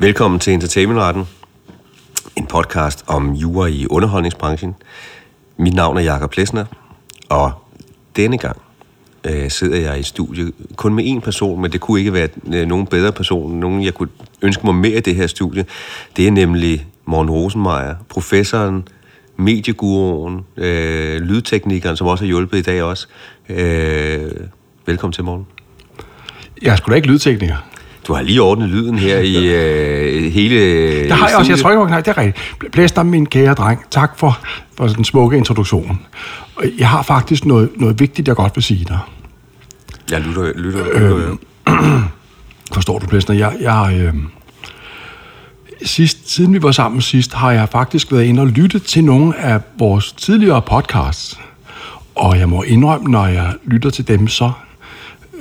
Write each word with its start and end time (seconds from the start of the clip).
Velkommen 0.00 0.40
til 0.40 0.52
Entertainmentretten, 0.52 1.24
en 2.36 2.46
podcast 2.46 3.04
om 3.06 3.32
jura 3.32 3.66
i 3.66 3.86
underholdningsbranchen. 3.90 4.74
Mit 5.56 5.74
navn 5.74 5.96
er 5.96 6.00
Jakob 6.00 6.30
Plesner, 6.30 6.64
og 7.28 7.52
denne 8.16 8.38
gang 8.38 8.56
øh, 9.24 9.50
sidder 9.50 9.76
jeg 9.78 10.00
i 10.00 10.02
studiet 10.02 10.52
kun 10.76 10.94
med 10.94 11.04
én 11.04 11.20
person, 11.20 11.62
men 11.62 11.72
det 11.72 11.80
kunne 11.80 11.98
ikke 11.98 12.12
være 12.12 12.28
øh, 12.54 12.66
nogen 12.66 12.86
bedre 12.86 13.12
person, 13.12 13.52
nogen 13.52 13.84
jeg 13.84 13.94
kunne 13.94 14.08
ønske 14.42 14.66
mig 14.66 14.74
mere 14.74 14.96
i 14.96 15.00
det 15.00 15.16
her 15.16 15.26
studie. 15.26 15.64
Det 16.16 16.26
er 16.26 16.30
nemlig 16.30 16.86
Morten 17.04 17.30
Rosenmeier, 17.30 17.94
professoren, 18.08 18.88
medieguruen, 19.36 20.40
øh, 20.56 21.20
lydteknikeren, 21.20 21.96
som 21.96 22.06
også 22.06 22.24
har 22.24 22.26
hjulpet 22.26 22.58
i 22.58 22.62
dag 22.62 22.82
også. 22.82 23.06
Øh, 23.48 24.30
velkommen 24.86 25.12
til, 25.12 25.24
Morten. 25.24 25.46
Jeg 26.62 26.72
er 26.72 26.76
sgu 26.76 26.90
da 26.90 26.96
ikke 26.96 27.08
lydtekniker. 27.08 27.69
Du 28.10 28.14
har 28.14 28.22
lige 28.22 28.42
ordnet 28.42 28.68
lyden 28.68 28.98
her 28.98 29.18
i 29.18 29.36
øh, 29.56 30.32
hele 30.32 30.56
Det 31.02 31.12
har 31.12 31.28
jeg 31.28 31.36
også. 31.38 31.52
Jeg 31.52 31.58
trykker 31.58 31.82
på 31.82 31.86
knappen. 31.86 32.04
Det 32.04 32.18
er 32.18 32.22
rigtigt. 32.22 32.72
Blæs 32.72 32.92
dig, 32.92 33.06
min 33.06 33.26
kære 33.26 33.54
dreng. 33.54 33.80
Tak 33.90 34.18
for, 34.18 34.38
for 34.76 34.86
den 34.86 35.04
smukke 35.04 35.36
introduktion. 35.36 36.00
Jeg 36.78 36.88
har 36.88 37.02
faktisk 37.02 37.44
noget, 37.44 37.70
noget 37.76 38.00
vigtigt, 38.00 38.28
jeg 38.28 38.36
godt 38.36 38.56
vil 38.56 38.62
sige 38.62 38.84
dig. 38.84 38.98
Jeg 40.10 40.20
lytter, 40.20 40.52
lytter, 40.56 40.84
lytter 40.84 41.36
øh, 41.66 42.02
Forstår 42.74 42.98
du, 42.98 43.06
Blæsner? 43.06 43.34
Jeg, 43.34 43.56
jeg, 43.60 44.00
øh, 44.00 44.14
sidst, 45.82 46.30
siden 46.30 46.52
vi 46.52 46.62
var 46.62 46.72
sammen 46.72 47.00
sidst, 47.00 47.34
har 47.34 47.52
jeg 47.52 47.68
faktisk 47.68 48.12
været 48.12 48.24
inde 48.24 48.42
og 48.42 48.48
lyttet 48.48 48.82
til 48.82 49.04
nogle 49.04 49.38
af 49.38 49.60
vores 49.78 50.12
tidligere 50.12 50.62
podcasts. 50.62 51.40
Og 52.14 52.38
jeg 52.38 52.48
må 52.48 52.62
indrømme, 52.62 53.10
når 53.10 53.26
jeg 53.26 53.54
lytter 53.64 53.90
til 53.90 54.08
dem, 54.08 54.28
så... 54.28 54.52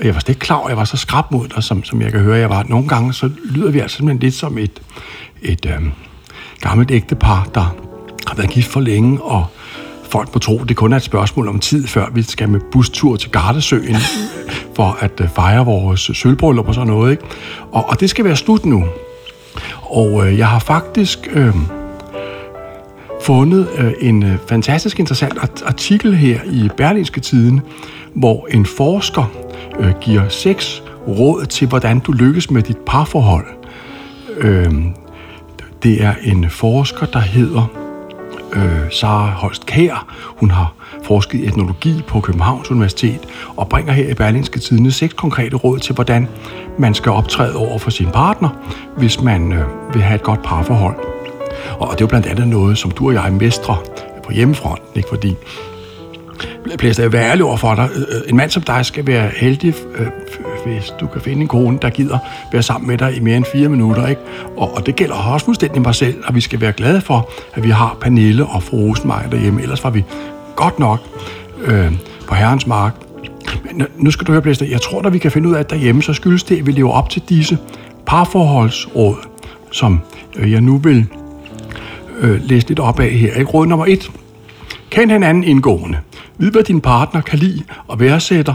Jeg 0.04 0.14
var 0.14 0.20
slet 0.20 0.30
ikke 0.30 0.40
klar 0.40 0.56
over, 0.56 0.66
at 0.66 0.70
jeg 0.70 0.78
var 0.78 0.84
så 0.84 0.98
skrab 0.98 1.32
mod 1.32 1.48
dig, 1.48 1.64
som, 1.64 1.84
som 1.84 2.02
jeg 2.02 2.12
kan 2.12 2.20
høre, 2.20 2.38
jeg 2.38 2.50
var. 2.50 2.64
Nogle 2.64 2.88
gange, 2.88 3.14
så 3.14 3.30
lyder 3.46 3.72
vi 3.72 3.80
altså 3.80 3.98
simpelthen 3.98 4.20
lidt 4.20 4.36
som 4.36 4.58
et, 4.58 4.82
et 5.42 5.66
øh, 5.66 5.86
gammelt 6.62 6.92
ægtepar, 6.92 7.48
der 7.56 7.76
har 8.28 8.36
været 8.36 8.50
gift 8.50 8.72
for 8.72 8.80
længe, 8.80 9.22
og 9.22 9.46
folk 10.10 10.36
må 10.36 10.40
tro, 10.40 10.64
det 10.64 10.76
kun 10.76 10.94
er 10.94 10.98
et 10.98 11.04
spørgsmål 11.04 11.48
om 11.48 11.60
tid, 11.60 11.88
før 11.88 12.10
vi 12.14 12.22
skal 12.22 12.50
med 12.50 12.60
bustur 12.72 13.16
til 13.16 13.32
Gardesøen 13.32 13.96
for 14.76 14.98
at 15.00 15.22
øh, 15.22 15.30
fejre 15.30 15.66
vores 15.66 16.12
sølvbryllup 16.14 16.68
og 16.68 16.74
sådan 16.74 16.88
noget. 16.88 17.12
Ikke? 17.12 17.24
Og, 17.72 17.90
og 17.90 18.00
det 18.00 18.10
skal 18.10 18.26
være 18.26 18.36
slut 18.36 18.66
nu. 18.66 18.86
Og 19.82 20.28
øh, 20.28 20.38
jeg 20.38 20.48
har 20.48 20.60
faktisk 20.60 21.20
øh, 21.32 21.56
fundet 23.22 23.68
øh, 23.78 23.94
en 24.00 24.24
øh, 24.24 24.38
fantastisk 24.48 25.00
interessant 25.00 25.64
artikel 25.66 26.16
her 26.16 26.40
i 26.46 26.70
Berlinske 26.78 27.22
Tiden, 27.22 27.62
hvor 28.14 28.48
en 28.52 28.66
forsker 28.66 29.32
øh, 29.80 29.94
giver 30.02 30.30
seks 30.30 30.84
råd 31.08 31.46
til, 31.46 31.68
hvordan 31.68 32.00
du 32.00 32.12
lykkes 32.12 32.52
med 32.52 32.62
dit 32.62 32.78
parforhold. 32.78 33.46
Øh, 34.38 34.74
det 35.84 36.04
er 36.04 36.14
en 36.24 36.50
forsker, 36.50 37.06
der 37.06 37.20
hedder 37.20 37.68
øh, 38.54 38.92
Sara 38.92 39.30
Holst 39.30 39.66
Kær. 39.66 40.16
Hun 40.26 40.52
har 40.52 40.74
forsket 41.04 41.40
i 41.40 41.48
etnologi 41.48 42.02
på 42.08 42.22
Københavns 42.22 42.72
Universitet 42.72 43.20
og 43.58 43.70
bringer 43.70 43.94
her 43.94 44.10
i 44.10 44.14
Berlingske 44.14 44.60
Tidene 44.60 44.92
seks 44.92 45.14
konkrete 45.14 45.56
råd 45.56 45.80
til, 45.80 45.96
hvordan 45.96 46.28
man 46.80 46.94
skal 46.94 47.12
optræde 47.12 47.56
over 47.56 47.78
for 47.78 47.90
sin 47.90 48.08
partner, 48.14 48.50
hvis 48.98 49.22
man 49.22 49.54
øh, 49.54 49.94
vil 49.94 50.02
have 50.02 50.16
et 50.16 50.24
godt 50.24 50.44
parforhold. 50.44 51.19
Og 51.80 51.88
det 51.92 51.96
er 51.96 52.02
jo 52.02 52.08
blandt 52.08 52.28
andet 52.28 52.48
noget, 52.48 52.78
som 52.78 52.92
du 52.92 53.08
og 53.08 53.14
jeg 53.14 53.34
mestrer 53.34 53.84
på 54.24 54.32
hjemmefronten, 54.32 54.88
ikke? 54.96 55.10
fordi 55.10 55.36
Blæster, 56.78 57.04
jeg 57.04 57.12
vil 57.12 57.18
ærlig 57.18 57.44
over 57.46 57.58
for 57.58 57.76
dig. 57.76 57.90
Øh, 57.96 58.02
øh, 58.02 58.22
en 58.30 58.38
mand 58.38 58.50
som 58.50 58.64
dig 58.64 58.86
skal 58.86 59.08
være 59.08 59.30
heldig, 59.38 59.74
øh, 59.98 60.08
hvis 60.66 60.94
du 61.00 61.08
kan 61.08 61.22
finde 61.22 61.42
en 61.42 61.48
kone, 61.48 61.78
der 61.82 61.90
gider 61.90 62.18
være 62.52 62.64
sammen 62.64 62.88
med 62.88 62.98
dig 62.98 63.18
i 63.18 63.20
mere 63.20 63.38
end 63.38 63.46
fire 63.54 63.70
minutter. 63.70 64.08
Ikke? 64.08 64.22
Og, 64.58 64.76
og 64.76 64.86
det 64.86 64.96
gælder 64.96 65.16
også 65.16 65.46
fuldstændig 65.46 65.82
mig 65.82 65.96
selv, 65.96 66.16
og 66.26 66.36
vi 66.36 66.42
skal 66.42 66.62
være 66.62 66.72
glade 66.72 67.02
for, 67.02 67.30
at 67.54 67.64
vi 67.64 67.70
har 67.70 67.98
Pernille 68.02 68.46
og 68.46 68.64
fru 68.64 68.78
Rosenmeier 68.78 69.30
derhjemme. 69.30 69.62
Ellers 69.62 69.84
var 69.84 69.90
vi 69.90 70.04
godt 70.56 70.80
nok 70.80 71.00
øh, 71.66 71.92
på 72.28 72.36
herrens 72.36 72.68
mark. 72.68 72.94
Men 73.66 73.88
nu- 73.98 74.12
skal 74.12 74.28
du 74.28 74.32
høre, 74.32 74.42
Blæster, 74.42 74.66
jeg 74.66 74.82
tror, 74.82 75.02
at 75.02 75.14
vi 75.14 75.18
kan 75.18 75.32
finde 75.32 75.50
ud 75.50 75.54
af, 75.54 75.60
at 75.60 75.70
derhjemme, 75.70 76.04
så 76.04 76.14
skyldes 76.14 76.44
det, 76.44 76.58
at 76.60 76.66
vi 76.68 76.72
lever 76.72 76.92
op 76.92 77.10
til 77.10 77.22
disse 77.30 77.58
parforholdsråd, 78.06 79.16
som 79.72 80.00
jeg 80.48 80.62
nu 80.62 80.78
vil 80.78 81.08
øh, 82.20 82.42
læse 82.44 82.68
lidt 82.68 82.80
op 82.80 83.00
af 83.00 83.10
her. 83.12 83.34
Ikke? 83.34 83.52
Råd 83.52 83.66
nummer 83.68 83.86
et. 83.86 84.12
Kend 84.90 85.12
hinanden 85.12 85.44
indgående. 85.44 85.98
Vid, 86.38 86.52
hvad 86.52 86.64
din 86.64 86.82
partner 86.82 87.22
kan 87.22 87.40
lide 87.40 87.64
og 87.88 88.00
værdsætter. 88.00 88.54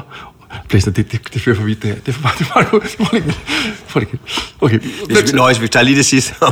Blæster, 0.69 0.91
det, 0.91 1.13
det, 1.13 1.21
det 1.35 1.43
fører 1.43 1.57
for 1.57 1.63
vidt, 1.65 1.83
det 1.83 1.91
her. 1.91 1.97
Det 1.97 2.09
er 2.09 2.13
for 2.13 2.23
meget, 2.23 2.39
det 2.39 2.45
er 2.45 2.53
for 2.97 3.13
meget. 3.13 3.25
Det. 3.25 3.41
For 3.87 4.01
det 4.01 4.09
Okay. 4.61 4.79
Hvis 4.79 5.33
vi, 5.33 5.37
nøjes, 5.37 5.63
vi 5.63 5.69
tager 5.69 5.85
lige 5.85 5.97
det 5.97 6.05
sidste 6.07 6.35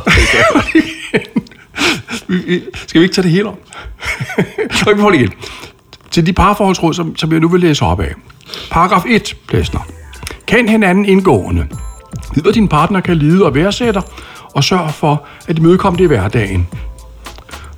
vi- 2.28 2.62
Skal 2.86 3.00
vi 3.00 3.04
ikke 3.04 3.14
tage 3.14 3.22
det 3.22 3.30
hele 3.30 3.48
om? 3.48 3.54
okay, 4.82 4.94
vi 4.94 5.00
får 5.00 5.10
det 5.10 5.18
igen. 5.20 5.30
Til 6.10 6.26
de 6.26 6.32
parforholdsråd, 6.32 6.94
som, 6.94 7.16
som 7.16 7.32
jeg 7.32 7.40
nu 7.40 7.48
vil 7.48 7.60
læse 7.60 7.84
op 7.84 8.00
af. 8.00 8.14
Paragraf 8.70 9.02
1, 9.08 9.36
Plæsner. 9.48 9.80
Kend 10.46 10.68
hinanden 10.68 11.04
indgående. 11.04 11.66
Vid, 12.34 12.42
hvad 12.42 12.52
din 12.52 12.68
partner 12.68 13.00
kan 13.00 13.16
lide 13.16 13.44
og 13.44 13.54
værdsætter, 13.54 14.00
og 14.54 14.64
sørg 14.64 14.94
for, 14.94 15.24
at 15.48 15.56
de 15.56 15.62
mødekommer 15.62 15.96
det 15.96 16.04
i 16.04 16.06
hverdagen. 16.06 16.68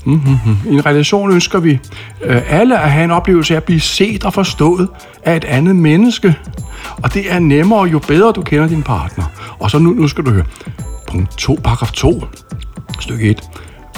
Mm-hmm. 0.05 0.73
I 0.73 0.75
en 0.75 0.87
relation 0.87 1.33
ønsker 1.33 1.61
vi 1.61 1.79
øh, 2.25 2.43
alle 2.49 2.79
at 2.81 2.91
have 2.91 3.05
en 3.05 3.11
oplevelse 3.11 3.55
af 3.55 3.57
at 3.57 3.65
blive 3.65 3.81
set 3.81 4.25
og 4.25 4.35
forstået 4.35 4.89
af 5.25 5.37
et 5.37 5.45
andet 5.45 5.77
menneske. 5.77 6.35
Og 7.03 7.15
det 7.15 7.33
er 7.33 7.39
nemmere, 7.39 7.85
jo 7.85 7.99
bedre 7.99 8.33
du 8.33 8.43
kender 8.43 8.69
din 8.69 8.83
partner. 8.83 9.25
Og 9.59 9.71
så 9.71 9.79
nu, 9.79 9.91
nu 9.91 10.09
skal 10.09 10.25
du 10.25 10.31
høre. 10.31 10.45
Punkt 11.09 11.39
2, 11.39 11.59
paragraf 11.65 11.93
2, 11.93 12.25
stykke 13.01 13.31
1. 13.31 13.41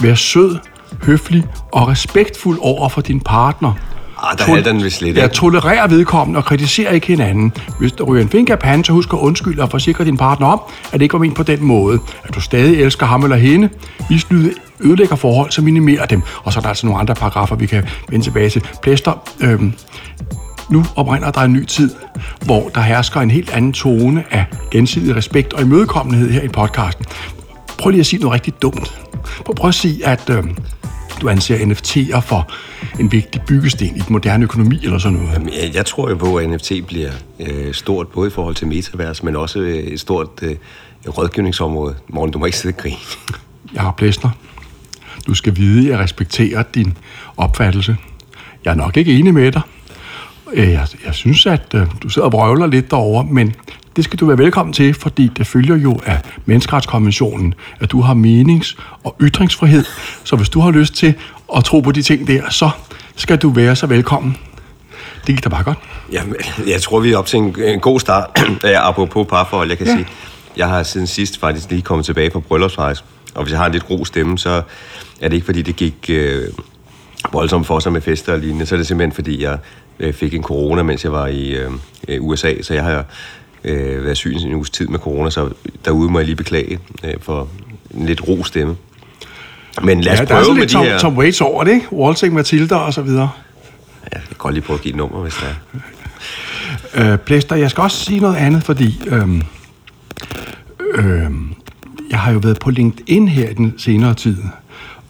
Vær 0.01 0.15
sød, 0.15 0.57
høflig 1.03 1.43
og 1.71 1.87
respektfuld 1.87 2.59
over 2.61 2.89
for 2.89 3.01
din 3.01 3.19
partner. 3.19 3.73
Ah, 4.23 4.37
der 4.37 4.43
Tol- 4.43 4.63
den 4.63 4.83
vist 4.83 5.01
lidt. 5.01 5.17
Ja, 5.17 5.23
ikke? 5.23 5.35
tolerer 5.35 5.87
vedkommende 5.87 6.37
og 6.37 6.45
kritiserer 6.45 6.91
ikke 6.91 7.07
hinanden. 7.07 7.53
Hvis 7.79 7.91
der 7.91 8.03
ryger 8.03 8.23
en 8.23 8.29
finger 8.29 8.53
af 8.53 8.59
panden, 8.59 8.83
så 8.83 8.93
husk 8.93 9.13
at 9.13 9.19
undskylde 9.19 9.61
og 9.61 9.71
forsikre 9.71 10.05
din 10.05 10.17
partner 10.17 10.47
om, 10.47 10.61
at 10.85 10.93
det 10.93 11.01
ikke 11.01 11.13
var 11.13 11.19
ment 11.19 11.35
på 11.35 11.43
den 11.43 11.63
måde. 11.63 11.99
At 12.23 12.35
du 12.35 12.41
stadig 12.41 12.81
elsker 12.81 13.05
ham 13.05 13.23
eller 13.23 13.37
hende. 13.37 13.69
Vis 14.09 14.29
lyde 14.31 14.53
ødelægger 14.79 15.15
forhold, 15.15 15.51
så 15.51 15.61
minimerer 15.61 16.05
dem. 16.05 16.21
Og 16.43 16.53
så 16.53 16.59
er 16.59 16.61
der 16.61 16.69
altså 16.69 16.85
nogle 16.85 16.99
andre 16.99 17.15
paragrafer, 17.15 17.55
vi 17.55 17.65
kan 17.65 17.83
vende 18.09 18.25
tilbage 18.25 18.49
til. 18.49 18.63
Plæster, 18.81 19.13
øhm, 19.39 19.73
nu 20.69 20.85
oprinder 20.95 21.31
der 21.31 21.41
en 21.41 21.53
ny 21.53 21.65
tid, 21.65 21.95
hvor 22.45 22.69
der 22.75 22.81
hersker 22.81 23.21
en 23.21 23.31
helt 23.31 23.49
anden 23.49 23.73
tone 23.73 24.23
af 24.31 24.45
gensidig 24.71 25.15
respekt 25.15 25.53
og 25.53 25.61
imødekommenhed 25.61 26.31
her 26.31 26.41
i 26.41 26.47
podcasten. 26.47 27.05
Prøv 27.77 27.89
lige 27.89 27.99
at 27.99 28.05
sige 28.05 28.19
noget 28.19 28.33
rigtig 28.33 28.53
dumt. 28.61 28.93
Prøv, 29.45 29.55
prøv 29.55 29.67
at 29.67 29.75
sige, 29.75 30.07
at 30.07 30.29
øhm, 30.29 30.57
du 31.21 31.29
anser 31.29 31.57
NFT'er 31.57 32.19
for 32.19 32.51
en 32.99 33.11
vigtig 33.11 33.41
byggesten 33.41 33.85
i 33.95 33.99
den 33.99 34.05
moderne 34.09 34.43
økonomi 34.43 34.79
eller 34.83 34.97
sådan 34.97 35.17
noget. 35.17 35.33
Jamen, 35.33 35.49
Jeg, 35.49 35.71
jeg 35.73 35.85
tror 35.85 36.09
jo 36.09 36.15
på, 36.15 36.35
at 36.35 36.49
NFT 36.49 36.71
bliver 36.87 37.11
øh, 37.39 37.73
stort, 37.73 38.07
både 38.07 38.27
i 38.27 38.31
forhold 38.31 38.55
til 38.55 38.67
metavers, 38.67 39.23
men 39.23 39.35
også 39.35 39.59
øh, 39.59 39.75
et 39.75 39.99
stort 39.99 40.29
øh, 40.41 40.55
rådgivningsområde. 41.07 41.95
Morgen, 42.07 42.31
du 42.31 42.39
må 42.39 42.45
ikke 42.45 42.57
sidde 42.57 42.73
og 42.73 42.77
grine. 42.77 42.97
Jakob 43.75 43.97
Plæsner, 43.97 44.29
du 45.27 45.33
skal 45.33 45.55
vide, 45.55 45.87
at 45.87 45.91
jeg 45.91 45.99
respekterer 45.99 46.63
din 46.63 46.97
opfattelse. 47.37 47.97
Jeg 48.65 48.71
er 48.71 48.75
nok 48.75 48.97
ikke 48.97 49.19
enig 49.19 49.33
med 49.33 49.51
dig. 49.51 49.61
Øh, 50.53 50.71
Jeg, 50.71 50.87
jeg 51.05 51.13
synes, 51.13 51.45
at 51.45 51.61
øh, 51.75 51.81
du 52.03 52.09
sidder 52.09 52.25
og 52.25 52.31
brøvler 52.31 52.67
lidt 52.67 52.91
derovre, 52.91 53.25
men 53.31 53.55
det 53.95 54.03
skal 54.03 54.19
du 54.19 54.25
være 54.25 54.37
velkommen 54.37 54.73
til, 54.73 54.93
fordi 54.93 55.27
det 55.37 55.47
følger 55.47 55.75
jo 55.75 55.99
af 56.05 56.19
menneskeretskonventionen, 56.45 57.53
at 57.79 57.91
du 57.91 58.01
har 58.01 58.13
menings- 58.13 58.75
og 59.03 59.15
ytringsfrihed. 59.21 59.85
Så 60.23 60.35
hvis 60.35 60.49
du 60.49 60.59
har 60.59 60.71
lyst 60.71 60.93
til 60.93 61.13
at 61.57 61.63
tro 61.63 61.79
på 61.79 61.91
de 61.91 62.01
ting 62.01 62.27
der, 62.27 62.49
så 62.49 62.69
skal 63.15 63.37
du 63.37 63.49
være 63.49 63.75
så 63.75 63.87
velkommen. 63.87 64.37
Det 65.27 65.35
gik 65.35 65.43
da 65.43 65.49
bare 65.49 65.63
godt. 65.63 65.77
Jamen, 66.11 66.35
jeg 66.67 66.81
tror, 66.81 66.99
vi 66.99 67.11
er 67.11 67.17
op 67.17 67.25
til 67.25 67.39
en, 67.39 67.55
en 67.63 67.79
god 67.79 67.99
start. 67.99 68.29
Ja, 68.63 68.89
apropos 68.89 69.27
parforhold, 69.29 69.69
jeg 69.69 69.77
kan 69.77 69.87
Ja. 69.87 69.91
ja. 69.91 69.97
sige, 69.97 70.07
jeg 70.57 70.67
har 70.67 70.83
siden 70.83 71.07
sidst 71.07 71.39
faktisk 71.39 71.69
lige 71.69 71.81
kommet 71.81 72.05
tilbage 72.05 72.31
fra 72.31 72.39
bryllupsrejse. 72.39 73.03
Og 73.35 73.43
hvis 73.43 73.51
jeg 73.51 73.59
har 73.59 73.65
en 73.65 73.71
lidt 73.71 73.89
ro 73.89 74.05
stemme, 74.05 74.37
så 74.37 74.61
er 75.21 75.27
det 75.27 75.33
ikke, 75.35 75.45
fordi 75.45 75.61
det 75.61 75.75
gik 75.75 75.95
øh, 76.09 76.43
voldsomt 77.33 77.67
for 77.67 77.79
sig 77.79 77.91
med 77.91 78.01
fester 78.01 78.33
og 78.33 78.39
lignende. 78.39 78.65
Så 78.65 78.75
er 78.75 78.77
det 78.77 78.87
simpelthen, 78.87 79.11
fordi 79.15 79.43
jeg 79.43 79.57
øh, 79.99 80.13
fik 80.13 80.33
en 80.33 80.43
corona, 80.43 80.83
mens 80.83 81.03
jeg 81.03 81.11
var 81.11 81.27
i 81.27 81.57
øh, 82.07 82.23
USA. 82.23 82.53
Så 82.61 82.73
jeg 82.73 82.83
har 82.83 83.05
øh, 83.63 84.03
været 84.03 84.17
syg 84.17 84.35
en 84.35 84.53
uges 84.53 84.69
tid 84.69 84.87
med 84.87 84.99
corona, 84.99 85.29
så 85.29 85.49
derude 85.85 86.11
må 86.11 86.19
jeg 86.19 86.25
lige 86.25 86.35
beklage 86.35 86.79
øh, 87.03 87.13
for 87.21 87.47
en 87.93 88.05
lidt 88.05 88.27
ro 88.27 88.43
stemme. 88.43 88.75
Men 89.81 90.01
lad 90.01 90.13
os 90.13 90.19
Ja, 90.19 90.23
ja, 90.23 90.27
der 90.27 90.35
er 90.35 90.43
prøve 90.43 90.53
med 90.53 90.61
lidt 90.61 90.69
de 90.69 90.73
Tom, 90.73 90.85
her... 90.85 90.99
Tom 90.99 91.17
Waits 91.17 91.41
over 91.41 91.63
det, 91.63 91.71
ikke? 91.71 91.93
Waltzing 91.93 92.33
Matilda 92.33 92.75
og 92.75 92.93
så 92.93 93.01
videre. 93.01 93.29
Ja, 94.03 94.17
jeg 94.19 94.27
kan 94.27 94.35
godt 94.37 94.53
lige 94.53 94.63
prøve 94.63 94.77
at 94.77 94.83
give 94.83 94.91
et 94.91 94.97
nummer, 94.97 95.21
hvis 95.21 95.33
der 95.33 95.47
er. 96.99 97.13
Øh, 97.13 97.17
Plæster, 97.17 97.55
jeg 97.55 97.69
skal 97.69 97.81
også 97.81 98.05
sige 98.05 98.19
noget 98.19 98.35
andet, 98.35 98.63
fordi 98.63 99.01
øhm, 99.07 99.43
øhm, 100.95 101.53
jeg 102.09 102.19
har 102.19 102.31
jo 102.31 102.39
været 102.39 102.59
på 102.59 102.69
LinkedIn 102.69 103.27
her 103.27 103.49
i 103.49 103.53
den 103.53 103.73
senere 103.77 104.13
tid, 104.13 104.37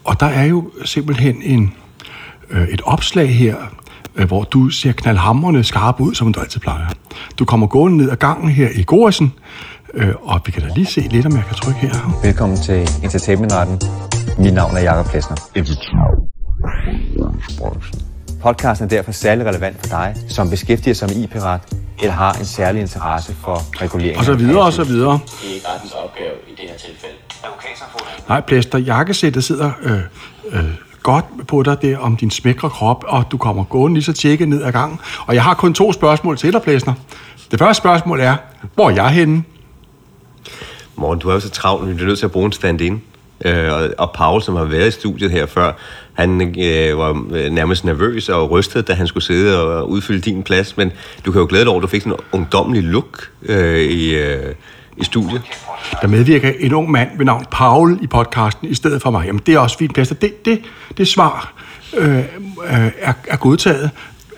og 0.04 0.20
der 0.20 0.26
er 0.26 0.46
jo 0.46 0.72
simpelthen 0.86 1.42
en, 1.42 1.74
øh, 2.50 2.68
et 2.68 2.82
opslag 2.86 3.36
her, 3.36 3.56
hvor 4.26 4.44
du 4.44 4.70
ser 4.70 4.92
knaldhamrende 4.92 5.64
skarp 5.64 6.00
ud, 6.00 6.16
som 6.16 6.34
du 6.34 6.40
altid 6.40 6.60
plejer. 6.60 6.88
Du 7.40 7.46
kommer 7.46 7.68
gående 7.68 7.98
ned 7.98 8.12
ad 8.12 8.16
gangen 8.16 8.50
her 8.50 8.70
i 8.76 8.84
Gorsen, 8.84 9.34
Øh, 9.94 10.14
og 10.22 10.42
vi 10.46 10.52
kan 10.52 10.62
da 10.62 10.70
lige 10.76 10.86
se 10.86 11.02
lidt, 11.02 11.26
om 11.26 11.36
jeg 11.36 11.44
kan 11.48 11.56
trykke 11.56 11.80
her. 11.80 12.20
Velkommen 12.24 12.58
til 12.58 12.90
Entertainmentretten. 13.04 13.82
Mit 14.38 14.54
navn 14.54 14.78
er 14.78 14.82
Jakob 14.82 15.06
Plesner. 15.12 15.38
Podcasten 18.42 18.86
er 18.86 18.90
derfor 18.90 19.12
særlig 19.12 19.46
relevant 19.46 19.80
for 19.80 19.88
dig, 19.88 20.16
som 20.30 20.50
beskæftiger 20.50 20.94
sig 20.94 21.08
med 21.10 21.24
IP-ret, 21.24 21.62
eller 22.02 22.14
har 22.14 22.34
en 22.34 22.46
særlig 22.46 22.82
interesse 22.82 23.34
for 23.34 23.82
regulering. 23.82 24.18
Og 24.18 24.26
så 24.26 24.34
videre, 24.34 24.66
og 24.66 24.74
så 24.74 24.84
videre. 24.84 25.12
Det 25.12 25.50
er 25.50 25.54
ikke 25.54 25.68
rettens 25.68 25.94
opgave 25.94 26.34
i 26.48 26.52
det 26.52 26.70
her 26.70 26.78
tilfælde. 26.78 27.16
Advokatsamfundet 27.44 28.30
Nej, 28.30 28.42
Plæster, 28.42 28.78
jakkesættet 28.78 29.44
sidder 29.44 29.72
øh, 29.84 30.00
øh, 30.52 30.64
godt 31.08 31.48
på 31.48 31.64
dig 31.64 31.82
der 31.82 31.98
om 31.98 32.18
din 32.18 32.32
smækre 32.32 32.70
krop, 32.70 33.04
og 33.08 33.24
du 33.32 33.38
kommer 33.38 33.64
gående 33.64 33.96
lige 33.96 34.04
så 34.04 34.14
tjekket 34.14 34.50
ned 34.50 34.64
ad 34.64 34.72
gangen. 34.72 35.00
Og 35.28 35.36
jeg 35.36 35.44
har 35.44 35.54
kun 35.54 35.74
to 35.74 35.94
spørgsmål 35.94 36.38
til 36.38 36.54
dig, 36.54 36.62
Plæsner. 36.62 36.94
Det 37.52 37.60
første 37.60 37.82
spørgsmål 37.82 38.20
er, 38.20 38.36
hvor 38.76 38.90
er 38.90 38.94
jeg 38.94 39.10
henne? 39.10 39.44
Morgen, 40.96 41.20
du 41.20 41.30
er 41.30 41.34
jo 41.34 41.40
så 41.40 41.50
travl, 41.50 41.90
vi 41.90 41.94
bliver 41.94 42.08
nødt 42.08 42.20
til 42.20 42.26
at 42.26 42.32
bruge 42.32 42.46
en 42.46 42.52
stand-in. 42.52 43.02
Øh, 43.46 43.74
og, 43.74 43.90
og 43.98 44.12
Paul, 44.12 44.42
som 44.42 44.56
har 44.56 44.64
været 44.64 44.88
i 44.88 44.92
studiet 44.92 45.32
her 45.32 45.46
før, 45.46 45.72
han 46.14 46.42
øh, 46.42 46.98
var 46.98 47.26
øh, 47.32 47.50
nærmest 47.52 47.86
nervøs 47.86 48.30
og 48.30 48.52
rystet, 48.52 48.88
da 48.88 48.94
han 48.94 49.08
skulle 49.08 49.24
sidde 49.24 49.62
og 49.62 49.90
udfylde 49.90 50.22
din 50.22 50.44
plads. 50.44 50.78
Men 50.78 50.92
du 51.26 51.32
kan 51.32 51.42
jo 51.42 51.48
glæde 51.50 51.64
dig 51.64 51.70
over, 51.70 51.80
at 51.80 51.84
du 51.84 51.88
fik 51.88 52.02
sådan 52.02 52.14
en 52.14 52.20
ungdommelig 52.32 52.84
look 52.84 53.30
øh, 53.44 53.80
i, 53.80 54.16
øh, 54.16 54.54
i 54.98 55.04
studiet. 55.04 55.42
Der 56.02 56.08
medvirker 56.08 56.52
en 56.60 56.74
ung 56.74 56.92
mand 56.92 57.10
ved 57.18 57.26
navn 57.26 57.46
Paul 57.52 58.00
i 58.02 58.08
podcasten 58.08 58.68
i 58.68 58.74
stedet 58.74 59.02
for 59.02 59.12
mig. 59.12 59.26
Jamen, 59.26 59.42
det 59.46 59.54
er 59.54 59.60
også 59.60 59.78
fint, 59.78 59.94
Plæster. 59.94 60.16
Det, 60.16 60.46
det, 60.46 60.62
det 60.98 61.08
svar 61.08 61.54
øh, 61.98 62.18
øh, 62.18 62.24
er, 63.00 63.14
er 63.28 63.38
godtaget. 63.38 63.90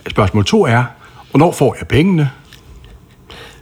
Spørgsmål 0.10 0.46
to 0.46 0.66
er, 0.66 0.84
hvornår 1.32 1.52
får 1.52 1.76
jeg 1.80 1.88
pengene? 1.88 2.30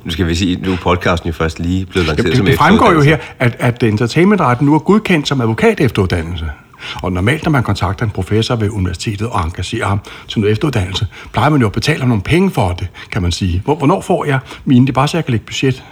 Nu 0.03 0.11
skal 0.11 0.27
vi 0.27 0.35
sige, 0.35 0.55
nu 0.61 0.71
er 0.71 0.77
podcasten 0.77 1.27
jo 1.29 1.33
først 1.33 1.59
lige 1.59 1.85
blevet 1.85 2.07
lanceret 2.07 2.25
Jamen, 2.25 2.37
som 2.37 2.45
det, 2.45 2.51
det 2.51 2.59
fremgår 2.59 2.91
jo 2.91 3.01
her, 3.01 3.17
at, 3.39 3.55
at 3.59 3.83
entertainmentretten 3.83 4.65
nu 4.65 4.73
er 4.75 4.79
godkendt 4.79 5.27
som 5.27 5.41
advokat 5.41 5.79
efteruddannelse. 5.79 6.45
Og 7.03 7.11
normalt, 7.11 7.43
når 7.43 7.51
man 7.51 7.63
kontakter 7.63 8.05
en 8.05 8.11
professor 8.11 8.55
ved 8.55 8.69
universitetet 8.69 9.27
og 9.29 9.43
engagerer 9.43 9.87
ham 9.87 9.99
til 10.27 10.39
noget 10.39 10.51
efteruddannelse, 10.51 11.07
plejer 11.33 11.49
man 11.49 11.61
jo 11.61 11.67
at 11.67 11.73
betale 11.73 11.99
ham 11.99 12.07
nogle 12.07 12.23
penge 12.23 12.51
for 12.51 12.71
det, 12.71 12.87
kan 13.11 13.21
man 13.21 13.31
sige. 13.31 13.61
Hvor- 13.65 13.75
Hvornår 13.75 14.01
får 14.01 14.25
jeg 14.25 14.39
mine? 14.65 14.85
Det 14.85 14.91
er 14.91 14.93
bare 14.93 15.07
så, 15.07 15.17
jeg 15.17 15.25
kan 15.25 15.31
lægge 15.31 15.45
budget. 15.45 15.83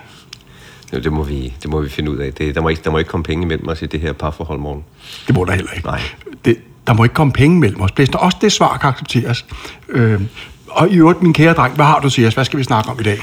Jo, 0.96 1.00
det, 1.00 1.14
må 1.14 1.24
vi, 1.24 1.54
det 1.62 1.70
må 1.70 1.82
vi 1.82 1.90
finde 1.90 2.12
ud 2.12 2.18
af. 2.18 2.34
Det, 2.34 2.56
der, 2.56 2.62
må 2.62 2.70
ikke, 2.70 2.82
der 2.84 2.92
må 2.92 2.98
ikke 2.98 3.10
komme 3.10 3.24
penge 3.24 3.44
imellem 3.44 3.68
os 3.68 3.82
i 3.82 3.86
det 3.86 4.00
her 4.00 4.14
parforhold 4.14 4.60
morgen. 4.60 4.84
Det 5.28 5.36
må 5.36 5.46
der 5.46 5.52
heller 5.52 5.72
ikke. 5.72 5.88
Nej. 5.88 6.02
Det, 6.46 6.58
der 6.88 6.94
må 6.94 7.04
ikke 7.04 7.16
komme 7.16 7.34
penge 7.34 7.60
mellem 7.60 7.82
os. 7.82 7.92
Blæster. 7.92 8.20
Også 8.20 8.38
det 8.42 8.52
svar 8.52 8.78
kan 8.78 8.90
accepteres. 8.90 9.46
Øh, 9.90 10.22
og 10.68 10.90
i 10.90 10.96
øvrigt, 10.98 11.22
min 11.22 11.34
kære 11.34 11.54
dreng, 11.54 11.76
hvad 11.76 11.86
har 11.86 12.00
du 12.00 12.10
til 12.10 12.28
os? 12.28 12.34
Hvad 12.34 12.46
skal 12.46 12.60
vi 12.60 12.64
snakke 12.64 12.90
om 12.90 13.00
i 13.00 13.04
dag? 13.04 13.20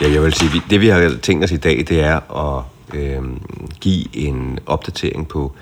Ja, 0.00 0.12
jeg 0.12 0.22
vil 0.22 0.32
sige, 0.32 0.62
det 0.70 0.80
vi 0.80 0.88
har 0.88 1.14
tænkt 1.22 1.44
os 1.44 1.52
i 1.52 1.56
dag, 1.56 1.84
det 1.88 2.00
er 2.00 2.20
at 2.48 2.64
øh, 2.94 3.22
give 3.80 4.16
en 4.16 4.58
opdatering 4.66 5.28
på 5.28 5.52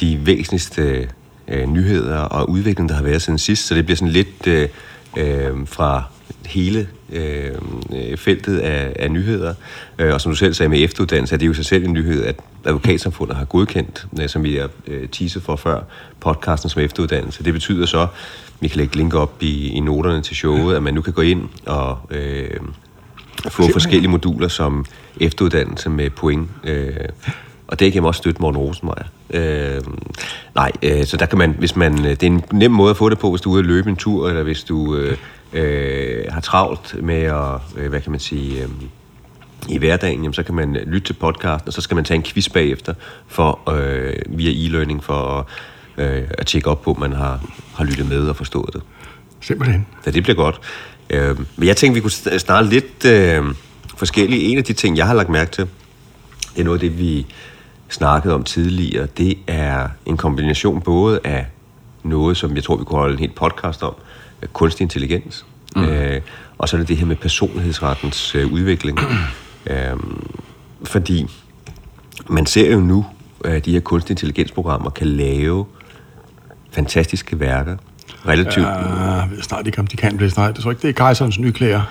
de 0.00 0.26
væsentligste 0.26 1.08
øh, 1.48 1.66
nyheder 1.66 2.18
og 2.18 2.50
udvikling, 2.50 2.88
der 2.88 2.94
har 2.94 3.02
været 3.02 3.22
siden 3.22 3.38
sidst. 3.38 3.66
Så 3.66 3.74
det 3.74 3.84
bliver 3.84 3.96
sådan 3.96 4.12
lidt 4.12 4.46
øh, 4.46 4.68
øh, 5.16 5.66
fra 5.66 6.02
hele 6.46 6.88
øh, 7.12 7.52
øh, 7.94 8.16
feltet 8.16 8.58
af, 8.58 8.92
af 8.98 9.10
nyheder. 9.10 9.54
Øh, 9.98 10.14
og 10.14 10.20
som 10.20 10.32
du 10.32 10.36
selv 10.36 10.54
sagde 10.54 10.68
med 10.70 10.82
efteruddannelse, 10.82 11.34
er 11.34 11.38
det 11.38 11.46
jo 11.46 11.54
sig 11.54 11.64
selv 11.64 11.84
en 11.84 11.92
nyhed, 11.92 12.24
at 12.24 12.36
advokatsamfundet 12.64 13.36
har 13.36 13.44
godkendt, 13.44 14.06
øh, 14.20 14.28
som 14.28 14.42
vi 14.44 14.56
har 14.56 14.68
øh, 14.86 15.08
teaset 15.08 15.42
for 15.42 15.56
før, 15.56 15.80
podcasten 16.20 16.70
som 16.70 16.82
efteruddannelse. 16.82 17.44
Det 17.44 17.52
betyder 17.52 17.86
så, 17.86 18.06
vi 18.60 18.68
kan 18.68 18.78
lægge 18.78 18.96
link 18.96 19.14
op 19.14 19.32
i, 19.40 19.68
i 19.68 19.80
noterne 19.80 20.22
til 20.22 20.36
showet, 20.36 20.76
at 20.76 20.82
man 20.82 20.94
nu 20.94 21.00
kan 21.00 21.12
gå 21.12 21.22
ind 21.22 21.48
og... 21.66 21.98
Øh, 22.10 22.50
få 23.48 23.72
forskellige 23.72 24.10
moduler 24.10 24.48
som 24.48 24.84
efteruddannelse 25.20 25.90
med 25.90 26.10
point. 26.10 26.48
Øh, 26.64 26.94
og 27.66 27.80
det 27.80 27.92
kan 27.92 28.02
man 28.02 28.08
også 28.08 28.18
støtte 28.18 28.42
Morten 28.42 28.58
Rosenmeier. 28.58 29.06
Øh, 29.30 29.82
nej, 30.54 30.72
øh, 30.82 31.04
så 31.04 31.16
der 31.16 31.26
kan 31.26 31.38
man, 31.38 31.54
hvis 31.58 31.76
man, 31.76 32.04
det 32.04 32.22
er 32.22 32.26
en 32.26 32.42
nem 32.52 32.70
måde 32.70 32.90
at 32.90 32.96
få 32.96 33.08
det 33.08 33.18
på, 33.18 33.30
hvis 33.30 33.40
du 33.40 33.50
er 33.50 33.52
ude 33.52 33.60
at 33.60 33.66
løbe 33.66 33.90
en 33.90 33.96
tur, 33.96 34.28
eller 34.28 34.42
hvis 34.42 34.64
du 34.64 34.96
øh, 34.96 35.16
øh, 35.56 36.24
har 36.28 36.40
travlt 36.40 37.02
med 37.02 37.22
at, 37.22 37.60
øh, 37.76 37.88
hvad 37.88 38.00
kan 38.00 38.10
man 38.10 38.20
sige, 38.20 38.62
øh, 38.62 38.68
i 39.68 39.78
hverdagen, 39.78 40.22
jamen, 40.22 40.34
så 40.34 40.42
kan 40.42 40.54
man 40.54 40.72
lytte 40.86 41.08
til 41.08 41.12
podcasten, 41.12 41.68
og 41.68 41.72
så 41.72 41.80
skal 41.80 41.94
man 41.94 42.04
tage 42.04 42.16
en 42.16 42.22
quiz 42.22 42.48
bagefter 42.48 42.94
for, 43.26 43.70
øh, 43.70 44.14
via 44.26 44.50
e-learning 44.50 45.02
for 45.02 45.46
at, 45.98 46.04
øh, 46.04 46.22
at 46.38 46.46
tjekke 46.46 46.70
op 46.70 46.82
på, 46.82 46.90
at 46.90 46.98
man 46.98 47.12
har, 47.12 47.40
har 47.74 47.84
lyttet 47.84 48.08
med 48.08 48.28
og 48.28 48.36
forstået 48.36 48.70
det. 48.72 48.82
Simpelthen. 49.40 49.86
Ja, 50.06 50.10
det 50.10 50.22
bliver 50.22 50.36
godt. 50.36 50.60
Øh, 51.10 51.38
men 51.56 51.68
jeg 51.68 51.76
tænkte, 51.76 51.94
vi 51.94 52.00
kunne 52.00 52.10
st- 52.10 52.38
starte 52.38 52.68
lidt 52.68 53.04
øh, 53.04 53.44
forskellige. 53.96 54.42
En 54.42 54.58
af 54.58 54.64
de 54.64 54.72
ting, 54.72 54.96
jeg 54.96 55.06
har 55.06 55.14
lagt 55.14 55.28
mærke 55.28 55.50
til, 55.50 55.66
det 56.54 56.60
er 56.60 56.64
noget 56.64 56.82
af 56.82 56.90
det, 56.90 56.98
vi 56.98 57.26
snakkede 57.88 58.34
om 58.34 58.44
tidligere. 58.44 59.06
Det 59.06 59.38
er 59.46 59.88
en 60.06 60.16
kombination 60.16 60.80
både 60.80 61.20
af 61.24 61.46
noget, 62.02 62.36
som 62.36 62.56
jeg 62.56 62.64
tror, 62.64 62.76
vi 62.76 62.84
kunne 62.84 62.98
holde 62.98 63.12
en 63.12 63.18
helt 63.18 63.34
podcast 63.34 63.82
om, 63.82 63.94
kunstig 64.52 64.84
intelligens, 64.84 65.46
mm. 65.76 65.84
øh, 65.84 66.20
og 66.58 66.68
så 66.68 66.76
er 66.76 66.78
det 66.78 66.88
det 66.88 66.96
her 66.96 67.06
med 67.06 67.16
personlighedsrettens 67.16 68.34
øh, 68.34 68.52
udvikling. 68.52 68.98
øh, 69.70 69.96
fordi 70.84 71.26
man 72.28 72.46
ser 72.46 72.72
jo 72.72 72.80
nu, 72.80 73.06
at 73.44 73.64
de 73.64 73.72
her 73.72 73.80
kunstig 73.80 74.12
intelligensprogrammer 74.12 74.90
kan 74.90 75.06
lave 75.06 75.66
fantastiske 76.72 77.40
værker, 77.40 77.76
relativt 78.28 78.66
Uh, 78.66 78.72
jeg 78.72 79.28
ved 79.30 79.42
snart 79.42 79.66
ikke, 79.66 79.78
om 79.78 79.86
de 79.86 79.96
kan 79.96 80.16
blive 80.16 80.30
snart. 80.30 80.56
Jeg 80.56 80.62
tror 80.62 80.70
ikke, 80.70 80.82
det 80.82 80.88
er 80.88 80.92
kejserens 80.92 81.38
nye 81.38 81.52
klæder. 81.52 81.82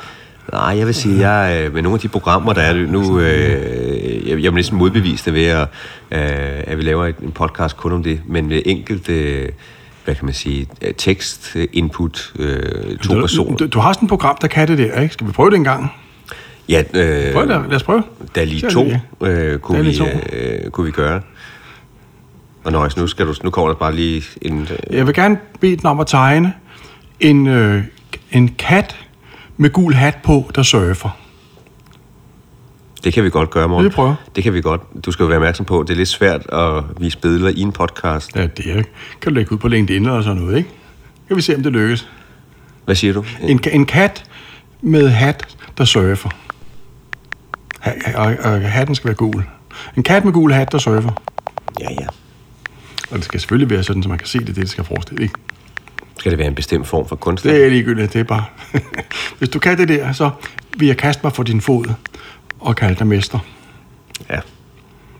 Nej, 0.52 0.78
jeg 0.78 0.86
vil 0.86 0.96
sige, 0.96 1.30
jeg 1.30 1.64
øh, 1.66 1.74
med 1.74 1.82
nogle 1.82 1.96
af 1.96 2.00
de 2.00 2.08
programmer, 2.08 2.54
der 2.54 2.62
er 2.62 2.74
det 2.74 2.90
nu, 2.90 3.20
øh, 3.20 4.30
jeg, 4.30 4.44
jeg 4.44 4.52
vil 4.52 4.54
næsten 4.54 4.78
modbevise 4.78 5.26
det 5.26 5.34
ved, 5.34 5.46
at, 5.46 5.68
øh, 6.12 6.64
at 6.68 6.78
vi 6.78 6.84
laver 6.84 7.06
en 7.06 7.32
podcast 7.32 7.78
kun 7.78 7.92
om 7.92 8.04
det, 8.04 8.22
men 8.26 8.48
med 8.48 8.62
enkelte, 8.66 9.14
øh, 9.14 9.50
hvad 10.06 10.16
kan 10.16 10.26
man 10.26 10.34
sige, 10.34 10.68
øh, 10.82 10.94
tekst, 10.98 11.52
øh, 11.56 11.68
input, 11.74 12.34
øh, 12.40 12.98
to 12.98 13.14
Du, 13.16 13.22
personer. 13.22 13.58
du, 13.58 13.66
du 13.68 13.80
har 13.80 13.94
sådan 13.94 14.06
et 14.06 14.10
program, 14.10 14.38
der 14.42 14.48
kan 14.48 14.68
det 14.68 14.78
der, 14.78 15.02
ikke? 15.02 15.14
Skal 15.14 15.28
vi 15.28 15.32
prøve 15.32 15.50
det 15.50 15.56
en 15.56 15.64
gang? 15.64 15.92
Ja, 16.70 16.84
øh, 16.94 17.34
Prøv 17.34 17.48
det, 17.48 17.62
lad 17.70 17.76
os 17.76 17.84
prøve. 17.84 18.04
Så 18.34 18.68
er 18.68 18.70
2 18.72 18.84
det 18.86 19.02
øh, 19.22 19.60
kunne, 19.60 19.84
vi, 19.84 19.96
2. 19.96 20.06
øh, 20.34 20.70
kunne 20.72 20.86
vi 20.86 20.92
gøre. 20.92 21.22
Og 22.64 22.72
nøjes, 22.72 22.98
nu, 22.98 23.08
skal 23.08 23.26
du, 23.28 23.34
nu 23.44 23.50
kommer 23.50 23.70
der 23.72 23.80
bare 23.80 23.96
lige 23.96 24.24
en... 24.42 24.62
Øh, 24.90 24.96
Jeg 24.96 25.08
vil 25.08 25.16
gerne 25.16 25.38
bede 25.60 25.76
den 25.78 25.86
om 25.86 26.00
at 26.00 26.08
tegne 26.08 26.54
en, 27.20 27.48
øh, 27.48 27.84
en 28.32 28.48
kat 28.60 28.96
med 29.58 29.70
gul 29.70 29.94
hat 29.94 30.18
på, 30.24 30.52
der 30.56 30.64
surfer. 30.64 31.18
Det 33.06 33.14
kan 33.14 33.24
vi 33.24 33.30
godt 33.30 33.50
gøre, 33.50 33.68
morgen. 33.68 33.84
Vil 33.84 33.92
I 33.92 33.96
prøve? 33.96 34.16
Det 34.36 34.44
kan 34.44 34.54
vi 34.54 34.62
godt. 34.62 35.06
Du 35.06 35.12
skal 35.12 35.24
jo 35.24 35.28
være 35.28 35.38
opmærksom 35.38 35.66
på, 35.66 35.84
det 35.88 35.94
er 35.94 35.98
lidt 35.98 36.10
svært 36.10 36.46
at 36.54 36.84
vise 37.00 37.18
billeder 37.18 37.50
i 37.50 37.60
en 37.60 37.72
podcast. 37.72 38.36
Ja, 38.36 38.48
det 38.48 38.72
er, 38.72 38.74
kan 38.74 38.84
du 39.26 39.30
lægge 39.30 39.52
ud 39.52 39.58
på 39.58 39.68
LinkedIn 39.68 40.06
eller 40.06 40.22
sådan 40.22 40.42
noget, 40.42 40.58
ikke? 40.58 40.70
Kan 41.28 41.38
vi 41.38 41.42
se, 41.42 41.56
om 41.56 41.64
det 41.64 41.72
lykkes. 41.72 42.10
Hvad 42.86 42.96
siger 42.96 43.14
du? 43.14 43.26
En, 43.42 43.60
en 43.72 43.86
kat 43.86 44.24
med 44.82 45.10
hat, 45.10 45.56
der 45.78 45.86
surfer. 45.86 46.30
Ha, 47.80 47.92
og, 48.16 48.36
og 48.44 48.62
hatten 48.62 48.96
skal 48.96 49.08
være 49.08 49.16
gul. 49.16 49.44
En 49.98 50.04
kat 50.04 50.26
med 50.26 50.34
gul 50.34 50.52
hat, 50.52 50.72
der 50.72 50.78
surfer. 50.78 51.24
Ja, 51.80 51.90
ja. 51.92 52.08
Og 53.12 53.18
det 53.18 53.26
skal 53.26 53.40
selvfølgelig 53.40 53.70
være 53.70 53.84
sådan, 53.84 54.04
så 54.04 54.10
man 54.10 54.18
kan 54.18 54.28
se 54.28 54.40
det, 54.40 54.48
det, 54.48 54.56
det 54.56 54.70
skal 54.70 54.84
forestille, 54.84 55.24
ikke? 55.24 55.36
Skal 56.18 56.32
det 56.32 56.40
være 56.40 56.48
en 56.48 56.56
bestemt 56.56 56.88
form 56.88 57.08
for 57.08 57.16
kunst? 57.16 57.44
Det 57.44 57.66
er 57.66 57.70
ligegyldigt, 57.70 58.14
det 58.14 58.20
er 58.20 58.24
bare... 58.24 58.46
Hvis 59.40 59.50
du 59.50 59.60
kan 59.60 59.78
det 59.78 59.90
der, 59.90 60.12
så 60.12 60.30
vil 60.78 60.88
jeg 60.88 60.98
kaste 60.98 61.20
mig 61.24 61.34
for 61.34 61.44
din 61.44 61.62
fod 61.62 61.86
og 62.66 62.76
kalde 62.76 62.96
dig 62.96 63.08
mester. 63.08 63.40
Ja. 64.30 64.40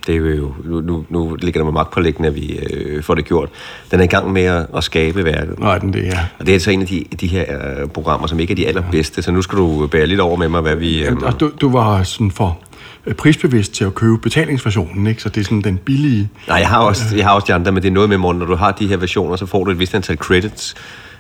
Det 0.08 0.16
er 0.16 0.20
jo, 0.20 0.54
nu, 0.64 0.82
nu, 0.82 1.06
nu 1.10 1.36
ligger 1.36 1.60
der 1.60 1.66
med 1.66 1.74
magt 1.74 1.92
på 1.92 2.00
læggende, 2.00 2.30
at 2.30 2.36
vi 2.36 2.58
øh, 2.58 3.04
får 3.04 3.16
det 3.16 3.26
gjort. 3.26 3.50
Den 3.92 4.00
er 4.00 4.04
i 4.04 4.08
gang 4.08 4.32
med 4.32 4.42
at, 4.42 4.68
at 4.76 4.84
skabe 4.84 5.26
værket. 5.26 5.60
Nå 5.60 5.68
er 5.68 5.78
den 5.78 5.94
det, 5.94 6.04
ja. 6.04 6.20
Og 6.40 6.46
det 6.46 6.50
er 6.52 6.56
altså 6.56 6.72
en 6.72 6.82
af 6.82 6.88
de, 6.88 7.06
de 7.22 7.28
her 7.28 7.46
øh, 7.82 7.88
programmer, 7.88 8.28
som 8.28 8.40
ikke 8.40 8.52
er 8.52 8.56
de 8.56 8.68
allerbedste, 8.68 9.22
så 9.22 9.32
nu 9.32 9.42
skal 9.42 9.58
du 9.58 9.88
bære 9.88 10.08
lidt 10.08 10.20
over 10.20 10.38
med 10.38 10.50
mig, 10.50 10.62
hvad 10.62 10.76
vi... 10.76 11.06
Øh, 11.06 11.16
Og 11.22 11.40
du, 11.40 11.52
du 11.62 11.70
var 11.70 12.04
sådan 12.04 12.32
for 12.32 12.60
øh, 13.06 13.14
prisbevidst 13.14 13.74
til 13.74 13.86
at 13.86 13.96
købe 13.96 14.18
betalingsversionen, 14.18 15.08
ikke? 15.08 15.22
Så 15.22 15.30
det 15.30 15.42
er 15.42 15.46
sådan 15.46 15.62
den 15.62 15.78
billige... 15.78 16.30
nej, 16.48 16.58
jeg 16.58 16.70
har, 16.70 16.80
også, 16.80 17.16
jeg 17.16 17.26
har 17.26 17.34
også 17.34 17.46
de 17.48 17.54
andre, 17.54 17.72
men 17.72 17.84
det 17.84 17.90
er 17.90 17.94
noget 17.94 18.10
med, 18.10 18.18
morgen, 18.18 18.40
når 18.40 18.46
du 18.46 18.56
har 18.56 18.72
de 18.72 18.88
her 18.88 18.98
versioner, 18.98 19.36
så 19.36 19.46
får 19.46 19.64
du 19.64 19.72
et 19.72 19.80
vist 19.80 19.96
antal 19.96 20.18
credits, 20.18 20.76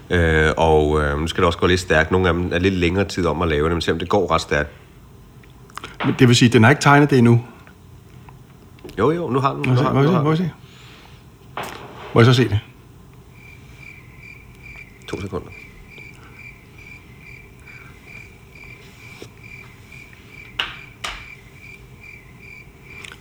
øh, 0.10 0.51
og 0.58 1.01
øh, 1.03 1.20
nu 1.20 1.27
skal 1.27 1.41
det 1.41 1.46
også 1.46 1.60
gå 1.60 1.67
lidt 1.67 1.79
stærkt. 1.79 2.12
Nogle 2.12 2.27
af 2.27 2.34
dem 2.34 2.50
er 2.51 2.60
lidt 2.60 2.74
længere 2.74 3.05
tid 3.05 3.25
om 3.25 3.41
at 3.41 3.48
lave 3.48 3.65
dem, 3.65 3.74
men 3.74 3.82
selvom 3.82 4.00
det 4.00 4.10
går 4.10 4.32
ret 4.32 4.41
stærkt. 4.41 4.70
Men 6.06 6.16
det 6.20 6.28
vil 6.28 6.36
sige, 6.36 6.50
den 6.50 6.64
har 6.64 6.70
ikke 6.70 6.82
tegnet 6.82 7.10
det 7.10 7.18
endnu. 7.18 7.44
Jo, 8.98 9.12
jo, 9.12 9.30
nu 9.30 9.40
har 9.40 9.54
den. 9.54 9.58
Må 9.58 9.64
Nu 9.66 9.72
jeg 9.72 9.78
se? 9.78 9.94
Må 9.94 10.02
jeg 10.02 10.10
se? 10.10 10.24
Må 10.24 10.30
jeg 10.30 10.38
se? 10.38 10.52
Må 12.14 12.22
jeg 12.22 12.25
så 12.25 12.34
se 12.34 12.50
det? 12.50 12.60
To 15.08 15.22
sekunder. 15.22 15.50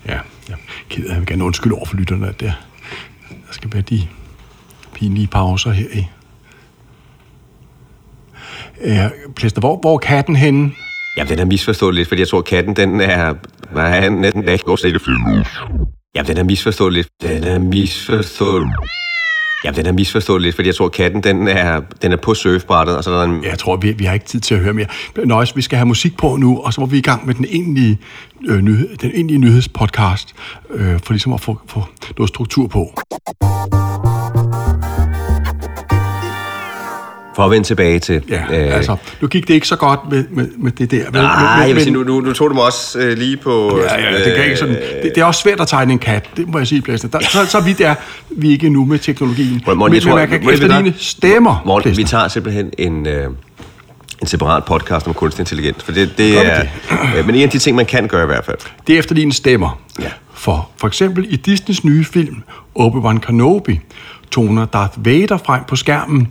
Ja, 0.06 0.20
jeg 0.48 0.56
ked 0.88 1.04
af, 1.06 1.10
jeg 1.12 1.18
vil 1.20 1.26
gerne 1.26 1.44
undskylde 1.44 1.74
over 1.74 1.84
for 1.84 1.96
lytterne, 1.96 2.28
at 2.28 2.40
der, 2.40 2.52
der 3.28 3.52
skal 3.52 3.72
være 3.72 3.82
de 3.82 4.08
pinlige 4.94 5.26
pauser 5.26 5.70
her 5.70 5.88
i. 5.92 6.06
Ja, 8.80 9.10
Plæster, 9.36 9.60
hvor, 9.60 9.76
hvor 9.80 9.94
er 9.94 9.98
katten 9.98 10.36
henne? 10.36 10.72
Jamen, 11.16 11.30
den 11.30 11.38
er 11.38 11.44
misforstået 11.44 11.94
lidt, 11.94 12.08
fordi 12.08 12.20
jeg 12.20 12.28
tror, 12.28 12.38
at 12.38 12.44
katten, 12.44 12.76
den 12.76 13.00
er... 13.00 13.34
Hvad 13.72 13.84
er 13.84 14.00
han? 14.00 14.24
Den 14.24 14.48
er 14.48 14.52
ikke 14.52 14.64
Jamen, 16.14 16.28
den 16.28 16.38
er 16.38 16.42
misforstået 16.42 16.92
lidt. 16.92 17.08
Den 17.22 17.44
er 17.44 17.58
misforstået. 17.58 18.68
Jamen, 19.64 19.76
den 19.76 19.86
er 19.86 19.92
misforstået 19.92 20.42
lidt, 20.42 20.54
fordi 20.54 20.68
jeg 20.68 20.74
tror, 20.74 20.86
at 20.86 20.92
katten, 20.92 21.22
den 21.22 21.48
er, 21.48 21.80
den 22.02 22.12
er 22.12 22.16
på 22.16 22.34
surfbrættet, 22.34 22.96
og 22.96 23.04
så 23.04 23.10
er 23.10 23.16
der 23.16 23.24
en... 23.24 23.44
Jeg 23.44 23.58
tror, 23.58 23.76
vi, 23.76 23.92
vi 23.92 24.04
har 24.04 24.14
ikke 24.14 24.26
tid 24.26 24.40
til 24.40 24.54
at 24.54 24.60
høre 24.60 24.72
mere. 24.72 24.86
Nøjes, 25.24 25.56
vi 25.56 25.62
skal 25.62 25.76
have 25.76 25.86
musik 25.86 26.16
på 26.16 26.36
nu, 26.36 26.58
og 26.58 26.72
så 26.72 26.80
må 26.80 26.86
vi 26.86 26.98
i 26.98 27.02
gang 27.02 27.26
med 27.26 27.34
den 27.34 27.44
egentlige, 27.48 27.98
øh, 28.48 28.60
nyhed, 28.60 28.96
den 28.96 29.10
egentlige 29.14 29.38
nyhedspodcast, 29.38 30.34
øh, 30.70 31.00
for 31.00 31.12
ligesom 31.12 31.32
at 31.32 31.40
få, 31.40 31.60
få 31.68 31.84
noget 32.18 32.28
struktur 32.28 32.66
på. 32.66 32.94
For 37.36 37.44
at 37.44 37.50
vende 37.50 37.66
tilbage 37.66 37.98
til... 37.98 38.22
Ja, 38.28 38.42
øh, 38.50 38.76
altså, 38.76 38.96
nu 39.20 39.28
gik 39.28 39.48
det 39.48 39.54
ikke 39.54 39.68
så 39.68 39.76
godt 39.76 40.00
med, 40.10 40.24
med, 40.30 40.48
med 40.58 40.72
det 40.72 40.90
der. 40.90 41.10
Nej, 41.10 41.58
men, 41.58 41.68
jeg 41.68 41.74
vil 41.74 41.82
sige, 41.82 41.92
nu, 41.92 42.02
nu, 42.02 42.20
nu 42.20 42.32
tog 42.32 42.50
du 42.50 42.54
mig 42.54 42.64
også 42.64 42.98
øh, 42.98 43.18
lige 43.18 43.36
på... 43.36 43.80
Ja, 43.82 44.00
ja, 44.00 44.24
det, 44.24 44.34
kan 44.36 44.44
ikke 44.44 44.56
sådan, 44.56 44.74
det, 44.74 45.12
det 45.14 45.18
er 45.18 45.24
også 45.24 45.40
svært 45.40 45.60
at 45.60 45.68
tegne 45.68 45.92
en 45.92 45.98
kat, 45.98 46.30
det 46.36 46.48
må 46.48 46.58
jeg 46.58 46.66
sige, 46.66 46.82
Blæsner. 46.82 47.10
Der, 47.10 47.20
så, 47.20 47.46
så 47.46 47.60
vidt 47.60 47.80
er 47.80 47.94
vi 48.30 48.50
ikke 48.50 48.68
nu 48.68 48.84
med 48.84 48.98
teknologien. 48.98 49.62
Morten, 49.66 49.84
men, 49.84 49.94
jeg 49.94 50.02
tror, 50.02 50.10
men 50.10 50.18
man 50.18 50.40
kan 50.40 50.50
efterligne 50.50 50.94
stemmer. 50.98 51.62
Morten, 51.66 51.96
vi 51.96 52.04
tager 52.04 52.28
simpelthen 52.28 52.70
en... 52.78 53.06
Øh, 53.06 53.26
en 54.20 54.26
separat 54.28 54.64
podcast 54.64 55.06
om 55.06 55.14
kunstig 55.14 55.42
intelligens, 55.42 55.84
for 55.84 55.92
det, 55.92 56.18
det 56.18 56.46
er... 56.46 56.64
Øh, 57.16 57.26
men 57.26 57.34
en 57.34 57.42
af 57.42 57.50
de 57.50 57.58
ting, 57.58 57.76
man 57.76 57.86
kan 57.86 58.08
gøre 58.08 58.22
i 58.22 58.26
hvert 58.26 58.44
fald. 58.44 58.56
Det 58.86 58.94
er 58.94 58.98
efterligne 58.98 59.32
stemmer. 59.32 59.80
Ja. 60.00 60.08
For, 60.34 60.68
for 60.76 60.86
eksempel 60.86 61.26
i 61.28 61.36
Disneys 61.36 61.84
nye 61.84 62.04
film, 62.04 62.42
Obi-Wan 62.78 63.18
Kenobi, 63.18 63.80
toner 64.30 64.66
Darth 64.66 65.06
Vader 65.06 65.36
frem 65.36 65.62
på 65.68 65.76
skærmen, 65.76 66.28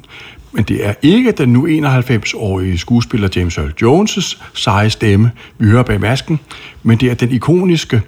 men 0.53 0.63
det 0.63 0.87
er 0.87 0.93
ikke 1.01 1.31
den 1.31 1.49
nu 1.49 1.67
91-årige 1.67 2.77
skuespiller 2.77 3.29
James 3.35 3.57
Earl 3.57 3.73
Jones' 3.83 4.43
seje 4.53 4.89
stemme, 4.89 5.31
vi 5.57 5.65
hører 5.67 5.83
bag 5.83 5.99
masken, 6.01 6.39
men 6.83 6.97
det 6.97 7.11
er 7.11 7.15
den 7.15 7.31
ikoniske 7.31 8.01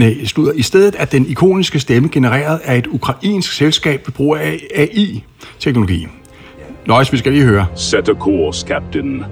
Nej, 0.00 0.24
slutter. 0.24 0.52
I 0.52 0.62
stedet 0.62 0.94
er 0.98 1.04
den 1.04 1.26
ikoniske 1.26 1.80
stemme 1.80 2.08
genereret 2.08 2.60
af 2.64 2.78
et 2.78 2.86
ukrainsk 2.86 3.52
selskab 3.52 4.06
ved 4.06 4.12
brug 4.12 4.36
af 4.36 4.60
AI-teknologi. 4.74 6.06
Nøjes, 6.86 7.12
vi 7.12 7.18
skal 7.18 7.32
lige 7.32 7.44
høre. 7.44 7.66
Set 7.76 8.08
a 8.08 8.12
course, 8.12 8.66
Captain. 8.66 9.24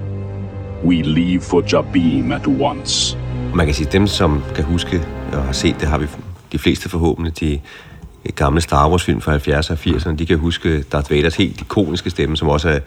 We 0.85 1.01
leave 1.01 1.41
for 1.41 1.63
Jabim 1.73 2.31
at 2.31 2.47
once. 2.47 3.17
Man 3.55 3.65
kan 3.65 3.75
sige, 3.75 3.87
dem 3.91 4.07
som 4.07 4.43
kan 4.55 4.63
huske 4.63 5.01
og 5.33 5.43
har 5.43 5.51
set 5.51 5.75
det, 5.79 5.87
har 5.87 5.97
vi 5.97 6.05
de 6.51 6.59
fleste 6.59 6.89
forhåbentlig, 6.89 7.39
de 7.39 7.59
gamle 8.35 8.61
Star 8.61 8.89
Wars-film 8.89 9.21
fra 9.21 9.37
70'erne 9.37 9.71
og 9.71 9.77
80'erne, 9.79 10.15
de 10.15 10.25
kan 10.25 10.37
huske 10.37 10.81
Darth 10.81 11.11
Vaders 11.11 11.35
helt 11.35 11.61
ikoniske 11.61 12.09
stemme, 12.09 12.37
som 12.37 12.47
også 12.47 12.69
er, 12.69 12.79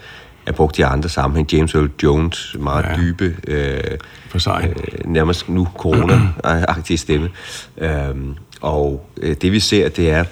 er 0.46 0.52
brugt 0.52 0.78
i 0.78 0.82
andre 0.82 1.08
sammenhæng. 1.08 1.52
James 1.52 1.74
Earl 1.74 1.90
Jones, 2.02 2.56
meget 2.60 2.84
ja. 2.84 2.96
dybe, 2.96 3.36
øh, 3.46 3.98
For 4.28 4.38
sig. 4.38 4.74
øh, 4.76 5.10
nærmest 5.10 5.48
nu 5.48 5.68
corona-agtige 5.78 6.96
stemme. 6.96 7.30
Øhm, 7.78 8.34
og 8.60 9.06
øh, 9.22 9.36
det 9.42 9.52
vi 9.52 9.60
ser, 9.60 9.88
det 9.88 10.10
er, 10.10 10.24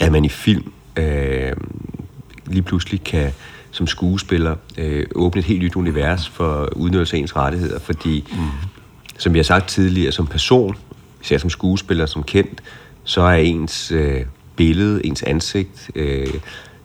at 0.00 0.12
man 0.12 0.24
i 0.24 0.28
film 0.28 0.72
øh, 0.96 1.52
lige 2.46 2.62
pludselig 2.62 3.04
kan 3.04 3.32
som 3.70 3.86
skuespiller 3.86 4.56
øh, 4.78 5.06
åbne 5.14 5.38
et 5.38 5.44
helt 5.44 5.62
nyt 5.62 5.76
univers 5.76 6.28
for 6.28 6.68
udnyttelse 6.76 7.16
af 7.16 7.20
ens 7.20 7.36
rettigheder, 7.36 7.78
fordi, 7.78 8.24
mm. 8.32 8.68
som 9.18 9.32
jeg 9.34 9.38
har 9.38 9.44
sagt 9.44 9.68
tidligere, 9.68 10.12
som 10.12 10.26
person, 10.26 10.76
især 11.22 11.38
som 11.38 11.50
skuespiller, 11.50 12.06
som 12.06 12.22
kendt, 12.22 12.62
så 13.06 13.22
er 13.22 13.36
ens 13.36 13.92
øh, 13.92 14.20
billede, 14.56 15.06
ens 15.06 15.22
ansigt, 15.22 15.90
øh, 15.94 16.26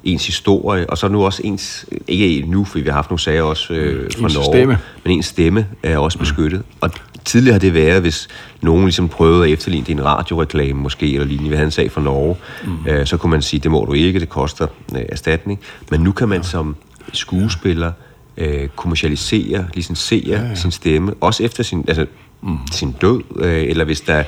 ens 0.03 0.25
historie, 0.27 0.89
og 0.89 0.97
så 0.97 1.07
nu 1.07 1.25
også 1.25 1.41
ens, 1.43 1.85
ikke 2.07 2.45
nu, 2.47 2.65
for 2.65 2.79
vi 2.79 2.85
har 2.85 2.93
haft 2.93 3.09
nogle 3.09 3.19
sager 3.19 3.43
også 3.43 3.73
øh, 3.73 4.11
fra 4.19 4.23
Ens 4.23 4.33
Norge, 4.35 4.45
stemme. 4.45 4.77
men 5.03 5.13
ens 5.13 5.25
stemme 5.25 5.67
er 5.83 5.97
også 5.97 6.17
beskyttet. 6.17 6.59
Mm. 6.59 6.77
Og 6.81 6.91
tidligere 7.25 7.53
har 7.53 7.59
det 7.59 7.73
været, 7.73 8.01
hvis 8.01 8.27
nogen 8.61 8.83
ligesom 8.83 9.09
prøvede 9.09 9.45
at 9.45 9.51
efterligne 9.51 9.85
det 9.85 9.89
i 9.89 9.91
en 9.91 10.05
radioreklame 10.05 10.81
måske, 10.81 11.13
eller 11.13 11.25
lignende, 11.25 11.49
vi 11.49 11.55
havde 11.55 11.65
en 11.65 11.71
sag 11.71 11.91
fra 11.91 12.01
Norge, 12.01 12.35
mm. 12.65 12.87
øh, 12.87 13.05
så 13.05 13.17
kunne 13.17 13.29
man 13.29 13.41
sige, 13.41 13.59
det 13.59 13.71
må 13.71 13.85
du 13.85 13.93
ikke, 13.93 14.19
det 14.19 14.29
koster 14.29 14.67
øh, 14.95 15.01
erstatning. 15.09 15.59
Men 15.91 16.01
nu 16.01 16.11
kan 16.11 16.29
man 16.29 16.43
som 16.43 16.75
skuespiller 17.13 17.91
øh, 18.37 18.67
kommercialisere, 18.75 19.67
licensere 19.73 20.23
ja, 20.27 20.41
ja. 20.41 20.55
sin 20.55 20.71
stemme, 20.71 21.13
også 21.21 21.43
efter 21.43 21.63
sin, 21.63 21.85
altså, 21.87 22.05
mm. 22.41 22.57
sin 22.71 22.91
død, 22.91 23.21
øh, 23.35 23.63
eller 23.69 23.85
hvis 23.85 24.01
der... 24.01 24.23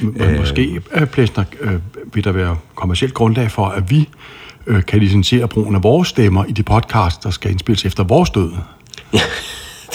Men 0.00 0.36
måske, 0.36 0.80
øh, 0.94 1.06
Plæsner, 1.06 1.44
øh, 1.60 1.72
vil 2.14 2.24
der 2.24 2.32
være 2.32 2.56
kommersielt 2.74 3.14
grundlag 3.14 3.50
for, 3.50 3.66
at 3.66 3.90
vi 3.90 4.08
øh, 4.66 4.82
kan 4.82 4.98
licensere 4.98 5.48
brugen 5.48 5.74
af 5.74 5.82
vores 5.82 6.08
stemmer 6.08 6.44
i 6.44 6.52
de 6.52 6.62
podcasts, 6.62 7.18
der 7.18 7.30
skal 7.30 7.50
indspilles 7.50 7.84
efter 7.84 8.04
vores 8.04 8.30
død. 8.30 8.52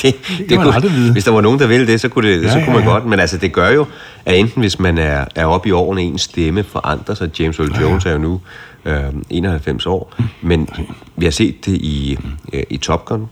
det, 0.02 0.16
det, 0.50 0.58
man 0.58 0.68
aldrig 0.68 0.92
vide. 0.92 1.12
Hvis 1.12 1.24
der 1.24 1.32
var 1.32 1.42
nogen, 1.42 1.60
der 1.60 1.68
ville 1.68 1.88
det, 1.88 2.02
så 2.02 2.10
kunne, 2.10 2.30
det, 2.30 2.44
Ja, 2.44 2.48
så 2.48 2.54
kunne 2.54 2.66
ja, 2.66 2.74
man 2.74 2.84
ja. 2.84 2.90
godt. 2.90 3.06
Men 3.06 3.20
altså, 3.20 3.38
det 3.38 3.54
gør 3.54 3.70
jo, 3.70 3.86
at 4.26 4.40
enten 4.40 4.62
hvis 4.62 4.80
man 4.80 4.98
er, 4.98 5.26
er 5.36 5.46
oppe 5.46 5.70
i 5.70 5.72
årene, 5.72 6.02
ens 6.02 6.22
stemme 6.22 6.64
forandrer 6.64 7.16
sig. 7.16 7.40
James 7.40 7.60
Earl 7.60 7.82
Jones 7.82 8.06
er 8.06 8.12
jo 8.12 8.18
nu 8.18 8.42
øh, 8.86 9.04
91 9.30 9.86
år. 9.86 10.16
Men 10.42 10.70
vi 11.16 11.26
har 11.26 11.32
set 11.32 11.66
det 11.66 11.72
i, 11.72 12.18
øh, 12.54 12.64
i 12.70 12.78
Top 12.78 13.06
Gun, 13.06 13.28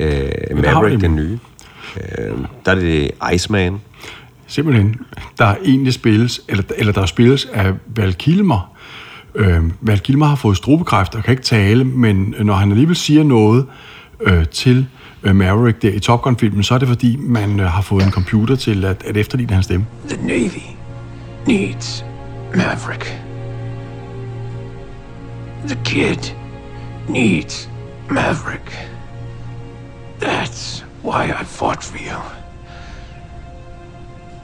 øh, 0.00 0.28
Maverick, 0.54 0.94
det. 0.94 1.00
den 1.00 1.16
nye. 1.16 1.38
Øh, 1.96 2.38
der 2.64 2.70
er 2.70 2.74
det 2.74 3.10
Iceman. 3.34 3.80
Simpelthen, 4.46 4.96
der 5.38 5.54
egentlig 5.64 5.94
spilles, 5.94 6.40
eller, 6.48 6.64
eller 6.76 6.92
der 6.92 7.06
spilles 7.06 7.48
af 7.52 7.72
Val 7.86 8.14
Kilmer. 8.14 8.76
Øh, 9.34 9.62
Val 9.80 10.00
Kilmer 10.00 10.26
har 10.26 10.36
fået 10.36 10.56
strubekræft 10.56 11.14
og 11.14 11.24
kan 11.24 11.32
ikke 11.32 11.42
tale, 11.42 11.84
men 11.84 12.34
når 12.40 12.54
han 12.54 12.70
alligevel 12.70 12.96
siger 12.96 13.24
noget 13.24 13.66
øh, 14.20 14.46
til 14.46 14.86
øh, 15.22 15.36
Maverick 15.36 15.82
der 15.82 15.90
i 15.90 15.98
Top 15.98 16.22
Gun-filmen, 16.22 16.62
så 16.62 16.74
er 16.74 16.78
det 16.78 16.88
fordi, 16.88 17.16
man 17.16 17.60
øh, 17.60 17.66
har 17.66 17.82
fået 17.82 18.04
en 18.04 18.12
computer 18.12 18.56
til 18.56 18.84
at, 18.84 19.02
at 19.06 19.16
efterligne 19.16 19.52
hans 19.52 19.64
stemme. 19.64 19.86
The 20.08 20.26
Navy 20.26 20.62
needs 21.46 22.04
Maverick. 22.54 23.22
The 25.66 25.78
kid 25.84 26.34
needs 27.08 27.70
Maverick. 28.10 28.88
That's 30.20 30.84
why 31.04 31.24
I 31.42 31.44
fought 31.44 31.82
for 31.84 31.98
you. 31.98 32.20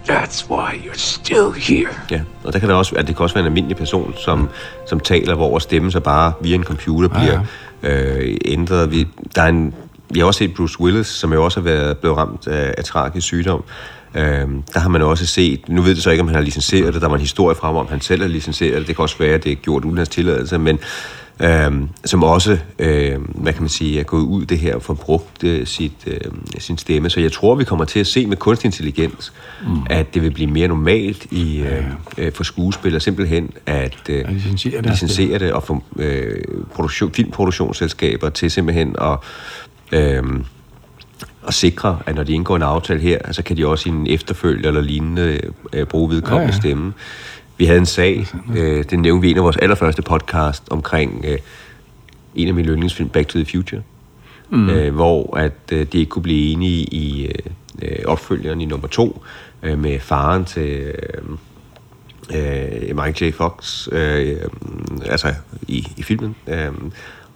That's 0.08 0.50
why 0.50 0.80
you're 0.84 0.98
still 0.98 1.52
here. 1.52 1.94
Ja, 2.10 2.20
og 2.44 2.52
der 2.52 2.58
kan 2.58 2.68
der 2.68 2.74
også, 2.74 2.94
at 2.94 3.06
det 3.06 3.16
kan 3.16 3.22
også 3.22 3.34
være 3.34 3.42
en 3.42 3.46
almindelig 3.46 3.76
person, 3.76 4.14
som, 4.16 4.48
som 4.86 5.00
taler, 5.00 5.34
hvor 5.34 5.58
stemmen 5.58 5.90
så 5.90 6.00
bare 6.00 6.32
via 6.42 6.54
en 6.54 6.64
computer 6.64 7.08
bliver 7.08 7.40
øh, 7.82 8.36
ændret. 8.44 8.90
Vi, 8.90 9.06
der 9.34 9.42
er 9.42 9.46
en, 9.46 9.74
vi 10.10 10.18
har 10.18 10.26
også 10.26 10.38
set 10.38 10.54
Bruce 10.54 10.80
Willis, 10.80 11.06
som 11.06 11.32
jo 11.32 11.44
også 11.44 11.60
har 11.60 11.64
været, 11.64 11.98
blevet 11.98 12.16
ramt 12.16 12.46
af, 12.46 12.74
af 12.78 12.84
tragisk 12.84 13.26
sygdom. 13.26 13.64
Øh, 14.14 14.48
der 14.74 14.78
har 14.80 14.88
man 14.88 15.02
også 15.02 15.26
set, 15.26 15.68
nu 15.68 15.82
ved 15.82 15.94
det 15.94 16.02
så 16.02 16.10
ikke, 16.10 16.20
om 16.20 16.28
han 16.28 16.34
har 16.34 16.42
licenseret 16.42 16.94
det, 16.94 17.02
der 17.02 17.08
var 17.08 17.14
en 17.14 17.20
historie 17.20 17.56
frem 17.56 17.76
om, 17.76 17.86
han 17.88 18.00
selv 18.00 18.22
har 18.22 18.28
licenseret 18.28 18.78
det, 18.78 18.86
det 18.86 18.96
kan 18.96 19.02
også 19.02 19.18
være, 19.18 19.34
at 19.34 19.44
det 19.44 19.52
er 19.52 19.56
gjort 19.56 19.84
uden 19.84 19.96
hans 19.96 20.08
tilladelse, 20.08 20.58
men 20.58 20.78
øh, 21.40 21.72
som 22.04 22.22
også, 22.22 22.58
øh, 22.78 23.18
hvad 23.34 23.52
kan 23.52 23.62
man 23.62 23.68
sige, 23.68 24.00
er 24.00 24.04
gået 24.04 24.22
ud 24.22 24.46
det 24.46 24.58
her 24.58 24.74
og 24.74 24.82
får 24.82 24.94
brugt 24.94 25.44
øh, 25.44 25.66
sit, 25.66 25.92
øh, 26.06 26.20
sin 26.58 26.78
stemme. 26.78 27.10
Så 27.10 27.20
jeg 27.20 27.32
tror, 27.32 27.54
vi 27.54 27.64
kommer 27.64 27.84
til 27.84 28.00
at 28.00 28.06
se 28.06 28.26
med 28.26 28.36
kunstig 28.36 28.66
intelligens, 28.66 29.32
mm. 29.66 29.82
at 29.90 30.14
det 30.14 30.22
vil 30.22 30.30
blive 30.30 30.50
mere 30.50 30.68
normalt 30.68 31.26
i, 31.30 31.60
øh, 31.60 31.84
øh, 32.18 32.32
for 32.32 32.44
skuespillere 32.44 33.00
simpelthen 33.00 33.50
at 33.66 33.96
øh, 34.08 34.28
licensere 34.28 34.82
deres 34.82 35.02
licensere 35.02 35.38
det 35.38 35.52
og 35.52 35.62
få 35.62 35.82
øh, 35.96 36.36
produktion, 36.74 37.12
filmproduktionsselskaber 37.12 38.28
til 38.28 38.50
simpelthen 38.50 38.96
at... 39.00 39.18
Øh, 39.92 40.22
at 41.46 41.54
sikre, 41.54 41.98
at 42.06 42.14
når 42.14 42.22
de 42.22 42.32
indgår 42.32 42.56
en 42.56 42.62
aftale 42.62 43.00
her, 43.00 43.32
så 43.32 43.42
kan 43.42 43.56
de 43.56 43.66
også 43.66 43.88
i 43.88 43.92
en 43.92 44.06
efterfølge 44.06 44.66
eller 44.66 44.80
lignende 44.80 45.40
øh, 45.72 45.86
bruge 45.86 46.10
vedkommende 46.10 46.46
ja. 46.46 46.52
ja. 46.52 46.60
stemme. 46.60 46.92
Vi 47.58 47.64
havde 47.64 47.78
en 47.78 47.86
sag, 47.86 48.26
øh, 48.56 48.84
det 48.90 48.98
nævnte 48.98 49.22
vi 49.22 49.28
i 49.28 49.30
en 49.30 49.36
af 49.36 49.42
vores 49.42 49.56
allerførste 49.56 50.02
podcast, 50.02 50.62
omkring 50.70 51.24
øh, 51.28 51.38
en 52.34 52.48
af 52.48 52.54
mine 52.54 52.68
yndlingsfilm, 52.68 53.08
Back 53.08 53.28
to 53.28 53.38
the 53.38 53.46
Future, 53.46 53.82
mm. 54.50 54.70
øh, 54.70 54.94
hvor 54.94 55.36
at 55.36 55.52
øh, 55.72 55.86
de 55.92 55.98
ikke 55.98 56.10
kunne 56.10 56.22
blive 56.22 56.52
enige 56.52 56.84
i 56.84 57.26
øh, 57.26 57.32
øh, 57.82 57.98
opfølgeren 58.06 58.60
i 58.60 58.64
nummer 58.64 58.88
to, 58.88 59.22
øh, 59.62 59.78
med 59.78 60.00
faren 60.00 60.44
til 60.44 60.68
øh, 60.70 61.22
øh, 62.34 62.96
Michael 62.96 63.32
J. 63.32 63.34
Fox, 63.34 63.88
øh, 63.92 64.28
øh, 64.28 64.36
altså 65.06 65.34
i, 65.68 65.86
i 65.96 66.02
filmen, 66.02 66.36
øh, 66.46 66.72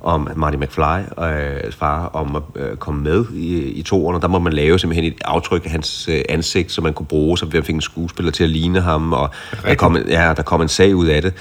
om 0.02 0.28
Marty 0.36 0.56
McFly, 0.56 1.22
øh, 1.24 1.72
far, 1.72 2.06
om 2.06 2.36
at 2.36 2.42
øh, 2.56 2.76
komme 2.76 3.02
med 3.02 3.24
i, 3.34 3.58
i 3.58 3.82
toerne. 3.82 4.20
Der 4.20 4.28
må 4.28 4.38
man 4.38 4.52
lave 4.52 4.78
simpelthen 4.78 5.12
et 5.12 5.20
aftryk 5.24 5.64
af 5.64 5.70
hans 5.70 6.08
øh, 6.08 6.22
ansigt, 6.28 6.72
så 6.72 6.80
man 6.80 6.92
kunne 6.92 7.06
bruge, 7.06 7.38
så 7.38 7.46
man 7.52 7.62
fik 7.64 7.74
en 7.74 7.80
skuespiller 7.80 8.32
til 8.32 8.44
at 8.44 8.50
ligne 8.50 8.80
ham, 8.80 9.12
og 9.12 9.30
der 9.64 9.74
kom, 9.74 9.96
ja, 10.08 10.32
der 10.36 10.42
kom 10.42 10.62
en 10.62 10.68
sag 10.68 10.96
ud 10.96 11.06
af 11.06 11.22
det. 11.22 11.34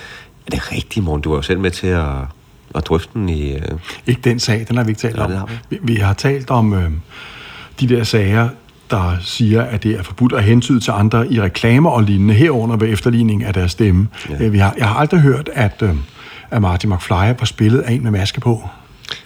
Er 0.47 0.51
det 0.51 0.71
rigtigt, 0.71 1.05
Morten? 1.05 1.21
Du 1.21 1.29
var 1.29 1.37
jo 1.37 1.41
selv 1.41 1.59
med 1.59 1.71
til 1.71 1.87
at, 1.87 2.05
at 2.75 2.87
drøfte 2.87 3.09
den 3.13 3.29
i... 3.29 3.53
Øh, 3.53 3.61
Ikke 4.07 4.21
den 4.21 4.39
sag, 4.39 4.65
den 4.67 4.77
har 4.77 4.83
vi 4.83 4.89
ikke 4.91 5.01
talt 5.01 5.15
Nå, 5.15 5.23
om. 5.23 5.31
har 5.31 5.45
vi. 5.69 5.75
vi. 5.75 5.79
Vi 5.93 5.95
har 5.95 6.13
talt 6.13 6.49
om 6.51 6.73
øh, 6.73 6.91
de 7.79 7.89
der 7.89 8.03
sager, 8.03 8.49
der 8.91 9.17
siger, 9.21 9.61
at 9.61 9.83
det 9.83 9.91
er 9.99 10.03
forbudt 10.03 10.33
at 10.33 10.43
hentyde 10.43 10.79
til 10.79 10.91
andre 10.91 11.33
i 11.33 11.41
reklamer 11.41 11.89
og 11.89 12.03
lignende, 12.03 12.33
herunder 12.33 12.75
ved 12.77 12.89
efterligning 12.89 13.43
af 13.43 13.53
deres 13.53 13.71
stemme. 13.71 14.07
Ja. 14.39 14.47
Vi 14.47 14.57
har, 14.57 14.73
jeg 14.77 14.87
har 14.87 14.95
aldrig 14.95 15.19
hørt, 15.21 15.49
at, 15.53 15.81
øh, 15.81 15.95
at 16.51 16.62
Marty 16.62 16.86
McFly 16.86 17.13
var 17.39 17.46
spillet 17.46 17.79
af 17.79 17.91
en 17.93 18.03
med 18.03 18.12
maske 18.12 18.39
på. 18.39 18.70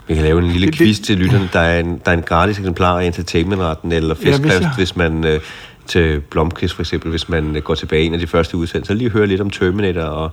Vi 0.08 0.14
kan 0.14 0.24
lave 0.24 0.40
en 0.40 0.48
lille 0.52 0.66
Det- 0.68 0.80
det- 0.80 0.88
quiz 0.88 1.00
til 1.00 1.18
lytterne. 1.18 1.50
Der 1.54 1.60
er 1.60 1.80
en, 1.80 2.02
der 2.06 2.12
er 2.12 2.18
en 2.18 2.22
gratis 2.24 2.58
eksemplar 2.60 3.00
af 3.00 3.06
entertainmentretten 3.06 3.92
eller 3.92 4.16
Ja, 4.16 4.24
hvis 4.24 4.36
festskrift, 4.36 4.62
jeg- 4.62 4.72
hvis 4.78 4.96
man 4.96 5.24
øh, 5.26 5.40
til 5.88 6.20
Blomkvist 6.20 6.74
for 6.76 6.82
eksempel, 6.82 7.10
hvis 7.10 7.30
man 7.30 7.56
øh, 7.56 7.62
går 7.64 7.76
tilbage 7.76 8.04
i 8.04 8.06
en 8.06 8.14
af 8.14 8.20
de 8.20 8.28
første 8.28 8.58
udsendelser, 8.58 8.94
lige 8.94 9.10
høre 9.10 9.28
lidt 9.28 9.42
om 9.42 9.50
Terminator 9.50 10.02
og 10.02 10.32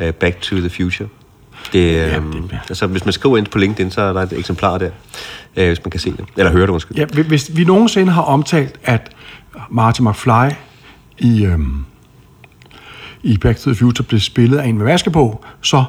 øh, 0.00 0.12
Back 0.12 0.40
to 0.40 0.56
the 0.56 0.70
Future. 0.70 1.08
Det, 1.72 1.78
øh, 1.78 1.94
Ja, 1.94 2.06
ja, 2.06 2.16
det- 2.16 2.32
det, 2.50 2.58
altså, 2.68 2.86
hvis 2.86 3.04
man 3.04 3.12
skriver 3.12 3.36
ind 3.38 3.46
på 3.46 3.58
LinkedIn, 3.58 3.90
så 3.90 4.00
er 4.00 4.12
der 4.12 4.20
et 4.22 4.32
eksemplar 4.38 4.78
der, 4.78 4.90
øh, 5.56 5.66
hvis 5.66 5.84
man 5.84 5.90
kan 5.90 6.00
se 6.00 6.10
det. 6.10 6.24
Eller 6.36 6.52
høre 6.52 6.62
det, 6.62 6.68
undskyld. 6.68 6.96
Ja, 6.98 7.04
hvi- 7.12 7.22
hvis 7.28 7.50
vi 7.56 7.64
nogensinde 7.64 8.12
har 8.12 8.22
omtalt, 8.22 8.78
at 8.84 9.10
Marty 9.70 10.00
McFly 10.00 10.50
i, 11.18 11.44
øhm, 11.44 11.84
i 13.22 13.38
Back 13.38 13.58
to 13.58 13.70
the 13.70 13.78
Future 13.78 14.04
blev 14.06 14.20
spillet 14.20 14.58
af 14.58 14.66
en 14.66 14.78
med 14.78 14.84
maske 14.86 15.10
på, 15.10 15.44
så 15.62 15.84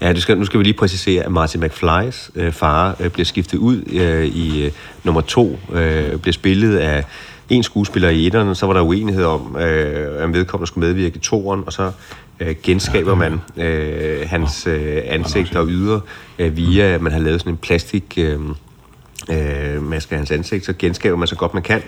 Ja, 0.00 0.12
det 0.12 0.22
skal, 0.22 0.38
nu 0.38 0.44
skal 0.44 0.58
vi 0.58 0.64
lige 0.64 0.74
præcisere, 0.74 1.22
at 1.24 1.32
Martin 1.32 1.60
McFlys 1.60 2.30
øh, 2.34 2.52
far 2.52 2.96
øh, 3.00 3.10
bliver 3.10 3.24
skiftet 3.24 3.58
ud 3.58 3.82
øh, 3.92 4.24
i 4.26 4.64
øh, 4.64 4.70
nummer 5.04 5.20
to, 5.20 5.58
øh, 5.72 6.16
bliver 6.16 6.32
spillet 6.32 6.76
af 6.78 7.04
en 7.48 7.62
skuespiller 7.62 8.08
i 8.08 8.26
etteren, 8.26 8.54
så 8.54 8.66
var 8.66 8.72
der 8.72 8.80
uenighed 8.80 9.24
om, 9.24 9.56
øh, 9.56 10.24
om 10.24 10.34
vedkommende 10.34 10.66
skulle 10.66 10.86
medvirke 10.86 11.16
i 11.16 11.18
toeren, 11.18 11.62
og 11.66 11.72
så 11.72 11.92
øh, 12.40 12.54
genskaber 12.62 13.14
man 13.14 13.40
øh, 13.56 14.20
hans 14.28 14.66
øh, 14.66 15.02
ansigt 15.06 15.56
og 15.56 15.66
yder 15.68 16.00
øh, 16.38 16.56
via, 16.56 16.82
at 16.84 17.00
man 17.02 17.12
har 17.12 17.18
lavet 17.20 17.40
sådan 17.40 17.52
en 17.52 17.56
plastik... 17.56 18.04
Øh, 18.16 18.38
øh, 19.30 19.82
maske 19.82 20.12
af 20.12 20.18
hans 20.18 20.30
ansigt, 20.30 20.64
så 20.66 20.72
genskaber 20.78 21.16
man 21.16 21.28
så 21.28 21.36
godt 21.36 21.54
man 21.54 21.62
kan, 21.62 21.82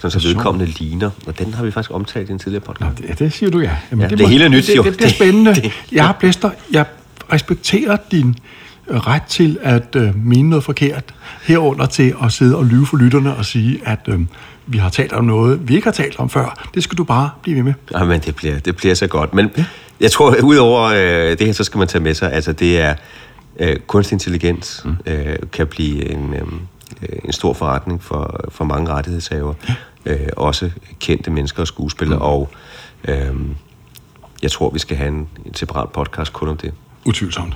sådan 0.00 0.20
så 0.20 0.28
vedkommende 0.28 0.66
ligner. 0.66 1.10
Og 1.26 1.38
den 1.38 1.54
har 1.54 1.64
vi 1.64 1.70
faktisk 1.70 1.94
omtalt 1.94 2.28
i 2.28 2.32
en 2.32 2.38
tidligere 2.38 2.64
podcast. 2.64 3.00
Ja, 3.08 3.12
det 3.24 3.32
siger 3.32 3.50
du 3.50 3.58
ja. 3.60 3.76
Jamen, 3.90 4.10
Ja, 4.10 4.16
det 4.16 4.28
hele 4.28 4.44
er 4.44 4.48
nyt, 4.48 4.66
det, 4.66 4.76
jo. 4.76 4.82
det, 4.82 4.90
det 4.90 4.96
bliver 4.96 5.08
Det- 5.08 5.16
spændende. 5.16 5.54
det- 5.62 5.72
Jeg 5.92 6.04
har 6.06 6.12
blæster, 6.20 6.50
jeg 6.72 6.84
respekterer 7.32 7.96
din 8.10 8.36
øh, 8.88 8.96
ret 8.96 9.22
til 9.22 9.58
at 9.62 9.96
øh, 9.96 10.26
mene 10.26 10.48
noget 10.48 10.64
forkert, 10.64 11.14
herunder 11.42 11.86
til 11.86 12.14
at 12.24 12.32
sidde 12.32 12.56
og 12.56 12.64
lyve 12.64 12.86
for 12.86 12.96
lytterne 12.96 13.36
og 13.36 13.44
sige, 13.44 13.80
at 13.84 14.00
øh, 14.08 14.20
vi 14.66 14.78
har 14.78 14.88
talt 14.88 15.12
om 15.12 15.24
noget, 15.24 15.68
vi 15.68 15.74
ikke 15.74 15.86
har 15.86 15.92
talt 15.92 16.18
om 16.18 16.30
før. 16.30 16.68
Det 16.74 16.82
skal 16.82 16.98
du 16.98 17.04
bare 17.04 17.30
blive 17.42 17.56
ved 17.56 17.62
med. 17.62 17.74
Jamen, 17.92 18.20
det 18.20 18.36
bliver, 18.36 18.58
det 18.58 18.76
bliver 18.76 18.94
så 18.94 19.06
godt. 19.06 19.34
Men 19.34 19.50
jeg 20.00 20.10
tror, 20.10 20.30
at 20.30 20.40
udover 20.40 20.82
øh, 20.82 21.38
det 21.38 21.46
her, 21.46 21.52
så 21.52 21.64
skal 21.64 21.78
man 21.78 21.88
tage 21.88 22.02
med 22.02 22.14
sig, 22.14 22.32
altså 22.32 22.52
det 22.52 22.80
er 22.80 22.94
øh, 23.58 23.76
kunstig 23.76 24.14
intelligens 24.14 24.82
mm. 24.84 24.96
øh, 25.06 25.36
kan 25.52 25.66
blive 25.66 26.10
en, 26.10 26.34
øh, 26.34 26.42
en 27.24 27.32
stor 27.32 27.52
forretning 27.52 28.02
for, 28.02 28.40
for 28.48 28.64
mange 28.64 28.90
rettighedshaver. 28.90 29.54
Øh, 30.06 30.28
også 30.36 30.70
kendte 31.00 31.30
mennesker 31.30 31.60
og 31.60 31.66
skuespillere. 31.66 32.18
Mm. 32.18 32.24
Og 32.24 32.50
øh, 33.08 33.34
jeg 34.42 34.50
tror, 34.50 34.70
vi 34.70 34.78
skal 34.78 34.96
have 34.96 35.08
en, 35.08 35.28
en 35.46 35.54
separat 35.54 35.88
podcast 35.88 36.32
kun 36.32 36.48
om 36.48 36.56
det. 36.56 36.72
Utvivlsomt. 37.08 37.54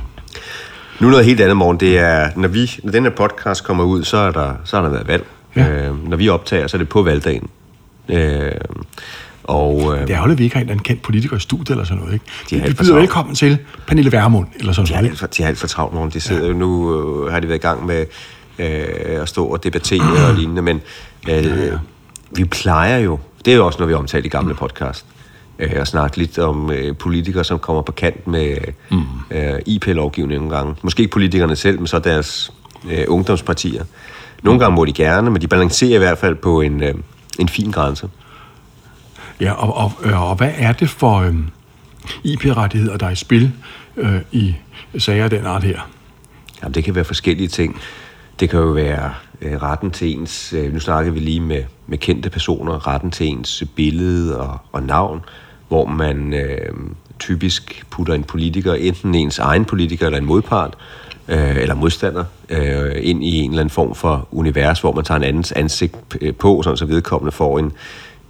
Nu 1.00 1.09
noget 1.11 1.25
helt 1.25 1.40
andet, 1.40 1.56
morgen. 1.56 1.80
Det 1.80 1.99
er, 1.99 2.30
når, 2.37 2.49
vi, 2.49 2.71
når 2.82 2.92
den 2.92 3.02
her 3.02 3.11
podcast 3.11 3.64
kommer 3.64 3.85
ud, 3.85 4.04
så 4.04 4.16
er 4.16 4.30
der, 4.30 4.54
så 4.64 4.76
har 4.76 4.82
der 4.82 4.90
været 4.90 5.09
valg. 5.09 5.25
Ja. 5.56 5.87
Øh, 5.87 6.09
når 6.09 6.16
vi 6.16 6.28
optager, 6.28 6.66
så 6.66 6.76
er 6.76 6.78
det 6.78 6.88
på 6.88 7.02
valgdagen. 7.02 7.49
Øh, 8.09 8.52
og, 9.44 9.94
øh, 9.97 10.06
Det 10.06 10.14
er 10.14 10.18
jo, 10.26 10.30
at 10.32 10.38
vi 10.38 10.44
ikke 10.44 10.56
har 10.56 10.64
en 10.64 10.78
kendt 10.78 11.02
politiker 11.02 11.37
i 11.37 11.40
studiet 11.40 11.71
eller 11.71 11.85
sådan 11.85 11.99
noget. 11.99 12.12
Ikke? 12.12 12.25
De 12.50 12.56
er 12.56 12.61
vi 12.61 12.66
alt 12.66 12.76
for 12.76 12.85
byder 12.85 12.94
velkommen 12.94 13.35
til 13.35 13.59
Pernille 13.87 14.12
Vermund 14.12 14.47
eller 14.59 14.73
sådan 14.73 14.87
De 14.87 14.92
noget. 14.92 15.09
alt 15.09 15.18
for, 15.18 15.26
de 15.26 15.42
er 15.42 15.49
alt 15.49 15.59
for 15.59 15.66
travlt, 15.66 15.94
nogen. 15.94 16.11
De 16.11 16.21
sidder 16.21 16.47
jo 16.49 16.52
nu, 16.54 17.00
øh, 17.26 17.32
har 17.32 17.40
de 17.40 17.49
været 17.49 17.59
i 17.59 17.62
gang 17.62 17.87
med 17.87 18.06
øh, 18.59 19.23
at 19.23 19.28
stå 19.28 19.44
og 19.47 19.64
debattere 19.64 20.26
og 20.28 20.35
lignende, 20.38 20.62
men 20.62 20.80
øh, 21.30 21.73
vi 22.37 22.44
plejer 22.44 22.99
jo, 22.99 23.18
det 23.44 23.52
er 23.52 23.56
jo 23.56 23.66
også 23.66 23.78
noget, 23.78 23.88
vi 23.88 23.92
har 23.92 23.99
omtalt 23.99 24.26
i 24.26 24.28
gamle 24.28 24.54
podcast, 24.54 25.04
øh, 25.59 25.71
at 25.73 25.88
snakke 25.88 26.16
lidt 26.16 26.38
om 26.38 26.71
øh, 26.71 26.97
politikere, 26.97 27.44
som 27.44 27.59
kommer 27.59 27.82
på 27.82 27.92
kant 27.92 28.26
med 28.26 28.56
øh, 29.30 29.59
IP-lovgivning 29.66 30.40
nogle 30.40 30.56
gange. 30.56 30.75
Måske 30.82 31.00
ikke 31.00 31.12
politikerne 31.12 31.56
selv, 31.56 31.78
men 31.78 31.87
så 31.87 31.99
deres 31.99 32.52
øh, 32.90 33.04
ungdomspartier. 33.09 33.85
Nogle 34.42 34.61
gange 34.61 34.75
må 34.75 34.85
de 34.85 34.92
gerne, 34.92 35.30
men 35.30 35.40
de 35.40 35.49
balancerer 35.49 35.94
i 35.94 35.99
hvert 35.99 36.18
fald 36.18 36.35
på 36.35 36.61
en, 36.61 36.82
øh, 36.82 36.94
en 37.38 37.48
fin 37.48 37.70
grænse. 37.70 38.09
Ja, 39.40 39.53
og, 39.53 39.76
og, 39.76 39.92
øh, 40.03 40.22
og 40.22 40.37
hvad 40.37 40.53
er 40.57 40.72
det 40.72 40.90
for 40.90 41.18
øhm, 41.18 41.46
IP-rettigheder, 42.24 42.96
der 42.96 43.07
er 43.07 43.11
i 43.11 43.16
spil 43.16 43.53
øh, 43.96 44.20
i 44.33 44.57
sager 44.98 45.24
af 45.24 45.31
den 45.31 45.46
art 45.46 45.64
her? 45.64 45.81
Jamen, 46.62 46.74
det 46.74 46.85
kan 46.85 46.94
være 46.94 47.05
forskellige 47.05 47.48
ting. 47.48 47.81
Det 48.40 48.50
kan 48.50 48.61
jo 48.61 48.66
være 48.66 49.14
øh, 49.40 49.62
retten 49.62 49.90
til 49.90 50.18
ens, 50.18 50.53
øh, 50.53 50.72
nu 50.72 50.81
snakker 50.81 51.12
vi 51.12 51.18
lige 51.18 51.40
med, 51.40 51.64
med 51.87 51.98
kendte 51.98 52.31
personer, 52.31 52.87
retten 52.87 53.11
til 53.11 53.26
ens 53.26 53.64
billede 53.76 54.40
og, 54.40 54.59
og 54.72 54.83
navn, 54.83 55.20
hvor 55.72 55.87
man 55.87 56.35
øh, 56.35 56.72
typisk 57.18 57.85
putter 57.90 58.14
en 58.14 58.24
politiker, 58.24 58.74
enten 58.74 59.14
ens 59.14 59.38
egen 59.38 59.64
politiker 59.64 60.06
eller 60.06 60.18
en 60.18 60.24
modpart, 60.24 60.74
øh, 61.28 61.56
eller 61.56 61.74
modstander, 61.74 62.24
øh, 62.48 62.92
ind 63.00 63.24
i 63.24 63.38
en 63.40 63.50
eller 63.50 63.61
anden 63.61 63.70
form 63.70 63.94
for 63.94 64.28
univers, 64.30 64.80
hvor 64.80 64.92
man 64.92 65.04
tager 65.04 65.18
en 65.18 65.24
andens 65.24 65.52
ansigt 65.52 65.96
øh, 66.20 66.35
på, 66.35 66.62
sådan 66.62 66.76
så 66.76 66.87
vedkommende 66.87 67.32
får 67.32 67.58
en 67.58 67.72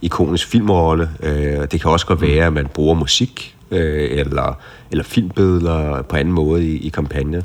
ikonisk 0.01 0.47
filmrolle. 0.47 1.09
Øh, 1.23 1.67
det 1.71 1.81
kan 1.81 1.91
også 1.91 2.05
godt 2.05 2.21
være, 2.21 2.45
at 2.45 2.53
man 2.53 2.67
bruger 2.67 2.95
musik, 2.95 3.55
øh, 3.71 4.19
eller, 4.19 4.57
eller 4.91 5.03
filmbilleder 5.03 6.01
på 6.01 6.15
anden 6.15 6.33
måde 6.33 6.65
i, 6.65 6.87
i 6.87 6.89
kampagner. 6.89 7.41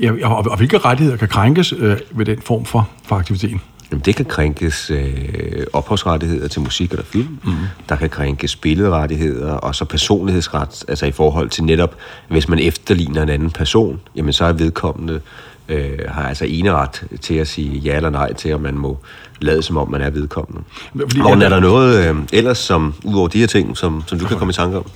Ja, 0.00 0.12
og, 0.24 0.46
og 0.50 0.56
hvilke 0.56 0.78
rettigheder 0.78 1.18
kan 1.18 1.28
krænkes 1.28 1.72
øh, 1.72 1.96
ved 2.10 2.26
den 2.26 2.40
form 2.40 2.64
for, 2.64 2.88
for 3.04 3.16
aktiviteten? 3.16 3.60
Jamen, 3.92 4.02
det 4.04 4.16
kan 4.16 4.24
krænkes 4.24 4.90
øh, 4.90 5.66
ophavsrettigheder 5.72 6.48
til 6.48 6.60
musik 6.60 6.90
eller 6.90 7.04
film. 7.04 7.38
Mm. 7.44 7.52
Der 7.88 7.96
kan 7.96 8.10
krænkes 8.10 8.56
billedrettigheder, 8.56 9.52
og 9.52 9.74
så 9.74 9.84
personlighedsret, 9.84 10.84
altså 10.88 11.06
i 11.06 11.12
forhold 11.12 11.48
til 11.48 11.64
netop, 11.64 11.96
hvis 12.28 12.48
man 12.48 12.58
efterligner 12.58 13.22
en 13.22 13.28
anden 13.28 13.50
person, 13.50 14.00
jamen 14.16 14.32
så 14.32 14.44
er 14.44 14.52
vedkommende, 14.52 15.20
øh, 15.68 15.98
har 16.08 16.28
altså 16.28 16.44
eneret 16.44 17.04
til 17.20 17.34
at 17.34 17.48
sige 17.48 17.78
ja 17.78 17.96
eller 17.96 18.10
nej 18.10 18.32
til, 18.32 18.54
om 18.54 18.60
man 18.60 18.78
må 18.78 18.98
lade 19.40 19.62
som 19.62 19.76
om, 19.76 19.90
man 19.90 20.00
er 20.00 20.10
vedkommende. 20.10 20.62
Fordi 21.00 21.20
og 21.20 21.30
er 21.30 21.48
der 21.48 21.60
noget 21.60 22.08
øh, 22.08 22.16
ellers, 22.32 22.58
som, 22.58 22.94
udover 23.04 23.28
de 23.28 23.38
her 23.38 23.46
ting, 23.46 23.76
som, 23.76 24.02
som 24.06 24.18
du 24.18 24.26
kan 24.26 24.38
komme 24.38 24.50
i 24.50 24.54
tanke 24.54 24.78
om? 24.78 24.86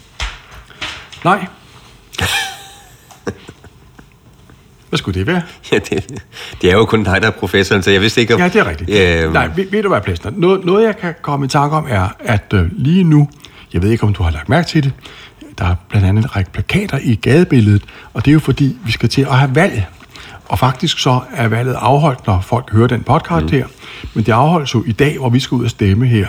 Nej. 1.24 1.46
Hvad 4.88 4.96
skulle 4.96 5.18
det 5.18 5.26
være? 5.26 5.42
Ja, 5.72 5.78
det, 5.78 6.22
det 6.62 6.70
er 6.70 6.74
jo 6.74 6.84
kun 6.84 7.04
dig, 7.04 7.22
der 7.22 7.26
er 7.26 7.30
professoren, 7.30 7.82
så 7.82 7.90
jeg 7.90 8.00
vidste 8.00 8.20
ikke 8.20 8.34
om... 8.34 8.40
Ja, 8.40 8.48
det 8.48 8.56
er 8.56 8.68
rigtigt. 8.68 8.90
Øh, 8.90 9.32
Nej, 9.32 9.50
ved, 9.56 9.70
ved 9.70 9.82
du 9.82 9.88
hvad, 9.88 10.00
Plæsner? 10.00 10.32
Noget, 10.36 10.64
noget, 10.64 10.86
jeg 10.86 10.96
kan 10.96 11.14
komme 11.22 11.46
i 11.46 11.48
tanke 11.48 11.76
om, 11.76 11.86
er, 11.88 12.08
at 12.20 12.52
øh, 12.54 12.64
lige 12.72 13.04
nu, 13.04 13.28
jeg 13.72 13.82
ved 13.82 13.90
ikke, 13.90 14.04
om 14.04 14.14
du 14.14 14.22
har 14.22 14.30
lagt 14.30 14.48
mærke 14.48 14.68
til 14.68 14.84
det, 14.84 14.92
der 15.58 15.64
er 15.64 15.74
blandt 15.88 16.06
andet 16.06 16.24
en 16.24 16.36
række 16.36 16.50
plakater 16.50 16.98
i 17.02 17.14
gadebilledet, 17.14 17.82
og 18.14 18.24
det 18.24 18.30
er 18.30 18.32
jo 18.32 18.40
fordi, 18.40 18.76
vi 18.84 18.92
skal 18.92 19.08
til 19.08 19.22
at 19.22 19.38
have 19.38 19.54
valg. 19.54 19.86
Og 20.48 20.58
faktisk 20.58 20.98
så 20.98 21.20
er 21.34 21.48
valget 21.48 21.76
afholdt, 21.78 22.26
når 22.26 22.40
folk 22.40 22.72
hører 22.72 22.86
den 22.86 23.02
podcast 23.02 23.44
mm. 23.44 23.50
her. 23.50 23.66
Men 24.14 24.24
det 24.24 24.32
afholdes 24.32 24.74
jo 24.74 24.84
i 24.86 24.92
dag, 24.92 25.18
hvor 25.18 25.28
vi 25.28 25.40
skal 25.40 25.54
ud 25.56 25.64
og 25.64 25.70
stemme 25.70 26.06
her 26.06 26.26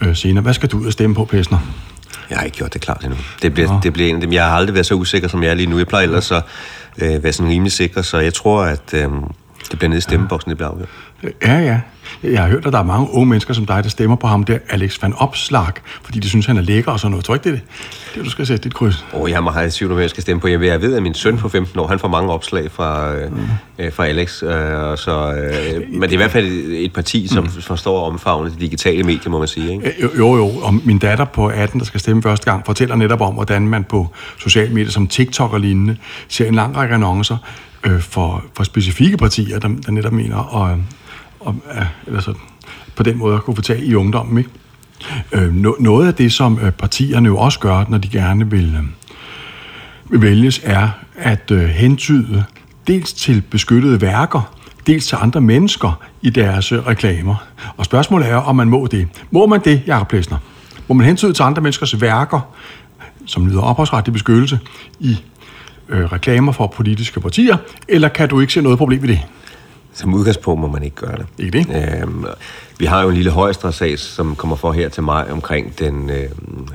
øh, 0.00 0.16
senere. 0.16 0.42
Hvad 0.42 0.54
skal 0.54 0.68
du 0.68 0.78
ud 0.78 0.86
og 0.86 0.92
stemme 0.92 1.16
på, 1.16 1.24
Plæsner? 1.24 1.58
Jeg 2.30 2.38
har 2.38 2.44
ikke 2.44 2.56
gjort 2.56 2.72
det 2.72 2.80
klart 2.80 3.04
endnu. 3.04 3.18
Det 3.42 3.54
bliver, 3.54 3.80
det 3.80 3.92
bliver 3.92 4.08
en 4.08 4.14
af 4.14 4.20
dem. 4.20 4.32
Jeg 4.32 4.44
har 4.44 4.56
aldrig 4.56 4.74
været 4.74 4.86
så 4.86 4.94
usikker, 4.94 5.28
som 5.28 5.42
jeg 5.42 5.50
er 5.50 5.54
lige 5.54 5.66
nu. 5.66 5.78
Jeg 5.78 5.86
plejer 5.86 6.04
ellers 6.04 6.32
at 6.32 6.42
øh, 6.98 7.22
være 7.22 7.32
sådan 7.32 7.52
rimelig 7.52 7.72
sikker, 7.72 8.02
så 8.02 8.18
jeg 8.18 8.34
tror, 8.34 8.62
at 8.62 8.94
øh, 8.94 9.08
det 9.70 9.78
bliver 9.78 9.88
nede 9.88 9.98
i 9.98 10.00
stemmeboksen, 10.00 10.48
det 10.48 10.56
bliver 10.56 10.70
afgjort. 10.70 10.88
Ja, 11.42 11.58
ja. 11.58 11.80
Jeg 12.22 12.42
har 12.42 12.48
hørt, 12.48 12.66
at 12.66 12.72
der 12.72 12.78
er 12.78 12.82
mange 12.82 13.10
unge 13.10 13.26
mennesker 13.26 13.54
som 13.54 13.66
dig, 13.66 13.84
der 13.84 13.90
stemmer 13.90 14.16
på 14.16 14.26
ham 14.26 14.44
der, 14.44 14.58
Alex 14.68 15.02
van 15.02 15.14
Opslag, 15.16 15.72
fordi 16.02 16.18
de 16.18 16.28
synes, 16.28 16.46
han 16.46 16.56
er 16.56 16.60
lækker 16.60 16.92
og 16.92 17.00
sådan 17.00 17.10
noget. 17.10 17.24
Tror 17.24 17.34
ikke, 17.34 17.44
det 17.44 17.50
er 17.50 17.54
det? 17.54 17.64
Det, 18.14 18.24
du 18.24 18.30
skal 18.30 18.46
sætte 18.46 18.64
dit 18.64 18.74
kryds. 18.74 19.04
Og 19.12 19.30
jeg 19.30 19.42
må 19.42 19.50
have 19.50 19.70
tvivl 19.70 19.92
om, 19.92 19.98
jeg 19.98 20.10
skal 20.10 20.22
stemme 20.22 20.40
på. 20.40 20.48
Jeg 20.48 20.60
ved, 20.60 20.68
jeg 20.68 20.82
ved, 20.82 20.94
at 20.94 21.02
min 21.02 21.14
søn 21.14 21.36
på 21.36 21.48
15 21.48 21.78
år, 21.80 21.86
han 21.86 21.98
får 21.98 22.08
mange 22.08 22.32
opslag 22.32 22.70
fra, 22.70 23.14
øh, 23.14 23.30
øh, 23.78 23.92
fra 23.92 24.06
Alex. 24.06 24.42
Øh, 24.42 24.50
og 24.80 24.98
så, 24.98 25.32
øh, 25.32 25.82
men 25.90 26.02
det 26.02 26.08
er 26.08 26.12
i 26.12 26.16
hvert 26.16 26.30
fald 26.30 26.46
et, 26.46 26.84
et 26.84 26.92
parti, 26.92 27.26
som 27.26 27.44
mm. 27.44 27.50
forstår 27.50 28.10
omfavnet 28.10 28.52
de 28.54 28.60
digitale 28.60 29.02
medier, 29.02 29.30
må 29.30 29.38
man 29.38 29.48
sige. 29.48 29.72
Ikke? 29.72 29.94
Jo, 30.02 30.10
jo, 30.16 30.36
jo. 30.36 30.46
Og 30.46 30.74
min 30.84 30.98
datter 30.98 31.24
på 31.24 31.46
18, 31.46 31.80
der 31.80 31.86
skal 31.86 32.00
stemme 32.00 32.22
første 32.22 32.50
gang, 32.50 32.66
fortæller 32.66 32.96
netop 32.96 33.20
om, 33.20 33.34
hvordan 33.34 33.68
man 33.68 33.84
på 33.84 34.08
sociale 34.38 34.74
medier 34.74 34.90
som 34.90 35.06
TikTok 35.06 35.52
og 35.52 35.60
lignende 35.60 35.96
ser 36.28 36.46
en 36.46 36.54
lang 36.54 36.76
række 36.76 36.94
annoncer 36.94 37.36
øh, 37.84 38.00
for, 38.00 38.44
for 38.56 38.64
specifikke 38.64 39.16
partier, 39.16 39.58
der, 39.58 39.68
der 39.68 39.90
netop 39.92 40.12
mener 40.12 40.36
og, 40.36 40.78
om, 41.46 41.62
øh, 41.76 41.86
eller 42.06 42.20
så, 42.20 42.34
på 42.96 43.02
den 43.02 43.18
måde 43.18 43.34
at 43.34 43.42
kunne 43.42 43.56
få 43.56 43.62
tag 43.62 43.78
i 43.78 43.94
ungdommen. 43.94 44.38
Ikke? 44.38 44.50
Øh, 45.32 45.54
no, 45.54 45.72
noget 45.80 46.06
af 46.06 46.14
det, 46.14 46.32
som 46.32 46.58
øh, 46.62 46.72
partierne 46.72 47.26
jo 47.26 47.38
også 47.38 47.60
gør, 47.60 47.84
når 47.88 47.98
de 47.98 48.08
gerne 48.08 48.50
vil, 48.50 48.74
øh, 48.74 48.82
vil 50.10 50.22
vælges, 50.22 50.60
er 50.64 50.88
at 51.16 51.50
øh, 51.50 51.64
hentyde 51.64 52.44
dels 52.86 53.12
til 53.12 53.42
beskyttede 53.50 54.00
værker, 54.00 54.52
dels 54.86 55.06
til 55.06 55.16
andre 55.20 55.40
mennesker 55.40 56.00
i 56.22 56.30
deres 56.30 56.72
øh, 56.72 56.86
reklamer. 56.86 57.36
Og 57.76 57.84
spørgsmålet 57.84 58.28
er, 58.28 58.36
om 58.36 58.56
man 58.56 58.68
må 58.68 58.86
det. 58.86 59.08
Må 59.30 59.46
man 59.46 59.60
det, 59.64 59.82
Jacob 59.86 60.08
Plesner? 60.08 60.38
Må 60.88 60.94
man 60.94 61.06
hentyde 61.06 61.32
til 61.32 61.42
andre 61.42 61.62
menneskers 61.62 62.00
værker, 62.00 62.40
som 63.26 63.46
lyder 63.46 63.60
ophavsretlig 63.60 64.12
beskyttelse, 64.12 64.58
i 65.00 65.16
øh, 65.88 66.04
reklamer 66.12 66.52
for 66.52 66.66
politiske 66.66 67.20
partier, 67.20 67.56
eller 67.88 68.08
kan 68.08 68.28
du 68.28 68.40
ikke 68.40 68.52
se 68.52 68.62
noget 68.62 68.78
problem 68.78 69.04
i 69.04 69.06
det? 69.06 69.20
Som 69.96 70.14
udgangspunkt 70.14 70.60
må 70.60 70.66
man 70.66 70.82
ikke 70.82 70.96
gøre 70.96 71.16
det. 71.16 71.26
Ikke 71.38 71.58
det? 71.58 72.02
Øhm, 72.02 72.24
vi 72.78 72.84
har 72.84 73.02
jo 73.02 73.08
en 73.08 73.14
lille 73.14 73.30
højestrætssag, 73.30 73.98
som 73.98 74.36
kommer 74.36 74.56
for 74.56 74.72
her 74.72 74.88
til 74.88 75.02
mig 75.02 75.30
omkring 75.30 75.78
den 75.78 76.10
øh, 76.10 76.30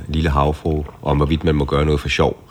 lille 0.08 0.30
havfru, 0.30 0.84
om 1.02 1.18
hvorvidt 1.18 1.44
man 1.44 1.56
må 1.56 1.66
gøre 1.66 1.86
noget 1.86 2.00
for 2.00 2.10
sjov. 2.10 2.44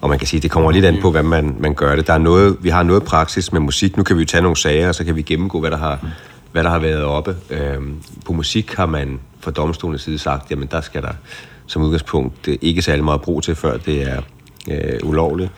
Og 0.00 0.08
man 0.08 0.18
kan 0.18 0.26
sige, 0.26 0.40
det 0.40 0.50
kommer 0.50 0.70
lidt 0.70 0.84
an 0.84 0.98
på, 1.02 1.10
hvad 1.10 1.22
man, 1.22 1.56
man 1.58 1.74
gør 1.74 1.96
det. 1.96 2.06
Der 2.06 2.12
er 2.12 2.18
noget, 2.18 2.56
vi 2.60 2.68
har 2.68 2.82
noget 2.82 3.02
praksis 3.02 3.52
med 3.52 3.60
musik. 3.60 3.96
Nu 3.96 4.02
kan 4.02 4.16
vi 4.16 4.22
jo 4.22 4.26
tage 4.26 4.42
nogle 4.42 4.56
sager, 4.56 4.88
og 4.88 4.94
så 4.94 5.04
kan 5.04 5.16
vi 5.16 5.22
gennemgå, 5.22 5.60
hvad 5.60 5.70
der 5.70 5.76
har, 5.76 6.06
hvad 6.52 6.64
der 6.64 6.70
har 6.70 6.78
været 6.78 7.04
oppe. 7.04 7.36
Øhm, 7.50 7.94
på 8.26 8.32
musik 8.32 8.74
har 8.74 8.86
man 8.86 9.20
fra 9.40 9.50
domstolens 9.50 10.02
side 10.02 10.18
sagt, 10.18 10.50
jamen 10.50 10.68
der 10.70 10.80
skal 10.80 11.02
der 11.02 11.12
som 11.66 11.82
udgangspunkt 11.82 12.46
det 12.46 12.58
ikke 12.60 12.82
særlig 12.82 13.04
meget 13.04 13.20
brug 13.20 13.42
til, 13.42 13.54
før 13.54 13.76
det 13.76 14.02
er 14.02 14.22
øh, 14.68 14.76
ulovligt. 15.02 15.50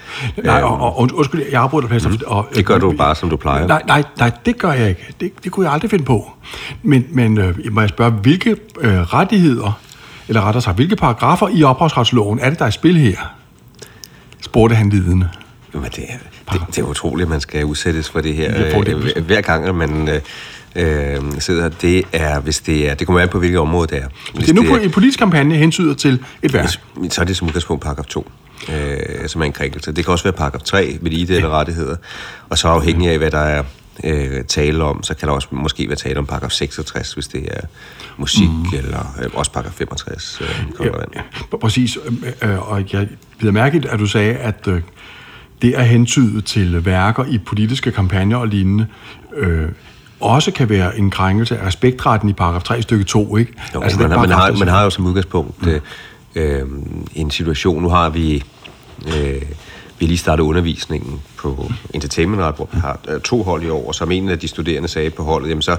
Nej, 0.44 0.62
og, 0.62 0.80
og, 0.80 0.98
og 0.98 1.10
undskyld, 1.14 1.42
jeg 1.50 1.62
afbryder 1.62 1.88
dig, 1.88 2.10
mm. 2.10 2.18
og, 2.26 2.48
Det 2.54 2.66
gør 2.66 2.78
du 2.78 2.92
bare, 2.92 3.14
som 3.14 3.30
du 3.30 3.36
plejer. 3.36 3.66
Nej, 3.66 3.82
nej, 3.86 4.04
nej, 4.18 4.30
det 4.46 4.58
gør 4.58 4.72
jeg 4.72 4.88
ikke. 4.88 5.14
Det, 5.20 5.32
det 5.44 5.52
kunne 5.52 5.66
jeg 5.66 5.72
aldrig 5.72 5.90
finde 5.90 6.04
på. 6.04 6.30
Men, 6.82 7.06
men 7.10 7.38
øh, 7.38 7.58
må 7.72 7.80
jeg 7.80 7.88
spørge, 7.88 8.10
hvilke 8.10 8.56
øh, 8.80 9.00
rettigheder, 9.00 9.80
eller 10.28 10.42
rettere 10.42 10.62
sagt, 10.62 10.76
hvilke 10.76 10.96
paragrafer 10.96 11.48
i 11.48 11.62
ophavsretsloven 11.62 12.38
er 12.38 12.50
det, 12.50 12.58
der 12.58 12.64
er 12.64 12.68
i 12.68 12.72
spil 12.72 12.96
her? 12.96 13.16
Spurgte 14.40 14.76
han 14.76 14.88
lidende. 14.88 15.28
Jamen, 15.74 15.90
det, 15.96 16.04
er, 16.08 16.52
det, 16.52 16.60
det 16.68 16.78
er 16.78 16.82
utroligt, 16.82 17.26
at 17.26 17.30
man 17.30 17.40
skal 17.40 17.64
udsættes 17.64 18.10
for 18.10 18.20
det 18.20 18.34
her. 18.34 18.80
Det. 18.82 19.12
Øh, 19.16 19.24
hver 19.24 19.40
gang, 19.40 19.66
at 19.66 19.74
man 19.74 20.08
øh, 20.08 20.20
øh, 20.76 21.18
sidder, 21.38 21.68
det 21.68 22.04
er, 22.12 22.40
hvis 22.40 22.60
det 22.60 22.90
er, 22.90 22.94
det 22.94 23.06
kommer 23.06 23.20
an 23.20 23.28
på, 23.28 23.38
hvilket 23.38 23.60
område 23.60 23.86
det 23.86 23.98
er. 23.98 24.08
Hvis 24.34 24.46
Det 24.46 24.58
er 24.58 24.62
nu 24.62 24.68
på 24.68 24.76
en 24.76 24.90
politisk 24.90 25.18
kampagne 25.18 25.54
hensyder 25.56 25.94
til 25.94 26.24
et 26.42 26.52
værk. 26.52 26.68
så 27.10 27.20
er 27.20 27.24
det 27.24 27.36
som 27.36 27.48
udgangspunkt 27.48 27.82
paragraf 27.82 28.04
2, 28.04 28.30
øh, 28.68 29.28
som 29.28 29.40
er 29.40 29.44
en 29.46 29.52
krænkelse. 29.52 29.92
Det 29.92 30.04
kan 30.04 30.12
også 30.12 30.24
være 30.24 30.32
paragraf 30.32 30.62
3 30.62 30.98
ved 31.00 31.10
de 31.10 31.16
ideelle 31.16 31.48
rettigheder, 31.48 31.96
og 32.48 32.58
så 32.58 32.68
afhængig 32.68 33.10
af, 33.10 33.18
hvad 33.18 33.30
der 33.30 33.38
er 33.38 33.62
øh, 34.04 34.44
tale 34.44 34.84
om, 34.84 35.02
så 35.02 35.14
kan 35.14 35.28
der 35.28 35.34
også 35.34 35.48
måske 35.50 35.88
være 35.88 35.96
tale 35.96 36.18
om 36.18 36.26
paragraf 36.26 36.50
66, 36.50 37.12
hvis 37.12 37.28
det 37.28 37.48
er 37.50 37.60
musik, 38.16 38.48
mm. 38.48 38.78
eller 38.78 39.16
øh, 39.22 39.30
også 39.34 39.52
paragraf 39.52 39.72
65. 39.72 40.38
Øh, 40.40 40.48
Ja, 40.80 40.90
ja, 41.14 41.56
præcis. 41.56 41.98
Øh, 42.42 42.50
øh, 42.50 42.70
Og 42.70 42.92
jeg 42.92 43.08
bider 43.38 43.52
mærke 43.52 43.82
at 43.90 43.98
du 43.98 44.06
sagde, 44.06 44.34
at 44.34 44.68
øh, 44.68 44.82
det 45.62 45.74
at 45.74 45.88
hentyde 45.88 46.40
til 46.40 46.84
værker 46.84 47.24
i 47.24 47.38
politiske 47.38 47.92
kampagner 47.92 48.36
og 48.36 48.48
lignende, 48.48 48.86
øh, 49.36 49.68
også 50.22 50.50
kan 50.50 50.68
være 50.68 50.98
en 50.98 51.10
krænkelse 51.10 51.58
af 51.58 51.66
respektretten 51.66 52.28
i 52.28 52.32
paragraf 52.32 52.62
3 52.62 52.82
stykke 52.82 53.04
2, 53.04 53.36
ikke? 53.36 53.52
Jo, 53.74 53.80
altså, 53.80 53.98
man, 53.98 54.10
har, 54.10 54.18
man, 54.18 54.30
har, 54.30 54.52
man 54.52 54.68
har 54.68 54.84
jo 54.84 54.90
som 54.90 55.06
udgangspunkt 55.06 55.66
øh, 55.66 55.80
øh, 56.34 56.66
en 57.14 57.30
situation, 57.30 57.82
nu 57.82 57.88
har 57.88 58.08
vi, 58.08 58.44
øh, 59.06 59.42
vi 59.98 60.06
lige 60.06 60.18
startet 60.18 60.44
undervisningen 60.44 61.20
på 61.36 61.72
entertainmentret, 61.94 62.54
hvor 62.56 62.68
vi 62.72 62.78
har 62.78 62.98
øh, 63.08 63.20
to 63.20 63.42
hold 63.42 63.62
i 63.62 63.68
år, 63.68 63.88
og 63.88 63.94
som 63.94 64.10
en 64.10 64.28
af 64.28 64.38
de 64.38 64.48
studerende 64.48 64.88
sagde 64.88 65.10
på 65.10 65.22
holdet, 65.22 65.48
jamen 65.48 65.62
så, 65.62 65.76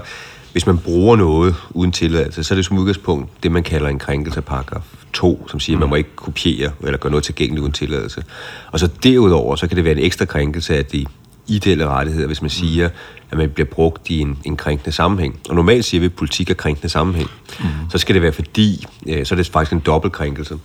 hvis 0.52 0.66
man 0.66 0.78
bruger 0.78 1.16
noget 1.16 1.54
uden 1.70 1.92
tilladelse, 1.92 2.44
så 2.44 2.54
er 2.54 2.56
det 2.56 2.64
som 2.64 2.78
udgangspunkt 2.78 3.42
det, 3.42 3.52
man 3.52 3.62
kalder 3.62 3.88
en 3.88 3.98
krænkelse 3.98 4.38
af 4.38 4.44
paragraf 4.44 4.82
2, 5.12 5.48
som 5.48 5.60
siger, 5.60 5.76
at 5.76 5.80
man 5.80 5.88
må 5.88 5.94
ikke 5.94 6.16
kopiere 6.16 6.70
eller 6.82 6.98
gøre 6.98 7.10
noget 7.10 7.24
tilgængeligt 7.24 7.62
uden 7.62 7.72
tilladelse. 7.72 8.24
Og 8.72 8.80
så 8.80 8.88
derudover, 9.02 9.56
så 9.56 9.68
kan 9.68 9.76
det 9.76 9.84
være 9.84 9.92
en 9.92 10.04
ekstra 10.04 10.24
krænkelse 10.24 10.76
af 10.76 10.84
de 10.84 11.06
ideelle 11.46 11.86
rettigheder, 11.86 12.26
hvis 12.26 12.42
man 12.42 12.50
siger, 12.50 12.88
at 13.34 13.38
man 13.38 13.50
bliver 13.50 13.66
brugt 13.66 14.10
i 14.10 14.20
en, 14.20 14.38
en 14.44 14.56
krænkende 14.56 14.92
sammenhæng. 14.92 15.40
Og 15.48 15.54
normalt 15.54 15.84
siger 15.84 16.00
vi, 16.00 16.06
at 16.06 16.14
politik 16.14 16.50
er 16.50 16.54
krænkende 16.54 16.88
sammenhæng. 16.88 17.30
Mm. 17.60 17.66
Så 17.90 17.98
skal 17.98 18.14
det 18.14 18.22
være 18.22 18.32
fordi, 18.32 18.86
øh, 19.06 19.26
så 19.26 19.34
er 19.34 19.36
det 19.36 19.46
faktisk 19.46 19.72
en 19.72 19.78
dobbeltkrænkelse. 19.78 20.58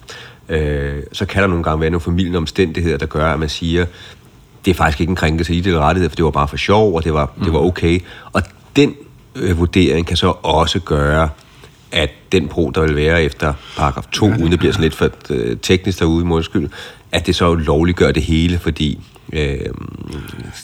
Øh, 0.49 1.03
så 1.13 1.25
kan 1.25 1.41
der 1.41 1.47
nogle 1.47 1.63
gange 1.63 1.81
være 1.81 1.89
nogle 1.89 2.01
familien 2.01 2.35
omstændigheder, 2.35 2.97
der 2.97 3.05
gør, 3.05 3.33
at 3.33 3.39
man 3.39 3.49
siger, 3.49 3.85
det 4.65 4.71
er 4.71 4.75
faktisk 4.75 4.99
ikke 4.99 5.09
en 5.09 5.15
krænkelse 5.15 5.53
af 5.53 5.57
ideelle 5.57 5.79
rettigheder, 5.79 6.09
for 6.09 6.15
det 6.15 6.25
var 6.25 6.31
bare 6.31 6.47
for 6.47 6.57
sjov, 6.57 6.95
og 6.95 7.03
det 7.03 7.13
var, 7.13 7.33
mm. 7.37 7.43
det 7.43 7.53
var 7.53 7.59
okay. 7.59 7.99
Og 8.33 8.41
den 8.75 8.95
øh, 9.35 9.57
vurdering 9.57 10.07
kan 10.07 10.17
så 10.17 10.33
også 10.43 10.79
gøre, 10.79 11.29
at 11.91 12.09
den 12.31 12.47
pro, 12.47 12.71
der 12.75 12.81
vil 12.81 12.95
være 12.95 13.23
efter 13.23 13.53
paragraf 13.77 14.03
2, 14.11 14.27
ja, 14.27 14.35
uden 14.35 14.51
det 14.51 14.59
bliver 14.59 14.71
sådan 14.71 14.83
lidt 14.83 14.95
for 14.95 15.09
øh, 15.29 15.57
teknisk 15.61 15.99
derude, 15.99 16.25
må 16.25 16.37
jeg 16.37 16.43
skyld, 16.43 16.69
at 17.11 17.27
det 17.27 17.35
så 17.35 17.55
lovliggør 17.55 18.11
det 18.11 18.23
hele, 18.23 18.59
fordi 18.59 18.99
øh, 19.33 19.57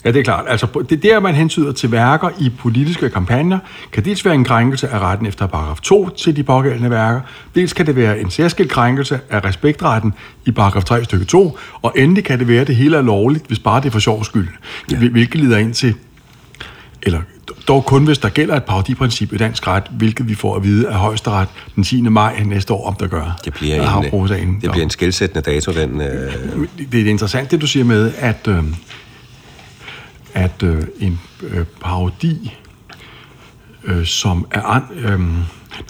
Ja, 0.04 0.12
det 0.12 0.18
er 0.18 0.22
klart. 0.22 0.44
Altså, 0.48 0.84
det 0.90 1.02
der, 1.02 1.20
man 1.20 1.34
hensyder 1.34 1.72
til 1.72 1.92
værker 1.92 2.28
i 2.40 2.50
politiske 2.58 3.10
kampagner, 3.10 3.58
kan 3.92 4.04
dels 4.04 4.24
være 4.24 4.34
en 4.34 4.44
krænkelse 4.44 4.88
af 4.88 4.98
retten 4.98 5.26
efter 5.26 5.46
paragraf 5.46 5.80
2 5.80 6.08
til 6.08 6.36
de 6.36 6.42
pågældende 6.42 6.90
værker, 6.90 7.20
dels 7.54 7.72
kan 7.72 7.86
det 7.86 7.96
være 7.96 8.20
en 8.20 8.30
særskilt 8.30 8.70
krænkelse 8.70 9.20
af 9.30 9.44
respektretten 9.44 10.14
i 10.46 10.50
paragraf 10.50 10.84
3 10.84 11.04
stykke 11.04 11.24
2, 11.24 11.58
og 11.82 11.92
endelig 11.96 12.24
kan 12.24 12.38
det 12.38 12.48
være, 12.48 12.60
at 12.60 12.66
det 12.66 12.76
hele 12.76 12.96
er 12.96 13.02
lovligt, 13.02 13.46
hvis 13.46 13.58
bare 13.58 13.80
det 13.80 13.86
er 13.86 13.90
for 13.90 13.98
sjov 13.98 14.24
skyld, 14.24 14.48
ja. 14.90 14.96
hvilket 14.96 15.40
leder 15.40 15.58
ind 15.58 15.74
til, 15.74 15.94
eller 17.02 17.20
dog 17.68 17.84
kun 17.84 18.04
hvis 18.04 18.18
der 18.18 18.28
gælder 18.28 18.56
et 18.56 18.64
parodiprincip 18.64 19.32
i 19.32 19.36
dansk 19.36 19.66
ret, 19.66 19.84
hvilket 19.90 20.28
vi 20.28 20.34
får 20.34 20.56
at 20.56 20.62
vide 20.62 20.88
af 20.88 20.94
højesteret 20.94 21.48
den 21.76 21.84
10. 21.84 22.00
maj 22.02 22.42
næste 22.44 22.72
år, 22.72 22.86
om 22.86 22.94
der 22.94 23.06
gør. 23.06 23.38
det 23.44 23.54
bliver 23.54 23.74
en, 24.36 24.54
øh, 24.54 24.62
det 24.62 24.70
bliver 24.70 24.84
en 24.84 24.90
skældsættende 24.90 25.50
dato, 25.50 25.72
den... 25.72 26.00
Øh, 26.00 26.32
Det 26.92 27.00
er 27.00 27.10
interessant, 27.10 27.50
det 27.50 27.60
du 27.60 27.66
siger 27.66 27.84
med, 27.84 28.12
at, 28.18 28.48
øh, 28.48 28.64
at 30.34 30.62
øh, 30.62 30.82
en 31.00 31.20
øh, 31.42 31.64
parodi, 31.80 32.54
øh, 33.84 34.06
som 34.06 34.46
er... 34.50 34.62
An, 34.62 34.82
øh, 34.96 35.20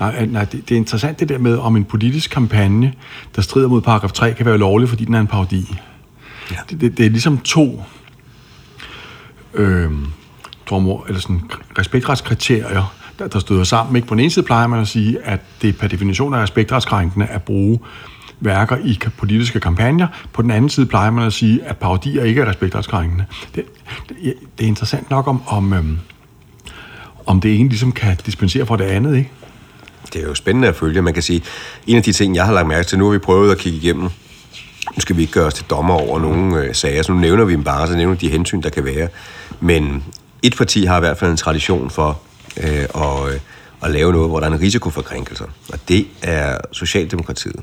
nej, 0.01 0.27
nej 0.27 0.45
det, 0.45 0.69
det 0.69 0.75
er 0.75 0.79
interessant 0.79 1.21
det 1.21 1.29
der 1.29 1.39
med, 1.39 1.59
om 1.59 1.77
en 1.77 1.85
politisk 1.85 2.31
kampagne, 2.31 2.93
der 3.37 3.43
strider 3.43 3.69
mod 3.69 3.81
paragraf 3.81 4.13
3, 4.13 4.33
kan 4.33 4.47
være 4.47 4.59
lovlig, 4.59 4.89
fordi 4.89 5.05
den 5.05 5.15
er 5.15 5.21
en 5.21 5.27
parodi. 5.27 5.75
Ja. 6.51 6.57
Det, 6.71 6.81
det, 6.81 6.99
det 6.99 7.07
er 7.07 7.11
ligesom 7.11 7.39
to 7.39 7.83
øh, 9.55 9.91
drømmer, 10.71 11.05
eller 11.07 11.21
sådan 11.21 11.51
respektretskriterier, 11.79 12.95
der, 13.19 13.29
der 13.29 13.39
støder 13.39 13.65
sammen. 13.65 13.97
Ikke? 13.97 14.09
På 14.09 14.15
den 14.15 14.21
ene 14.21 14.31
side 14.31 14.45
plejer 14.45 14.67
man 14.67 14.81
at 14.81 14.89
sige, 14.89 15.19
at 15.25 15.41
det 15.63 15.79
per 15.79 15.89
definition 15.89 16.35
er 16.35 16.43
respektretskrænkende 16.43 17.27
at 17.27 17.43
bruge 17.43 17.79
værker 18.41 18.77
i 18.77 18.99
politiske 19.17 19.61
kampagner. 19.61 20.07
På 20.33 20.43
den 20.43 20.51
anden 20.51 20.71
side 20.71 20.87
plejer 20.87 21.11
man 21.11 21.27
at 21.27 21.33
sige, 21.33 21.65
at 21.65 21.77
parodier 21.77 22.25
ikke 22.25 22.41
er 22.41 22.49
respektretskrænkende. 22.49 23.25
Det, 23.55 23.65
det, 24.09 24.35
det 24.59 24.65
er 24.65 24.69
interessant 24.69 25.11
nok, 25.11 25.29
om, 25.29 25.43
om, 25.47 25.73
øhm, 25.73 25.99
om 27.27 27.41
det 27.41 27.61
ene 27.61 27.69
ligesom 27.69 27.93
kan 27.93 28.17
dispensere 28.27 28.67
fra 28.67 28.77
det 28.77 28.85
andet, 28.85 29.17
ikke? 29.17 29.31
det 30.13 30.25
er 30.25 30.29
jo 30.29 30.35
spændende 30.35 30.69
at 30.69 30.77
følge. 30.77 31.03
Man 31.03 31.15
kan 31.15 31.23
sige, 31.23 31.43
en 31.87 31.97
af 31.97 32.03
de 32.03 32.13
ting, 32.13 32.37
jeg 32.37 32.45
har 32.45 32.53
lagt 32.53 32.69
mærke 32.69 32.89
til, 32.89 32.99
nu 32.99 33.05
har 33.05 33.13
vi 33.13 33.19
prøvet 33.19 33.53
at 33.53 33.59
kigge 33.59 33.79
igennem, 33.79 34.03
nu 34.95 35.01
skal 35.01 35.17
vi 35.17 35.21
ikke 35.21 35.33
gøre 35.33 35.47
os 35.47 35.55
til 35.55 35.65
dommer 35.71 35.95
over 35.95 36.19
nogle 36.19 36.57
øh, 36.57 36.75
sager, 36.75 37.03
så 37.03 37.13
nu 37.13 37.19
nævner 37.19 37.45
vi 37.45 37.53
dem 37.53 37.65
bare, 37.65 37.87
så 37.87 37.97
nævner 37.97 38.17
de 38.17 38.29
hensyn, 38.29 38.63
der 38.63 38.71
kan 38.71 38.85
være. 38.85 39.09
Men 39.61 40.05
et 40.43 40.57
parti 40.57 40.85
har 40.85 40.97
i 40.97 41.01
hvert 41.01 41.19
fald 41.19 41.31
en 41.31 41.37
tradition 41.37 41.91
for 41.91 42.21
øh, 42.57 42.87
at, 42.95 43.35
øh, 43.35 43.41
at 43.83 43.91
lave 43.91 44.13
noget, 44.13 44.29
hvor 44.29 44.41
der 44.41 44.47
er 44.47 44.53
en 44.53 44.61
risiko 44.61 44.91
for 44.91 45.03
krænkelser, 45.03 45.45
og 45.73 45.79
det 45.89 46.07
er 46.23 46.59
Socialdemokratiet. 46.73 47.61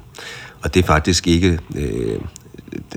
Og 0.63 0.73
det 0.73 0.83
er 0.83 0.87
faktisk 0.87 1.27
ikke 1.27 1.59
øh, 1.75 2.19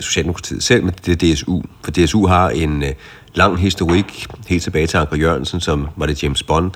Socialdemokratiet 0.00 0.62
selv, 0.62 0.84
men 0.84 0.94
det 1.06 1.22
er 1.22 1.34
DSU. 1.34 1.62
For 1.84 1.90
DSU 1.90 2.26
har 2.26 2.50
en 2.50 2.82
øh, 2.82 2.92
lang 3.34 3.58
historik, 3.60 4.26
helt 4.46 4.62
tilbage 4.62 4.86
til 4.86 4.96
Anker 4.96 5.16
Jørgensen, 5.16 5.60
som 5.60 5.88
var 5.96 6.06
det 6.06 6.22
James 6.22 6.42
Bond, 6.42 6.70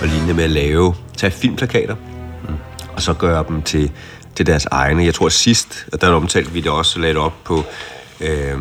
og 0.00 0.08
lignende 0.08 0.34
med 0.34 0.44
at 0.44 0.50
lave, 0.50 0.94
tage 1.16 1.30
filmplakater, 1.30 1.94
mm, 1.94 2.54
og 2.92 3.02
så 3.02 3.12
gøre 3.14 3.44
dem 3.48 3.62
til, 3.62 3.90
til 4.34 4.46
deres 4.46 4.66
egne. 4.70 5.04
Jeg 5.04 5.14
tror 5.14 5.28
sidst, 5.28 5.86
og 5.92 6.00
der 6.00 6.08
omtalte 6.08 6.52
vi 6.52 6.60
det 6.60 6.70
også, 6.70 6.98
lagde 6.98 7.14
det 7.14 7.22
op 7.22 7.44
på 7.44 7.64
øh, 8.20 8.58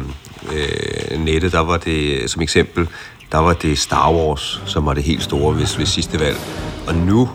øh, 0.54 1.20
nettet, 1.20 1.52
der 1.52 1.60
var 1.60 1.78
det 1.78 2.30
som 2.30 2.42
eksempel, 2.42 2.88
der 3.34 3.40
var 3.40 3.54
det 3.54 3.80
Star 3.80 4.12
Wars, 4.12 4.62
som 4.66 4.86
var 4.86 4.94
det 4.94 5.04
helt 5.04 5.24
store 5.24 5.56
ved, 5.56 5.78
ved 5.78 5.86
sidste 5.86 6.20
valg. 6.20 6.38
Og 6.88 6.96
nu, 6.96 7.30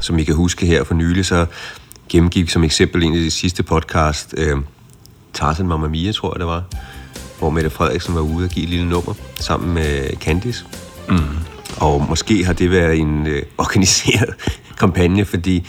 som 0.00 0.18
I 0.18 0.24
kan 0.24 0.34
huske 0.34 0.66
her 0.66 0.84
for 0.84 0.94
nylig, 0.94 1.26
så 1.26 1.46
gennemgik 2.08 2.50
som 2.50 2.64
eksempel 2.64 3.02
en 3.02 3.14
af 3.14 3.20
de 3.20 3.30
sidste 3.30 3.62
podcast, 3.62 4.34
øh, 4.36 4.56
Tarzan 5.32 5.66
Mamma 5.66 5.88
Mia, 5.88 6.12
tror 6.12 6.34
jeg 6.34 6.38
det 6.38 6.46
var, 6.46 6.64
hvor 7.38 7.50
Mette 7.50 7.70
Frederiksen 7.70 8.14
var 8.14 8.20
ude 8.20 8.44
og 8.44 8.50
give 8.50 8.64
et 8.64 8.70
lille 8.70 8.88
nummer 8.88 9.14
sammen 9.34 9.74
med 9.74 10.16
Candice. 10.16 10.64
Mm. 11.08 11.18
Og 11.76 12.06
måske 12.08 12.44
har 12.44 12.52
det 12.52 12.70
været 12.70 12.98
en 12.98 13.26
øh, 13.26 13.42
organiseret 13.58 14.34
kampagne, 14.80 15.24
fordi 15.24 15.66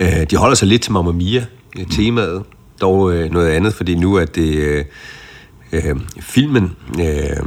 øh, 0.00 0.30
de 0.30 0.36
holder 0.36 0.54
sig 0.54 0.68
lidt 0.68 0.82
til 0.82 0.92
Mamma 0.92 1.12
Mia-temaet, 1.12 2.42
dog 2.80 3.12
øh, 3.12 3.30
noget 3.30 3.48
andet, 3.48 3.74
fordi 3.74 3.94
nu 3.94 4.14
er 4.14 4.24
det 4.24 4.54
øh, 4.54 4.84
øh, 5.72 5.96
filmen 6.20 6.76
øh, 7.00 7.46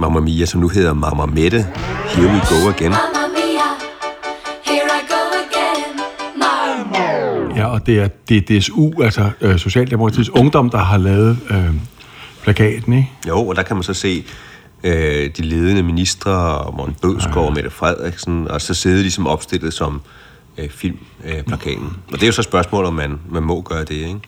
Mamma 0.00 0.20
Mia, 0.20 0.46
som 0.46 0.60
nu 0.60 0.68
hedder 0.68 0.94
Mamma 0.94 1.26
Mette, 1.26 1.66
Here 2.08 2.26
We 2.26 2.40
Go 2.48 2.68
Again. 2.68 2.90
Mamma 2.90 3.28
mia, 3.34 3.68
here 4.64 4.88
I 4.98 5.02
go 5.08 5.22
again. 5.44 6.00
Mamma. 6.36 7.54
Ja, 7.56 7.66
og 7.66 7.86
det 7.86 7.98
er, 7.98 8.08
det 8.08 8.36
er 8.50 8.60
DSU, 8.60 9.02
altså 9.02 9.30
øh, 9.40 9.58
Socialdemokratiets 9.58 10.30
Ungdom, 10.30 10.70
der 10.70 10.78
har 10.78 10.98
lavet 10.98 11.38
øh, 11.50 11.74
plakaten, 12.42 12.92
ikke? 12.92 13.10
Jo, 13.28 13.46
og 13.46 13.56
der 13.56 13.62
kan 13.62 13.76
man 13.76 13.82
så 13.82 13.94
se 13.94 14.24
øh, 14.84 15.30
de 15.36 15.42
ledende 15.42 15.82
ministre, 15.82 16.64
Morten 16.76 16.96
Bødskov 17.02 17.46
og 17.46 17.52
Mette 17.52 17.70
Frederiksen, 17.70 18.48
og 18.48 18.60
så 18.60 18.74
sidde 18.74 19.04
de 19.04 19.10
som 19.10 19.26
opstillet 19.26 19.74
som 19.74 20.00
øh, 20.58 20.70
filmplakaten. 20.70 21.38
Øh, 21.38 21.44
plakaten. 21.44 21.96
og 22.06 22.12
det 22.12 22.22
er 22.22 22.26
jo 22.26 22.32
så 22.32 22.40
et 22.40 22.44
spørgsmål, 22.44 22.84
om 22.84 22.94
man, 22.94 23.20
man 23.30 23.42
må 23.42 23.60
gøre 23.60 23.84
det, 23.84 23.90
ikke? 23.90 24.20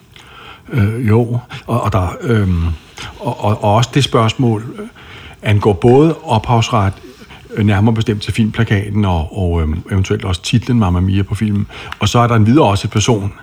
Øh, 0.71 1.07
jo, 1.07 1.39
og, 1.67 1.81
og, 1.81 1.93
der, 1.93 2.07
øh, 2.21 2.47
og, 3.19 3.43
og, 3.43 3.63
og 3.63 3.75
også 3.75 3.89
det 3.93 4.03
spørgsmål 4.03 4.63
øh, 4.79 4.87
angår 5.43 5.73
både 5.73 6.15
ophavsret, 6.23 6.93
øh, 7.53 7.65
nærmere 7.65 7.95
bestemt 7.95 8.21
til 8.21 8.33
filmplakaten, 8.33 9.05
og, 9.05 9.37
og 9.37 9.61
øh, 9.61 9.67
eventuelt 9.91 10.25
også 10.25 10.41
titlen 10.41 10.79
Mamma 10.79 10.99
Mia 10.99 11.23
på 11.23 11.35
filmen. 11.35 11.67
Og 11.99 12.09
så 12.09 12.19
er 12.19 12.27
der 12.27 12.35
en 12.35 12.45
videre 12.45 12.65
også 12.65 12.87
et 12.87 12.91
person 12.91 13.33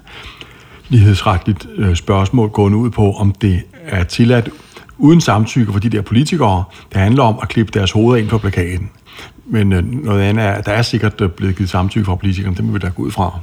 lighedsretligt 0.88 1.66
øh, 1.76 1.96
spørgsmål 1.96 2.48
gående 2.48 2.78
ud 2.78 2.90
på, 2.90 3.12
om 3.12 3.32
det 3.32 3.62
er 3.86 4.04
tilladt 4.04 4.48
uden 4.98 5.20
samtykke 5.20 5.72
for 5.72 5.80
de 5.80 5.88
der 5.88 6.02
politikere. 6.02 6.64
Det 6.92 7.00
handler 7.00 7.22
om 7.22 7.38
at 7.42 7.48
klippe 7.48 7.78
deres 7.78 7.92
hoveder 7.92 8.22
ind 8.22 8.28
på 8.28 8.38
plakaten. 8.38 8.90
Men 9.46 9.72
øh, 9.72 9.84
noget 9.84 10.22
andet 10.22 10.44
er, 10.44 10.50
at 10.50 10.66
der 10.66 10.72
er 10.72 10.82
sikkert 10.82 11.20
øh, 11.20 11.30
blevet 11.30 11.56
givet 11.56 11.70
samtykke 11.70 12.04
fra 12.04 12.14
politikerne. 12.14 12.56
Det 12.56 12.64
må 12.64 12.72
vi 12.72 12.78
da 12.78 12.88
gå 12.88 13.02
ud 13.02 13.10
fra. 13.10 13.38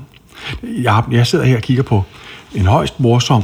Jeg, 0.63 1.03
jeg 1.11 1.27
sidder 1.27 1.45
her 1.45 1.55
og 1.55 1.61
kigger 1.61 1.83
på 1.83 2.03
en 2.55 2.65
højst 2.65 2.99
morsom 2.99 3.43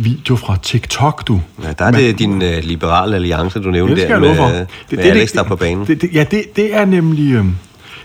video 0.00 0.36
fra 0.36 0.56
TikTok, 0.62 1.28
du. 1.28 1.40
Ja, 1.62 1.72
der 1.72 1.84
er 1.84 1.90
det 1.90 2.18
din 2.18 2.42
øh, 2.42 2.64
liberale 2.64 3.16
alliance, 3.16 3.60
du 3.60 3.70
nævnte 3.70 3.96
Det 3.96 4.08
der 4.08 4.18
med, 4.18 4.36
for. 4.36 4.48
med 4.48 4.66
det, 4.90 4.98
Alex, 4.98 5.32
der 5.32 5.40
er 5.40 5.48
på 5.48 5.56
banen. 5.56 5.86
Det, 5.86 6.02
det, 6.02 6.10
ja, 6.12 6.24
det, 6.30 6.56
det 6.56 6.74
er 6.74 6.84
nemlig 6.84 7.32
øh, 7.32 7.44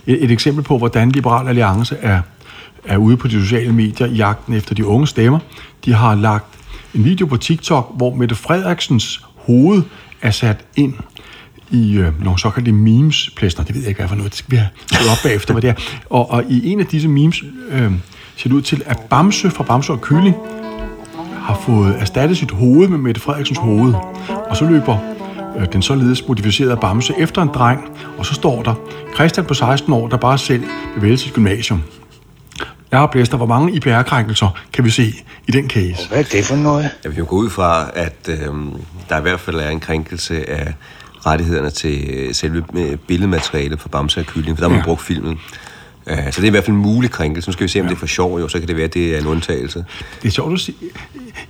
et, 0.08 0.24
et 0.24 0.32
eksempel 0.32 0.64
på, 0.64 0.78
hvordan 0.78 1.12
Liberal 1.12 1.48
Alliance 1.48 1.98
er, 2.02 2.22
er 2.86 2.98
ude 2.98 3.18
på 3.18 3.28
de 3.28 3.42
sociale 3.42 3.74
medier 3.74 4.08
i 4.08 4.14
jagten 4.14 4.54
efter 4.54 4.76
de 4.76 4.86
unge 4.86 5.08
stemmer. 5.08 5.40
De 5.86 5.94
har 5.94 6.16
lagt 6.16 6.46
en 6.94 7.06
video 7.06 7.26
på 7.26 7.38
TikTok, 7.38 7.92
hvor 7.98 8.16
Mette 8.16 8.36
Frederiksens 8.36 9.22
hoved 9.36 9.82
er 10.22 10.32
sat 10.32 10.66
ind 10.76 10.94
i 11.72 11.98
øh, 11.98 12.24
nogle 12.24 12.40
såkaldte 12.40 12.72
memes 12.72 13.30
plæster. 13.36 13.64
Det 13.64 13.76
ved 13.76 13.82
jeg 13.82 13.90
ikke, 13.90 14.00
hvad 14.00 14.10
for 14.10 14.16
noget. 14.16 14.32
Det 14.32 14.38
skal 14.38 14.52
vi 14.52 14.58
have 14.58 15.12
op 15.12 15.18
bagefter, 15.24 15.54
hvad 15.54 15.62
det 15.62 15.70
er. 15.70 15.74
Og, 16.10 16.32
og 16.32 16.44
i 16.50 16.72
en 16.72 16.80
af 16.80 16.86
disse 16.86 17.08
memes 17.08 17.44
øh, 17.70 17.92
ser 18.36 18.50
det 18.50 18.56
ud 18.56 18.62
til, 18.62 18.84
at 18.86 19.00
Bamse 19.00 19.50
fra 19.50 19.64
Bamse 19.64 19.92
og 19.92 20.02
Kylling 20.02 20.36
har 21.44 21.60
fået 21.66 21.96
erstattet 22.00 22.38
sit 22.38 22.52
hoved 22.52 22.88
med 22.88 22.98
Mette 22.98 23.22
Frederiksens 23.22 23.60
hoved. 23.60 23.94
Og 24.50 24.58
så 24.58 24.66
løber 24.66 24.98
øh, 25.60 25.68
den 25.74 25.82
således 25.82 26.28
modificerede 26.28 26.78
Bamse 26.78 27.14
efter 27.20 27.42
en 27.42 27.50
dreng, 27.54 27.90
og 28.18 28.26
så 28.26 28.34
står 28.34 28.64
der, 28.64 28.74
Christian 29.16 29.46
på 29.46 29.54
16 29.54 29.94
år, 29.94 30.08
der 30.08 30.18
bare 30.18 30.38
selv 30.38 30.64
vil 30.94 31.02
vælge 31.02 31.18
sit 31.18 31.34
gymnasium. 31.34 31.82
Jeg 32.92 33.00
har 33.00 33.08
blæst, 33.08 33.34
hvor 33.36 33.46
mange 33.46 33.74
IPR-krænkelser 33.76 34.48
kan 34.74 34.86
vi 34.86 34.90
se 34.90 35.14
i 35.48 35.52
den 35.52 35.70
case. 35.70 36.08
Hvad 36.10 36.20
er 36.20 36.24
det 36.24 36.46
for 36.46 36.56
noget? 36.56 36.90
Jeg 37.04 37.12
vil 37.12 37.18
jo 37.18 37.26
gå 37.28 37.36
ud 37.36 37.50
fra, 37.50 37.86
at 37.96 38.30
øh, 38.30 38.38
der 39.10 39.18
i 39.18 39.22
hvert 39.22 39.40
fald 39.40 39.56
er 39.56 39.70
en 39.70 39.80
krænkelse 39.80 40.50
af 40.50 40.74
rettighederne 41.26 41.70
til 41.70 42.10
øh, 42.10 42.34
selve 42.34 42.64
øh, 42.74 42.98
billedmaterialet 42.98 43.82
for 43.82 43.90
Bamse 43.90 44.20
og 44.20 44.26
Kylling, 44.26 44.58
for 44.58 44.62
der 44.62 44.70
har 44.70 44.76
man 44.76 44.80
Ja. 44.80 44.86
brugt 44.86 45.02
filmen. 45.02 45.40
Øh, 46.08 46.18
så 46.18 46.42
det 46.42 46.44
er 46.44 46.44
i 46.44 46.50
hvert 46.50 46.64
fald 46.64 46.76
en 46.76 46.82
mulig 46.82 47.12
krænkelse. 47.12 47.50
Nu 47.50 47.54
skal 47.54 47.64
vi 47.64 47.68
se, 47.68 47.82
om 47.82 47.88
det 47.88 47.96
er 47.96 48.00
for 48.00 48.06
sjov, 48.06 48.40
jo, 48.40 48.48
så 48.48 48.60
kan 48.60 48.68
det 48.68 48.76
være, 48.76 48.86
at 48.86 48.94
det 48.94 49.16
er 49.16 49.20
en 49.20 49.28
undtagelse. 49.28 49.86
Det 50.22 50.28
er 50.28 50.32
sjovt 50.32 50.54
at 50.54 50.60
sige. 50.60 50.78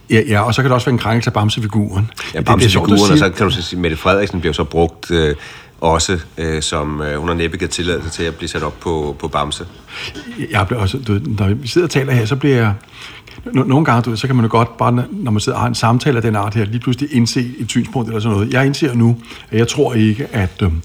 Ja, 0.09 0.21
ja, 0.27 0.41
og 0.41 0.53
så 0.53 0.61
kan 0.61 0.69
det 0.69 0.75
også 0.75 0.85
være 0.85 0.93
en 0.93 0.99
krænkelse 0.99 1.29
af 1.29 1.33
Bamse-figuren. 1.33 2.11
Ja, 2.33 2.39
at 2.39 2.45
Bamse-figuren, 2.45 3.11
og 3.11 3.17
så 3.17 3.31
kan 3.37 3.45
du 3.47 3.53
så 3.53 3.61
sige, 3.61 3.79
Mette 3.79 3.97
Frederiksen 3.97 4.39
bliver 4.39 4.53
så 4.53 4.63
brugt 4.63 5.11
øh, 5.11 5.35
også, 5.81 6.19
øh, 6.37 6.61
som 6.61 7.01
øh, 7.01 7.19
hun 7.19 7.27
har 7.27 7.35
næppe 7.35 7.57
givet 7.57 7.71
tilladelse 7.71 8.09
til 8.09 8.23
at 8.23 8.35
blive 8.35 8.49
sat 8.49 8.63
op 8.63 8.79
på, 8.79 9.15
på 9.19 9.27
Bamse. 9.27 9.65
jeg 10.51 10.67
bliver 10.67 10.81
også, 10.81 10.97
du, 10.97 11.19
når 11.37 11.53
vi 11.53 11.67
sidder 11.67 11.87
og 11.87 11.91
taler 11.91 12.13
her, 12.13 12.25
så 12.25 12.35
bliver 12.35 12.55
jeg... 12.55 12.73
Nogle 13.53 13.85
gange, 13.85 14.01
du, 14.01 14.09
ved, 14.09 14.17
så 14.17 14.27
kan 14.27 14.35
man 14.35 14.45
jo 14.45 14.51
godt 14.51 14.77
bare, 14.77 15.05
når 15.11 15.31
man 15.31 15.39
sidder 15.39 15.55
og 15.55 15.61
har 15.61 15.67
en 15.67 15.75
samtale 15.75 16.15
af 16.15 16.21
den 16.21 16.35
art 16.35 16.55
her, 16.55 16.65
lige 16.65 16.79
pludselig 16.79 17.15
indse 17.15 17.51
et 17.59 17.69
synspunkt 17.69 18.07
eller 18.09 18.19
sådan 18.19 18.37
noget. 18.37 18.53
Jeg 18.53 18.65
indser 18.65 18.93
nu, 18.93 19.17
at 19.51 19.59
jeg 19.59 19.67
tror 19.67 19.93
ikke, 19.93 20.27
at 20.31 20.61
øhm, 20.61 20.81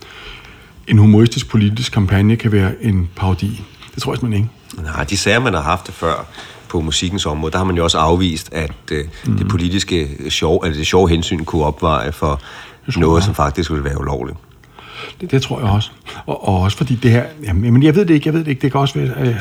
en 0.89 0.99
humoristisk 0.99 1.49
politisk 1.49 1.93
kampagne 1.93 2.37
kan 2.37 2.53
være 2.53 2.73
en 2.81 3.09
parodi. 3.17 3.65
Det 3.95 4.03
tror 4.03 4.13
jeg 4.13 4.19
simpelthen 4.19 4.45
ikke. 4.77 4.93
Nej, 4.93 5.05
de 5.05 5.17
sager, 5.17 5.39
man 5.39 5.55
har 5.55 5.61
haft 5.61 5.87
det 5.87 5.95
før 5.95 6.27
på 6.69 6.81
musikkens 6.81 7.27
område, 7.27 7.53
der 7.53 7.59
har 7.59 7.65
man 7.65 7.77
jo 7.77 7.85
også 7.85 7.99
afvist, 7.99 8.53
at 8.53 8.73
øh, 8.93 9.05
mm. 9.27 9.39
det 9.39 9.49
politiske 9.49 10.09
sjov, 10.29 10.65
altså 10.65 10.79
det 10.79 10.87
sjove 10.87 11.09
hensyn 11.09 11.45
kunne 11.45 11.65
opveje 11.65 12.13
for 12.13 12.41
noget, 12.97 13.25
som 13.25 13.35
faktisk 13.35 13.71
ville 13.71 13.85
være 13.85 14.01
ulovligt. 14.01 14.39
Det, 15.21 15.31
det 15.31 15.43
tror 15.43 15.61
jeg 15.61 15.71
også. 15.71 15.91
Og, 16.27 16.49
og 16.49 16.61
også 16.61 16.77
fordi 16.77 16.95
det 16.95 17.11
her... 17.11 17.25
Jamen, 17.45 17.73
men 17.73 17.83
jeg 17.83 17.95
ved 17.95 18.05
det 18.07 18.15
ikke, 18.15 18.27
jeg 18.27 18.35
ved 18.35 18.41
det 18.41 18.49
ikke. 18.49 18.63
Det 18.63 18.73
kan 18.73 18.81
også 18.81 18.99
være... 18.99 19.29
Øh, 19.29 19.37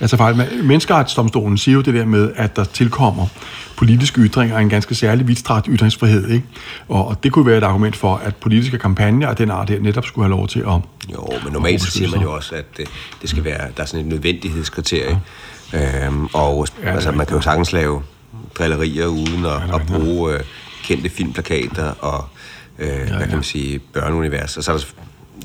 altså 0.00 0.16
fejl. 0.16 0.36
Men 0.36 0.46
Menneskeretsdomstolen 0.62 1.58
siger 1.58 1.74
jo 1.74 1.80
det 1.80 1.94
der 1.94 2.04
med, 2.04 2.32
at 2.36 2.56
der 2.56 2.64
tilkommer 2.64 3.26
politiske 3.76 4.20
ytringer 4.20 4.58
en 4.58 4.68
ganske 4.68 4.94
særlig 4.94 5.28
vidtstrakt 5.28 5.66
ytringsfrihed. 5.70 6.28
Ikke? 6.28 6.46
Og, 6.88 7.08
og 7.08 7.24
det 7.24 7.32
kunne 7.32 7.46
være 7.46 7.58
et 7.58 7.64
argument 7.64 7.96
for, 7.96 8.16
at 8.16 8.36
politiske 8.36 8.78
kampagner 8.78 9.28
af 9.28 9.36
den 9.36 9.50
art 9.50 9.70
her 9.70 9.80
netop 9.80 10.06
skulle 10.06 10.24
have 10.24 10.36
lov 10.36 10.48
til 10.48 10.60
at... 10.60 10.66
Jo, 11.12 11.28
men 11.44 11.52
normalt 11.52 11.82
siger 11.82 12.10
man 12.10 12.20
jo 12.20 12.32
også, 12.32 12.54
at 12.54 12.64
det, 12.76 12.88
det 13.22 13.30
skal 13.30 13.44
være, 13.44 13.68
der 13.76 13.82
er 13.82 13.86
sådan 13.86 14.06
et 14.06 14.12
nødvendighedskriterie. 14.12 15.20
Ja. 15.72 16.06
Øhm, 16.06 16.26
og 16.32 16.66
Ja, 16.82 16.90
altså, 16.90 17.12
man 17.12 17.26
kan 17.26 17.36
jo 17.36 17.42
sagtens 17.42 17.72
lave 17.72 18.02
drillerier 18.58 19.06
uden 19.06 19.44
at, 19.44 19.52
er 19.52 19.74
at 19.74 19.86
bruge 19.86 20.34
øh, 20.34 20.40
kendte 20.82 21.10
filmplakater 21.10 21.90
og 21.90 22.24
øh, 22.80 22.88
ja, 22.88 23.16
hvad 23.16 23.26
kan 23.26 23.34
man 23.34 23.42
sige, 23.42 23.78
børneunivers. 23.78 24.56
Og 24.56 24.64
så 24.64 24.72
er 24.72 24.76
der, 24.76 24.84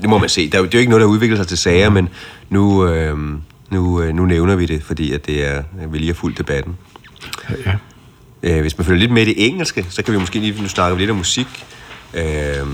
det 0.00 0.08
må 0.08 0.18
man 0.18 0.28
se. 0.28 0.50
Der 0.50 0.58
er, 0.58 0.62
jo- 0.62 0.66
det 0.66 0.74
er 0.74 0.78
jo 0.78 0.80
ikke 0.80 0.90
noget, 0.90 1.00
der 1.00 1.06
udvikler 1.06 1.36
sig 1.36 1.46
til 1.46 1.58
sager, 1.58 1.90
men 1.90 2.08
nu, 2.50 2.86
øh, 2.88 3.18
nu, 3.70 4.02
øh, 4.02 4.14
nu 4.14 4.26
nævner 4.26 4.56
vi 4.56 4.66
det, 4.66 4.82
fordi 4.82 5.12
at 5.12 5.26
det 5.26 5.46
er, 5.46 5.62
vi 5.90 5.98
lige 5.98 6.06
har 6.08 6.14
fulgt 6.14 6.38
debatten. 6.38 6.76
Ja. 7.66 7.74
Øh, 8.42 8.60
hvis 8.60 8.78
man 8.78 8.84
følger 8.84 9.00
lidt 9.00 9.10
med 9.12 9.22
i 9.22 9.24
det 9.24 9.46
engelske, 9.46 9.86
så 9.90 10.02
kan 10.02 10.14
vi 10.14 10.18
måske 10.18 10.38
lige, 10.38 10.62
nu 10.62 10.68
snakker 10.68 10.94
vi 10.96 11.02
lidt 11.02 11.10
om 11.10 11.16
musik. 11.16 11.46
Øh, 12.14 12.66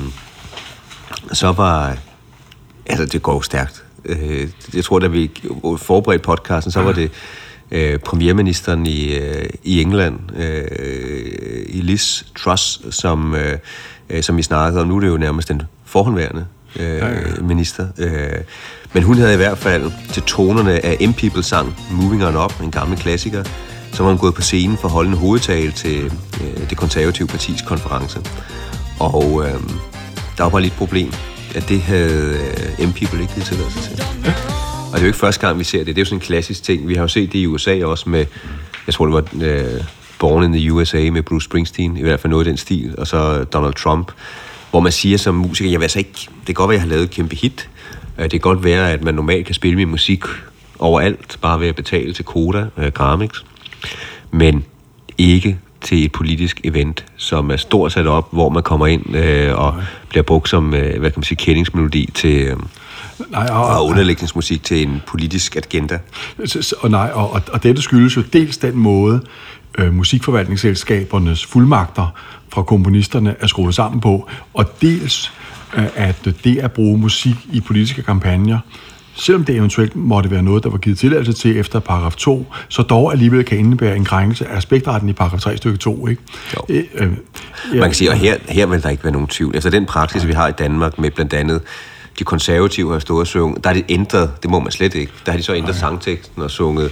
så 1.32 1.52
var, 1.52 1.96
altså 2.86 3.06
det 3.06 3.22
går 3.22 3.40
stærkt. 3.40 3.84
Øh, 4.04 4.48
jeg 4.74 4.84
tror, 4.84 4.98
da 4.98 5.06
vi 5.06 5.30
forberedte 5.78 6.22
podcasten, 6.24 6.72
så 6.72 6.82
var 6.82 6.92
det 6.92 7.10
øh, 7.70 7.98
premierministeren 7.98 8.86
i, 8.86 9.14
øh, 9.14 9.44
i 9.62 9.80
England, 9.82 10.18
øh, 10.36 10.64
i 11.68 11.80
Liz 11.80 12.22
Truss, 12.38 12.80
som, 12.90 13.34
øh, 13.34 13.58
øh, 14.12 14.22
som 14.22 14.36
vi 14.36 14.42
snakkede 14.42 14.82
om. 14.82 14.88
Nu 14.88 14.96
er 14.96 15.00
det 15.00 15.08
jo 15.08 15.16
nærmest 15.16 15.48
den 15.48 15.62
forhåndværende 15.84 16.46
øh, 16.80 17.48
minister. 17.48 17.86
Øh, 17.98 18.40
men 18.92 19.02
hun 19.02 19.16
havde 19.16 19.34
i 19.34 19.36
hvert 19.36 19.58
fald 19.58 19.92
til 20.12 20.22
tonerne 20.22 20.84
af 20.84 20.96
M-People 21.00 21.42
sang 21.42 21.76
Moving 21.90 22.24
On 22.24 22.36
Up, 22.36 22.60
en 22.62 22.70
gammel 22.70 22.98
klassiker, 22.98 23.44
så 23.92 24.02
var 24.02 24.10
hun 24.10 24.18
gået 24.18 24.34
på 24.34 24.42
scenen 24.42 24.76
for 24.76 24.88
at 24.88 24.92
holde 24.92 25.10
en 25.10 25.16
hovedtale 25.16 25.72
til 25.72 26.04
øh, 26.04 26.70
det 26.70 26.78
konservative 26.78 27.28
partis 27.28 27.62
konference. 27.62 28.20
Og 29.00 29.44
øh, 29.44 29.60
der 30.36 30.42
var 30.42 30.50
bare 30.50 30.62
lidt 30.62 30.74
problem, 30.74 31.12
at 31.54 31.68
det 31.68 31.80
havde 31.80 32.36
øh, 32.78 32.88
M-People 32.88 33.20
ikke 33.20 33.34
givet 33.34 33.46
tilladelse 33.46 33.80
til. 33.80 34.02
Og 34.92 34.92
det 34.92 34.98
er 34.98 35.00
jo 35.00 35.06
ikke 35.06 35.18
første 35.18 35.46
gang, 35.46 35.58
vi 35.58 35.64
ser 35.64 35.78
det. 35.78 35.86
Det 35.86 35.98
er 35.98 36.00
jo 36.00 36.04
sådan 36.04 36.16
en 36.16 36.20
klassisk 36.20 36.62
ting. 36.62 36.88
Vi 36.88 36.94
har 36.94 37.02
jo 37.02 37.08
set 37.08 37.32
det 37.32 37.38
i 37.38 37.46
USA 37.46 37.84
også 37.84 38.08
med, 38.08 38.26
jeg 38.86 38.94
tror 38.94 39.06
det 39.06 39.14
var 39.14 39.46
øh, 39.46 39.84
Born 40.22 40.44
in 40.44 40.52
the 40.52 40.72
USA 40.72 41.10
med 41.12 41.22
Bruce 41.22 41.44
Springsteen, 41.44 41.96
i 41.96 42.02
hvert 42.02 42.20
fald 42.20 42.30
noget 42.30 42.46
i 42.46 42.48
den 42.48 42.56
stil, 42.56 42.94
og 42.98 43.06
så 43.06 43.44
Donald 43.44 43.74
Trump, 43.74 44.12
hvor 44.70 44.80
man 44.80 44.92
siger 44.92 45.18
som 45.18 45.34
musiker, 45.34 45.70
jeg 45.70 45.80
vil 45.80 45.84
altså 45.84 45.98
ikke, 45.98 46.10
det 46.14 46.46
kan 46.46 46.54
godt 46.54 46.68
være, 46.68 46.76
at 46.76 46.80
jeg 46.80 46.88
har 46.88 46.94
lavet 46.94 47.04
et 47.04 47.10
kæmpe 47.10 47.36
hit. 47.36 47.68
Øh, 48.18 48.22
Det 48.22 48.30
kan 48.30 48.40
godt 48.40 48.64
være, 48.64 48.92
at 48.92 49.04
man 49.04 49.14
normalt 49.14 49.46
kan 49.46 49.54
spille 49.54 49.76
min 49.76 49.88
musik 49.88 50.24
overalt, 50.78 51.38
bare 51.42 51.60
ved 51.60 51.68
at 51.68 51.74
betale 51.74 52.12
til 52.12 52.24
Koda, 52.24 52.66
øh, 52.76 52.92
Gramix, 52.92 53.30
men 54.30 54.64
ikke 55.18 55.58
til 55.80 56.04
et 56.04 56.12
politisk 56.12 56.60
event, 56.64 57.04
som 57.16 57.50
er 57.50 57.56
stort 57.56 57.92
sat 57.92 58.06
op, 58.06 58.28
hvor 58.32 58.48
man 58.48 58.62
kommer 58.62 58.86
ind 58.86 59.16
øh, 59.16 59.58
og 59.58 59.74
bliver 60.08 60.22
brugt 60.22 60.48
som, 60.48 60.74
øh, 60.74 61.00
hvad 61.00 61.10
kan 61.10 61.18
man 61.18 61.24
sige, 61.24 61.36
kendingsmelodi 61.36 62.10
til, 62.14 62.40
øh, 62.40 62.56
Nej, 63.30 63.46
og, 63.50 63.66
og 63.66 63.86
underlægningsmusik 63.86 64.62
til 64.62 64.82
en 64.82 65.02
politisk 65.06 65.56
agenda. 65.56 65.98
Og, 66.80 66.90
nej, 66.90 67.10
og, 67.14 67.30
og, 67.32 67.42
og 67.52 67.62
dette 67.62 67.82
skyldes 67.82 68.16
jo 68.16 68.22
dels 68.32 68.56
den 68.58 68.76
måde, 68.76 69.20
øh, 69.78 69.94
musikforvaltningsselskabernes 69.94 71.46
fuldmagter 71.46 72.14
fra 72.48 72.62
komponisterne 72.62 73.34
er 73.40 73.46
skruet 73.46 73.74
sammen 73.74 74.00
på, 74.00 74.28
og 74.54 74.80
dels 74.82 75.32
øh, 75.76 75.84
at 75.94 76.28
det 76.44 76.58
at 76.58 76.72
bruge 76.72 76.98
musik 76.98 77.36
i 77.52 77.60
politiske 77.60 78.02
kampagner, 78.02 78.58
selvom 79.14 79.44
det 79.44 79.56
eventuelt 79.56 79.96
måtte 79.96 80.30
være 80.30 80.42
noget, 80.42 80.62
der 80.62 80.70
var 80.70 80.78
givet 80.78 80.98
tilladelse 80.98 81.32
til 81.32 81.58
efter 81.58 81.80
paragraf 81.80 82.14
2, 82.14 82.46
så 82.68 82.82
dog 82.82 83.12
alligevel 83.12 83.44
kan 83.44 83.58
indebære 83.58 83.96
en 83.96 84.04
krænkelse 84.04 84.46
af 84.46 84.56
aspektretten 84.56 85.08
i 85.08 85.12
paragraf 85.12 85.40
3 85.40 85.56
stykke 85.56 85.78
2. 85.78 86.06
Ikke? 86.06 86.22
Jo. 86.56 86.60
Øh, 86.68 86.84
øh, 86.94 87.12
ja, 87.72 87.78
Man 87.78 87.88
kan 87.88 87.94
sige, 87.94 88.10
og 88.10 88.16
her, 88.16 88.36
her 88.48 88.66
vil 88.66 88.82
der 88.82 88.88
ikke 88.88 89.04
være 89.04 89.12
nogen 89.12 89.28
tvivl. 89.28 89.56
Efter 89.56 89.70
den 89.70 89.86
praksis, 89.86 90.26
vi 90.26 90.32
har 90.32 90.48
i 90.48 90.52
Danmark 90.52 90.98
med 90.98 91.10
blandt 91.10 91.32
andet 91.34 91.60
de 92.18 92.24
konservative 92.24 92.92
har 92.92 92.98
stået 92.98 93.20
og 93.20 93.26
sunget, 93.26 93.64
der 93.64 93.70
er 93.70 93.74
det 93.74 93.84
ændret, 93.88 94.42
det 94.42 94.50
må 94.50 94.60
man 94.60 94.72
slet 94.72 94.94
ikke. 94.94 95.12
Der 95.26 95.32
har 95.32 95.38
de 95.38 95.44
så 95.44 95.54
ændret 95.54 95.76
sangteksten 95.76 96.42
og 96.42 96.50
sunget 96.50 96.90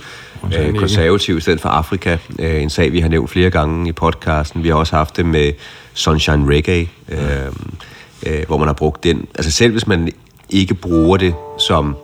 øh, 0.59 0.74
konservativ 0.74 1.37
i 1.37 1.40
stedet 1.40 1.61
for 1.61 1.68
Afrika. 1.68 2.16
Øh, 2.38 2.62
en 2.62 2.70
sag, 2.70 2.92
vi 2.92 3.00
har 3.00 3.09
nævnt 3.09 3.31
flere 3.31 3.50
gange 3.50 3.88
i 3.88 3.92
podcasten. 3.92 4.62
Vi 4.62 4.68
har 4.68 4.74
også 4.74 4.96
haft 4.96 5.16
det 5.16 5.26
med 5.26 5.53
Sunshine 5.94 6.55
Reggae, 6.55 6.88
øh, 7.09 7.18
øh, 8.26 8.46
hvor 8.46 8.59
man 8.59 8.66
har 8.66 8.74
brugt 8.74 9.05
den. 9.05 9.26
Altså 9.35 9.50
selv 9.50 9.72
hvis 9.72 9.87
man 9.87 10.12
ikke 10.50 10.74
bruger 10.74 11.16
det 11.16 11.35
som 11.59 11.96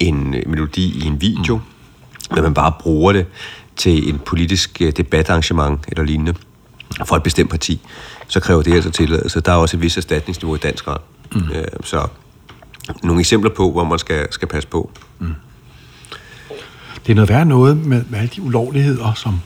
en 0.00 0.34
øh, 0.34 0.42
melodi 0.46 1.04
i 1.04 1.06
en 1.06 1.20
video, 1.20 1.56
mm. 1.56 2.34
men 2.34 2.42
man 2.42 2.54
bare 2.54 2.72
bruger 2.80 3.12
det 3.12 3.26
til 3.76 4.08
en 4.08 4.18
politisk 4.18 4.82
øh, 4.82 4.92
debatarrangement 4.96 5.80
eller 5.88 6.04
lignende 6.04 6.34
for 7.04 7.16
et 7.16 7.22
bestemt 7.22 7.50
parti, 7.50 7.80
så 8.28 8.40
kræver 8.40 8.62
det 8.62 8.74
altså 8.74 8.90
tilladelse. 8.90 9.40
Der 9.40 9.52
er 9.52 9.56
også 9.56 9.76
et 9.76 9.82
vis 9.82 9.96
erstatningsniveau 9.96 10.54
i 10.54 10.58
dansk 10.58 10.88
ret. 10.88 11.00
Mm. 11.32 11.40
Øh, 11.54 11.64
så 11.84 12.08
nogle 13.02 13.20
eksempler 13.20 13.50
på, 13.50 13.72
hvor 13.72 13.84
man 13.84 13.98
skal, 13.98 14.32
skal 14.32 14.48
passe 14.48 14.68
på. 14.68 14.90
Det 17.08 17.12
er 17.12 17.16
noget 17.16 17.28
værre 17.28 17.44
noget 17.44 17.86
med, 17.86 18.04
med 18.08 18.18
alle 18.18 18.30
de 18.36 18.42
ulovligheder, 18.42 19.12
som 19.14 19.40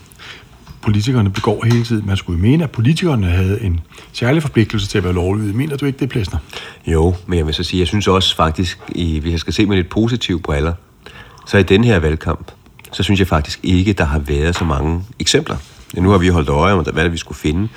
politikerne 0.80 1.30
begår 1.30 1.64
hele 1.64 1.84
tiden. 1.84 2.06
Man 2.06 2.16
skulle 2.16 2.38
jo 2.38 2.42
mene, 2.42 2.64
at 2.64 2.70
politikerne 2.70 3.26
havde 3.26 3.62
en 3.62 3.80
særlig 4.12 4.42
forpligtelse 4.42 4.88
til 4.88 4.98
at 4.98 5.04
være 5.04 5.12
lovlydige. 5.12 5.56
Mener 5.56 5.76
du 5.76 5.86
ikke 5.86 5.98
det, 5.98 6.08
Plæsner? 6.08 6.38
Jo, 6.86 7.14
men 7.26 7.38
jeg 7.38 7.46
vil 7.46 7.54
så 7.54 7.64
sige, 7.64 7.80
jeg 7.80 7.88
synes 7.88 8.08
også 8.08 8.36
faktisk, 8.36 8.78
i, 8.88 9.18
hvis 9.18 9.32
jeg 9.32 9.40
skal 9.40 9.52
se 9.52 9.66
med 9.66 9.76
lidt 9.76 9.88
positive 9.88 10.40
briller, 10.40 10.72
så 11.46 11.58
i 11.58 11.62
den 11.62 11.84
her 11.84 11.98
valgkamp, 11.98 12.52
så 12.92 13.02
synes 13.02 13.20
jeg 13.20 13.28
faktisk 13.28 13.60
ikke, 13.62 13.92
der 13.92 14.04
har 14.04 14.18
været 14.18 14.56
så 14.56 14.64
mange 14.64 15.04
eksempler 15.20 15.56
nu 16.00 16.10
har 16.10 16.18
vi 16.18 16.28
holdt 16.28 16.48
øje 16.48 16.72
om, 16.72 16.84
hvad 16.92 17.04
det 17.04 17.12
vi 17.12 17.16
skulle 17.16 17.38
finde. 17.38 17.68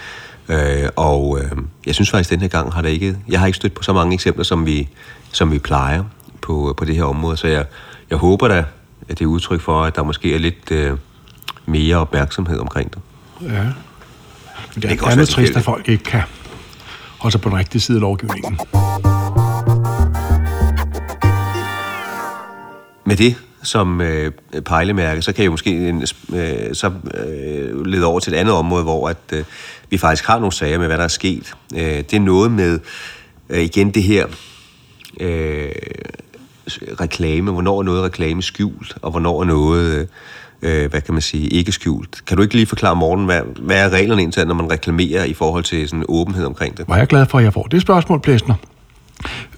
Øh, 0.50 0.90
og 0.96 1.40
øh, 1.40 1.52
jeg 1.86 1.96
synes 1.96 2.10
faktisk, 2.10 2.32
at 2.32 2.32
den 2.32 2.42
her 2.42 2.48
gang 2.48 2.74
har 2.74 2.82
der 2.82 2.90
ikke... 2.90 3.18
Jeg 3.30 3.40
har 3.40 3.48
ikke 3.48 3.56
stødt 3.56 3.74
på 3.74 3.84
så 3.84 3.94
mange 3.94 4.14
eksempler, 4.14 4.44
som 4.44 4.66
vi, 4.66 4.88
som 5.32 5.52
vi 5.52 5.60
plejer 5.60 6.04
på, 6.42 6.74
på 6.78 6.86
det 6.86 6.96
her 6.96 7.04
område. 7.04 7.38
Så 7.38 7.48
jeg, 7.48 7.66
jeg 8.10 8.18
håber 8.18 8.48
da, 8.48 8.64
at 9.10 9.20
det 9.20 9.22
er 9.22 9.30
udtryk 9.30 9.62
for, 9.62 9.84
at 9.84 9.96
der 9.96 10.04
måske 10.04 10.36
er 10.36 10.40
lidt 10.40 10.72
øh, 10.72 10.98
mere 11.66 11.96
opmærksomhed 11.96 12.60
omkring 12.60 12.94
det. 12.94 13.02
Ja. 13.42 13.48
Men 13.48 13.74
det, 14.76 14.82
kan 14.82 14.98
det 14.98 15.02
er 15.02 15.16
noget 15.16 15.30
trist, 15.30 15.56
at 15.56 15.64
folk 15.64 15.90
ikke 15.90 16.04
kan 16.04 16.22
holde 17.20 17.32
sig 17.32 17.42
på 17.42 17.50
den 17.50 17.58
rigtige 17.58 17.82
side 17.82 17.98
af 17.98 18.02
lovgivningen. 18.02 18.60
Med 23.06 23.16
det 23.16 23.36
som 23.64 24.02
øh, 24.02 24.32
pejlemærke, 24.66 25.22
så 25.22 25.34
kan 25.34 25.44
jeg 25.44 25.52
måske 25.52 25.90
en, 25.90 26.02
øh, 26.34 26.74
så 26.74 26.92
øh, 27.14 27.86
lede 27.86 28.06
over 28.06 28.20
til 28.20 28.34
et 28.34 28.38
andet 28.38 28.54
område, 28.54 28.84
hvor 28.84 29.10
at, 29.10 29.18
øh, 29.34 29.44
vi 29.90 29.98
faktisk 29.98 30.28
har 30.28 30.40
nogle 30.40 30.52
sager 30.52 30.78
med, 30.78 30.88
hvad 30.88 30.98
der 30.98 31.04
er 31.04 31.08
sket. 31.08 31.54
Øh, 31.76 31.82
det 31.82 32.14
er 32.14 32.20
noget 32.20 32.52
med, 32.52 32.80
øh, 33.50 33.62
igen 33.62 33.92
det 33.92 34.04
her 34.04 34.28
øh, 35.20 35.70
reklame, 37.02 37.52
hvornår 37.52 37.80
er 37.80 37.84
noget 37.84 38.04
reklame 38.04 38.44
skjult, 38.44 38.98
og 39.02 39.12
hvornår 39.12 39.42
er 39.42 39.46
noget, 39.46 40.08
øh, 40.62 40.84
øh, 40.84 40.90
hvad 40.90 41.02
kan 41.02 41.14
man 41.14 41.22
sige, 41.22 41.48
ikke 41.48 41.72
skjult. 41.72 42.26
Kan 42.28 42.38
du 42.38 42.44
ikke 42.44 42.56
lige 42.56 42.66
forklare, 42.66 42.96
Morten, 42.96 43.26
hvad, 43.26 43.42
hvad 43.60 43.78
er 43.78 43.90
reglerne 43.90 44.22
egentlig, 44.22 44.46
når 44.46 44.56
man 44.56 44.72
reklamerer 44.72 45.24
i 45.24 45.34
forhold 45.34 45.64
til 45.64 45.90
sådan 45.90 46.06
åbenhed 46.08 46.46
omkring 46.46 46.78
det? 46.78 46.86
Var 46.88 46.98
jeg 46.98 47.08
glad 47.08 47.26
for, 47.26 47.38
at 47.38 47.44
jeg 47.44 47.54
får 47.54 47.64
det 47.64 47.82
spørgsmål, 47.82 48.20
Plæsner. 48.20 48.56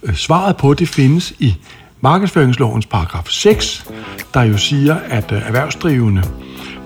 Øh, 0.03 0.15
svaret 0.15 0.57
på 0.57 0.73
det 0.73 0.89
findes 0.89 1.33
i 1.39 1.55
markedsføringslovens 2.01 2.85
paragraf 2.85 3.25
6, 3.27 3.85
der 4.33 4.41
jo 4.41 4.57
siger, 4.57 4.95
at 5.09 5.31
øh, 5.31 5.41
erhvervsdrivende, 5.47 6.23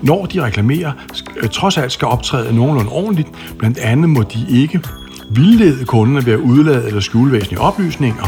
når 0.02 0.26
de 0.26 0.42
reklamerer, 0.42 0.92
trods 1.52 1.78
alt 1.78 1.92
skal 1.92 2.08
optræde 2.08 2.54
nogenlunde 2.54 2.90
ordentligt. 2.90 3.28
Blandt 3.58 3.78
andet 3.78 4.10
må 4.10 4.22
de 4.22 4.46
ikke 4.50 4.80
vildlede 5.30 5.84
kunderne 5.84 6.26
ved 6.26 6.32
at 6.32 6.38
udlade 6.38 6.86
eller 6.86 7.00
skjule 7.00 7.32
væsentlige 7.32 7.60
oplysninger. 7.60 8.24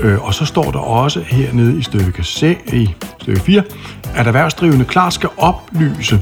Øh, 0.00 0.24
og 0.24 0.34
så 0.34 0.44
står 0.44 0.70
der 0.70 0.78
også 0.78 1.20
hernede 1.20 1.78
i 1.78 1.82
stykke, 1.82 2.22
C, 2.24 2.58
i 2.72 2.94
stykke 3.20 3.40
4, 3.40 3.62
at 4.14 4.26
erhvervsdrivende 4.26 4.84
klart 4.84 5.12
skal 5.12 5.28
oplyse 5.36 6.20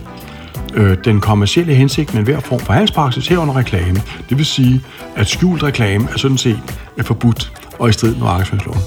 øh, 0.74 0.96
den 1.04 1.20
kommercielle 1.20 1.74
hensigt 1.74 2.14
med 2.14 2.20
enhver 2.20 2.40
form 2.40 2.60
for 2.60 2.72
handelspraksis 2.72 3.26
herunder 3.26 3.56
reklame. 3.56 4.02
Det 4.28 4.38
vil 4.38 4.46
sige, 4.46 4.82
at 5.16 5.28
skjult 5.28 5.62
reklame 5.62 6.08
er 6.12 6.18
sådan 6.18 6.38
set 6.38 6.60
er 6.98 7.02
forbudt 7.02 7.52
og 7.78 7.88
i 7.88 7.92
strid 7.92 8.14
med 8.14 8.22
markedsføringsloven. 8.22 8.80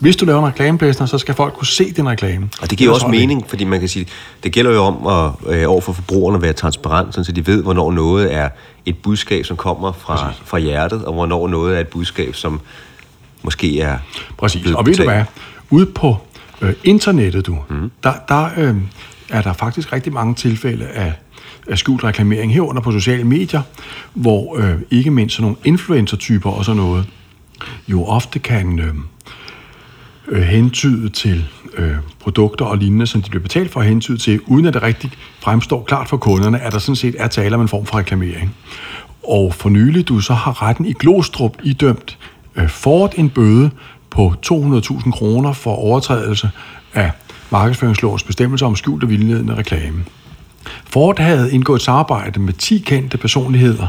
Hvis 0.00 0.16
du 0.16 0.24
laver 0.24 0.38
en 0.38 0.46
reklameplæsner, 0.46 1.06
så 1.06 1.18
skal 1.18 1.34
folk 1.34 1.54
kunne 1.54 1.66
se 1.66 1.92
din 1.92 2.08
reklame. 2.08 2.48
Og 2.62 2.70
det 2.70 2.78
giver 2.78 2.92
også 2.92 3.08
mening, 3.08 3.44
fordi 3.48 3.64
man 3.64 3.80
kan 3.80 3.88
sige, 3.88 4.06
det 4.42 4.52
gælder 4.52 4.72
jo 4.72 4.82
om 4.82 5.06
at 5.06 5.54
øh, 5.54 5.70
over 5.70 5.80
for 5.80 5.92
forbrugerne 5.92 6.42
være 6.42 6.52
transparent, 6.52 7.14
så 7.14 7.32
de 7.32 7.46
ved, 7.46 7.62
hvornår 7.62 7.92
noget 7.92 8.34
er 8.34 8.48
et 8.86 8.96
budskab, 9.02 9.44
som 9.44 9.56
kommer 9.56 9.92
fra, 9.92 10.32
fra 10.44 10.58
hjertet, 10.58 11.04
og 11.04 11.12
hvornår 11.12 11.48
noget 11.48 11.76
er 11.76 11.80
et 11.80 11.88
budskab, 11.88 12.34
som 12.34 12.60
måske 13.44 13.80
er 13.80 13.98
Præcis. 14.36 14.72
Og 14.72 14.86
ved 14.86 14.94
du 14.94 15.04
hvad? 15.04 15.24
Ude 15.70 15.86
på 15.86 16.16
øh, 16.60 16.72
internettet, 16.84 17.46
du, 17.46 17.58
mm. 17.70 17.90
der, 18.02 18.12
der 18.28 18.48
øh, 18.56 18.76
er 19.30 19.42
der 19.42 19.52
faktisk 19.52 19.92
rigtig 19.92 20.12
mange 20.12 20.34
tilfælde 20.34 20.86
af, 20.86 21.12
af 21.68 21.78
skjult 21.78 22.04
reklamering 22.04 22.52
herunder 22.52 22.82
på 22.82 22.92
sociale 22.92 23.24
medier, 23.24 23.62
hvor 24.14 24.58
øh, 24.58 24.74
ikke 24.90 25.10
mindst 25.10 25.36
sådan 25.36 25.42
nogle 25.42 25.56
influencer-typer 25.64 26.50
og 26.50 26.64
sådan 26.64 26.82
noget, 26.82 27.06
jo 27.88 28.04
ofte 28.04 28.38
kan 28.38 28.78
øh, 28.78 28.94
øh, 30.28 30.42
hentyde 30.42 31.08
til 31.08 31.44
øh, 31.76 31.96
produkter 32.20 32.64
og 32.64 32.78
lignende, 32.78 33.06
som 33.06 33.22
de 33.22 33.30
bliver 33.30 33.42
betalt 33.42 33.70
for 33.70 33.80
at 33.80 33.86
hentyde 33.86 34.18
til, 34.18 34.40
uden 34.46 34.66
at 34.66 34.74
det 34.74 34.82
rigtigt 34.82 35.18
fremstår 35.40 35.84
klart 35.84 36.08
for 36.08 36.16
kunderne, 36.16 36.60
at 36.60 36.72
der 36.72 36.78
sådan 36.78 36.96
set 36.96 37.14
er 37.18 37.28
tale 37.28 37.54
om 37.54 37.60
en 37.60 37.68
form 37.68 37.86
for 37.86 37.98
reklamering. 37.98 38.54
Og 39.22 39.54
for 39.54 39.68
nylig, 39.68 40.08
du, 40.08 40.20
så 40.20 40.34
har 40.34 40.62
retten 40.62 40.86
i 40.86 40.92
Glostrup 40.92 41.56
idømt 41.62 42.18
Øh, 42.56 42.68
Ford 42.68 43.12
en 43.16 43.30
bøde 43.30 43.70
på 44.10 44.34
200.000 44.46 45.10
kroner 45.10 45.52
for 45.52 45.74
overtrædelse 45.74 46.50
af 46.94 47.10
markedsføringslovens 47.50 48.22
bestemmelser 48.22 48.66
om 48.66 48.76
skjult 48.76 49.02
og 49.02 49.08
vildledende 49.08 49.54
reklame. 49.54 50.04
Ford 50.84 51.18
havde 51.18 51.52
indgået 51.52 51.78
et 51.78 51.84
samarbejde 51.84 52.40
med 52.40 52.52
10 52.52 52.78
kendte 52.78 53.18
personligheder, 53.18 53.88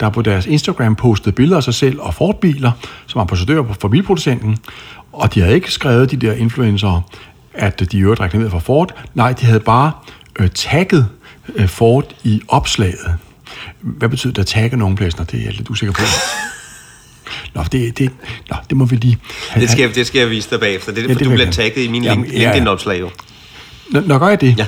der 0.00 0.10
på 0.10 0.22
deres 0.22 0.46
Instagram 0.46 0.96
postede 0.96 1.34
billeder 1.34 1.56
af 1.56 1.62
sig 1.62 1.74
selv 1.74 2.00
og 2.00 2.14
Ford-biler 2.14 2.72
som 3.06 3.20
ambassadører 3.20 3.74
for 3.80 3.88
bilproducenten. 3.88 4.58
Og 5.12 5.34
de 5.34 5.40
havde 5.40 5.54
ikke 5.54 5.72
skrevet, 5.72 6.10
de 6.10 6.16
der 6.16 6.32
influencer, 6.32 7.00
at 7.54 7.92
de 7.92 7.96
i 7.98 8.00
øvrigt 8.00 8.20
reklamerede 8.20 8.50
for 8.50 8.58
Ford. 8.58 8.94
Nej, 9.14 9.32
de 9.32 9.46
havde 9.46 9.60
bare 9.60 9.92
øh, 10.38 10.50
tagget 10.50 11.08
øh, 11.54 11.68
Ford 11.68 12.14
i 12.24 12.40
opslaget. 12.48 13.14
Hvad 13.80 14.08
betyder 14.08 14.32
det 14.32 14.42
at 14.42 14.46
tagge 14.46 14.76
nogen 14.76 14.96
pladser? 14.96 15.24
Det 15.24 15.40
er 15.40 15.44
jeg 15.44 15.52
lidt 15.52 15.70
usikker 15.70 15.92
på. 15.92 16.02
Nå, 17.54 17.62
det, 17.72 17.98
det, 17.98 18.10
nå, 18.50 18.56
det 18.70 18.76
må 18.76 18.84
vi 18.84 18.96
lige... 18.96 19.18
Det 19.54 19.70
skal, 19.70 19.94
det 19.94 20.06
skal 20.06 20.18
jeg 20.18 20.30
vise 20.30 20.50
dig 20.50 20.60
bagefter. 20.60 20.92
Det 20.92 21.04
er 21.04 21.08
Ja, 21.08 21.12
for, 21.12 21.18
det 21.18 21.26
du 21.26 21.32
bliver 21.32 21.50
tagget 21.50 21.84
i 21.84 21.88
min 21.88 22.04
Jamen. 22.04 22.24
LinkedIn-opslag 22.24 23.00
jo. 23.00 23.10
Nå, 23.90 24.00
nå 24.00 24.18
gør 24.18 24.28
jeg 24.28 24.40
det? 24.40 24.58
Ja. 24.58 24.66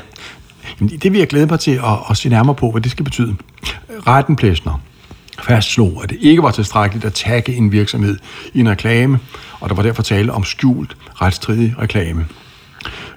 Jamen, 0.80 0.98
det 0.98 1.12
vil 1.12 1.18
jeg 1.18 1.28
glæde 1.28 1.46
mig 1.46 1.60
til 1.60 1.70
at, 1.70 1.98
at 2.10 2.16
se 2.16 2.28
nærmere 2.28 2.54
på, 2.54 2.70
hvad 2.70 2.80
det 2.82 2.90
skal 2.90 3.04
betyde. 3.04 3.36
Retten 4.06 4.36
Plæsner 4.36 4.80
fastslog, 5.42 6.00
at 6.02 6.10
det 6.10 6.18
ikke 6.20 6.42
var 6.42 6.50
tilstrækkeligt 6.50 7.04
at 7.04 7.14
tagge 7.14 7.54
en 7.54 7.72
virksomhed 7.72 8.18
i 8.54 8.60
en 8.60 8.68
reklame, 8.68 9.18
og 9.60 9.68
der 9.68 9.74
var 9.74 9.82
derfor 9.82 10.02
tale 10.02 10.32
om 10.32 10.44
skjult 10.44 10.96
retsstridig 11.14 11.74
reklame. 11.78 12.26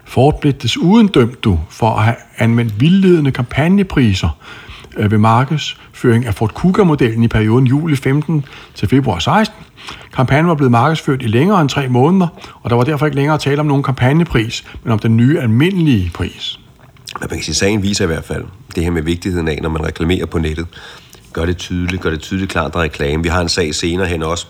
Ford 0.06 0.41
blev 0.41 0.54
desuden 0.54 1.08
dømt 1.08 1.43
du 1.43 1.60
for 1.69 1.89
at 1.95 2.04
have 2.04 2.15
anvendt 2.38 2.82
vildledende 2.82 3.32
kampagnepriser 3.32 4.30
øh, 4.97 5.12
ved 5.12 5.17
markedsføring 6.04 6.26
af 6.26 6.36
Ford 6.36 6.54
Kuga-modellen 6.54 7.24
i 7.24 7.28
perioden 7.28 7.68
juli 7.68 7.96
15 7.96 8.46
til 8.76 8.88
februar 8.88 9.20
16. 9.20 9.56
Kampagnen 10.14 10.48
var 10.48 10.56
blevet 10.56 10.72
markedsført 10.72 11.22
i 11.22 11.28
længere 11.28 11.62
end 11.62 11.70
tre 11.70 11.88
måneder, 11.88 12.28
og 12.64 12.70
der 12.70 12.76
var 12.76 12.84
derfor 12.84 13.06
ikke 13.06 13.16
længere 13.16 13.38
tale 13.38 13.60
om 13.60 13.66
nogen 13.66 13.84
kampagnepris, 13.84 14.64
men 14.84 14.94
om 14.94 15.00
den 15.00 15.18
nye 15.18 15.40
almindelige 15.40 16.12
pris. 16.14 16.60
Men 17.20 17.28
man 17.30 17.38
kan 17.40 17.44
sige, 17.44 17.56
sagen 17.56 17.84
viser 17.84 18.04
i 18.04 18.08
hvert 18.08 18.24
fald 18.24 18.44
det 18.76 18.84
her 18.84 18.92
med 18.92 19.02
vigtigheden 19.02 19.48
af, 19.48 19.60
når 19.62 19.70
man 19.70 19.86
reklamerer 19.86 20.26
på 20.26 20.40
nettet. 20.40 20.68
Gør 21.34 21.46
det 21.46 21.58
tydeligt, 21.58 22.02
gør 22.02 22.10
det 22.10 22.20
tydeligt 22.20 22.52
klart, 22.52 22.74
der 22.74 22.80
er 22.80 22.84
reklame. 22.84 23.24
Vi 23.24 23.30
har 23.30 23.42
en 23.42 23.50
sag 23.50 23.76
senere 23.76 24.08
hen 24.08 24.24
også, 24.24 24.48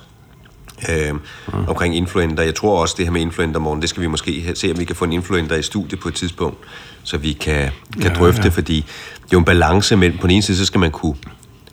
øh, 0.90 1.14
mm. 1.14 1.20
omkring 1.68 1.96
influenter. 1.96 2.44
Jeg 2.44 2.56
tror 2.56 2.82
også, 2.82 2.96
det 2.98 3.06
her 3.06 3.12
med 3.12 3.22
influenter, 3.22 3.60
morgen, 3.60 3.82
det 3.82 3.90
skal 3.90 4.02
vi 4.02 4.08
måske 4.08 4.52
se, 4.56 4.72
om 4.72 4.80
vi 4.80 4.86
kan 4.86 4.96
få 4.96 5.06
en 5.06 5.14
influenter 5.14 5.56
i 5.56 5.62
studiet 5.62 6.00
på 6.00 6.08
et 6.08 6.14
tidspunkt, 6.14 6.58
så 7.04 7.18
vi 7.18 7.34
kan, 7.34 7.70
kan 7.94 8.12
Ja, 8.12 8.20
drøfte, 8.20 8.44
ja. 8.44 8.50
fordi 8.50 8.76
det 9.16 9.24
er 9.24 9.34
jo 9.34 9.40
en 9.40 9.46
balance 9.46 9.96
mellem, 9.96 10.18
på 10.18 10.28
den 10.28 10.32
ene 10.32 10.42
side, 10.42 10.58
så 10.58 10.66
skal 10.66 10.80
man 10.80 10.92
kunne 10.92 11.16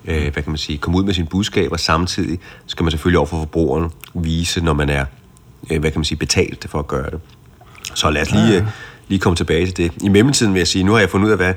øh, 0.08 0.22
hvad 0.22 0.42
kan 0.42 0.44
man 0.46 0.58
sige, 0.58 0.78
komme 0.78 0.98
ud 0.98 1.04
med 1.04 1.14
sine 1.14 1.26
budskaber, 1.26 1.76
samtidig 1.76 2.38
skal 2.66 2.84
man 2.84 2.90
selvfølgelig 2.90 3.18
over 3.18 3.26
for 3.26 3.38
forbrugeren 3.38 3.90
vise, 4.14 4.60
når 4.64 4.72
man 4.72 4.88
er 4.88 5.04
øh, 5.70 5.80
hvad 5.80 5.90
kan 5.90 5.98
man 5.98 6.04
sige, 6.04 6.18
betalt 6.18 6.66
for 6.70 6.78
at 6.78 6.86
gøre 6.88 7.10
det. 7.10 7.20
Så 7.94 8.10
lad 8.10 8.22
os 8.22 8.30
lige, 8.30 8.52
ja. 8.52 8.64
lige 9.08 9.18
komme 9.18 9.36
tilbage 9.36 9.66
til 9.66 9.76
det. 9.76 9.92
I 10.02 10.08
mellemtiden 10.08 10.54
vil 10.54 10.60
jeg 10.60 10.66
sige, 10.68 10.84
nu 10.84 10.92
har 10.92 10.98
jeg 10.98 11.10
fundet 11.10 11.26
ud 11.26 11.30
af, 11.30 11.36
hvad 11.38 11.54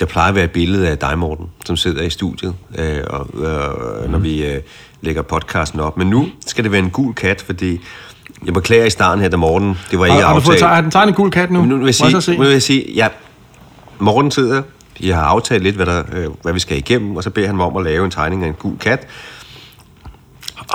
der 0.00 0.06
plejer 0.06 0.28
at 0.28 0.34
være 0.34 0.44
et 0.44 0.50
billede 0.50 0.88
af 0.88 0.98
dig, 0.98 1.18
Morten, 1.18 1.46
som 1.64 1.76
sidder 1.76 2.02
i 2.02 2.10
studiet, 2.10 2.54
øh, 2.78 3.00
og, 3.06 3.26
øh, 3.34 4.10
når 4.10 4.18
vi 4.18 4.46
øh, 4.46 4.60
lægger 5.00 5.22
podcasten 5.22 5.80
op. 5.80 5.96
Men 5.96 6.06
nu 6.10 6.28
skal 6.46 6.64
det 6.64 6.72
være 6.72 6.80
en 6.80 6.90
gul 6.90 7.14
kat, 7.14 7.40
fordi 7.40 7.80
jeg 8.44 8.54
beklager 8.54 8.84
i 8.84 8.90
starten 8.90 9.22
her, 9.22 9.28
da 9.28 9.36
Morten, 9.36 9.78
det 9.90 9.98
var 9.98 10.04
ikke 10.04 10.16
Har, 10.16 10.26
har 10.26 10.34
du 10.34 10.40
fået 10.40 10.62
aftalt. 10.62 10.92
tegnet, 10.92 11.08
en 11.08 11.14
gul 11.14 11.30
kat 11.30 11.50
nu? 11.50 11.60
Men 11.60 11.68
nu 11.68 11.74
vil 11.74 11.80
jeg 11.80 11.84
Må 11.84 11.86
jeg 11.86 11.94
sige, 11.94 12.10
så 12.10 12.20
se? 12.20 12.32
nu 12.36 12.42
vil 12.42 12.50
jeg 12.50 12.62
sige 12.62 12.92
ja, 12.94 13.08
Morten 13.98 14.30
sidder, 14.30 14.62
jeg 15.00 15.16
har 15.16 15.24
aftalt 15.24 15.62
lidt, 15.62 15.76
hvad, 15.76 15.86
der, 15.86 16.02
øh, 16.12 16.26
hvad 16.42 16.52
vi 16.52 16.58
skal 16.58 16.78
igennem, 16.78 17.16
og 17.16 17.22
så 17.22 17.30
beder 17.30 17.46
han 17.46 17.56
mig 17.56 17.66
om 17.66 17.76
at 17.76 17.84
lave 17.84 18.04
en 18.04 18.10
tegning 18.10 18.44
af 18.44 18.48
en 18.48 18.54
gul 18.54 18.78
kat. 18.78 19.06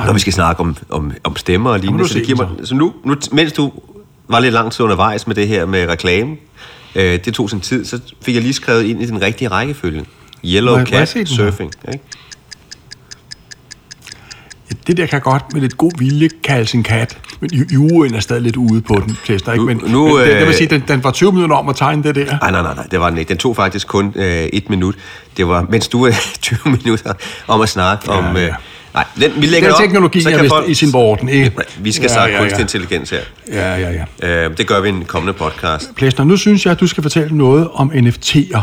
Når 0.05 0.13
vi 0.13 0.19
skal 0.19 0.33
snakke 0.33 0.59
om, 0.59 0.77
om, 0.89 1.11
om 1.23 1.35
stemmer 1.35 1.69
og 1.69 1.79
lignende. 1.79 2.07
Så, 2.07 2.13
det 2.13 2.25
giver 2.25 2.37
mig, 2.37 2.67
så 2.67 2.75
nu, 2.75 2.93
nu, 3.03 3.15
mens 3.31 3.53
du 3.53 3.71
var 4.27 4.39
lidt 4.39 4.53
lang 4.53 4.71
tid 4.71 4.83
undervejs 4.83 5.27
med 5.27 5.35
det 5.35 5.47
her 5.47 5.65
med 5.65 5.87
reklame, 5.87 6.35
øh, 6.95 7.19
det 7.25 7.33
tog 7.33 7.49
sin 7.49 7.59
tid, 7.59 7.85
så 7.85 7.99
fik 8.21 8.35
jeg 8.35 8.41
lige 8.43 8.53
skrevet 8.53 8.83
ind 8.83 9.01
i 9.01 9.05
den 9.05 9.21
rigtige 9.21 9.47
rækkefølge. 9.47 10.05
Yellow 10.45 10.85
cat 10.85 11.09
surfing. 11.25 11.71
Ikke? 11.87 12.03
Ja, 14.87 14.91
det 14.91 14.97
der 14.97 15.05
kan 15.05 15.21
godt 15.21 15.43
med 15.53 15.61
lidt 15.61 15.77
god 15.77 15.91
vilje 15.97 16.29
kaldes 16.43 16.73
en 16.73 16.83
kat, 16.83 17.17
men 17.39 17.49
ju- 17.53 17.65
juryen 17.73 18.15
er 18.15 18.19
stadig 18.19 18.41
lidt 18.41 18.55
ude 18.55 18.81
på 18.81 19.01
den, 19.07 19.17
Plæster, 19.25 19.51
ikke? 19.53 19.65
Men, 19.65 19.81
nu, 19.87 20.07
men 20.07 20.17
det, 20.17 20.27
det 20.27 20.35
vil 20.39 20.47
øh, 20.47 20.53
sige, 20.53 20.67
den, 20.67 20.83
den 20.87 21.03
var 21.03 21.11
20 21.11 21.31
minutter 21.31 21.55
om 21.55 21.69
at 21.69 21.75
tegne 21.75 22.03
det 22.03 22.15
der. 22.15 22.25
Nej, 22.25 22.51
nej, 22.51 22.61
nej, 22.61 22.75
nej, 22.75 22.85
det 22.91 22.99
var 22.99 23.09
den 23.09 23.19
ikke. 23.19 23.29
Den 23.29 23.37
tog 23.37 23.55
faktisk 23.55 23.87
kun 23.87 24.13
øh, 24.15 24.25
et 24.53 24.69
minut. 24.69 24.95
Det 25.37 25.47
var, 25.47 25.65
mens 25.69 25.87
du 25.87 26.03
er 26.07 26.11
20 26.41 26.57
minutter 26.65 27.13
om 27.47 27.61
at 27.61 27.69
snakke 27.69 28.11
Ja, 28.13 28.17
om... 28.29 28.35
ja. 28.37 28.45
Øh, 28.47 28.53
nej, 28.93 29.05
den, 29.15 29.31
vi 29.41 29.45
lægger 29.45 29.59
Den 29.59 29.63
det 29.63 29.73
op, 29.73 29.79
teknologi 29.81 30.21
så 30.21 30.29
er 30.29 30.33
kan 30.37 30.43
vist 30.43 30.69
i 30.69 30.73
sin 30.85 30.93
vorden, 30.93 31.29
ikke? 31.29 31.51
Vi 31.79 31.91
skal 31.91 32.07
Ja, 32.09 32.13
snakke 32.13 32.35
ja, 32.35 32.39
kunstig 32.41 32.57
ja. 32.57 32.63
intelligens 32.63 33.09
her. 33.09 33.19
Ja, 33.51 33.75
ja, 33.77 34.05
ja. 34.21 34.45
Øh, 34.45 34.57
det 34.57 34.67
gør 34.67 34.81
vi 34.81 34.87
i 34.87 34.91
en 34.91 35.05
kommende 35.05 35.33
podcast. 35.33 35.95
Plæsner, 35.95 36.25
nu 36.25 36.37
synes 36.37 36.65
jeg, 36.65 36.71
at 36.71 36.79
du 36.79 36.87
skal 36.87 37.03
fortælle 37.03 37.37
noget 37.37 37.67
om 37.73 37.91
NFT'er. 37.95 38.59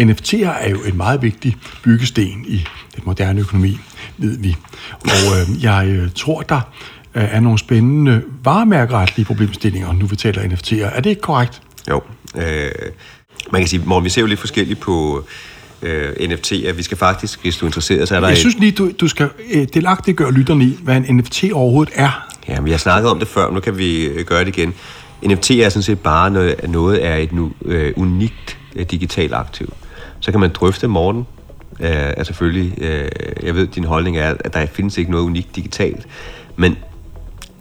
NFT'er 0.00 0.48
er 0.60 0.70
jo 0.70 0.78
en 0.86 0.96
meget 0.96 1.22
vigtig 1.22 1.56
byggesten 1.82 2.44
i 2.48 2.56
den 2.94 3.02
moderne 3.06 3.40
økonomi, 3.40 3.78
ved 4.22 4.38
vi. 4.38 4.56
Og 5.04 5.40
øh, 5.40 5.64
jeg 5.64 5.86
øh, 5.88 6.08
tror, 6.14 6.40
der 6.42 6.60
øh, 7.14 7.24
er 7.34 7.40
nogle 7.40 7.58
spændende 7.58 8.22
varemærkeretlige 8.44 9.26
problemstillinger, 9.26 9.92
nu 9.92 10.06
vi 10.06 10.16
taler 10.16 10.42
NFT'er. 10.42 10.96
Er 10.96 11.00
det 11.00 11.10
ikke 11.10 11.22
korrekt? 11.22 11.62
Jo. 11.90 12.00
Øh, 12.36 12.70
man 13.52 13.60
kan 13.60 13.68
sige, 13.68 13.82
Morten, 13.86 14.04
vi 14.04 14.10
ser 14.10 14.20
jo 14.20 14.26
lidt 14.26 14.40
forskelligt 14.40 14.80
på, 14.80 15.24
øh, 15.82 16.10
NFT'er. 16.20 16.72
Vi 16.72 16.82
skal 16.82 16.96
faktisk, 16.96 17.42
hvis 17.42 17.56
du 17.56 17.64
er 17.66 17.68
interesseret, 17.68 18.08
så 18.08 18.16
er 18.16 18.20
der 18.20 18.26
Jeg 18.28 18.32
et- 18.32 18.38
synes 18.38 18.58
lige, 18.58 18.72
du, 18.72 18.90
du 19.00 19.08
skal 19.08 19.28
øh, 19.52 19.66
delagtiggøre 19.74 20.32
lytterne 20.32 20.64
i, 20.64 20.78
hvad 20.82 20.96
en 20.96 21.16
NFT 21.16 21.44
overhovedet 21.52 21.92
er. 21.96 22.28
Ja, 22.48 22.60
vi 22.60 22.70
har 22.70 22.78
snakket 22.78 23.10
om 23.10 23.18
det 23.18 23.28
før, 23.28 23.46
men 23.46 23.54
nu 23.54 23.60
kan 23.60 23.78
vi 23.78 24.04
øh, 24.04 24.24
gøre 24.26 24.44
det 24.44 24.48
igen. 24.58 24.74
NFT 25.26 25.50
er 25.50 25.68
sådan 25.68 25.82
set 25.82 25.98
bare 25.98 26.30
noget, 26.30 26.54
noget 26.68 26.96
af 26.98 27.20
et 27.22 27.32
nu, 27.32 27.52
øh, 27.64 27.92
unikt 27.96 28.58
øh, 28.76 28.86
digitalt 28.90 29.32
aktiv. 29.34 29.72
Så 30.20 30.30
kan 30.30 30.40
man 30.40 30.50
drøfte 30.54 30.88
morgen. 30.88 31.26
Øh, 31.80 31.88
er 31.90 32.22
selvfølgelig, 32.24 32.82
øh, 32.82 33.08
jeg 33.42 33.54
ved, 33.54 33.66
din 33.66 33.84
holdning 33.84 34.18
er, 34.18 34.34
at 34.44 34.54
der 34.54 34.66
findes 34.66 34.98
ikke 34.98 35.10
noget 35.10 35.24
unikt 35.24 35.56
digitalt. 35.56 36.06
Men 36.56 36.76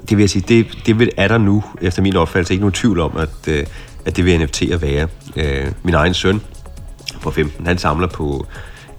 det 0.09 0.18
vil 0.18 0.24
jeg 0.24 0.30
sige, 0.30 0.45
det, 0.47 0.68
det 0.86 0.99
vil- 0.99 1.12
er 1.18 1.28
der 1.28 1.38
nu, 1.38 1.64
efter 1.82 2.01
min 2.01 2.16
opfattelse, 2.16 2.53
ikke 2.53 2.62
nogen 2.62 2.74
tvivl 2.74 2.99
om, 2.99 3.18
at, 3.18 3.30
øh, 3.47 3.66
at 4.05 4.16
det 4.18 4.26
vil 4.26 4.39
NFT 4.39 4.62
at 4.62 4.82
være. 4.82 5.07
Øh, 5.36 5.72
min 5.84 5.93
egen 5.95 6.14
søn 6.14 6.41
på 7.22 7.32
15, 7.32 7.66
han 7.68 7.78
samler 7.78 8.07
på 8.07 8.45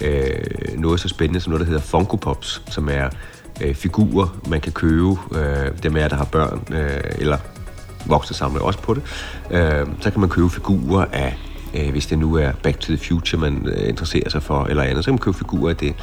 øh, 0.00 0.34
noget 0.76 1.00
så 1.00 1.08
spændende 1.08 1.40
som 1.40 1.50
noget, 1.50 1.60
der 1.66 1.72
hedder 1.72 1.86
Funko 1.86 2.16
Pops, 2.16 2.62
som 2.70 2.88
er 2.88 3.08
øh, 3.60 3.74
figurer, 3.74 4.38
man 4.48 4.60
kan 4.60 4.72
købe, 4.72 5.16
øh, 5.34 5.70
dem 5.82 5.96
af 5.96 6.00
jer, 6.00 6.08
der 6.08 6.16
har 6.16 6.24
børn, 6.24 6.62
øh, 6.72 7.00
eller 7.18 7.38
voksne 8.06 8.36
samler 8.36 8.60
også 8.62 8.78
på 8.78 8.94
det. 8.94 9.02
Øh, 9.50 9.86
så 10.00 10.10
kan 10.10 10.20
man 10.20 10.28
købe 10.28 10.50
figurer 10.50 11.04
af, 11.12 11.36
øh, 11.74 11.90
hvis 11.90 12.06
det 12.06 12.18
nu 12.18 12.36
er 12.36 12.52
Back 12.62 12.80
to 12.80 12.86
the 12.86 12.98
Future, 13.08 13.40
man 13.40 13.66
øh, 13.66 13.88
interesserer 13.88 14.30
sig 14.30 14.42
for, 14.42 14.64
eller 14.64 14.82
andet, 14.82 15.04
så 15.04 15.08
kan 15.08 15.12
man 15.12 15.18
købe 15.18 15.38
figurer 15.38 15.70
af 15.70 15.76
det. 15.76 15.94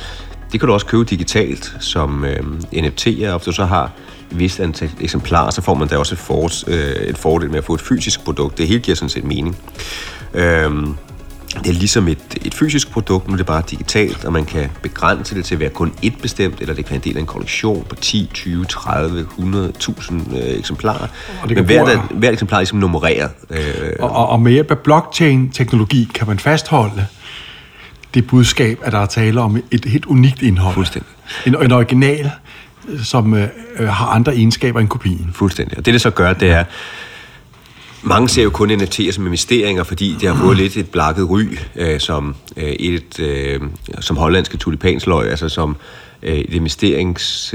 Det 0.51 0.59
kan 0.59 0.67
du 0.67 0.73
også 0.73 0.85
købe 0.85 1.03
digitalt 1.03 1.75
som 1.79 2.25
øh, 2.25 2.43
NFT'er, 2.73 3.27
og 3.27 3.37
hvis 3.37 3.45
du 3.45 3.51
så 3.51 3.65
har 3.65 3.91
et 4.31 4.39
vist 4.39 4.59
antal 4.59 4.91
eksemplarer, 5.01 5.51
så 5.51 5.61
får 5.61 5.73
man 5.73 5.87
da 5.87 5.97
også 5.97 6.15
et, 6.15 6.19
for, 6.19 6.69
øh, 6.69 7.07
et 7.09 7.17
fordel 7.17 7.49
med 7.49 7.57
at 7.57 7.63
få 7.63 7.73
et 7.73 7.81
fysisk 7.81 8.23
produkt. 8.23 8.57
Det 8.57 8.67
hele 8.67 8.79
giver 8.79 8.95
sådan 8.95 9.09
set 9.09 9.23
mening. 9.23 9.57
Øh, 10.33 10.87
det 11.57 11.67
er 11.67 11.73
ligesom 11.73 12.07
et, 12.07 12.17
et 12.45 12.53
fysisk 12.53 12.91
produkt, 12.91 13.27
nu 13.27 13.33
er 13.33 13.37
det 13.37 13.45
bare 13.45 13.63
digitalt, 13.71 14.25
og 14.25 14.33
man 14.33 14.45
kan 14.45 14.69
begrænse 14.81 15.35
det 15.35 15.45
til 15.45 15.55
at 15.55 15.59
være 15.59 15.69
kun 15.69 15.93
ét 16.05 16.21
bestemt, 16.21 16.61
eller 16.61 16.73
det 16.73 16.85
kan 16.85 16.91
være 16.91 16.95
en 17.05 17.09
del 17.09 17.17
af 17.17 17.19
en 17.21 17.25
kollektion 17.25 17.85
på 17.89 17.95
10, 17.95 18.29
20, 18.33 18.65
30, 18.65 19.19
100, 19.19 19.69
1000 19.69 20.37
øh, 20.37 20.59
eksemplarer. 20.59 21.07
Og 21.43 21.49
det 21.49 21.57
Men 21.57 21.65
hvert, 21.65 21.85
bruge- 21.85 22.19
hvert 22.19 22.33
eksemplar 22.33 22.57
er 22.57 22.61
ligesom 22.61 22.79
nummereret. 22.79 23.29
Øh, 23.49 23.59
Og, 23.99 24.09
og, 24.11 24.29
og 24.29 24.41
med 24.41 24.51
hjælp 24.51 24.71
af 24.71 24.77
blockchain-teknologi 24.79 26.09
kan 26.13 26.27
man 26.27 26.39
fastholde 26.39 27.05
det 28.13 28.27
budskab, 28.27 28.79
at 28.83 28.91
der 28.91 28.99
er 28.99 29.05
tale 29.05 29.41
om 29.41 29.61
et 29.71 29.85
helt 29.85 30.05
unikt 30.05 30.41
indhold. 30.41 30.73
Fuldstændig. 30.73 31.09
En, 31.45 31.55
en 31.63 31.71
original, 31.71 32.31
som 33.03 33.33
øh, 33.33 33.47
øh, 33.79 33.87
har 33.87 34.05
andre 34.07 34.35
egenskaber 34.35 34.79
end 34.79 34.87
kopien. 34.87 35.29
Fuldstændig. 35.33 35.77
Og 35.77 35.85
det, 35.85 35.93
det 35.93 36.01
så 36.01 36.09
gør, 36.09 36.33
det 36.33 36.51
er, 36.51 36.63
mange 38.03 38.29
ser 38.29 38.43
jo 38.43 38.49
kun 38.49 38.71
NFT'er 38.71 39.11
som 39.11 39.25
investeringer, 39.25 39.83
fordi 39.83 40.15
det 40.21 40.29
har 40.29 40.35
fået 40.35 40.57
lidt 40.57 40.77
et 40.77 40.89
blakket 40.89 41.29
ry, 41.29 41.43
øh, 41.75 41.99
som 41.99 42.35
øh, 42.57 42.63
et 42.63 43.19
øh, 43.19 43.61
som 43.99 44.17
hollandske 44.17 44.57
tulipansløg, 44.57 45.29
altså 45.29 45.49
som 45.49 45.75
øh, 46.23 46.37
et 46.37 46.53
investeringsobjekt, 46.53 47.53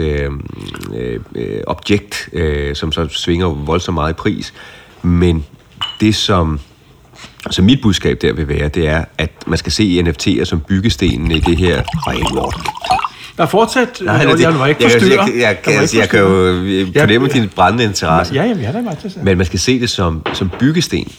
øh, 0.95 1.21
øh, 1.35 1.61
objekt, 1.67 2.29
øh, 2.33 2.77
som 2.77 2.93
så 2.93 3.09
svinger 3.09 3.47
voldsomt 3.47 3.95
meget 3.95 4.11
i 4.11 4.17
pris. 4.17 4.55
Men 5.03 5.45
det, 6.01 6.15
som 6.15 6.61
så 7.51 7.63
mit 7.63 7.83
budskab 7.83 8.23
der 8.23 8.33
vil 8.33 8.49
være, 8.49 8.69
det 8.69 8.89
er, 8.89 9.05
at 9.19 9.31
man 9.47 9.59
skal 9.59 9.73
se 9.73 10.03
NFT'er 10.07 10.45
som 10.45 10.61
byggestenen 10.61 11.31
i 11.31 11.41
det 11.41 11.57
her 11.57 11.83
framework. 12.05 12.55
Der 13.37 13.43
er 13.43 13.47
fortsat... 13.47 14.01
Nej, 14.03 14.15
jeg, 14.15 14.29
det- 14.29 14.41
jeg 14.41 14.59
var 14.59 14.67
ikke 14.67 14.85
jeg, 14.85 14.91
jeg, 15.03 15.11
jeg, 15.11 15.59
jeg, 15.67 15.75
jeg, 15.83 15.89
jeg 16.01 16.09
kan 16.09 16.21
jo 16.21 16.47
øh, 16.47 16.89
fornemme 16.99 17.29
din 17.29 17.49
brændende 17.49 17.85
interesse. 17.85 18.35
Ja, 18.35 18.43
ja, 18.45 18.55
ja, 18.57 18.73
der 18.73 18.83
var 18.85 18.95
til 18.95 19.13
Men 19.23 19.37
man 19.39 19.47
skal 19.47 19.59
se 19.59 19.81
det 19.81 19.91
som, 19.91 20.23
som 20.35 20.51
byggesten 20.59 21.13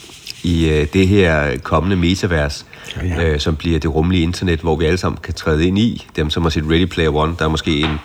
i 0.43 0.69
øh, 0.69 0.87
det 0.93 1.07
her 1.07 1.57
kommende 1.63 1.95
metavers, 1.95 2.65
Ja, 3.03 3.07
ja. 3.21 3.29
Øh, 3.33 3.39
som 3.39 3.55
bliver 3.55 3.79
det 3.79 3.95
rummelige 3.95 4.23
internet, 4.23 4.59
hvor 4.59 4.75
vi 4.75 4.85
alle 4.85 4.97
sammen 4.97 5.19
kan 5.23 5.33
træde 5.33 5.67
ind 5.67 5.79
i. 5.79 6.07
Dem, 6.15 6.29
som 6.29 6.43
har 6.43 6.49
set 6.49 6.63
Ready 6.69 6.85
Player 6.85 7.15
One, 7.15 7.35
der 7.39 7.45
er 7.45 7.49
måske 7.49 7.79
en, 7.79 7.99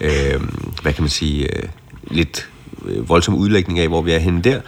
øh, 0.00 0.40
hvad 0.82 0.92
kan 0.92 1.02
man 1.02 1.08
sige, 1.10 1.56
øh, 1.56 1.62
lidt 2.10 2.48
øh, 2.88 3.08
voldsom 3.08 3.34
udlægning 3.34 3.78
af, 3.78 3.88
hvor 3.88 4.02
vi 4.02 4.12
er 4.12 4.18
henne 4.18 4.42
der. 4.42 4.60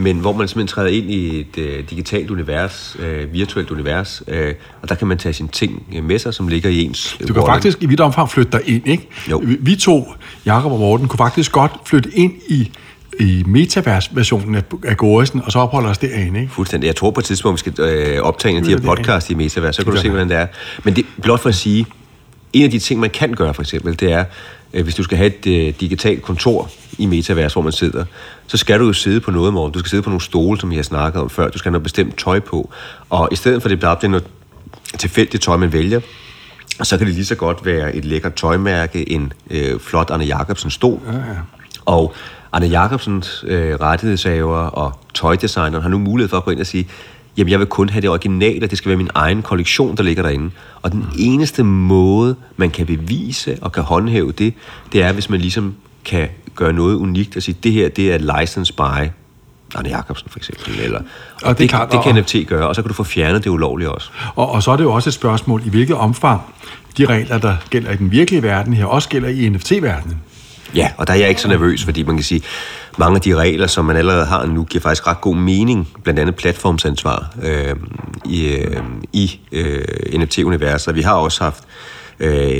Men 0.00 0.16
hvor 0.18 0.32
man 0.32 0.48
simpelthen 0.48 0.66
træder 0.74 0.88
ind 0.88 1.10
i 1.10 1.40
et 1.40 1.58
øh, 1.58 1.84
digitalt 1.90 2.30
univers, 2.30 2.96
øh, 2.98 3.32
virtuelt 3.32 3.70
univers, 3.70 4.22
øh, 4.28 4.54
og 4.82 4.88
der 4.88 4.94
kan 4.94 5.06
man 5.08 5.18
tage 5.18 5.32
sine 5.32 5.48
ting 5.48 5.86
øh, 5.96 6.04
med 6.04 6.18
sig, 6.18 6.34
som 6.34 6.48
ligger 6.48 6.70
i 6.70 6.82
ens 6.84 7.16
øh, 7.20 7.28
Du 7.28 7.32
kan 7.32 7.42
wallet. 7.42 7.54
faktisk 7.54 7.82
i 7.82 7.86
vidt 7.86 8.00
omfang 8.00 8.30
flytte 8.30 8.52
dig 8.52 8.68
ind, 8.68 8.88
ikke? 8.88 9.08
Jo. 9.30 9.42
Vi, 9.44 9.56
vi 9.60 9.76
to, 9.76 10.12
Jakob 10.46 10.72
og 10.72 10.78
Morten, 10.78 11.08
kunne 11.08 11.18
faktisk 11.18 11.52
godt 11.52 11.72
flytte 11.86 12.10
ind 12.14 12.32
i, 12.48 12.70
i 13.20 13.42
metavers-versionen 13.46 14.54
af, 14.54 14.62
af 14.84 14.96
Gorisen, 14.96 15.40
og 15.44 15.52
så 15.52 15.58
opholde 15.58 15.88
os 15.88 15.98
derinde, 15.98 16.40
ikke? 16.40 16.52
Fuldstændig. 16.52 16.86
Jeg 16.86 16.96
tror 16.96 17.10
på 17.10 17.20
et 17.20 17.24
tidspunkt, 17.24 17.66
vi 17.66 17.70
skal 17.70 17.84
øh, 17.84 18.22
optage 18.22 18.52
en 18.52 18.58
af 18.58 18.64
de 18.64 18.70
her 18.70 18.76
er 18.76 18.96
podcast 18.96 19.30
i 19.30 19.34
Metavers, 19.34 19.76
så 19.76 19.84
kan 19.84 19.92
du 19.92 19.98
se, 20.00 20.08
hvordan 20.08 20.28
det 20.28 20.36
er. 20.36 20.46
Men 20.84 20.96
det 20.96 21.04
blot 21.22 21.40
for 21.40 21.48
at 21.48 21.54
sige, 21.54 21.86
en 22.52 22.64
af 22.64 22.70
de 22.70 22.78
ting, 22.78 23.00
man 23.00 23.10
kan 23.10 23.32
gøre 23.34 23.54
for 23.54 23.62
eksempel, 23.62 24.00
det 24.00 24.12
er, 24.12 24.24
øh, 24.74 24.84
hvis 24.84 24.94
du 24.94 25.02
skal 25.02 25.16
have 25.18 25.26
et 25.26 25.46
øh, 25.68 25.74
digitalt 25.80 26.22
kontor 26.22 26.70
i 27.00 27.06
Metavers, 27.06 27.52
hvor 27.52 27.62
man 27.62 27.72
sidder, 27.72 28.04
så 28.46 28.56
skal 28.56 28.80
du 28.80 28.86
jo 28.86 28.92
sidde 28.92 29.20
på 29.20 29.30
noget, 29.30 29.54
morgen. 29.54 29.72
Du 29.72 29.78
skal 29.78 29.90
sidde 29.90 30.02
på 30.02 30.10
nogle 30.10 30.20
stole, 30.20 30.60
som 30.60 30.70
vi 30.70 30.76
har 30.76 30.82
snakket 30.82 31.22
om 31.22 31.30
før. 31.30 31.48
Du 31.48 31.58
skal 31.58 31.68
have 31.68 31.72
noget 31.72 31.82
bestemt 31.82 32.18
tøj 32.18 32.40
på. 32.40 32.70
Og 33.10 33.28
i 33.32 33.36
stedet 33.36 33.62
for, 33.62 33.68
det 33.68 33.78
bliver 33.78 33.94
til 33.94 34.10
noget 34.10 34.24
tilfældigt 34.98 35.42
tøj, 35.42 35.56
man 35.56 35.72
vælger, 35.72 36.00
så 36.82 36.98
kan 36.98 37.06
det 37.06 37.14
lige 37.14 37.24
så 37.24 37.34
godt 37.34 37.66
være 37.66 37.94
et 37.94 38.04
lækkert 38.04 38.34
tøjmærke, 38.34 39.12
en 39.12 39.32
øh, 39.50 39.80
flot 39.80 40.10
Arne 40.10 40.24
Jacobsen 40.24 40.70
stol. 40.70 41.00
Ja, 41.06 41.12
ja. 41.12 41.22
Og 41.84 42.14
Arne 42.52 42.66
Jacobsens 42.66 43.44
øh, 43.46 43.74
rettighedshaver 43.74 44.56
og 44.56 44.98
tøjdesigneren 45.14 45.82
har 45.82 45.88
nu 45.88 45.98
mulighed 45.98 46.28
for 46.28 46.36
at 46.36 46.44
gå 46.44 46.50
ind 46.50 46.60
og 46.60 46.66
sige, 46.66 46.88
jamen 47.36 47.50
jeg 47.50 47.58
vil 47.58 47.66
kun 47.66 47.88
have 47.88 48.02
det 48.02 48.10
originale, 48.10 48.66
det 48.66 48.78
skal 48.78 48.88
være 48.88 48.96
min 48.96 49.10
egen 49.14 49.42
kollektion, 49.42 49.96
der 49.96 50.02
ligger 50.02 50.22
derinde. 50.22 50.50
Og 50.82 50.92
den 50.92 51.06
eneste 51.18 51.62
måde, 51.64 52.36
man 52.56 52.70
kan 52.70 52.86
bevise 52.86 53.58
og 53.62 53.72
kan 53.72 53.82
håndhæve 53.82 54.32
det, 54.32 54.54
det 54.92 55.02
er, 55.02 55.12
hvis 55.12 55.30
man 55.30 55.40
ligesom 55.40 55.74
kan 56.04 56.28
gøre 56.56 56.72
noget 56.72 56.94
unikt 56.96 57.36
og 57.36 57.42
sige, 57.42 57.56
det 57.62 57.72
her, 57.72 57.88
det 57.88 58.12
er 58.14 58.40
licensed 58.40 58.74
by 58.76 59.08
Arne 59.74 59.88
Jacobsen 59.88 60.28
for 60.30 60.38
eksempel. 60.38 60.80
Eller, 60.80 60.98
og, 60.98 61.04
Og 61.42 61.48
det 61.50 61.58
det, 61.58 61.68
klart, 61.70 61.92
det 61.92 62.02
kan 62.02 62.12
og- 62.16 62.20
NFT 62.20 62.34
gøre, 62.48 62.68
og 62.68 62.74
så 62.74 62.82
kan 62.82 62.88
du 62.88 62.94
få 62.94 63.04
fjernet 63.04 63.44
det 63.44 63.50
ulovlige 63.50 63.90
også. 63.90 64.10
Og, 64.34 64.50
og 64.50 64.62
så 64.62 64.70
er 64.70 64.76
det 64.76 64.84
jo 64.84 64.92
også 64.92 65.10
et 65.10 65.14
spørgsmål, 65.14 65.62
i 65.66 65.68
hvilket 65.70 65.96
omfang 65.96 66.40
de 66.98 67.04
regler, 67.06 67.38
der 67.38 67.56
gælder 67.70 67.90
i 67.92 67.96
den 67.96 68.10
virkelige 68.10 68.42
verden 68.42 68.74
her, 68.74 68.84
også 68.84 69.08
gælder 69.08 69.28
i 69.28 69.48
NFT-verdenen. 69.48 70.20
Ja, 70.74 70.90
og 70.96 71.06
der 71.06 71.12
er 71.12 71.18
jeg 71.18 71.28
ikke 71.28 71.40
så 71.40 71.48
nervøs, 71.48 71.84
fordi 71.84 72.02
man 72.02 72.16
kan 72.16 72.24
sige, 72.24 72.42
mange 72.98 73.14
af 73.14 73.20
de 73.20 73.34
regler, 73.34 73.66
som 73.66 73.84
man 73.84 73.96
allerede 73.96 74.26
har 74.26 74.46
nu, 74.46 74.64
giver 74.64 74.82
faktisk 74.82 75.06
ret 75.06 75.20
god 75.20 75.36
mening, 75.36 75.88
blandt 76.02 76.20
andet 76.20 76.34
platformsansvar 76.36 77.34
øh, 77.42 77.76
i, 78.24 78.46
øh, 78.46 78.76
i 79.12 79.40
øh, 79.52 79.84
NFT-universet. 80.20 80.94
Vi 80.94 81.02
har 81.02 81.12
også 81.14 81.44
haft 81.44 81.64
øh, 81.64 81.99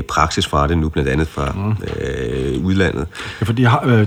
praksis 0.09 0.47
fra 0.47 0.67
det 0.67 0.79
nu, 0.79 0.89
blandt 0.89 1.11
andet 1.11 1.29
fra 1.29 1.75
øh, 2.01 2.65
udlandet. 2.65 3.07
Ja, 3.41 3.47
fordi 3.47 3.63
har, 3.63 3.83
øh, 3.87 4.07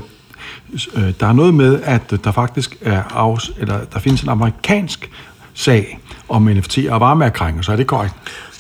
øh, 0.96 1.14
der 1.20 1.28
er 1.28 1.34
noget 1.34 1.54
med, 1.54 1.82
at 1.84 2.14
der 2.24 2.32
faktisk 2.32 2.78
er 2.82 3.04
afs, 3.04 3.52
eller 3.58 3.80
der 3.94 4.00
findes 4.00 4.22
en 4.22 4.30
amerikansk 4.30 5.10
sag 5.54 6.00
om 6.30 6.42
NFT 6.42 6.78
og 6.90 7.00
varemærkrænger, 7.00 7.62
så 7.62 7.72
er 7.72 7.76
det 7.76 7.88
korrekt? 7.88 8.16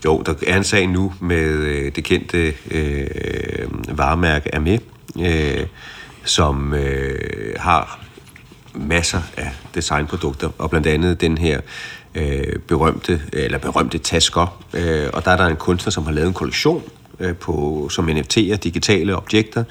Jo, 0.05 0.23
der 0.25 0.33
er 0.47 0.57
en 0.57 0.63
sag 0.63 0.87
nu 0.87 1.13
med 1.19 1.45
øh, 1.45 1.91
det 1.95 2.03
kendte 2.03 2.53
øh, 2.71 3.07
varemærke 3.97 4.55
Amé, 4.55 4.79
øh, 5.21 5.65
som 6.23 6.73
øh, 6.73 7.55
har 7.57 7.99
masser 8.75 9.21
af 9.37 9.51
designprodukter, 9.75 10.49
og 10.57 10.69
blandt 10.69 10.87
andet 10.87 11.21
den 11.21 11.37
her 11.37 11.59
øh, 12.15 12.59
berømte, 12.67 13.21
eller 13.33 13.57
berømte 13.57 13.97
tasker. 13.97 14.63
Øh, 14.73 15.09
og 15.13 15.25
der 15.25 15.31
er 15.31 15.37
der 15.37 15.45
en 15.45 15.55
kunstner, 15.55 15.91
som 15.91 16.03
har 16.03 16.11
lavet 16.11 16.27
en 16.27 16.33
kollektion 16.33 16.83
øh, 17.19 17.35
på, 17.35 17.87
som 17.91 18.09
NFT'er, 18.09 18.55
digitale 18.55 19.17
objekter, 19.17 19.63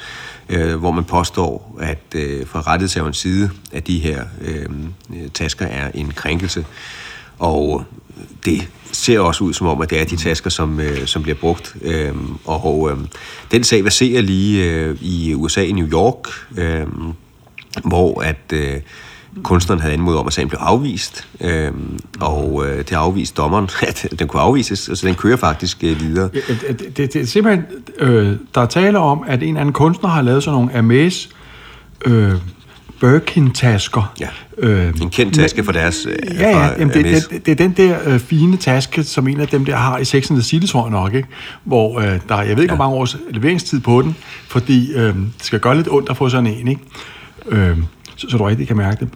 øh, 0.49 0.75
hvor 0.75 0.91
man 0.91 1.05
påstår, 1.05 1.79
at 1.81 2.15
øh, 2.15 2.47
fra 2.47 2.61
rettighedshaverens 2.61 3.19
side, 3.19 3.51
at 3.73 3.87
de 3.87 3.99
her 3.99 4.25
øh, 4.41 4.67
øh, 5.15 5.29
tasker 5.35 5.67
er 5.67 5.91
en 5.95 6.11
krænkelse. 6.11 6.67
Og 7.39 7.85
det 8.45 8.69
ser 8.93 9.21
også 9.21 9.45
ud 9.45 9.53
som 9.53 9.67
om, 9.67 9.81
at 9.81 9.91
det 9.91 10.01
er 10.01 10.05
de 10.05 10.17
tasker, 10.17 10.51
som, 10.51 10.81
øh, 10.81 11.07
som 11.07 11.23
bliver 11.23 11.37
brugt. 11.37 11.77
Øh, 11.83 12.15
og 12.45 12.91
øh, 12.91 12.99
den 13.51 13.65
sag 13.65 13.85
verserer 13.85 14.23
lige 14.23 14.71
øh, 14.71 14.99
i 15.01 15.35
USA 15.35 15.63
i 15.63 15.73
New 15.73 15.89
York, 15.89 16.29
øh, 16.59 16.87
hvor 17.85 18.21
at 18.21 18.53
øh, 18.53 18.81
kunstneren 19.43 19.81
havde 19.81 19.95
anmodet 19.95 20.21
om, 20.21 20.27
at 20.27 20.33
sagen 20.33 20.49
blev 20.49 20.59
afvist. 20.63 21.29
Øh, 21.41 21.71
og 22.21 22.65
øh, 22.67 22.79
det 22.79 22.93
afviste 22.93 23.37
dommeren, 23.37 23.69
at 23.89 24.07
den 24.19 24.29
kunne 24.29 24.43
afvises, 24.43 24.79
så 24.79 25.07
den 25.07 25.15
kører 25.15 25.37
faktisk 25.37 25.79
øh, 25.85 26.01
videre. 26.01 26.29
Ja, 26.35 26.41
Det, 26.79 26.97
det, 26.97 27.13
det 27.13 27.23
er 27.23 27.27
simpelthen, 27.27 27.65
øh, 27.99 28.37
der 28.55 28.61
er 28.61 28.67
tale 28.67 28.99
om, 28.99 29.25
at 29.27 29.43
en 29.43 29.49
eller 29.49 29.61
anden 29.61 29.73
kunstner 29.73 30.11
har 30.11 30.23
lavet 30.23 30.43
sådan 30.43 30.55
nogle 30.57 30.73
Hermes 30.73 31.29
øh, 32.05 32.33
Birkin-tasker. 33.01 34.13
Ja. 34.21 34.29
Øh, 34.59 34.95
En 35.03 35.11
kendt 35.11 35.35
taske 35.35 35.65
for 35.65 35.73
deres... 35.73 36.07
Øh, 36.07 36.17
Ja, 36.41 36.49
ja, 36.51 36.69
jamen 36.79 36.95
det, 36.95 37.05
Hermes. 37.05 37.27
det, 37.27 37.47
det 37.47 37.53
er 37.53 37.57
den 37.57 37.73
der 37.73 37.99
øh, 38.07 38.19
fine 38.21 38.57
taske, 38.57 39.05
som 39.05 39.29
en 39.29 39.41
af 39.41 39.49
dem 39.49 39.65
der 39.65 39.77
har 39.77 39.99
i 39.99 40.05
Sex 40.05 40.31
and 40.31 40.39
the 40.39 40.45
City, 40.45 40.67
tror 40.67 40.83
jeg 40.85 40.91
nok, 40.91 41.15
ikke? 41.15 41.29
Hvor 41.65 42.01
øh, 42.01 42.21
der 42.29 42.35
er, 42.35 42.43
jeg 42.43 42.57
ved 42.57 42.63
ikke, 42.63 42.73
ja. 42.73 42.77
hvor 42.77 42.85
mange 42.85 42.97
års 42.97 43.17
leveringstid 43.31 43.81
på 43.81 44.03
den, 44.03 44.17
fordi 44.49 44.93
øh, 44.93 45.15
det 45.15 45.25
skal 45.41 45.61
gøre 45.61 45.77
lidt 45.77 45.89
ondt 45.91 46.11
at 46.11 46.17
få 46.17 46.29
sådan 46.29 46.47
en, 46.47 46.69
ikke? 46.69 46.81
Øh, 47.49 47.79
så, 48.17 48.27
så 48.31 48.37
du 48.39 48.45
rigtig 48.45 48.67
kan 48.69 48.77
mærke 48.77 49.01
det. 49.01 49.09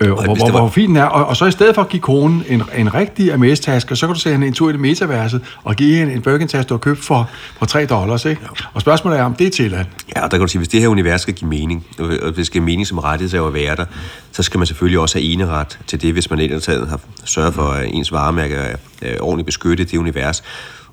Øh, 0.00 0.12
og 0.12 0.24
hvor, 0.24 0.34
hvor, 0.34 0.50
var- 0.50 0.58
hvor 0.60 0.68
fin 0.68 0.88
den 0.88 0.96
er. 0.96 1.04
Og, 1.04 1.26
og 1.26 1.36
så 1.36 1.46
i 1.46 1.50
stedet 1.50 1.74
for 1.74 1.82
at 1.82 1.88
give 1.88 2.00
konen 2.02 2.44
en, 2.48 2.62
en 2.76 2.94
rigtig 2.94 3.24
Hermes-taske, 3.26 3.96
så 3.96 4.06
kan 4.06 4.14
du 4.14 4.20
se 4.20 4.30
hende 4.32 4.46
en 4.46 4.52
tur 4.52 4.68
i 4.68 4.72
det 4.72 4.80
metaverset 4.80 5.40
og 5.64 5.76
give 5.76 5.96
hende 5.96 6.12
en 6.12 6.22
Birkin-taske, 6.22 6.68
du 6.68 6.74
har 6.74 6.78
købt 6.78 7.04
for, 7.04 7.30
for 7.58 7.66
3 7.66 7.86
dollars. 7.86 8.24
Ikke? 8.24 8.40
Og 8.74 8.80
spørgsmålet 8.80 9.18
er, 9.18 9.24
om 9.24 9.34
det 9.34 9.46
er 9.46 9.50
tilladt. 9.50 9.86
Ja, 10.16 10.24
og 10.24 10.30
der 10.30 10.36
kan 10.36 10.40
du 10.40 10.48
sige, 10.48 10.58
hvis 10.58 10.68
det 10.68 10.80
her 10.80 10.88
univers 10.88 11.20
skal 11.20 11.34
give 11.34 11.48
mening, 11.50 11.86
og 11.98 12.06
hvis 12.06 12.18
det 12.36 12.46
skal 12.46 12.52
give 12.52 12.64
mening 12.64 12.86
som 12.86 12.98
rettighed 12.98 13.46
at 13.46 13.54
være 13.54 13.76
der, 13.76 13.84
så 14.32 14.42
skal 14.42 14.58
man 14.58 14.66
selvfølgelig 14.66 14.98
også 14.98 15.18
have 15.18 15.32
eneret 15.32 15.78
til 15.86 16.02
det, 16.02 16.12
hvis 16.12 16.30
man 16.30 16.60
taget 16.60 16.88
har 16.88 17.00
sørget 17.24 17.54
for, 17.54 17.62
at 17.62 17.88
ens 17.92 18.12
varemærke 18.12 18.54
er 19.02 19.20
ordentligt 19.20 19.46
beskyttet 19.46 19.90
det 19.90 19.98
univers. 19.98 20.42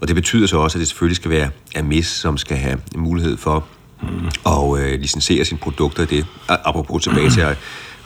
Og 0.02 0.08
det 0.08 0.16
betyder 0.16 0.48
så 0.48 0.58
også, 0.58 0.78
at 0.78 0.80
det 0.80 0.88
selvfølgelig 0.88 1.16
skal 1.16 1.32
være 1.32 1.50
Amis, 1.76 2.08
som 2.08 2.38
skal 2.38 2.58
have 2.58 2.78
mulighed 2.96 3.38
for 3.38 3.64
at 4.48 4.84
øh, 4.84 5.00
licensere 5.00 5.46
sine 5.46 5.60
produkter 5.60 6.04
i 6.04 6.06
det. 6.06 6.26
Apropos 6.50 7.04
tilbage 7.04 7.30
til 7.30 7.42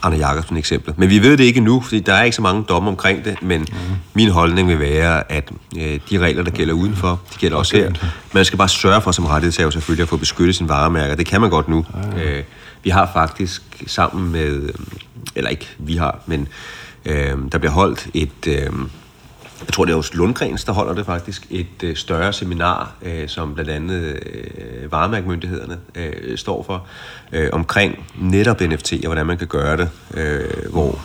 Arne 0.06 0.16
Jacobsen 0.16 0.56
eksempel. 0.56 0.94
Men 0.96 1.10
vi 1.10 1.18
ved 1.22 1.36
det 1.36 1.44
ikke 1.44 1.58
endnu, 1.58 1.80
fordi 1.80 2.00
der 2.00 2.14
er 2.14 2.22
ikke 2.22 2.36
så 2.36 2.42
mange 2.42 2.64
domme 2.68 2.88
omkring 2.88 3.24
det, 3.24 3.42
men 3.42 3.66
min 4.14 4.28
holdning 4.28 4.68
vil 4.68 4.80
være, 4.80 5.32
at 5.32 5.50
øh, 5.78 6.00
de 6.10 6.18
regler, 6.18 6.42
der 6.42 6.50
gælder 6.50 6.74
udenfor, 6.74 7.20
de 7.34 7.38
gælder 7.38 7.56
også 7.56 7.76
her. 7.76 7.92
Man 8.32 8.44
skal 8.44 8.58
bare 8.58 8.68
sørge 8.68 9.00
for 9.00 9.12
som 9.12 9.26
rettighedshaver 9.26 9.70
selvfølgelig 9.70 10.02
at 10.02 10.08
få 10.08 10.16
beskyttet 10.16 10.56
sine 10.56 10.68
varemærker. 10.68 11.14
Det 11.14 11.26
kan 11.26 11.40
man 11.40 11.50
godt 11.50 11.68
nu. 11.68 11.86
Øh, 12.16 12.42
vi 12.82 12.90
har 12.90 13.10
faktisk 13.12 13.62
sammen 13.86 14.32
med, 14.32 14.62
øh, 14.62 14.68
eller 15.34 15.50
ikke 15.50 15.68
vi 15.78 15.96
har, 15.96 16.18
men 16.26 16.48
øh, 17.04 17.34
der 17.52 17.58
bliver 17.58 17.72
holdt 17.72 18.06
et... 18.14 18.46
Øh, 18.46 18.70
jeg 19.60 19.72
tror, 19.72 19.84
det 19.84 19.92
er 19.92 19.96
hos 19.96 20.14
Lundgrens, 20.14 20.64
der 20.64 20.72
holder 20.72 20.94
det 20.94 21.06
faktisk, 21.06 21.46
et 21.50 21.82
øh, 21.82 21.96
større 21.96 22.32
seminar, 22.32 22.92
øh, 23.02 23.28
som 23.28 23.54
blandt 23.54 23.70
andet 23.70 24.22
øh, 24.26 24.92
varemærkmyndighederne 24.92 25.78
øh, 25.94 26.38
står 26.38 26.62
for, 26.62 26.86
øh, 27.32 27.48
omkring 27.52 28.06
netop 28.18 28.60
NFT 28.60 28.92
og 28.92 29.06
hvordan 29.06 29.26
man 29.26 29.38
kan 29.38 29.46
gøre 29.46 29.76
det, 29.76 29.90
øh, 30.14 30.70
hvor 30.72 31.00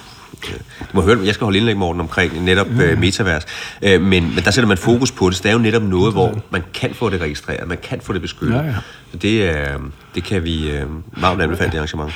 øh, 0.48 0.60
du 0.80 0.86
må 0.94 1.02
høre, 1.02 1.20
jeg 1.26 1.34
skal 1.34 1.46
holde 1.46 1.58
indlæg, 1.58 1.78
Morten, 1.78 2.02
omkring 2.02 2.44
netop 2.44 2.68
øh, 2.82 3.00
metavers. 3.00 3.46
Øh, 3.82 4.02
men, 4.02 4.36
men 4.36 4.44
der 4.44 4.52
sætter 4.52 4.68
man 4.68 4.78
fokus 4.78 5.12
på 5.12 5.30
det, 5.30 5.38
så 5.38 5.44
det 5.44 5.50
er 5.50 5.54
jo 5.54 5.60
netop 5.60 5.84
noget, 5.84 6.14
hvor 6.14 6.42
man 6.50 6.64
kan 6.74 6.94
få 6.94 7.10
det 7.10 7.22
registreret, 7.22 7.68
man 7.68 7.78
kan 7.84 8.02
få 8.02 8.14
det 8.14 8.22
beskyttet. 8.22 8.56
Ja, 8.56 8.62
ja. 8.62 8.76
Så 9.12 9.18
det, 9.18 9.50
øh, 9.50 9.80
det 10.16 10.24
kan 10.24 10.44
vi 10.44 10.72
øh, 10.72 10.86
varmt 11.18 11.42
anbefale, 11.42 11.72
det 11.72 11.78
arrangement. 11.78 12.14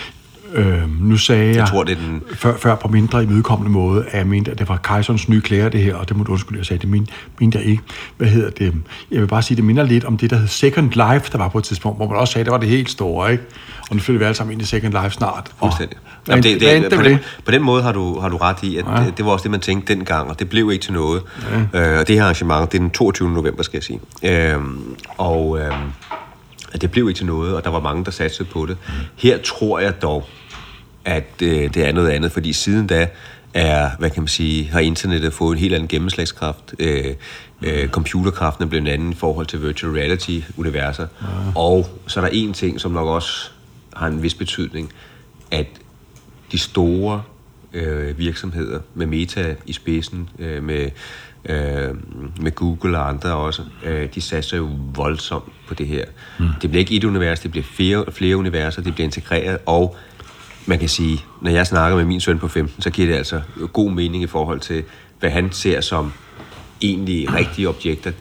Øh, 0.56 1.02
nu 1.02 1.18
sagde 1.18 1.48
jeg, 1.48 1.56
Jeg 1.56 1.68
tror, 1.68 1.84
det 1.84 1.92
er 1.92 1.96
den- 2.02 2.22
før, 2.36 2.58
før 2.58 2.76
på 2.76 2.88
mindre 2.88 3.24
imødekommende 3.24 3.72
måde, 3.72 4.06
at 4.08 4.18
jeg 4.18 4.28
mente, 4.28 4.52
at 4.52 4.60
det 4.60 4.70
var 4.70 4.78
Kajsons 4.78 5.30
nye 5.30 5.42
klæder, 5.42 5.70
det 5.70 5.84
her, 5.84 5.96
og 5.96 6.10
det 6.10 6.18
må 6.18 6.24
du 6.24 6.32
undskylde, 6.32 6.60
jeg 6.60 6.66
sagde, 6.66 6.82
det 6.82 6.90
mente, 6.90 7.12
mente 7.40 7.58
jeg 7.58 7.68
ikke. 7.68 7.84
Hvad 8.18 8.28
hedder 8.28 8.50
det? 8.50 8.74
Jeg 9.12 9.22
vil 9.22 9.28
bare 9.28 9.42
sige, 9.42 9.56
det 9.56 9.64
minder 9.64 9.84
lidt 9.84 10.04
om 10.06 10.18
det, 10.18 10.30
der 10.30 10.38
hed 10.38 10.48
Second 10.48 10.90
Life, 10.92 11.32
der 11.32 11.38
var 11.38 11.48
på 11.48 11.58
et 11.58 11.64
tidspunkt, 11.64 11.98
hvor 12.00 12.08
man 12.10 12.18
også 12.18 12.32
sagde, 12.32 12.46
det 12.46 12.52
var 12.52 12.58
det 12.58 12.70
helt 12.70 12.90
store, 12.90 13.32
ikke? 13.32 13.44
Og 13.90 13.96
nu 13.96 14.02
flytter 14.02 14.20
vi 14.20 14.26
alle 14.26 14.36
sammen 14.36 14.52
ind 14.54 14.62
i 14.62 14.66
Second 14.66 14.94
Life 14.94 15.10
snart. 15.10 15.52
Og, 15.60 15.68
Fuldstændig. 15.68 15.98
Hvad 16.26 16.36
Jamen, 16.36 16.44
det, 16.44 16.62
det, 16.62 16.92
det, 16.92 17.00
på, 17.00 17.04
den, 17.04 17.18
på 17.46 17.52
den 17.52 17.64
måde 17.64 17.84
har 17.84 17.92
du, 17.92 18.20
har 18.20 18.30
du 18.30 18.38
ret 18.38 18.58
i, 18.64 18.78
at 18.78 18.86
ja. 18.98 19.04
det, 19.06 19.18
det 19.18 19.26
var 19.26 19.32
også 19.32 19.44
det, 19.44 19.52
man 19.52 19.60
tænkte 19.60 19.94
dengang, 19.96 20.30
og 20.30 20.40
det 20.40 20.50
blev 20.50 20.72
ikke 20.72 20.84
til 20.84 20.94
noget. 20.94 21.22
Ja. 21.74 21.94
Øh, 21.94 22.00
og 22.00 22.08
det 22.08 22.16
her 22.16 22.24
arrangement, 22.24 22.72
det 22.72 22.78
er 22.78 22.82
den 22.82 22.90
22. 22.92 23.30
november, 23.32 23.64
skal 23.64 23.78
jeg 23.78 23.84
sige. 23.84 24.00
Øh, 24.54 24.60
og 25.18 25.60
øh, 25.60 25.72
det 26.82 26.92
blev 26.92 27.08
ikke 27.10 27.18
til 27.18 27.26
noget, 27.26 27.56
og 27.56 27.64
der 27.64 27.70
var 27.70 27.80
mange, 27.80 28.06
der 28.06 28.12
satsede 28.12 28.50
på 28.54 28.66
det. 28.66 28.78
Her 29.16 29.38
tror 29.38 29.80
jeg 29.80 30.02
dog, 30.02 30.28
at 31.06 31.42
øh, 31.42 31.74
det 31.74 31.78
er 31.78 31.92
noget 31.92 32.10
andet, 32.10 32.32
fordi 32.32 32.54
siden 32.54 32.88
da 32.88 33.08
er, 33.54 33.90
hvad 34.00 34.10
kan 34.10 34.22
man 34.22 34.28
sige, 34.28 34.72
har 34.72 34.80
internettet 34.80 35.34
fået 35.34 35.56
en 35.56 35.60
helt 35.60 35.74
anden 35.74 35.88
gennemslagskraft. 35.88 36.76
Øh, 36.80 37.16
øh, 37.62 37.90
computerkraften 37.90 38.64
er 38.64 38.68
blevet 38.68 38.82
en 38.82 38.94
anden 38.94 39.12
i 39.12 39.16
forhold 39.16 39.46
til 39.46 39.62
virtual 39.62 39.94
reality-universer. 39.94 41.08
Ja. 41.22 41.28
Og 41.56 41.88
så 42.08 42.20
er 42.20 42.24
der 42.24 42.32
en 42.34 42.54
ting, 42.54 42.82
som 42.82 42.92
nok 42.92 43.08
også 43.08 43.50
har 43.96 44.08
en 44.08 44.24
vis 44.24 44.34
betydning, 44.34 44.92
at 45.52 45.68
de 46.52 46.58
store 46.58 47.22
øh, 47.74 48.18
virksomheder 48.18 48.80
med 48.94 49.06
Meta 49.06 49.56
i 49.66 49.74
spidsen, 49.74 50.30
øh, 50.40 50.64
med, 50.64 50.90
øh, 51.46 51.96
med 52.42 52.56
Google 52.56 52.98
og 52.98 53.10
andre 53.10 53.34
også, 53.34 53.62
øh, 53.86 54.10
de 54.16 54.22
satser 54.22 54.58
jo 54.58 54.70
voldsomt 54.96 55.54
på 55.68 55.74
det 55.74 55.88
her. 55.88 56.06
Mm. 56.40 56.46
Det 56.62 56.70
bliver 56.70 56.80
ikke 56.80 56.96
et 56.96 57.04
univers, 57.04 57.40
det 57.40 57.52
bliver 57.52 57.64
flere, 57.64 58.06
flere 58.12 58.38
universer, 58.38 58.82
det 58.82 58.94
bliver 58.94 59.06
integreret, 59.06 59.58
og 59.66 59.96
man 60.66 60.80
kan 60.80 60.90
sige, 60.90 61.22
når 61.42 61.52
jeg 61.52 61.68
snakker 61.68 61.98
med 61.98 62.06
min 62.06 62.22
søn 62.22 62.40
på 62.40 62.48
15, 62.48 62.82
så 62.82 62.90
giver 62.90 63.08
det 63.08 63.16
altså 63.16 63.42
god 63.74 63.92
mening 63.92 64.24
i 64.24 64.28
forhold 64.28 64.60
til, 64.60 64.84
hvad 65.20 65.30
han 65.30 65.52
ser 65.52 65.82
som 65.82 66.14
egentlig 66.82 67.34
rigtige 67.34 67.70
objekter. 67.70 68.12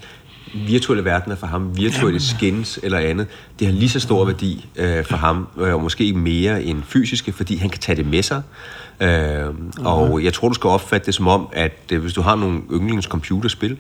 Virtuelle 0.67 1.05
verdener 1.05 1.37
for 1.37 1.47
ham, 1.47 1.77
virtuelle 1.77 2.21
skins 2.21 2.79
eller 2.83 2.99
andet, 2.99 3.27
det 3.59 3.67
har 3.67 3.75
lige 3.75 3.89
så 3.89 4.01
stor 4.01 4.25
værdi 4.25 4.67
øh, 4.77 5.05
for 5.05 5.17
ham, 5.17 5.49
øh, 5.61 5.75
og 5.75 5.83
måske 5.83 6.13
mere 6.13 6.63
end 6.63 6.83
fysiske, 6.83 7.33
fordi 7.33 7.57
han 7.57 7.71
kan 7.71 7.81
tage 7.81 7.97
det 7.97 8.07
med 8.07 8.23
sig. 8.23 8.43
Øh, 9.01 9.55
og 9.79 10.25
jeg 10.25 10.33
tror, 10.33 10.49
du 10.49 10.55
skal 10.55 10.69
opfatte 10.69 11.07
det 11.07 11.15
som 11.15 11.29
om, 11.29 11.49
at 11.53 11.79
øh, 11.93 12.01
hvis 12.03 12.13
du 12.13 12.23
har 12.23 12.37
nogle 12.37 12.61
yndlings 12.73 13.07
computerspil, 13.07 13.79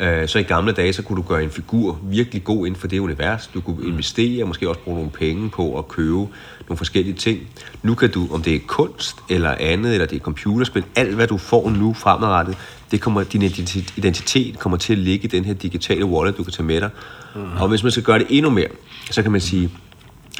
øh, 0.00 0.28
så 0.28 0.38
i 0.38 0.42
gamle 0.42 0.72
dage, 0.72 0.92
så 0.92 1.02
kunne 1.02 1.16
du 1.16 1.28
gøre 1.28 1.44
en 1.44 1.50
figur 1.50 1.98
virkelig 2.02 2.44
god 2.44 2.66
inden 2.66 2.80
for 2.80 2.88
det 2.88 2.98
univers. 2.98 3.50
Du 3.54 3.60
kunne 3.60 3.86
investere, 3.86 4.42
og 4.42 4.48
måske 4.48 4.68
også 4.68 4.80
bruge 4.80 4.96
nogle 4.96 5.10
penge 5.10 5.50
på 5.50 5.78
at 5.78 5.88
købe 5.88 6.26
nogle 6.68 6.76
forskellige 6.76 7.14
ting. 7.14 7.40
Nu 7.82 7.94
kan 7.94 8.10
du, 8.10 8.28
om 8.30 8.42
det 8.42 8.54
er 8.54 8.58
kunst 8.66 9.16
eller 9.28 9.54
andet, 9.60 9.92
eller 9.92 10.06
det 10.06 10.16
er 10.16 10.20
computerspil, 10.20 10.84
alt 10.96 11.14
hvad 11.14 11.26
du 11.26 11.36
får 11.36 11.70
nu 11.70 11.92
fremadrettet, 11.94 12.56
det 12.90 13.00
kommer, 13.00 13.22
din 13.22 13.42
identi- 13.42 13.92
identitet 13.96 14.58
kommer 14.58 14.78
til 14.78 14.92
at 14.92 14.98
ligge 14.98 15.24
i 15.24 15.28
den 15.28 15.44
her 15.44 15.54
digitale 15.54 16.04
wallet, 16.04 16.36
du 16.36 16.42
kan 16.42 16.52
tage 16.52 16.66
med 16.66 16.80
dig. 16.80 16.90
Mm. 17.34 17.40
Og 17.60 17.68
hvis 17.68 17.82
man 17.82 17.92
skal 17.92 18.02
gøre 18.04 18.18
det 18.18 18.26
endnu 18.30 18.50
mere, 18.50 18.68
så 19.10 19.22
kan 19.22 19.32
man 19.32 19.40
sige, 19.40 19.70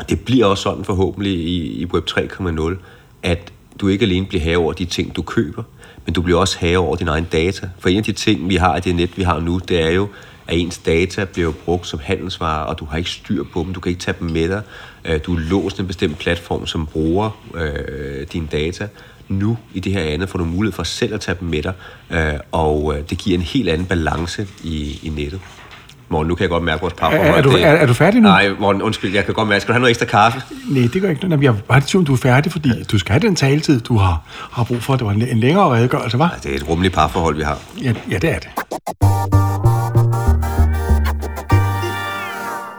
det 0.08 0.20
bliver 0.20 0.46
også 0.46 0.62
sådan 0.62 0.84
forhåbentlig 0.84 1.32
i, 1.32 1.80
i 1.80 1.86
Web 1.86 2.04
3.0, 2.10 2.76
at 3.22 3.52
du 3.80 3.88
ikke 3.88 4.04
alene 4.04 4.26
bliver 4.26 4.42
herre 4.42 4.56
over 4.56 4.72
de 4.72 4.84
ting, 4.84 5.16
du 5.16 5.22
køber, 5.22 5.62
men 6.04 6.14
du 6.14 6.22
bliver 6.22 6.38
også 6.38 6.56
herre 6.60 6.78
over 6.78 6.96
din 6.96 7.08
egen 7.08 7.24
data. 7.32 7.68
For 7.78 7.88
en 7.88 7.96
af 7.96 8.04
de 8.04 8.12
ting, 8.12 8.48
vi 8.48 8.56
har 8.56 8.76
i 8.76 8.80
det 8.80 8.94
net, 8.94 9.18
vi 9.18 9.22
har 9.22 9.40
nu, 9.40 9.60
det 9.68 9.82
er 9.82 9.90
jo, 9.90 10.08
at 10.48 10.56
ens 10.58 10.78
data 10.78 11.24
bliver 11.24 11.52
brugt 11.52 11.86
som 11.86 12.00
handelsvarer, 12.02 12.64
og 12.64 12.78
du 12.78 12.84
har 12.84 12.98
ikke 12.98 13.10
styr 13.10 13.44
på 13.52 13.62
dem, 13.66 13.74
du 13.74 13.80
kan 13.80 13.90
ikke 13.90 14.00
tage 14.02 14.16
dem 14.20 14.30
med 14.30 14.48
dig. 14.48 14.62
Øh, 15.04 15.20
Du 15.26 15.34
er 15.36 15.40
låst 15.40 15.80
en 15.80 15.86
bestemt 15.86 16.18
platform, 16.18 16.66
som 16.66 16.86
bruger 16.86 17.30
øh, 17.54 18.26
dine 18.32 18.46
data. 18.52 18.88
Nu, 19.28 19.58
i 19.74 19.80
det 19.80 19.92
her 19.92 20.00
andet, 20.02 20.28
får 20.28 20.38
du 20.38 20.44
mulighed 20.44 20.72
for 20.76 20.82
selv 20.82 21.14
at 21.14 21.20
tage 21.20 21.36
dem 21.40 21.48
med 21.48 21.62
dig, 21.62 21.72
øh, 22.10 22.32
og 22.52 22.94
øh, 22.96 23.04
det 23.10 23.18
giver 23.18 23.38
en 23.38 23.42
helt 23.42 23.68
anden 23.68 23.86
balance 23.86 24.46
i, 24.64 25.00
i 25.02 25.08
nettet. 25.08 25.40
Morgen, 26.08 26.28
nu 26.28 26.34
kan 26.34 26.42
jeg 26.42 26.50
godt 26.50 26.62
mærke 26.64 26.80
vores 26.80 26.94
parforhold. 26.94 27.28
Er- 27.28 27.32
er 27.34 27.42
du- 27.42 27.50
Det- 27.52 27.62
er- 27.64 27.68
er 27.68 27.86
du 27.86 27.92
færdig 27.94 28.20
nu? 28.20 28.28
Nej, 28.28 28.48
Morten, 28.60 28.82
undskyld, 28.82 29.14
jeg 29.14 29.24
kan 29.24 29.34
godt 29.34 29.48
mærke. 29.48 29.60
Skal 29.60 29.68
du 29.68 29.72
have 29.72 29.80
noget 29.80 29.90
ekstra 29.90 30.06
kaffe? 30.06 30.42
Nej, 30.68 30.88
det 30.92 31.02
gør 31.02 31.10
ikke 31.10 31.28
noget. 31.28 31.42
Jeg 31.44 31.54
var 31.54 31.60
bare 31.68 31.82
tvivl, 31.86 32.04
du 32.06 32.12
er 32.12 32.16
færdig, 32.16 32.52
fordi 32.52 32.70
du 32.92 32.98
skal 32.98 33.12
have 33.12 33.28
den 33.28 33.36
taletid, 33.36 33.80
du 33.80 33.96
har, 33.96 34.22
har 34.52 34.64
brug 34.64 34.82
for. 34.82 34.96
Det 34.96 35.06
var 35.06 35.12
en, 35.12 35.22
en 35.22 35.40
længere 35.40 35.74
redegørelse, 35.76 36.18
var? 36.18 36.38
Det 36.42 36.52
er 36.52 36.56
et 36.56 36.68
rummeligt 36.68 36.94
parforhold, 36.94 37.36
vi 37.36 37.42
har. 37.42 37.58
Ja, 37.82 37.92
ja, 38.10 38.18
det 38.18 38.30
er 38.30 38.38
det. 38.38 38.48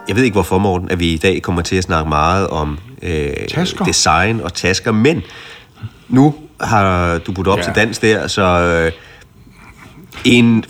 Jeg 0.08 0.16
ved 0.16 0.24
ikke, 0.24 0.34
hvorfor, 0.36 0.58
Morten, 0.58 0.92
at 0.92 1.00
vi 1.00 1.14
i 1.14 1.18
dag 1.18 1.42
kommer 1.42 1.62
til 1.62 1.76
at 1.76 1.84
snakke 1.84 2.10
meget 2.10 2.48
om 2.48 2.78
øh, 3.02 3.30
Tasker. 3.50 3.86
design 3.86 4.42
og 4.42 4.54
tasker, 4.54 4.92
men 4.92 5.22
nu 6.10 6.36
har 6.62 7.18
du 7.18 7.32
budt 7.32 7.48
op 7.48 7.58
Ja. 7.58 7.64
ja. 7.64 7.74
til 7.74 7.76
dans 7.76 8.00
der, 8.00 8.28
så 8.28 8.44
øh, 8.44 8.92
en 10.26 10.66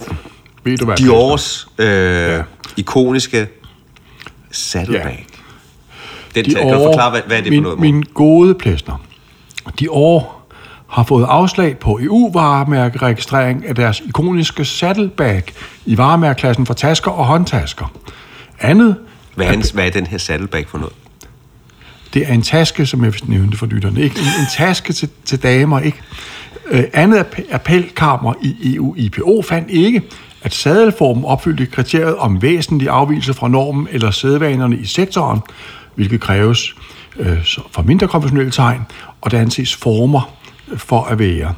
Ved 0.64 0.78
du 0.78 0.86
hvad? 0.86 0.96
Diors 0.98 1.68
øh, 1.78 1.86
Ja. 1.88 2.36
ja. 2.36 2.44
ikoniske 2.78 3.48
saddlebag. 4.52 5.26
Den, 6.36 6.46
Dior, 6.46 6.62
kan 6.64 6.74
du 6.74 6.84
forklare, 6.84 7.10
hvad, 7.12 7.22
hvad 7.28 7.38
er 7.38 7.42
det 7.42 7.50
min, 7.52 7.58
for 7.60 7.64
noget, 7.64 7.80
Morten? 7.80 7.94
Min 7.96 8.04
gode 8.14 8.56
plæsner. 8.56 9.02
Dior 9.80 10.34
har 10.88 11.04
fået 11.04 11.26
afslag 11.30 11.78
på 11.80 12.00
EU-varemærkeregistrering 12.02 13.66
af 13.68 13.76
deres 13.76 14.00
ikoniske 14.06 14.66
saddlebag 14.66 15.44
i 15.86 15.98
varemærkeklassen 15.98 16.66
for 16.66 16.74
tasker 16.74 17.12
og 17.12 17.26
håndtasker. 17.26 17.92
Andet, 18.60 18.96
Hvad 19.38 19.46
er, 19.46 19.50
hans- 19.52 19.70
hvad 19.70 19.86
er 19.86 19.90
den 19.90 20.08
her 20.08 20.18
saddlebag 20.18 20.68
for 20.70 20.78
noget? 20.78 20.94
det 22.14 22.30
er 22.30 22.34
en 22.34 22.42
taske, 22.42 22.86
som 22.86 23.04
jeg 23.04 23.14
nævnte 23.26 23.58
for 23.58 23.66
lytterne. 23.66 24.02
Ikke? 24.02 24.20
En, 24.20 24.26
en 24.26 24.48
taske 24.58 24.94
til, 24.94 25.10
til 25.26 25.44
damer, 25.44 25.80
ikke? 25.80 25.98
Øh, 26.72 26.84
andet 26.94 27.18
app- 27.20 27.54
appelkammer 27.54 28.34
i 28.42 28.76
EU-IPO 28.76 29.42
fandt 29.42 29.70
ikke, 29.72 30.02
at 30.42 30.54
sadelformen 30.54 31.26
opfyldte 31.26 31.66
kriteriet 31.66 32.16
om 32.16 32.42
væsentlig 32.42 32.90
afvielse 32.90 33.34
fra 33.34 33.48
normen 33.48 33.88
eller 33.92 34.12
sædvanerne 34.12 34.78
i 34.78 34.86
sektoren, 34.86 35.40
hvilket 35.96 36.22
kræves 36.22 36.76
øh, 37.20 37.38
for 37.72 37.82
mindre 37.82 38.08
konventionelle 38.08 38.52
tegn, 38.52 38.82
og 39.22 39.32
det 39.32 39.38
anses 39.38 39.76
former 39.76 40.34
for 40.78 41.04
at 41.04 41.20
være. 41.20 41.54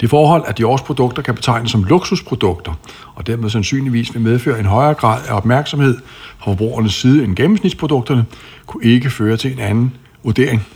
Det 0.00 0.10
forhold, 0.10 0.42
at 0.46 0.58
de 0.58 0.66
års 0.66 0.82
produkter 0.82 1.22
kan 1.22 1.34
betegnes 1.34 1.70
som 1.70 1.84
luksusprodukter, 1.84 2.72
og 3.14 3.26
dermed 3.26 3.50
sandsynligvis 3.50 4.14
vil 4.14 4.22
medføre 4.22 4.58
en 4.60 4.66
højere 4.66 4.94
grad 4.94 5.20
af 5.28 5.36
opmærksomhed 5.36 5.98
fra 6.38 6.50
forbrugernes 6.50 6.94
side 6.94 7.24
end 7.24 7.36
gennemsnitsprodukterne, 7.36 8.24
kunne 8.66 8.84
ikke 8.84 9.10
føre 9.10 9.36
til 9.36 9.52
en 9.52 9.58
anden 9.58 9.92
vurdering. 10.24 10.66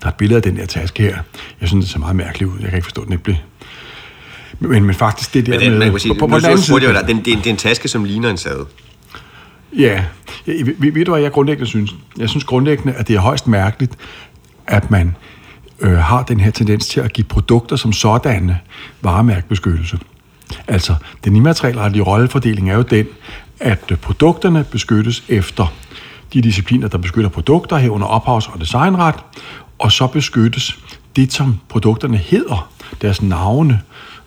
Der 0.00 0.06
er 0.06 0.10
et 0.10 0.16
billede 0.16 0.36
af 0.36 0.42
den 0.42 0.56
her 0.56 0.66
taske 0.66 1.02
her. 1.02 1.16
Jeg 1.60 1.68
synes, 1.68 1.84
det 1.84 1.92
ser 1.92 1.98
meget 1.98 2.16
mærkeligt 2.16 2.50
ud. 2.50 2.58
Jeg 2.60 2.68
kan 2.68 2.76
ikke 2.76 2.86
forstå, 2.86 3.00
at 3.00 3.06
den 3.06 3.12
ikke 3.12 3.24
blev... 3.24 3.36
Men, 4.60 4.84
men 4.84 4.94
faktisk 4.94 5.34
det 5.34 5.46
der 5.46 5.52
Men 5.52 5.60
den, 5.60 5.70
med... 5.70 5.78
man 5.78 5.90
kan 5.90 6.00
sige, 6.00 6.14
på, 6.14 6.18
på, 6.18 6.26
nu 6.26 6.36
den 6.36 6.50
jeg 6.50 6.58
side, 6.58 6.80
dig, 6.80 7.04
den, 7.08 7.24
det, 7.24 7.46
er 7.46 7.50
en, 7.50 7.56
taske, 7.56 7.88
som 7.88 8.04
ligner 8.04 8.30
en 8.30 8.36
sadel. 8.36 8.64
Ja, 9.78 10.04
Ja, 10.48 10.52
ved, 10.52 10.92
ved 10.92 11.04
du 11.04 11.12
hvad 11.12 11.22
jeg 11.22 11.32
grundlæggende 11.32 11.66
synes? 11.66 11.94
Jeg 12.18 12.28
synes 12.28 12.44
grundlæggende, 12.44 12.92
at 12.92 13.08
det 13.08 13.16
er 13.16 13.20
højst 13.20 13.46
mærkeligt, 13.46 13.92
at 14.66 14.90
man 14.90 15.16
øh, 15.80 15.98
har 15.98 16.22
den 16.22 16.40
her 16.40 16.50
tendens 16.50 16.86
til 16.86 17.00
at 17.00 17.12
give 17.12 17.24
produkter 17.24 17.76
som 17.76 17.92
sådanne 17.92 18.58
varemærkebeskyttelse. 19.02 19.98
Altså, 20.68 20.94
den 21.24 21.36
immaterielretlige 21.36 22.02
rollefordeling 22.02 22.70
er 22.70 22.76
jo 22.76 22.82
den, 22.82 23.06
at 23.60 23.84
øh, 23.90 23.96
produkterne 23.96 24.64
beskyttes 24.64 25.24
efter 25.28 25.72
de 26.32 26.40
discipliner, 26.42 26.88
der 26.88 26.98
beskytter 26.98 27.30
produkter 27.30 27.76
herunder 27.76 28.06
ophavs- 28.06 28.52
og 28.52 28.60
designret, 28.60 29.14
og 29.78 29.92
så 29.92 30.06
beskyttes 30.06 30.78
det, 31.16 31.32
som 31.32 31.58
produkterne 31.68 32.16
hedder, 32.16 32.70
deres 33.02 33.22
navne 33.22 33.80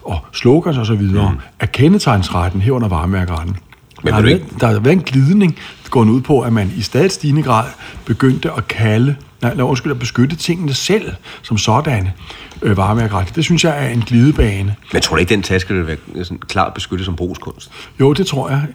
og 0.04 0.20
slogans 0.34 0.78
osv., 0.78 1.02
mm. 1.02 1.40
af 1.60 1.72
kendetegnsretten 1.72 2.62
herunder 2.62 2.88
varemærkeretten. 2.88 3.58
Men 4.04 4.14
der, 4.14 4.20
du 4.22 4.26
været, 4.28 4.44
der 4.60 4.68
har 4.68 4.80
været 4.80 4.96
en 4.96 5.02
glidning, 5.02 5.56
går 5.90 6.04
ud 6.04 6.22
på, 6.22 6.42
at 6.42 6.54
man 6.54 6.72
i 6.78 6.82
stadig 6.82 7.12
stigende 7.12 7.44
grad 7.44 7.66
begyndte 8.06 8.52
at 8.52 8.68
kalde, 8.68 9.16
nej, 9.42 9.54
nej 9.54 9.64
undskyld, 9.64 9.92
at 9.92 10.00
beskytte 10.00 10.36
tingene 10.36 10.74
selv 10.74 11.12
som 11.42 11.58
sådan 11.58 12.10
øh, 12.62 12.78
varemærkeret. 12.78 13.36
Det 13.36 13.44
synes 13.44 13.64
jeg 13.64 13.86
er 13.86 13.90
en 13.90 14.02
glidebane. 14.02 14.76
Men 14.94 15.02
tror 15.02 15.16
du 15.16 15.20
ikke, 15.20 15.30
den 15.30 15.44
taske 15.44 15.74
vil 15.74 15.88
være 15.88 15.98
sådan 16.24 16.40
klart 16.40 16.74
beskyttet 16.74 17.06
som 17.06 17.16
brugskunst? 17.16 17.72
Jo, 18.00 18.14
det 18.14 18.28
tror 18.28 18.50
jeg. 18.50 18.68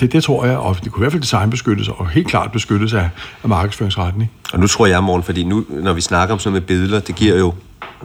Det, 0.00 0.12
det 0.12 0.24
tror 0.24 0.44
jeg, 0.44 0.56
og 0.56 0.76
det 0.84 0.92
kunne 0.92 1.00
i 1.00 1.02
hvert 1.02 1.12
fald 1.12 1.22
designbeskyttes, 1.22 1.88
og 1.88 2.08
helt 2.08 2.26
klart 2.26 2.52
beskyttes 2.52 2.92
af, 2.92 3.08
af 3.42 3.48
markedsføringsretten. 3.48 4.22
Ikke? 4.22 4.32
Og 4.52 4.60
nu 4.60 4.66
tror 4.66 4.86
jeg, 4.86 5.02
morgen, 5.04 5.22
fordi 5.22 5.44
nu, 5.44 5.64
når 5.68 5.92
vi 5.92 6.00
snakker 6.00 6.32
om 6.32 6.38
sådan 6.38 6.52
noget 6.52 6.62
med 6.62 6.66
billeder, 6.66 7.00
det 7.00 7.14
giver 7.14 7.38
jo 7.38 7.54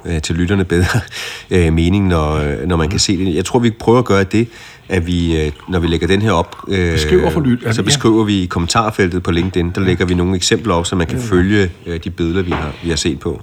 øh, 0.05 0.21
til 0.21 0.35
lytterne 0.35 0.65
bedre 0.65 0.99
øh, 1.51 1.73
mening, 1.73 2.07
når, 2.07 2.33
øh, 2.35 2.67
når 2.67 2.75
man 2.77 2.89
kan 2.89 2.99
se 2.99 3.17
det. 3.25 3.35
Jeg 3.35 3.45
tror, 3.45 3.59
vi 3.59 3.71
prøver 3.71 3.99
at 3.99 4.05
gøre 4.05 4.23
det, 4.23 4.47
at 4.89 5.07
vi, 5.07 5.41
øh, 5.45 5.51
når 5.69 5.79
vi 5.79 5.87
lægger 5.87 6.07
den 6.07 6.21
her 6.21 6.31
op, 6.31 6.55
øh, 6.67 6.91
Beskriver 6.91 7.29
for 7.29 7.41
lyt- 7.41 7.61
så 7.61 7.65
altså, 7.67 7.81
ja. 7.81 7.85
beskriver 7.85 8.23
vi 8.23 8.43
i 8.43 8.45
kommentarfeltet 8.45 9.23
på 9.23 9.31
LinkedIn, 9.31 9.69
der 9.75 9.81
lægger 9.81 10.05
vi 10.05 10.13
nogle 10.13 10.35
eksempler 10.35 10.73
op, 10.73 10.85
så 10.85 10.95
man 10.95 11.07
kan 11.07 11.19
følge 11.19 11.69
øh, 11.85 11.99
de 12.03 12.09
billeder, 12.09 12.41
vi 12.43 12.51
har, 12.51 12.71
vi 12.83 12.89
har 12.89 12.95
set 12.95 13.19
på. 13.19 13.41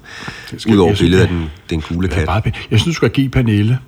skal- 0.59 0.73
Udover 0.75 0.95
billedet 0.97 1.23
af 1.23 1.29
den, 1.29 1.51
den 1.71 1.81
gule 1.81 2.09
Ja, 2.13 2.15
kat. 2.15 2.27
bare, 2.27 2.43
jeg 2.71 2.81
synes, 2.81 2.85
du 2.85 2.93
skal 2.93 3.11
give 3.11 3.29
Pernille 3.29 3.79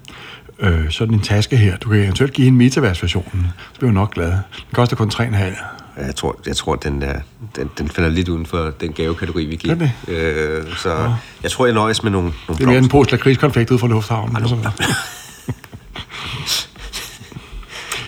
øh, 0.61 0.91
sådan 0.91 1.15
en 1.15 1.21
taske 1.21 1.57
her. 1.57 1.77
Du 1.77 1.89
kan 1.89 1.99
eventuelt 1.99 2.33
give 2.33 2.45
hende 2.45 2.59
metaverse-versionen. 2.59 3.47
Så 3.73 3.79
bliver 3.79 3.89
hun 3.89 3.95
nok 3.95 4.15
glad. 4.15 4.29
Den 4.31 4.39
koster 4.73 4.97
kun 4.97 5.11
3,5. 5.15 5.76
Jeg 5.97 6.15
tror, 6.17 6.41
jeg 6.47 6.57
tror 6.57 6.75
den, 6.77 7.03
er, 7.03 7.21
den, 7.57 7.71
den 7.79 7.89
falder 7.89 8.11
lidt 8.11 8.29
uden 8.29 8.47
for 8.47 8.73
den 8.81 8.93
gavekategori, 8.93 9.45
vi 9.45 9.57
giver. 9.57 9.75
Gør 9.75 9.89
Øh, 10.09 10.77
så 10.77 11.13
jeg 11.43 11.51
tror, 11.51 11.67
jeg 11.67 11.75
nøjes 11.75 12.03
med 12.03 12.11
nogle, 12.11 12.33
nogle 12.49 12.59
Det 12.59 12.63
er 12.65 12.67
mere 12.67 12.79
en 12.79 12.89
pose 12.89 13.11
lakridskonfekt 13.11 13.71
ud 13.71 13.79
fra 13.79 13.87
lufthavnen. 13.87 14.37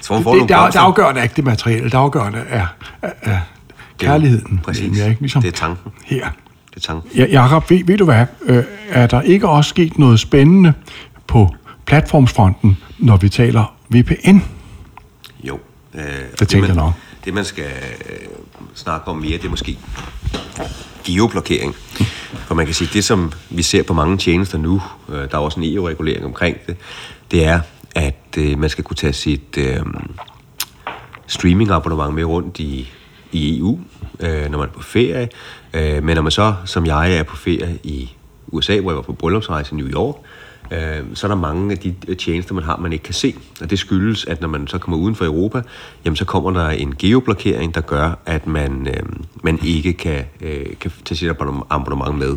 Så 0.02 0.14
hun 0.14 0.22
får 0.22 0.34
Det, 0.34 0.42
det, 0.48 0.54
er, 0.54 0.56
det 0.56 0.62
blomster. 0.62 0.80
afgørende 0.80 1.18
er 1.18 1.22
ikke 1.22 1.36
det 1.36 1.44
materielle. 1.44 1.84
Det 1.84 1.94
afgørende 1.94 2.38
er, 2.48 2.66
er, 3.02 3.10
er 3.22 3.38
kærligheden. 3.98 4.60
Præcis. 4.64 4.98
Ja, 4.98 5.08
ikke? 5.08 5.20
Ligesom 5.20 5.42
Det 5.42 5.48
er 5.48 5.52
tanken. 5.52 5.92
Her. 6.04 6.28
Det 6.70 6.76
er 6.76 6.80
tanken. 6.80 7.10
Ja, 7.16 7.26
Jacob, 7.42 7.70
ved, 7.70 7.84
ved 7.84 7.98
du 7.98 8.04
hvad? 8.04 8.26
Øh, 8.42 8.64
er 8.88 9.06
der 9.06 9.20
ikke 9.20 9.48
også 9.48 9.68
sket 9.68 9.98
noget 9.98 10.20
spændende 10.20 10.72
på 11.26 11.54
platformsfronten, 11.86 12.78
når 12.98 13.16
vi 13.16 13.28
taler 13.28 13.74
VPN? 13.88 14.38
Jo. 15.44 15.58
Øh, 15.94 16.02
tænkte 16.38 16.58
man, 16.60 16.68
jeg 16.68 16.76
nok. 16.76 16.92
Det, 17.24 17.34
man 17.34 17.44
skal 17.44 17.64
øh, 18.10 18.16
snakke 18.74 19.08
om 19.08 19.16
mere, 19.16 19.36
det 19.38 19.44
er 19.44 19.50
måske 19.50 19.78
geoblokering. 21.04 21.74
For 22.46 22.54
man 22.54 22.66
kan 22.66 22.74
sige, 22.74 22.90
det 22.92 23.04
som 23.04 23.32
vi 23.50 23.62
ser 23.62 23.82
på 23.82 23.94
mange 23.94 24.18
tjenester 24.18 24.58
nu, 24.58 24.82
øh, 25.08 25.14
der 25.14 25.28
er 25.32 25.38
også 25.38 25.60
en 25.60 25.74
EU-regulering 25.74 26.24
omkring 26.24 26.56
det, 26.66 26.76
det 27.30 27.44
er, 27.44 27.60
at 27.94 28.36
øh, 28.38 28.58
man 28.58 28.70
skal 28.70 28.84
kunne 28.84 28.96
tage 28.96 29.12
sit 29.12 29.58
øh, 29.58 29.80
streamingabonnement 31.26 32.14
med 32.14 32.24
rundt 32.24 32.58
i, 32.58 32.90
i 33.32 33.58
EU, 33.58 33.80
øh, 34.20 34.50
når 34.50 34.58
man 34.58 34.68
er 34.68 34.72
på 34.72 34.82
ferie. 34.82 35.28
Øh, 35.74 36.04
men 36.04 36.14
når 36.14 36.22
man 36.22 36.32
så, 36.32 36.54
som 36.64 36.86
jeg 36.86 37.14
er 37.16 37.22
på 37.22 37.36
ferie 37.36 37.78
i 37.82 38.10
USA, 38.46 38.80
hvor 38.80 38.90
jeg 38.90 38.96
var 38.96 39.02
på 39.02 39.12
bryllupsrejse 39.12 39.72
i 39.72 39.76
New 39.76 39.88
York, 39.88 40.16
øh, 40.16 40.37
Øh, 40.70 41.04
så 41.14 41.26
er 41.26 41.28
der 41.28 41.36
mange 41.36 41.72
af 41.72 41.78
de 41.78 41.94
øh, 42.08 42.16
tjenester, 42.16 42.54
man 42.54 42.64
har, 42.64 42.76
man 42.76 42.92
ikke 42.92 43.02
kan 43.02 43.14
se. 43.14 43.34
Og 43.60 43.70
det 43.70 43.78
skyldes, 43.78 44.24
at 44.24 44.40
når 44.40 44.48
man 44.48 44.66
så 44.66 44.78
kommer 44.78 44.98
uden 44.98 45.14
for 45.14 45.24
Europa, 45.24 45.62
jamen 46.04 46.16
så 46.16 46.24
kommer 46.24 46.50
der 46.50 46.68
en 46.68 46.94
geoblokering, 46.98 47.74
der 47.74 47.80
gør, 47.80 48.18
at 48.26 48.46
man, 48.46 48.86
øh, 48.86 49.02
man 49.42 49.58
ikke 49.64 49.92
kan, 49.92 50.24
øh, 50.40 50.66
kan 50.80 50.92
tage 51.04 51.18
sit 51.18 51.30
abonnement- 51.30 51.66
abonnement 51.70 52.18
med. 52.18 52.36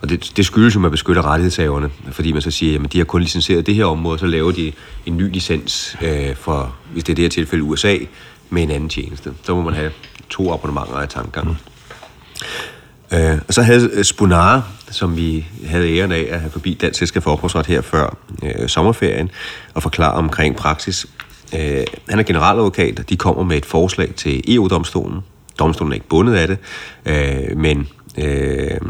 Og 0.00 0.08
det, 0.08 0.32
det 0.36 0.46
skyldes 0.46 0.74
jo, 0.74 0.78
at 0.78 0.82
man 0.82 0.90
beskytter 0.90 1.22
rettighedshaverne, 1.26 1.90
fordi 2.10 2.32
man 2.32 2.42
så 2.42 2.50
siger, 2.50 2.84
at 2.84 2.92
de 2.92 2.98
har 2.98 3.04
kun 3.04 3.20
licenseret 3.20 3.66
det 3.66 3.74
her 3.74 3.84
område, 3.84 4.18
så 4.18 4.26
laver 4.26 4.52
de 4.52 4.72
en 5.06 5.16
ny 5.16 5.32
licens 5.32 5.96
øh, 6.02 6.36
for, 6.36 6.76
hvis 6.92 7.04
det 7.04 7.12
er 7.12 7.14
det 7.14 7.24
her 7.24 7.30
tilfælde 7.30 7.64
USA, 7.64 7.96
med 8.50 8.62
en 8.62 8.70
anden 8.70 8.88
tjeneste. 8.88 9.32
Så 9.42 9.54
må 9.54 9.62
man 9.62 9.74
have 9.74 9.90
to 10.30 10.52
abonnementer 10.52 10.94
af 10.94 11.08
tankegangen. 11.08 11.58
Øh, 13.12 13.38
og 13.48 13.54
så 13.54 13.62
havde 13.62 13.90
øh, 13.92 14.04
Spunare, 14.04 14.64
som 14.90 15.16
vi 15.16 15.46
havde 15.66 15.98
æren 15.98 16.12
af 16.12 16.26
at 16.30 16.40
have 16.40 16.50
forbi 16.50 16.74
Dansk 16.74 16.98
Selskab 16.98 17.22
for 17.22 17.66
her 17.66 17.80
før 17.80 18.16
øh, 18.42 18.68
sommerferien, 18.68 19.30
og 19.74 19.82
forklare 19.82 20.12
omkring 20.12 20.56
praksis. 20.56 21.06
Øh, 21.54 21.84
han 22.08 22.18
er 22.18 22.22
generaladvokat, 22.22 22.98
og 22.98 23.08
de 23.08 23.16
kommer 23.16 23.42
med 23.42 23.56
et 23.56 23.66
forslag 23.66 24.14
til 24.16 24.54
EU-domstolen. 24.54 25.20
Domstolen 25.58 25.92
er 25.92 25.94
ikke 25.94 26.08
bundet 26.08 26.34
af 26.34 26.48
det, 26.48 26.58
øh, 27.06 27.56
men, 27.56 27.88
øh, 28.18 28.80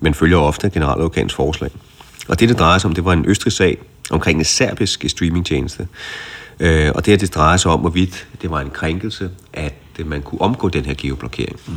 men 0.00 0.14
følger 0.14 0.38
ofte 0.38 0.70
generaladvokatens 0.70 1.34
forslag. 1.34 1.70
Og 2.28 2.40
det, 2.40 2.48
det 2.48 2.58
drejer 2.58 2.78
sig 2.78 2.88
om, 2.88 2.94
det 2.94 3.04
var 3.04 3.12
en 3.12 3.24
østrig 3.26 3.52
sag 3.52 3.78
omkring 4.10 4.38
en 4.38 4.44
serbisk 4.44 5.04
streamingtjeneste. 5.08 5.88
Øh, 6.60 6.92
og 6.94 7.06
det 7.06 7.12
her, 7.12 7.18
det 7.18 7.34
drejer 7.34 7.56
sig 7.56 7.70
om, 7.70 7.80
hvorvidt 7.80 8.26
det 8.42 8.50
var 8.50 8.60
en 8.60 8.70
krænkelse, 8.70 9.30
at 9.52 9.74
man 10.06 10.22
kunne 10.22 10.40
omgå 10.40 10.68
den 10.68 10.84
her 10.84 10.94
geoblokering. 10.98 11.56
Mm. 11.66 11.74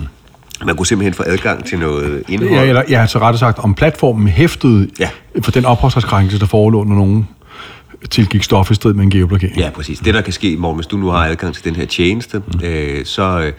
Man 0.66 0.76
kunne 0.76 0.86
simpelthen 0.88 1.14
få 1.14 1.24
adgang 1.26 1.66
til 1.66 1.80
noget 1.80 2.24
indhold. 2.30 2.53
Ja, 2.53 2.64
eller, 2.64 2.84
ja, 2.89 3.01
altså 3.01 3.20
rettet 3.20 3.39
sagt, 3.39 3.59
om 3.59 3.74
platformen 3.76 4.28
hæftede 4.28 4.88
Ja. 4.99 5.09
for 5.41 5.51
den 5.51 5.66
ophavsretskrænkelse, 5.66 6.39
der 6.39 6.45
forelå, 6.45 6.84
når 6.84 6.95
nogen 6.95 7.28
tilgik 8.09 8.43
stof 8.43 8.72
i 8.72 8.76
strid 8.76 8.93
med 8.93 9.03
en 9.03 9.09
geoblokering. 9.09 9.57
Ja, 9.57 9.70
præcis. 9.70 9.99
Det, 9.99 10.14
der 10.14 10.22
kan 10.22 10.34
ske, 10.34 10.55
Morten, 10.57 10.76
hvis 10.76 10.88
du 10.88 10.97
nu 10.97 11.09
har 11.09 11.26
adgang 11.26 11.53
til 11.55 11.64
den 11.64 11.76
her 11.76 11.86
tjeneste, 11.86 12.38
mm. 12.53 12.59
øh, 12.66 13.05
så 13.05 13.51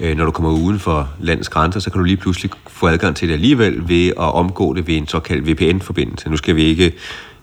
øh, 0.00 0.16
når 0.16 0.24
du 0.24 0.30
kommer 0.30 0.50
uden 0.50 0.78
for 0.78 1.08
landets 1.20 1.48
grænser, 1.48 1.80
så 1.80 1.90
kan 1.90 1.98
du 1.98 2.04
lige 2.04 2.16
pludselig 2.16 2.50
få 2.68 2.86
adgang 2.88 3.16
til 3.16 3.28
det 3.28 3.34
alligevel 3.34 3.88
ved 3.88 4.08
at 4.08 4.16
omgå 4.34 4.74
det 4.74 4.86
ved 4.86 4.96
en 4.96 5.06
såkaldt 5.08 5.48
VPN-forbindelse. 5.50 6.30
Nu 6.30 6.36
skal 6.36 6.56
vi 6.56 6.62
ikke 6.62 6.92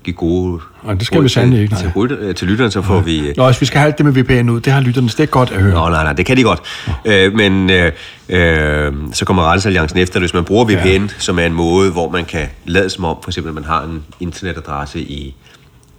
give 0.04 0.16
gode 0.16 0.62
Nej, 0.84 0.94
det 0.94 1.08
skal 1.08 1.24
vi 1.24 1.30
sandelig 1.30 1.62
ikke, 1.62 1.76
til, 1.76 1.86
nej. 1.86 1.92
til, 1.94 2.00
rytter- 2.02 2.18
øh, 2.20 2.36
til 2.36 2.48
lytterne, 2.48 2.72
så 2.72 2.82
får 2.82 3.00
vi... 3.00 3.20
Øh, 3.20 3.34
Nå, 3.38 3.46
hvis 3.46 3.62
vi 3.62 3.66
skal 3.66 3.80
have 3.80 3.88
alt 3.88 3.98
det 3.98 4.06
med 4.06 4.14
VPN 4.14 4.50
ud, 4.50 4.60
det 4.62 4.74
har 4.74 4.82
lytterne 4.82 5.10
slet 5.10 5.32
godt 5.32 5.52
at 5.52 5.62
høre. 5.62 5.74
Nå, 5.74 5.90
nej, 5.90 6.04
nej, 6.04 6.14
det 6.14 6.26
kan 6.26 6.38
de 6.38 6.44
godt. 6.44 6.60
Øh, 7.06 7.34
men 7.34 7.70
øh, 7.70 7.92
øh, 8.30 8.94
så 9.14 9.26
kommer 9.26 9.44
Rettighedsalliancen 9.44 10.00
efter, 10.00 10.20
hvis 10.20 10.34
man 10.34 10.44
bruger 10.44 10.66
VPN, 10.66 10.88
ja. 10.88 11.08
som 11.18 11.40
er 11.40 11.46
en 11.46 11.54
måde, 11.54 11.92
hvor 11.92 12.10
man 12.10 12.26
kan 12.26 12.48
lade 12.66 12.90
som 12.90 13.06
om, 13.06 13.18
for 13.24 13.30
eksempel, 13.30 13.50
at 13.50 13.56
man 13.56 13.64
har 13.64 13.84
en 13.84 14.04
internetadresse 14.20 15.00
i, 15.00 15.36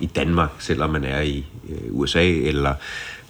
i 0.01 0.07
Danmark, 0.07 0.51
selvom 0.59 0.90
man 0.90 1.05
er 1.05 1.20
i 1.20 1.44
øh, 1.68 1.76
USA, 1.90 2.24
eller 2.24 2.74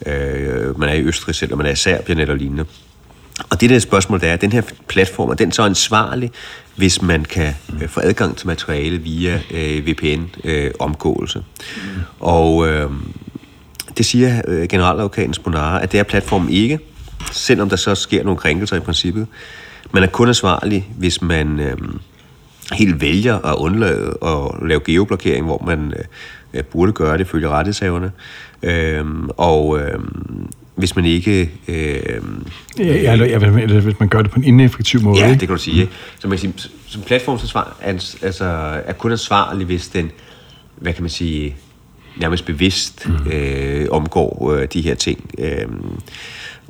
øh, 0.05 0.79
man 0.79 0.89
er 0.89 0.93
i 0.93 1.01
Østrig, 1.01 1.35
selvom 1.35 1.57
man 1.57 1.67
er 1.67 1.71
i 1.71 1.75
Serbien 1.75 2.19
eller 2.19 2.35
lignende. 2.35 2.65
Og 3.49 3.61
det 3.61 3.69
der 3.69 3.79
spørgsmål, 3.79 4.21
der 4.21 4.27
er, 4.27 4.33
at 4.33 4.41
den 4.41 4.51
her 4.51 4.61
platform, 4.87 5.29
er 5.29 5.33
den 5.33 5.51
så 5.51 5.63
ansvarlig, 5.63 6.31
hvis 6.75 7.01
man 7.01 7.25
kan 7.25 7.53
øh, 7.81 7.89
få 7.89 7.99
adgang 8.03 8.37
til 8.37 8.47
materiale 8.47 8.97
via 8.97 9.41
øh, 9.51 9.87
VPN-omgåelse? 9.87 11.39
Øh, 11.39 12.03
og 12.19 12.67
øh, 12.67 12.89
det 13.97 14.05
siger 14.05 14.41
øh, 14.47 14.67
generaladvokaten 14.67 15.33
Sponara, 15.33 15.83
at 15.83 15.91
det 15.91 15.99
er 15.99 16.03
platformen 16.03 16.49
ikke, 16.49 16.79
selvom 17.31 17.69
der 17.69 17.75
så 17.75 17.95
sker 17.95 18.23
nogle 18.23 18.39
krænkelser 18.39 18.75
i 18.75 18.79
princippet. 18.79 19.27
Man 19.91 20.03
er 20.03 20.07
kun 20.07 20.27
ansvarlig, 20.27 20.87
hvis 20.97 21.21
man 21.21 21.59
øh, 21.59 21.77
helt 22.73 23.01
vælger 23.01 23.37
at 23.45 23.55
undlade 23.55 24.17
at 24.23 24.67
lave 24.67 24.79
geoblokering, 24.85 25.45
hvor 25.45 25.63
man 25.65 25.93
øh, 26.53 26.63
burde 26.63 26.91
gøre 26.91 27.17
det 27.17 27.27
følge 27.27 27.49
rettighedshaverne. 27.49 28.11
Øh, 28.63 29.05
og 29.37 29.79
øh, 29.79 29.99
hvis 30.79 30.95
man 30.95 31.05
ikke... 31.05 31.49
Øh, 31.67 31.99
Ja, 32.77 33.11
eller, 33.11 33.25
ja, 33.25 33.35
eller 33.35 33.79
hvis 33.81 33.99
man 33.99 34.09
gør 34.09 34.21
det 34.21 34.31
på 34.31 34.39
en 34.39 34.43
ineffektiv 34.43 35.01
måde. 35.01 35.19
Ja, 35.19 35.25
ikke? 35.27 35.39
det 35.39 35.47
kan 35.47 35.57
du 35.57 35.61
sige. 35.63 35.81
Ikke? 35.81 35.93
Så 36.19 36.27
man 36.27 36.37
kan 36.37 36.53
sige, 36.53 36.69
som 36.87 37.01
platformsansvar 37.01 37.77
er, 37.81 38.15
altså, 38.21 38.45
er 38.85 38.93
kun 38.93 39.11
ansvarlig, 39.11 39.65
hvis 39.65 39.87
den, 39.87 40.11
hvad 40.75 40.93
kan 40.93 41.03
man 41.03 41.09
sige, 41.09 41.55
nærmest 42.17 42.45
bevidst 42.45 43.07
Mm. 43.07 43.31
øh, 43.31 43.87
omgår 43.91 44.51
øh, 44.53 44.67
de 44.73 44.81
her 44.81 44.95
ting. 44.95 45.31
Øh, 45.37 45.65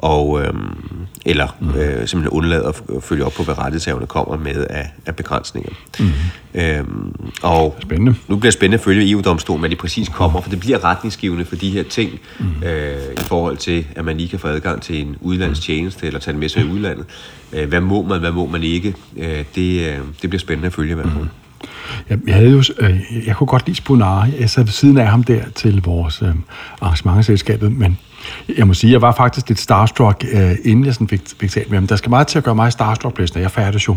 og, 0.02 0.42
øh, 0.42 0.54
eller 1.26 1.48
Mm. 1.60 1.70
øh, 1.70 2.08
simpelthen 2.08 2.28
undlader 2.28 2.70
at 2.70 2.76
f- 2.76 3.00
følge 3.00 3.26
op 3.26 3.34
på, 3.38 3.44
hvad 3.44 3.58
rettighedshaverne 3.58 4.06
kommer 4.08 4.38
med 4.38 4.66
af, 4.70 4.90
af 5.06 5.16
begrænsninger. 5.16 5.72
Mm. 6.00 6.10
Øh, 6.54 6.84
og 7.44 7.78
Spændende. 7.82 8.16
nu 8.28 8.36
bliver 8.36 8.42
det 8.52 8.54
spændende 8.54 8.76
at 8.78 8.84
følge 8.84 9.12
EU-domstolen, 9.12 9.60
hvad 9.60 9.70
de 9.70 9.76
præcis 9.76 10.10
kommer, 10.10 10.42
for 10.42 10.50
det 10.50 10.60
bliver 10.60 10.84
retningsgivende 10.84 11.46
for 11.46 11.56
de 11.56 11.70
her 11.70 11.84
ting, 11.84 12.12
mm. 12.40 12.46
øh, 12.68 12.98
i 13.14 13.22
forhold 13.22 13.58
til, 13.58 13.86
at 13.96 14.06
man 14.06 14.18
lige 14.18 14.30
kan 14.30 14.40
få 14.40 14.48
adgang 14.48 14.82
til 14.82 15.02
en 15.02 15.16
udlandstjeneste, 15.22 16.08
eller 16.08 16.20
tage 16.20 16.32
den 16.34 16.40
med 16.40 16.50
sig 16.50 16.62
i 16.62 16.72
udlandet. 16.72 17.06
Øh, 17.54 17.68
hvad 17.70 17.82
må 17.82 18.02
man, 18.02 18.20
hvad 18.20 18.32
må 18.32 18.46
man 18.46 18.64
ikke? 18.64 18.96
Øh, 19.18 19.44
det, 19.56 19.88
øh, 19.90 19.98
det 20.22 20.30
bliver 20.30 20.40
spændende 20.40 20.68
at 20.68 20.74
følge, 20.74 20.96
hvad 20.96 21.06
mm. 21.06 21.12
Jeg, 22.10 22.20
jeg, 22.28 22.36
havde 22.36 22.50
jo, 22.52 22.64
øh, 22.80 23.00
jeg 23.28 23.36
kunne 23.36 23.48
godt 23.48 23.66
lide 23.66 23.78
Spunare. 23.78 24.32
Jeg 24.40 24.50
sad 24.50 24.64
ved 24.64 24.72
siden 24.72 24.98
af 24.98 25.08
ham 25.08 25.24
der 25.24 25.42
til 25.56 25.82
vores 25.86 26.22
øh, 26.22 26.30
arrangementsselskabet, 26.82 27.72
men 27.72 27.98
jeg 28.58 28.68
må 28.68 28.74
sige, 28.74 28.92
jeg 28.92 29.02
var 29.02 29.12
faktisk 29.12 29.48
lidt 29.48 29.60
starstruck, 29.60 30.26
øh, 30.32 30.52
inden 30.64 30.86
jeg 30.86 30.94
sådan 30.94 31.08
fik, 31.08 31.22
fik 31.40 31.52
talt 31.52 31.70
med 31.70 31.78
ham. 31.78 31.88
Der 31.88 31.96
skal 31.96 32.10
meget 32.10 32.28
til 32.28 32.38
at 32.38 32.44
gøre 32.44 32.56
mig 32.56 32.72
starstruck, 32.72 33.16
Blæsner. 33.16 33.42
Jeg 33.42 33.52
færdes 33.52 33.88
jo 33.88 33.96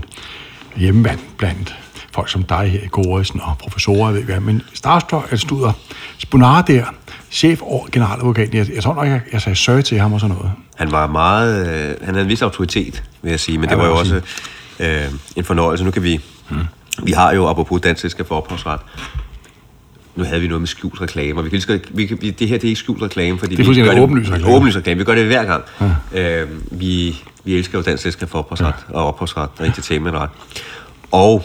hjemme 0.76 1.18
blandt 1.38 1.76
folk 2.12 2.28
som 2.28 2.42
dig 2.42 2.70
her 2.70 2.80
i 2.80 2.88
Goresen 2.90 3.40
og 3.40 3.58
professorer, 3.58 4.06
jeg 4.06 4.14
ved 4.14 4.22
hvad, 4.22 4.40
men 4.40 4.62
Starstruck, 4.74 5.24
altså 5.30 5.46
studer 5.46 5.72
Spunar 6.18 6.62
der, 6.62 6.84
chef 7.30 7.62
og 7.62 7.88
generaladvokat, 7.92 8.54
jeg, 8.54 8.74
jeg 8.74 8.82
tror 8.82 8.94
nok, 8.94 9.06
jeg, 9.06 9.20
jeg 9.32 9.40
sagde 9.40 9.56
søge 9.56 9.82
til 9.82 9.98
ham 9.98 10.12
og 10.12 10.20
sådan 10.20 10.36
noget. 10.36 10.52
Han 10.76 10.92
var 10.92 11.06
meget... 11.06 11.68
Øh, 11.68 11.96
han 12.04 12.14
havde 12.14 12.22
en 12.22 12.28
vis 12.28 12.42
autoritet, 12.42 13.02
vil 13.22 13.30
jeg 13.30 13.40
sige, 13.40 13.58
men 13.58 13.70
Ja, 13.70 13.74
det 13.74 13.82
var 13.82 13.88
jo 13.88 13.96
også 13.96 14.20
øh, 14.80 15.04
en 15.36 15.44
fornøjelse. 15.44 15.84
Nu 15.84 15.90
kan 15.90 16.02
vi... 16.02 16.20
Hmm. 16.48 16.64
Vi 17.02 17.12
har 17.12 17.32
jo, 17.32 17.48
apropos 17.48 17.80
Dansk 17.80 18.00
Selskab 18.00 18.26
for 18.28 18.36
Ophavsret, 18.36 18.80
nu 20.16 20.24
havde 20.24 20.40
vi 20.40 20.48
noget 20.48 20.60
med 20.60 20.68
skjult 20.68 21.00
reklame, 21.00 21.40
og 21.40 21.44
vi 21.44 21.50
kan 21.50 21.62
lige 21.68 21.80
vi 21.90 22.06
kan, 22.06 22.18
vi, 22.20 22.30
det 22.30 22.48
her 22.48 22.56
det 22.56 22.64
er 22.64 22.68
ikke 22.68 22.78
skjult 22.80 23.02
reklame, 23.02 23.38
fordi 23.38 23.56
Det 23.56 23.66
er 23.68 23.72
vi 23.74 23.82
gør 23.82 24.02
åbenlys 24.02 24.30
reklame. 24.30 24.54
Åbenlys 24.54 24.76
reklame, 24.76 24.98
vi 24.98 25.04
gør 25.04 25.14
det 25.14 25.26
hver 25.26 25.44
gang. 25.44 25.64
Ja. 26.14 26.42
Øh, 26.42 26.48
vi, 26.70 27.16
vi 27.44 27.54
elsker 27.54 27.78
jo 27.78 27.82
Dansk 27.82 28.02
Selskab 28.02 28.28
for 28.28 28.38
Ophavsret 28.38 28.74
ja. 28.88 28.94
og 28.94 29.06
Ophavsret 29.06 29.50
og 29.58 29.66
Entertainmentret. 29.66 30.30
Og 31.10 31.44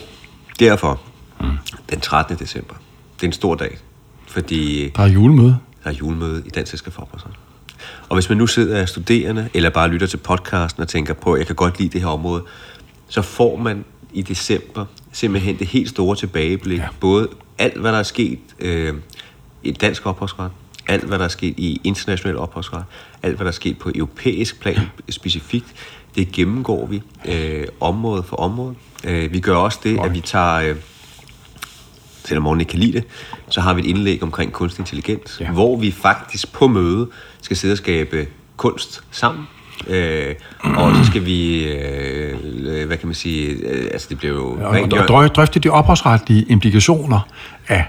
derfor, 0.60 1.00
mm. 1.40 1.46
den 1.90 2.00
13. 2.00 2.36
december, 2.36 2.74
det 3.16 3.22
er 3.22 3.26
en 3.28 3.32
stor 3.32 3.54
dag, 3.54 3.78
fordi 4.28 4.92
Der 4.96 5.02
er 5.02 5.08
julemøde. 5.08 5.58
der 5.84 5.90
er 5.90 5.94
julemøde 5.94 6.42
i 6.46 6.48
Dansk 6.48 6.70
Selskab 6.70 6.92
for 6.92 7.02
Ophavsret. 7.02 7.32
Og 8.08 8.16
hvis 8.16 8.28
man 8.28 8.38
nu 8.38 8.46
sidder 8.46 8.80
af 8.80 8.88
studerende, 8.88 9.48
eller 9.54 9.70
bare 9.70 9.88
lytter 9.88 10.06
til 10.06 10.16
podcasten 10.16 10.82
og 10.82 10.88
tænker 10.88 11.14
på, 11.14 11.32
at 11.32 11.38
jeg 11.38 11.46
kan 11.46 11.56
godt 11.56 11.78
lide 11.78 11.88
det 11.92 12.00
her 12.00 12.08
område, 12.08 12.42
så 13.08 13.22
får 13.22 13.56
man 13.56 13.84
i 14.18 14.22
december 14.22 14.84
simpelthen 15.12 15.58
det 15.58 15.66
helt 15.66 15.88
store 15.88 16.16
tilbageblik. 16.16 16.78
Ja. 16.78 16.88
Både 17.00 17.28
alt, 17.58 17.76
hvad 17.76 17.92
der 17.92 17.98
er 17.98 18.02
sket 18.02 18.38
øh, 18.58 18.94
i 19.62 19.70
dansk 19.70 20.06
ophavsret, 20.06 20.50
alt, 20.86 21.04
hvad 21.04 21.18
der 21.18 21.24
er 21.24 21.28
sket 21.28 21.54
i 21.56 21.80
international 21.84 22.36
ophavsret, 22.36 22.84
alt, 23.22 23.36
hvad 23.36 23.44
der 23.44 23.50
er 23.50 23.54
sket 23.54 23.78
på 23.78 23.90
europæisk 23.94 24.60
plan 24.60 24.80
specifikt, 25.08 25.66
det 26.14 26.32
gennemgår 26.32 26.86
vi 26.86 27.02
øh, 27.24 27.66
område 27.80 28.22
for 28.22 28.36
område. 28.36 28.74
Øh, 29.04 29.32
vi 29.32 29.40
gør 29.40 29.56
også 29.56 29.78
det, 29.82 29.98
at 30.04 30.14
vi 30.14 30.20
tager... 30.20 30.54
Øh, 30.54 30.76
selvom 32.24 32.42
morgen 32.42 32.60
ikke 32.60 32.70
kan 32.70 32.78
lide 32.78 32.92
det, 32.92 33.04
så 33.48 33.60
har 33.60 33.74
vi 33.74 33.80
et 33.80 33.86
indlæg 33.86 34.22
omkring 34.22 34.52
kunstig 34.52 34.80
intelligens. 34.80 35.40
Ja. 35.40 35.50
hvor 35.50 35.76
vi 35.76 35.90
faktisk 35.90 36.52
på 36.52 36.66
møde 36.66 37.08
skal 37.42 37.56
sidde 37.56 37.72
og 37.72 37.78
skabe 37.78 38.28
kunst 38.56 39.04
sammen. 39.10 39.46
Øh, 39.86 40.34
og 40.62 40.96
så 40.96 41.04
skal 41.04 41.26
vi, 41.26 41.64
øh, 41.64 42.86
hvad 42.86 42.96
kan 42.96 43.06
man 43.08 43.14
sige, 43.14 43.48
øh, 43.48 43.88
altså 43.92 44.06
det 44.10 44.18
bliver 44.18 44.34
jo... 44.34 44.58
Og, 44.62 44.80
og 45.08 45.34
drøfte 45.34 45.60
de 45.60 45.68
ophavsretlige 45.68 46.44
implikationer 46.48 47.20
af 47.68 47.84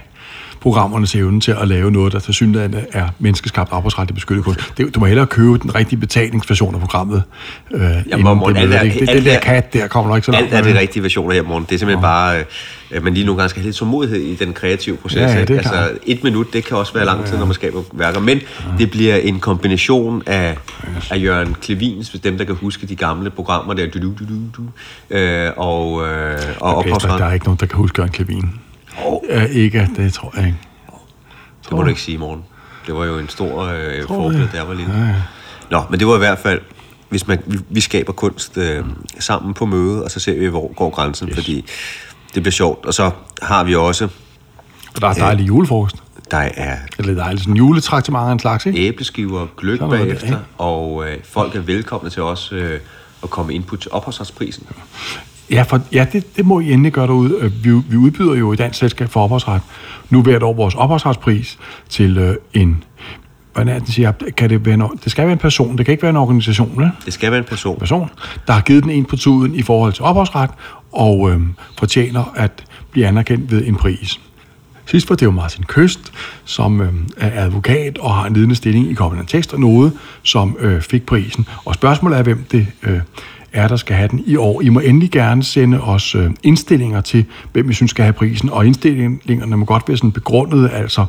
programmernes 0.62 1.16
evne 1.16 1.42
til 1.42 1.52
at 1.62 1.68
lave 1.68 1.92
noget, 1.92 2.14
der 2.14 2.20
til 2.20 2.34
synligheden 2.34 2.76
er 2.94 3.10
menneskeskabt 3.20 3.72
ophavsretligt 3.72 4.16
beskyttet 4.16 4.46
kunst. 4.46 4.74
Det, 4.78 4.96
du 4.96 5.00
må 5.00 5.06
hellere 5.06 5.28
købe 5.28 5.58
den 5.58 5.76
rigtige 5.76 6.00
betalingsversion 6.00 6.74
af 6.76 6.80
programmet. 6.82 7.24
Øh, 7.72 7.82
inden 8.06 8.22
Morten, 8.24 8.56
det, 8.56 8.76
er- 8.76 8.84
det, 8.84 8.94
det, 9.00 9.08
den 9.08 9.26
der 9.26 9.34
er- 9.34 9.40
kat 9.40 9.74
der 9.74 9.88
kommer 9.88 10.10
nok 10.10 10.18
ikke 10.18 10.26
så 10.26 10.32
langt. 10.32 10.54
Alt 10.54 10.68
er 10.68 10.72
det 10.72 10.82
rigtige 10.82 11.04
versioner 11.04 11.34
her, 11.36 11.44
morgen. 11.44 11.64
Det 11.70 11.76
er 11.76 11.80
simpelthen 11.80 12.02
bare, 12.02 12.44
øh, 12.92 13.04
man 13.04 13.14
lige 13.14 13.26
nogle 13.26 13.38
gange 13.42 13.50
skal 13.50 13.62
have 13.62 13.68
lidt 13.68 13.76
tålmodighed 13.76 14.20
i 14.20 14.36
den 14.36 14.54
kreative 14.54 14.98
proces. 14.98 15.18
Ja, 15.18 15.28
ja, 15.34 15.46
det 15.46 15.50
altså, 15.58 15.72
klart. 15.72 15.90
et 16.06 16.24
minut, 16.24 16.54
det 16.54 16.66
kan 16.66 16.78
også 16.78 16.94
være 16.94 17.06
lang 17.06 17.26
tid, 17.26 17.38
når 17.38 17.46
man 17.46 17.54
skaber 17.54 17.82
værker. 17.94 18.20
Men 18.20 18.40
det 18.78 18.92
bliver 18.92 19.16
en 19.16 19.40
kombination 19.40 20.24
af, 20.26 20.58
af 21.12 21.24
Jørgen 21.24 21.54
Klevins, 21.62 22.10
hvis 22.10 22.22
dem, 22.22 22.38
der 22.38 22.44
kan 22.46 22.56
huske 22.56 22.88
de 22.88 22.96
gamle 22.96 23.30
programmer 23.30 23.74
der, 23.74 23.88
du, 23.88 24.00
du, 24.00 24.08
du, 24.20 24.26
du, 24.30 24.40
du, 24.58 24.64
øh, 25.18 25.52
og, 25.58 26.08
øh, 26.08 26.32
og 26.60 26.84
Pester, 26.84 26.96
ophavsret. 26.96 27.20
der 27.20 27.26
er 27.26 27.34
ikke 27.34 27.46
nogen, 27.46 27.58
der 27.60 27.66
kan 27.66 27.78
huske 27.78 27.96
Jørgen 28.02 28.12
Klevin. 28.12 28.50
Oh. 29.06 29.22
Øh, 29.30 29.46
ikke, 29.50 29.90
det 29.96 30.14
tror 30.14 30.34
jeg 30.38 30.46
ikke. 30.46 30.58
Det 31.64 31.72
må 31.72 31.82
du 31.84 31.90
ikke 31.90 32.02
sige 32.02 32.16
i 32.16 32.18
morgen. 32.18 32.44
Det 32.88 32.96
var 32.96 33.06
jo 33.06 33.18
en 33.18 33.30
stor 33.30 33.64
øh, 33.64 33.74
det? 34.34 34.50
der 34.54 34.64
var 34.64 34.74
lille. 34.74 34.94
Ja, 34.94 35.00
ja. 35.08 35.16
Nå, 35.72 35.82
men 35.90 36.00
det 36.00 36.08
var 36.08 36.16
i 36.16 36.18
hvert 36.18 36.40
fald, 36.40 36.62
hvis 37.10 37.28
man, 37.28 37.40
vi, 37.46 37.58
vi 37.70 37.82
skaber 37.82 38.14
kunst 38.14 38.58
øh, 38.58 38.86
sammen 39.20 39.54
på 39.54 39.66
møde, 39.66 40.04
og 40.04 40.12
så 40.12 40.20
ser 40.20 40.40
vi, 40.40 40.48
hvor 40.48 40.74
går 40.74 40.90
grænsen, 40.90 41.28
yes. 41.30 41.36
fordi 41.36 41.66
det 42.34 42.44
bliver 42.44 42.52
sjovt. 42.52 42.86
Og 42.86 42.94
så 42.94 43.12
har 43.42 43.64
vi 43.64 43.76
også, 43.76 44.08
Og 44.96 45.02
der 45.02 45.08
er 45.08 45.14
dejlig 45.14 45.48
julefrokost. 45.48 45.96
der 46.32 46.38
er 46.38 46.78
Eller 47.00 47.14
dejligt 47.14 47.42
sådan 47.42 47.54
en 47.54 47.58
juletraktement 47.58 48.28
af 48.28 48.32
en 48.32 48.40
slags, 48.40 48.66
ikke? 48.66 48.80
æbleskiver, 48.80 49.48
gløk 49.58 49.80
der, 49.80 49.90
bagefter, 49.90 50.28
ikke? 50.28 50.40
og 50.58 51.10
øh, 51.10 51.18
folk 51.24 51.56
er 51.56 51.60
velkomne 51.62 52.10
til 52.10 52.22
os 52.22 52.52
øh, 52.52 52.80
at 53.24 53.30
komme 53.30 53.54
input 53.54 53.80
til 53.80 53.92
ophavsretsprisen. 53.92 54.68
Ja, 55.52 55.62
for, 55.62 55.82
ja 55.92 56.06
det, 56.14 56.38
det 56.38 56.46
må 56.46 56.60
I 56.60 56.72
endelig 56.72 56.92
gøre 56.92 57.08
derude. 57.08 57.36
Øh, 57.40 57.64
Vi, 57.64 57.72
vi 57.90 57.98
udbyder 57.98 58.36
jo 58.36 58.54
i 58.54 58.56
Dansk 58.56 58.80
Selskab 58.80 59.10
for 59.10 59.24
Ophavsret 59.24 59.62
nu 60.10 60.22
hvert 60.22 60.44
år 60.44 60.54
vores 60.54 60.76
ophavsretspris 60.76 61.58
til 61.90 62.18
øh, 62.18 62.36
en... 62.54 62.84
Hvordan 63.54 63.76
er 63.76 63.80
det, 63.80 63.94
siger? 63.94 64.12
Kan 64.38 64.50
det, 64.50 64.66
være 64.66 64.74
en, 64.74 64.84
det 65.04 65.12
skal 65.12 65.24
være 65.24 65.34
en 65.34 65.40
person, 65.40 65.78
det 65.78 65.86
kan 65.86 65.92
ikke 65.92 66.02
være 66.02 66.10
en 66.10 66.18
organisation, 66.18 66.72
vel? 66.76 66.90
Det 67.06 67.14
skal 67.14 67.32
være 67.32 67.40
en 67.40 67.46
person. 67.46 67.80
person, 67.80 68.10
der 68.48 68.54
har 68.54 68.62
givet 68.62 68.84
den 68.84 68.92
en 68.92 69.06
på 69.06 69.16
tuden 69.16 69.56
i 69.56 69.62
forhold 69.62 69.94
til 69.94 70.04
ophavsret, 70.04 70.50
og 70.92 71.32
øh, 71.32 71.42
fortjener 71.78 72.34
at 72.36 72.64
blive 72.92 73.08
anerkendt 73.08 73.52
ved 73.52 73.68
en 73.68 73.76
pris. 73.76 74.20
Sidst 74.86 75.10
var 75.10 75.16
det 75.16 75.26
jo 75.26 75.32
Martin 75.32 75.64
Køst, 75.64 76.12
som 76.46 76.82
øh, 76.82 76.94
er 77.18 77.44
advokat 77.46 77.98
og 77.98 78.16
har 78.16 78.26
en 78.26 78.34
ledende 78.34 78.56
stilling 78.56 78.92
i 78.92 78.96
Covenant 78.96 79.30
Tekst 79.30 79.54
og 79.54 79.60
noget, 79.60 79.94
som 80.24 80.58
øh, 80.60 80.82
fik 80.82 81.06
prisen. 81.06 81.48
Og 81.66 81.74
spørgsmålet 81.74 82.20
er, 82.20 82.24
hvem 82.24 82.46
det 82.52 82.68
øh, 82.84 83.00
er, 83.54 83.68
der 83.68 83.76
skal 83.76 83.96
have 83.96 84.08
den 84.08 84.24
i 84.26 84.36
år. 84.36 84.62
I 84.62 84.70
må 84.70 84.80
endelig 84.80 85.12
gerne 85.12 85.44
sende 85.44 85.82
os 85.82 86.16
øh, 86.16 86.32
indstillinger 86.44 87.02
til, 87.02 87.26
hvem 87.54 87.70
I 87.70 87.74
synes 87.74 87.92
skal 87.92 88.04
have 88.04 88.14
prisen, 88.14 88.50
og 88.50 88.66
indstillingerne 88.66 89.58
må 89.58 89.66
godt 89.66 89.84
være 89.88 89.98
sådan 89.98 90.12
begrundet, 90.12 90.70
altså 90.74 91.06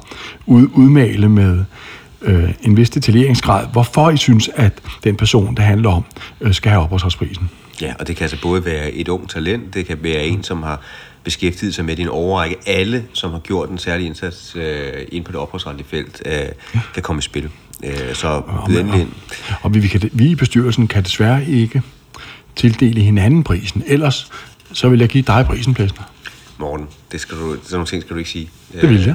ud, 0.47 0.69
udmale 0.75 1.29
med 1.29 1.65
øh, 2.23 2.51
en 2.63 2.77
vis 2.77 2.91
detaljeringsgrad, 2.91 3.67
hvorfor 3.73 4.11
I 4.11 4.17
synes, 4.17 4.51
at 4.57 4.73
den 5.05 5.17
person, 5.17 5.55
det 5.55 5.65
handler 5.65 5.91
om, 5.91 6.05
øh, 6.41 6.55
skal 6.55 6.71
have 6.71 6.83
opholdsprisen. 6.83 7.51
Ja, 7.81 7.95
og 7.99 8.09
det 8.09 8.17
kan 8.17 8.25
altså 8.25 8.43
både 8.43 8.65
være 8.65 8.93
et 8.93 9.09
ung 9.09 9.29
talent, 9.29 9.75
det 9.75 9.87
kan 9.87 9.99
være 10.03 10.25
en, 10.25 10.43
som 10.43 10.63
har 10.63 10.81
beskæftiget 11.25 11.75
sig 11.75 11.85
med 11.85 11.97
din 11.97 12.09
overrække. 12.09 12.57
Alle, 12.67 13.05
som 13.13 13.31
har 13.31 13.39
gjort 13.39 13.69
en 13.69 13.79
særlig 13.79 14.07
indsats 14.07 14.57
øh, 14.57 14.93
ind 15.13 15.25
på 15.25 15.33
det 15.33 15.41
opholdsretlige 15.41 15.87
felt, 15.89 16.23
øh, 16.27 16.33
kan 16.95 17.03
komme 17.03 17.21
i 17.21 17.23
spil. 17.23 17.49
Øh, 17.85 18.15
så 18.15 18.43
byd 18.67 18.79
endelig 18.79 18.93
og, 18.93 19.01
ind. 19.01 19.13
og 19.63 19.75
vi, 19.75 19.79
vi, 19.79 19.89
kan, 19.89 20.11
vi 20.13 20.31
i 20.31 20.35
bestyrelsen 20.35 20.89
kan 20.89 21.03
desværre 21.03 21.45
ikke 21.47 21.83
tildele 22.57 23.01
hinanden 23.01 23.45
prisen. 23.45 23.83
Ellers 23.87 24.31
så 24.73 24.89
vil 24.89 24.99
jeg 25.01 25.09
give 25.09 25.23
dig 25.27 25.47
prisen, 25.47 25.75
Plæsner. 25.75 26.03
Morgen, 26.59 26.87
det 27.13 27.21
skal 27.21 27.37
du, 27.39 27.53
sådan 27.53 27.63
nogle 27.73 27.87
ting 27.87 28.03
skal 28.03 28.15
du 28.15 28.19
ikke 28.19 28.31
sige. 28.31 28.51
Det 28.81 28.89
vil 28.89 29.05
jeg. 29.05 29.15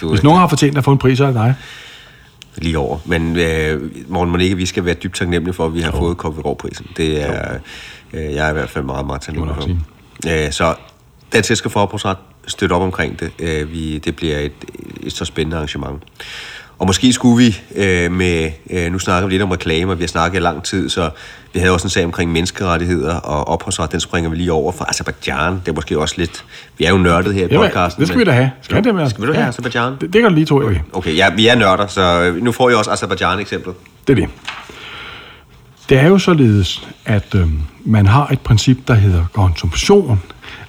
Du, 0.00 0.08
Hvis 0.08 0.22
nogen 0.22 0.38
har 0.40 0.48
fortjent 0.48 0.78
at 0.78 0.84
få 0.84 0.92
en 0.92 0.98
pris, 0.98 1.18
så 1.18 1.24
er 1.24 1.28
det 1.28 1.36
dig. 1.36 1.54
lige 2.56 2.78
over. 2.78 2.98
Men 3.04 3.36
øh, 3.36 3.90
Morten 4.08 4.32
Monique, 4.32 4.56
vi 4.56 4.66
skal 4.66 4.84
være 4.84 4.94
dybt 4.94 5.14
taknemmelige 5.16 5.54
for, 5.54 5.66
at 5.66 5.74
vi 5.74 5.80
har 5.80 5.90
fået 5.90 6.16
Koppergaard-prisen. 6.16 6.86
Det 6.96 7.22
er, 7.22 7.58
øh, 8.12 8.34
jeg 8.34 8.46
er 8.46 8.50
i 8.50 8.52
hvert 8.52 8.70
fald 8.70 8.84
meget, 8.84 9.06
meget 9.06 9.22
taknemmelig 9.22 9.56
for. 9.56 9.68
Øh, 10.46 10.52
så 10.52 10.74
Dansk 11.32 11.48
Selskab 11.48 11.72
for 11.72 11.80
Ophavsret, 11.80 12.16
støt 12.46 12.72
op 12.72 12.82
omkring 12.82 13.20
det. 13.20 13.30
Øh, 13.38 13.72
vi, 13.72 13.98
det 13.98 14.16
bliver 14.16 14.38
et, 14.38 14.52
et 15.02 15.12
så 15.12 15.24
spændende 15.24 15.56
arrangement. 15.56 16.02
Og 16.80 16.86
måske 16.86 17.12
skulle 17.12 17.44
vi 17.46 17.60
øh, 17.76 18.12
med, 18.12 18.50
øh, 18.70 18.92
nu 18.92 18.98
snakker 18.98 19.26
vi 19.28 19.32
lidt 19.34 19.42
om 19.42 19.50
reklamer, 19.50 19.94
vi 19.94 20.02
har 20.02 20.08
snakket 20.08 20.38
i 20.38 20.42
lang 20.42 20.62
tid, 20.62 20.88
så 20.88 21.10
vi 21.52 21.58
havde 21.58 21.72
også 21.72 21.86
en 21.86 21.90
sag 21.90 22.04
omkring 22.04 22.32
menneskerettigheder 22.32 23.14
og 23.14 23.48
ophavsret, 23.48 23.92
den 23.92 24.00
springer 24.00 24.30
vi 24.30 24.36
lige 24.36 24.52
over 24.52 24.72
for 24.72 24.84
Azerbaijan. 24.90 25.52
Det 25.52 25.68
er 25.68 25.72
måske 25.72 25.98
også 25.98 26.14
lidt, 26.18 26.44
vi 26.78 26.84
er 26.84 26.90
jo 26.90 26.96
nørdet 26.98 27.34
her 27.34 27.44
i 27.46 27.48
Jamen, 27.50 27.66
podcasten. 27.66 28.00
det 28.00 28.08
skal 28.08 28.18
vi 28.18 28.24
men- 28.24 28.26
da 28.26 28.32
have. 28.32 28.50
Skal 28.62 28.76
Jo, 28.76 28.82
det 28.82 28.94
med? 28.94 29.10
Skal 29.10 29.22
vi 29.22 29.28
da 29.28 29.32
have 29.32 29.48
Azerbaijan? 29.48 29.92
Det, 29.92 30.12
det 30.12 30.22
kan 30.22 30.24
du 30.30 30.34
lige 30.34 30.46
to, 30.46 30.56
okay. 30.56 30.76
Okay, 30.92 31.16
ja, 31.16 31.30
vi 31.34 31.46
er 31.48 31.54
nørder, 31.54 31.86
så 31.86 32.34
nu 32.40 32.52
får 32.52 32.70
I 32.70 32.74
også 32.74 32.90
Azerbaijan-eksemplet. 32.90 33.74
Det 34.06 34.12
er 34.12 34.26
det. 34.26 34.28
Det 35.88 35.98
er 35.98 36.06
jo 36.06 36.18
således, 36.18 36.88
at 37.06 37.34
øh, 37.34 37.46
man 37.84 38.06
har 38.06 38.26
et 38.32 38.40
princip, 38.40 38.78
der 38.88 38.94
hedder 38.94 39.24
konsumtion 39.32 40.22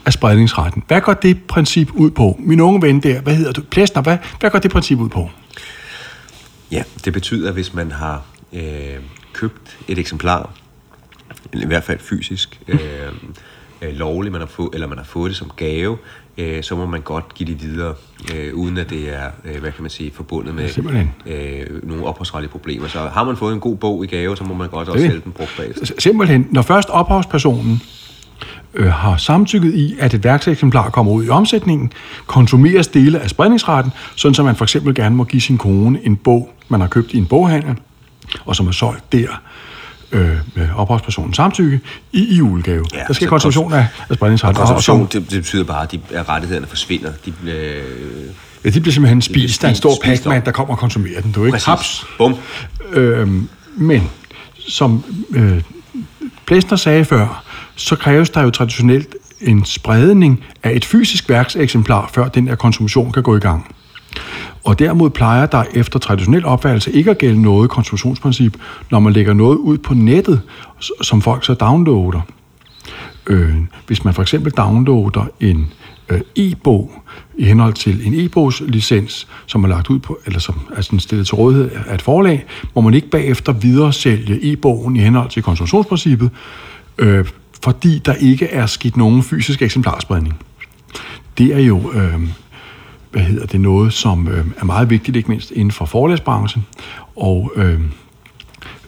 af 0.05 0.14
spredningsretten. 0.14 0.84
Hvad 0.88 1.01
går 1.01 1.14
det 1.14 1.38
princip 1.47 1.89
ud 1.93 2.12
på? 2.12 2.36
Min 2.39 2.59
unge 2.59 2.82
ven 2.82 2.99
der, 2.99 3.22
hvad 3.22 3.36
hedder 3.36 3.51
du? 3.51 3.62
Plæsner, 3.62 4.01
hvad, 4.01 4.18
hvad 4.39 4.49
går 4.49 4.59
det 4.59 4.72
princip 4.72 4.99
ud 4.99 5.09
på? 5.09 5.30
Ja, 6.72 6.84
det 7.05 7.13
betyder, 7.13 7.47
at 7.47 7.53
hvis 7.53 7.74
man 7.74 7.91
har 7.91 8.26
øh, 8.53 8.61
købt 9.34 9.78
et 9.88 9.97
eksemplar, 9.97 10.53
i 11.53 11.65
hvert 11.65 11.84
fald 11.84 11.99
fysisk, 11.99 12.61
øh, 12.67 12.80
øh, 13.82 13.93
lovligt, 13.93 14.32
man 14.32 14.41
har 14.41 14.47
få, 14.47 14.72
eller 14.74 14.88
man 14.88 14.97
har 14.97 15.05
fået 15.05 15.30
det 15.30 15.38
som 15.38 15.51
gave, 15.55 15.97
øh, 16.38 16.63
så 16.63 16.76
må 16.76 16.86
man 16.86 17.01
godt 17.01 17.34
give 17.34 17.47
det 17.49 17.61
videre, 17.61 17.95
øh, 18.36 18.53
uden 18.53 18.78
at 18.78 18.89
det 18.89 19.09
er, 19.09 19.32
øh, 19.45 19.59
hvad 19.59 19.72
kan 19.72 19.82
man 19.82 19.89
sige, 19.89 20.11
forbundet 20.11 20.55
med 20.55 20.69
Simpelthen. 20.69 21.13
øh, 21.26 21.88
nogle 21.88 22.05
ophavsretlige 22.05 22.51
problemer. 22.51 22.88
Så 22.88 22.99
har 22.99 23.24
man 23.24 23.38
fået 23.38 23.53
en 23.53 23.59
god 23.59 23.78
bog 23.78 24.03
i 24.03 24.07
gave, 24.07 24.38
så 24.38 24.43
må 24.43 24.53
man 24.53 24.69
godt 24.69 24.89
også 24.89 25.05
sælge 25.05 25.22
den 25.24 25.32
brugt 25.32 25.53
bagefter. 25.57 25.86
Simpelthen, 25.99 26.47
når 26.51 26.61
først 26.61 26.89
ophavspersonen 26.89 27.82
øh, 28.74 28.92
har 28.92 29.18
samtykket 29.18 29.74
i, 29.74 29.96
at 30.00 30.14
et 30.14 30.24
værkseksemplar 30.24 30.89
kommer 30.89 31.12
ud 31.12 31.26
i 31.26 31.30
omsætningen, 31.30 31.92
konsumeres 32.28 32.88
dele 32.88 33.20
af 33.20 33.30
spredningsretten, 33.30 33.94
sådan 34.16 34.36
som 34.36 34.46
man 34.46 34.56
for 34.56 34.66
eksempel 34.66 34.96
gerne 34.96 35.16
må 35.16 35.24
give 35.24 35.42
sin 35.42 35.58
kone 35.58 36.00
en 36.04 36.16
bog, 36.16 36.50
man 36.70 36.82
har 36.82 36.88
købt 36.88 37.14
i 37.14 37.18
en 37.18 37.26
boghandel, 37.26 37.76
og 38.46 38.56
som 38.56 38.68
er 38.68 38.72
solgt 38.72 39.12
der 39.12 39.28
øh, 40.12 40.38
med 40.56 40.70
ophavspersonens 40.76 41.36
samtykke 41.36 41.80
i, 42.12 42.34
i 42.34 42.36
julegave. 42.36 42.86
Ja, 42.94 43.00
der 43.08 43.14
sker 43.14 43.28
konsumtion 43.28 43.74
af, 43.74 43.88
af 44.10 44.16
spredningsretten. 44.16 44.62
Og 44.62 44.68
konsumption, 44.68 45.12
som, 45.12 45.22
det, 45.22 45.32
det 45.32 45.42
betyder 45.42 45.64
bare, 45.64 45.84
at, 45.84 45.92
de, 45.92 46.00
at 46.10 46.30
rettighederne 46.30 46.68
forsvinder. 46.68 47.12
De, 47.26 47.34
øh, 47.52 47.84
ja, 48.66 48.70
de 48.70 48.82
bliver 48.82 48.94
simpelthen 48.94 49.22
spist 49.22 49.64
af 49.64 49.70
en 49.70 49.76
stor 49.76 49.92
op. 50.26 50.46
der 50.46 50.52
kommer 50.52 50.74
og 50.74 50.80
konsumerer 50.80 51.22
den. 51.22 51.32
Du 51.32 51.42
er 51.42 51.46
ikke 51.46 51.54
præcis. 51.54 51.66
haps. 51.66 52.06
Bum. 52.18 52.36
Øhm, 52.94 53.50
men 53.78 54.10
som 54.68 55.04
øh, 55.34 55.62
Plæsner 56.46 56.78
sagde 56.78 57.06
før, 57.06 57.44
så 57.82 57.95
kræves 57.95 58.29
der 58.29 58.41
jo 58.41 58.49
traditionelt 58.49 59.15
en 59.41 59.65
spredning 59.65 60.43
af 60.63 60.75
et 60.75 60.86
fysisk 60.86 61.29
værkseksemplar, 61.29 62.09
før 62.13 62.27
den 62.27 62.47
her 62.47 62.55
konsumtion 62.55 63.11
kan 63.11 63.23
gå 63.23 63.36
i 63.36 63.39
gang. 63.39 63.75
Og 64.63 64.79
derimod 64.79 65.09
plejer 65.09 65.45
der 65.45 65.63
efter 65.73 65.99
traditionel 65.99 66.45
opfattelse 66.45 66.91
ikke 66.91 67.11
at 67.11 67.17
gælde 67.17 67.41
noget 67.41 67.69
konsumtionsprincip, 67.69 68.57
når 68.91 68.99
man 68.99 69.13
lægger 69.13 69.34
noget 69.34 69.57
ud 69.57 69.77
på 69.77 69.93
nettet, 69.93 70.41
som 71.01 71.21
folk 71.21 71.45
så 71.45 71.53
downloader. 71.53 72.21
Øh, 73.27 73.55
hvis 73.88 74.05
man 74.05 74.13
for 74.13 74.21
eksempel 74.21 74.51
downloader 74.51 75.25
en 75.39 75.73
øh, 76.09 76.21
e-bog 76.36 76.91
i 77.38 77.43
henhold 77.43 77.73
til 77.73 78.07
en 78.07 78.13
e-bogslicens, 78.13 79.27
som 79.45 79.63
er 79.63 79.67
lagt 79.67 79.89
ud 79.89 79.99
på, 79.99 80.19
eller 80.25 80.39
som 80.39 80.55
er 80.75 80.82
sådan 80.82 80.99
stillet 80.99 81.27
til 81.27 81.36
rådighed 81.36 81.69
af 81.88 81.93
et 81.93 82.01
forlag, 82.01 82.45
må 82.75 82.82
man 82.82 82.93
ikke 82.93 83.09
bagefter 83.09 83.53
videre 83.53 83.93
sælge 83.93 84.51
e-bogen 84.51 84.95
i 84.95 84.99
henhold 84.99 85.29
til 85.29 85.43
konsumtionsprincippet, 85.43 86.29
øh, 86.97 87.25
fordi 87.64 87.99
der 87.99 88.14
ikke 88.14 88.47
er 88.47 88.66
sket 88.66 88.97
nogen 88.97 89.24
fysisk 89.24 89.62
eksemplarspredning. 89.62 90.39
Det 91.38 91.55
er 91.55 91.59
jo 91.59 91.91
øh, 91.93 92.22
hvad 93.12 93.22
hedder 93.22 93.45
det, 93.45 93.62
noget, 93.62 93.93
som 93.93 94.28
øh, 94.28 94.45
er 94.57 94.66
meget 94.66 94.89
vigtigt, 94.89 95.18
ikke 95.18 95.30
mindst 95.30 95.51
inden 95.51 95.72
for 95.72 95.86
forlagsbranchen. 95.86 96.66
Og 97.16 97.51
øh, 97.55 97.80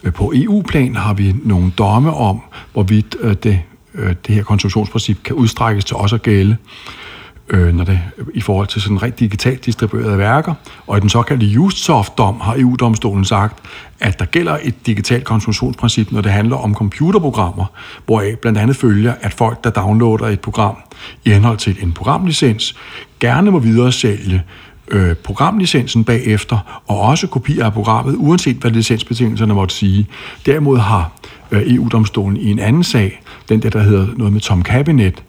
øh, 0.03 0.13
på 0.13 0.33
EU-plan 0.35 0.95
har 0.95 1.13
vi 1.13 1.35
nogle 1.43 1.71
domme 1.77 2.13
om, 2.13 2.41
hvorvidt 2.73 3.15
øh, 3.19 3.35
det, 3.43 3.59
øh, 3.93 4.15
det 4.27 4.35
her 4.35 4.43
konstruktionsprincip 4.43 5.23
kan 5.23 5.35
udstrækkes 5.35 5.85
til 5.85 5.95
også 5.95 6.15
at 6.15 6.21
gælde 6.21 6.51
øh, 6.51 7.02
Øh, 7.49 7.75
når 7.75 7.83
det, 7.83 7.99
i 8.33 8.41
forhold 8.41 8.67
til 8.67 8.81
sådan 8.81 9.03
rent 9.03 9.19
digitalt 9.19 9.65
distribuerede 9.65 10.17
værker. 10.17 10.53
Og 10.87 10.97
i 10.97 10.99
den 10.99 11.09
såkaldte 11.09 11.45
Justsoft-dom 11.45 12.39
har 12.41 12.55
EU-domstolen 12.57 13.25
sagt, 13.25 13.59
at 13.99 14.19
der 14.19 14.25
gælder 14.25 14.57
et 14.63 14.85
digitalt 14.85 15.23
konstruktionsprincip, 15.23 16.11
når 16.11 16.21
det 16.21 16.31
handler 16.31 16.55
om 16.55 16.75
computerprogrammer, 16.75 17.65
hvoraf 18.05 18.37
blandt 18.41 18.59
andet 18.59 18.75
følger, 18.75 19.13
at 19.21 19.33
folk, 19.33 19.63
der 19.63 19.69
downloader 19.69 20.25
et 20.25 20.39
program 20.39 20.75
i 21.25 21.29
henhold 21.29 21.57
til 21.57 21.77
en 21.81 21.91
programlicens, 21.91 22.75
gerne 23.19 23.51
må 23.51 23.59
videre 23.59 23.91
sælge 23.91 24.43
øh, 24.87 25.15
programlicensen 25.15 26.03
bagefter, 26.03 26.81
og 26.87 27.01
også 27.01 27.27
kopier 27.27 27.65
af 27.65 27.73
programmet, 27.73 28.15
uanset 28.17 28.55
hvad 28.55 28.71
licensbetingelserne 28.71 29.53
måtte 29.53 29.75
sige. 29.75 30.07
Derimod 30.45 30.77
har 30.77 31.11
øh, 31.51 31.75
EU-domstolen 31.75 32.37
i 32.37 32.51
en 32.51 32.59
anden 32.59 32.83
sag, 32.83 33.21
den 33.49 33.61
der, 33.61 33.69
der 33.69 33.79
hedder 33.79 34.07
noget 34.17 34.33
med 34.33 34.41
Tom 34.41 34.63
Cabinet, 34.63 35.23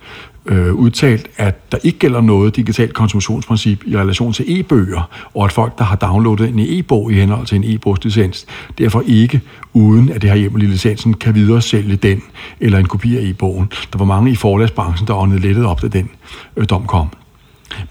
øh, 0.46 0.74
udtalt, 0.74 1.28
at 1.36 1.72
der 1.72 1.78
ikke 1.82 1.98
gælder 1.98 2.20
noget 2.20 2.56
digitalt 2.56 2.94
konsumtionsprincip 2.94 3.82
i 3.86 3.96
relation 3.96 4.32
til 4.32 4.60
e-bøger, 4.60 5.10
og 5.34 5.44
at 5.44 5.52
folk, 5.52 5.78
der 5.78 5.84
har 5.84 5.96
downloadet 5.96 6.48
en 6.48 6.58
e-bog 6.58 7.12
i 7.12 7.14
henhold 7.14 7.46
til 7.46 7.56
en 7.56 7.64
e-bogslicens, 7.64 8.46
derfor 8.78 9.02
ikke, 9.06 9.40
uden 9.72 10.10
at 10.10 10.22
det 10.22 10.30
har 10.30 10.36
hjemmel 10.36 10.62
i 10.62 10.66
licensen, 10.66 11.14
kan 11.14 11.34
videre 11.34 11.62
sælge 11.62 11.96
den 11.96 12.22
eller 12.60 12.78
en 12.78 12.86
kopi 12.86 13.16
af 13.16 13.22
e-bogen. 13.22 13.72
Der 13.92 13.98
var 13.98 14.04
mange 14.04 14.30
i 14.30 14.34
forlagsbranchen, 14.34 15.08
der 15.08 15.14
åndede 15.14 15.40
lettet 15.40 15.66
op, 15.66 15.82
da 15.82 15.88
den 15.88 16.10
øh, 16.56 16.66
dom 16.70 16.86
kom. 16.86 17.08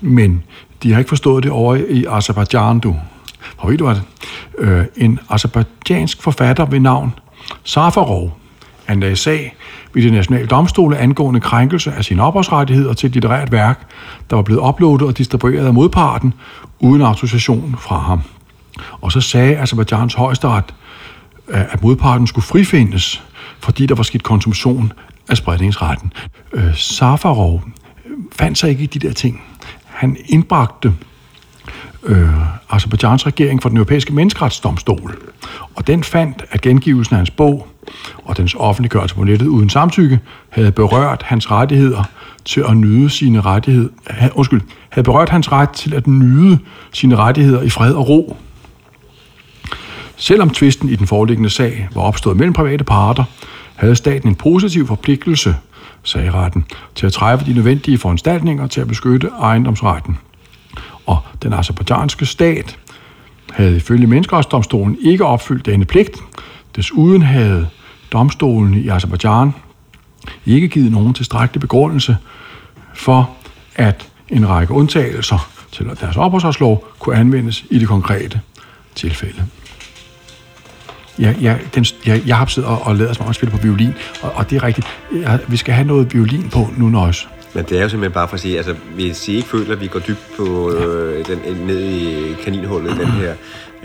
Men 0.02 0.44
de 0.84 0.92
har 0.92 1.00
ikke 1.00 1.10
forstået 1.10 1.44
det 1.44 1.52
over 1.52 1.76
i 1.76 2.06
Azerbaijan, 2.10 2.80
du. 2.80 2.96
Hvor 3.60 3.70
ved 3.70 3.78
du 3.78 3.86
hvad 3.86 3.96
det? 3.96 4.04
Øh, 4.58 4.86
en 4.96 5.20
azerbaijansk 5.30 6.22
forfatter 6.22 6.66
ved 6.66 6.80
navn 6.80 7.14
Safarov, 7.64 8.38
han 8.94 9.00
lagde 9.00 9.16
sag 9.16 9.56
ved 9.94 10.04
de 10.04 10.12
nationale 10.12 10.48
domstole 10.48 10.98
angående 10.98 11.40
krænkelse 11.40 11.92
af 11.92 12.06
sine 12.06 12.24
ophavsrettigheder 12.24 12.94
til 12.94 13.08
et 13.08 13.14
litterært 13.14 13.52
værk, 13.52 13.88
der 14.30 14.36
var 14.36 14.44
blevet 14.44 14.62
uploadet 14.68 15.02
og 15.02 15.18
distribueret 15.18 15.66
af 15.66 15.74
modparten 15.74 16.34
uden 16.80 17.02
autorisation 17.02 17.76
fra 17.80 17.98
ham. 17.98 18.22
Og 19.02 19.12
så 19.12 19.22
sagde 19.22 19.58
Azerbaijans 19.58 20.14
højesteret, 20.14 20.74
øh, 21.48 21.74
at 21.74 21.84
modparten 21.84 22.28
skulle 22.28 22.46
frifindes, 22.46 23.24
fordi 23.60 23.86
der 23.86 23.96
var 23.96 24.04
sket 24.04 24.24
konsumtion 24.24 24.94
af 25.30 25.38
spredningsretten. 25.38 26.14
Øh, 26.54 26.76
Safarov 26.76 27.64
fandt 28.32 28.58
sig 28.58 28.70
ikke 28.70 28.84
i 28.84 28.88
de 28.88 29.00
der 29.00 29.14
ting. 29.14 29.44
Han 29.86 30.18
indbragte 30.26 30.94
øh, 32.04 32.30
Azerbaijans 32.70 33.26
regering 33.28 33.62
for 33.62 33.70
den 33.70 33.78
europæiske 33.78 34.14
menneskeretsdomstol. 34.14 35.18
Og 35.76 35.88
den 35.88 36.04
fandt, 36.04 36.46
at 36.52 36.62
gengivelsen 36.62 37.16
af 37.16 37.18
hans 37.18 37.32
bog 37.32 37.68
og 38.24 38.38
dens 38.38 38.56
offentliggørelse 38.60 39.16
på 39.16 39.24
nettet 39.24 39.48
uden 39.48 39.70
samtykke 39.70 40.20
havde 40.50 40.72
berørt 40.72 41.24
hans 41.24 41.52
rettigheder 41.52 42.04
til 42.46 42.64
at 42.70 42.78
nyde 42.78 43.10
sine 43.10 43.42
rettigheder, 43.42 43.90
ha, 44.10 44.30
undskyld, 44.34 44.62
havde 44.90 45.04
berørt 45.04 45.30
hans 45.30 45.52
ret 45.52 45.70
til 45.70 45.94
at 45.94 46.08
nyde 46.08 46.60
sine 46.94 47.16
rettigheder 47.16 47.62
i 47.62 47.70
fred 47.70 47.94
og 47.94 48.10
ro. 48.10 48.38
Selvom 50.16 50.50
tvisten 50.50 50.90
i 50.90 50.96
den 50.96 51.08
foreliggende 51.08 51.50
sag 51.50 51.90
var 51.96 52.02
opstået 52.02 52.38
mellem 52.38 52.54
private 52.54 52.84
parter, 52.84 53.24
havde 53.76 53.96
staten 53.96 54.30
en 54.30 54.36
positiv 54.36 54.88
forpligtelse, 54.88 55.56
sagde 56.04 56.32
retten, 56.32 56.66
til 56.96 57.06
at 57.06 57.14
træffe 57.14 57.46
de 57.46 57.54
nødvendige 57.54 57.98
foranstaltninger 57.98 58.68
til 58.68 58.82
at 58.82 58.88
beskytte 58.88 59.30
ejendomsretten. 59.42 60.18
Og 61.06 61.18
den 61.44 61.54
azerbaijanske 61.54 62.26
stat 62.26 62.78
havde 63.54 63.78
ifølge 63.78 64.08
menneskeretsdomstolen 64.08 64.98
ikke 65.02 65.26
opfyldt 65.26 65.66
denne 65.66 65.86
pligt. 65.86 66.18
Desuden 66.76 67.22
havde 67.22 67.68
domstolen 68.12 68.74
i 68.74 68.90
Azerbaijan 68.90 69.52
ikke 70.46 70.68
givet 70.68 70.92
nogen 70.92 71.14
tilstrækkelig 71.14 71.62
begrundelse 71.62 72.18
for, 72.94 73.30
at 73.76 74.08
en 74.30 74.50
række 74.50 74.74
undtagelser 74.74 75.50
til 75.72 75.86
deres 76.02 76.18
opholdslov 76.18 76.88
kunne 77.00 77.16
anvendes 77.16 77.66
i 77.70 77.80
det 77.80 77.88
konkrete 77.88 78.42
tilfælde. 78.96 79.46
Ja, 81.20 81.34
ja, 81.42 81.58
den, 81.76 81.86
ja, 82.06 82.20
jeg 82.26 82.38
har 82.38 82.46
siddet 82.46 82.70
og, 82.70 82.82
og 82.82 82.96
lavet 82.96 83.16
som 83.16 83.26
om 83.26 83.30
at 83.30 83.36
spille 83.36 83.52
på 83.52 83.58
violin, 83.58 83.94
og, 84.22 84.32
og 84.36 84.50
det 84.50 84.56
er 84.56 84.64
rigtigt. 84.64 84.88
Ja, 85.14 85.38
vi 85.48 85.58
skal 85.58 85.74
have 85.74 85.88
noget 85.88 86.14
violin 86.14 86.50
på 86.50 86.68
nu 86.78 86.90
nøjes. 86.90 87.28
Men 87.54 87.66
det 87.66 87.78
er 87.78 87.82
jo 87.82 87.90
simpelthen 87.90 88.14
bare 88.14 88.28
for 88.28 88.34
at 88.34 88.40
sige, 88.40 88.58
altså 88.58 88.76
hvis 88.96 89.28
I 89.28 89.36
ikke 89.36 89.48
føler, 89.48 89.76
at 89.76 89.82
vi 89.82 89.88
går 89.88 90.00
dybt 90.00 90.28
på 90.38 90.72
øh, 90.72 91.26
den, 91.28 91.40
ned 91.68 91.80
i 91.80 92.34
kaninhullet, 92.44 92.98
den 92.98 93.08
her 93.22 93.34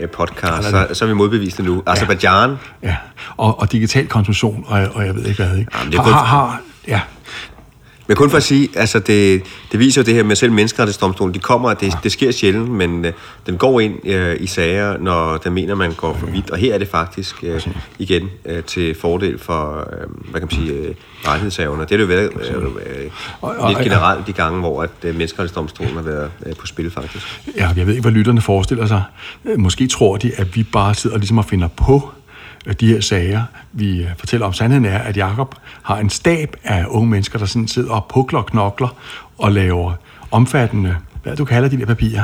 podcast, 0.07 0.69
så, 0.69 0.87
så 0.93 1.05
er 1.05 1.07
vi 1.09 1.13
modbevist 1.13 1.59
nu. 1.59 1.83
Azerbaijan, 1.87 2.55
Ja, 2.83 2.95
og, 3.37 3.59
og 3.61 3.71
digital 3.71 4.07
konsumtion, 4.07 4.65
og, 4.67 4.87
og 4.93 5.05
jeg 5.05 5.15
ved 5.15 5.25
ikke 5.25 5.43
hvad. 5.43 5.57
Ikke? 5.57 5.71
Jamen, 5.77 5.91
det 5.91 5.97
er 5.97 6.01
har, 6.03 6.09
kun- 6.09 6.13
har, 6.13 6.25
har, 6.25 6.61
ja, 6.87 7.01
Men 8.09 8.15
kun 8.17 8.29
for 8.29 8.37
at 8.37 8.43
sige, 8.43 8.69
altså 8.75 8.99
det, 8.99 9.43
det 9.71 9.79
viser 9.79 10.01
jo 10.01 10.05
det 10.05 10.13
her 10.13 10.23
med 10.23 10.35
selv 10.35 10.51
menneskerettighedsdomstolen, 10.51 11.33
de 11.33 11.39
kommer, 11.39 11.73
det, 11.73 11.93
det 12.03 12.11
sker 12.11 12.31
sjældent, 12.31 12.69
men 12.71 13.05
øh, 13.05 13.13
den 13.45 13.57
går 13.57 13.79
ind 13.79 14.07
øh, 14.07 14.35
i 14.39 14.47
sager, 14.47 14.97
når 14.97 15.37
den 15.37 15.53
mener, 15.53 15.75
man 15.75 15.91
går 15.93 16.17
for 16.19 16.25
vidt. 16.27 16.49
Og 16.49 16.57
her 16.57 16.73
er 16.73 16.77
det 16.77 16.87
faktisk 16.87 17.35
øh, 17.43 17.61
igen 17.99 18.29
øh, 18.45 18.63
til 18.63 18.95
fordel 19.01 19.39
for, 19.39 19.79
øh, 19.93 20.07
hvad 20.31 20.41
kan 20.41 20.49
man 20.51 20.65
sige, 20.65 20.71
øh, 20.73 20.95
rettighedshaverne. 21.27 21.83
Det 21.83 21.91
er 21.91 21.97
det 21.97 22.03
jo 22.03 22.07
været 22.07 22.29
øh, 22.55 22.63
øh, 22.63 23.11
Og- 23.41 23.55
og- 23.57 23.69
lidt 23.69 23.83
generelt 23.83 24.27
de 24.27 24.33
gange, 24.33 24.59
hvor 24.59 24.83
at, 24.83 24.89
øh, 25.03 25.11
menneskerettighedsdomstolen 25.15 25.93
har 25.95 26.01
været 26.01 26.31
øh, 26.45 26.55
på 26.55 26.67
spil 26.67 26.91
faktisk. 26.91 27.25
ja, 27.57 27.69
jeg 27.77 27.87
ved 27.87 27.93
ikke, 27.93 28.01
hvad 28.01 28.11
lytterne 28.11 28.41
forestiller 28.41 28.85
sig. 28.85 29.03
Måske 29.57 29.87
tror 29.87 30.17
de, 30.17 30.31
at 30.37 30.55
vi 30.55 30.63
bare 30.63 30.95
sidder 30.95 31.17
ligesom 31.17 31.37
og 31.37 31.45
finder 31.45 31.67
på 31.67 32.11
de 32.79 32.87
her 32.87 33.01
sager. 33.01 33.43
Vi 33.73 34.01
øh, 34.01 34.07
fortæller 34.17 34.45
om 34.47 34.53
sandheden 34.53 34.85
er, 34.85 34.97
at 34.97 35.17
Jakob 35.17 35.55
har 35.81 35.97
en 35.97 36.09
stab 36.09 36.55
af 36.63 36.85
unge 36.87 37.09
mennesker, 37.09 37.39
der 37.39 37.45
sådan 37.45 37.67
sidder 37.67 37.91
og 37.91 38.05
pukler 38.13 38.39
og 38.39 38.45
knokler 38.45 38.95
og 39.37 39.51
laver 39.51 39.93
omfattende, 40.31 40.95
hvad 41.23 41.35
du 41.35 41.45
kalder 41.45 41.69
de 41.69 41.79
der 41.79 41.85
papirer, 41.85 42.23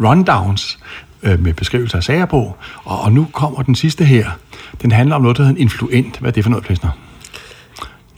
rundowns 0.00 0.78
øh, 1.22 1.42
med 1.42 1.54
beskrivelser 1.54 1.96
af 1.96 2.04
sager 2.04 2.26
på. 2.26 2.56
Og, 2.84 3.00
og 3.00 3.12
nu 3.12 3.26
kommer 3.32 3.62
den 3.62 3.74
sidste 3.74 4.04
her. 4.04 4.30
Den 4.82 4.92
handler 4.92 5.16
om 5.16 5.22
noget, 5.22 5.36
der 5.36 5.42
hedder 5.42 5.56
en 5.56 5.62
influent. 5.62 6.18
Hvad 6.18 6.30
er 6.30 6.34
det 6.34 6.44
for 6.44 6.50
noget, 6.50 6.64
Plesner? 6.64 6.90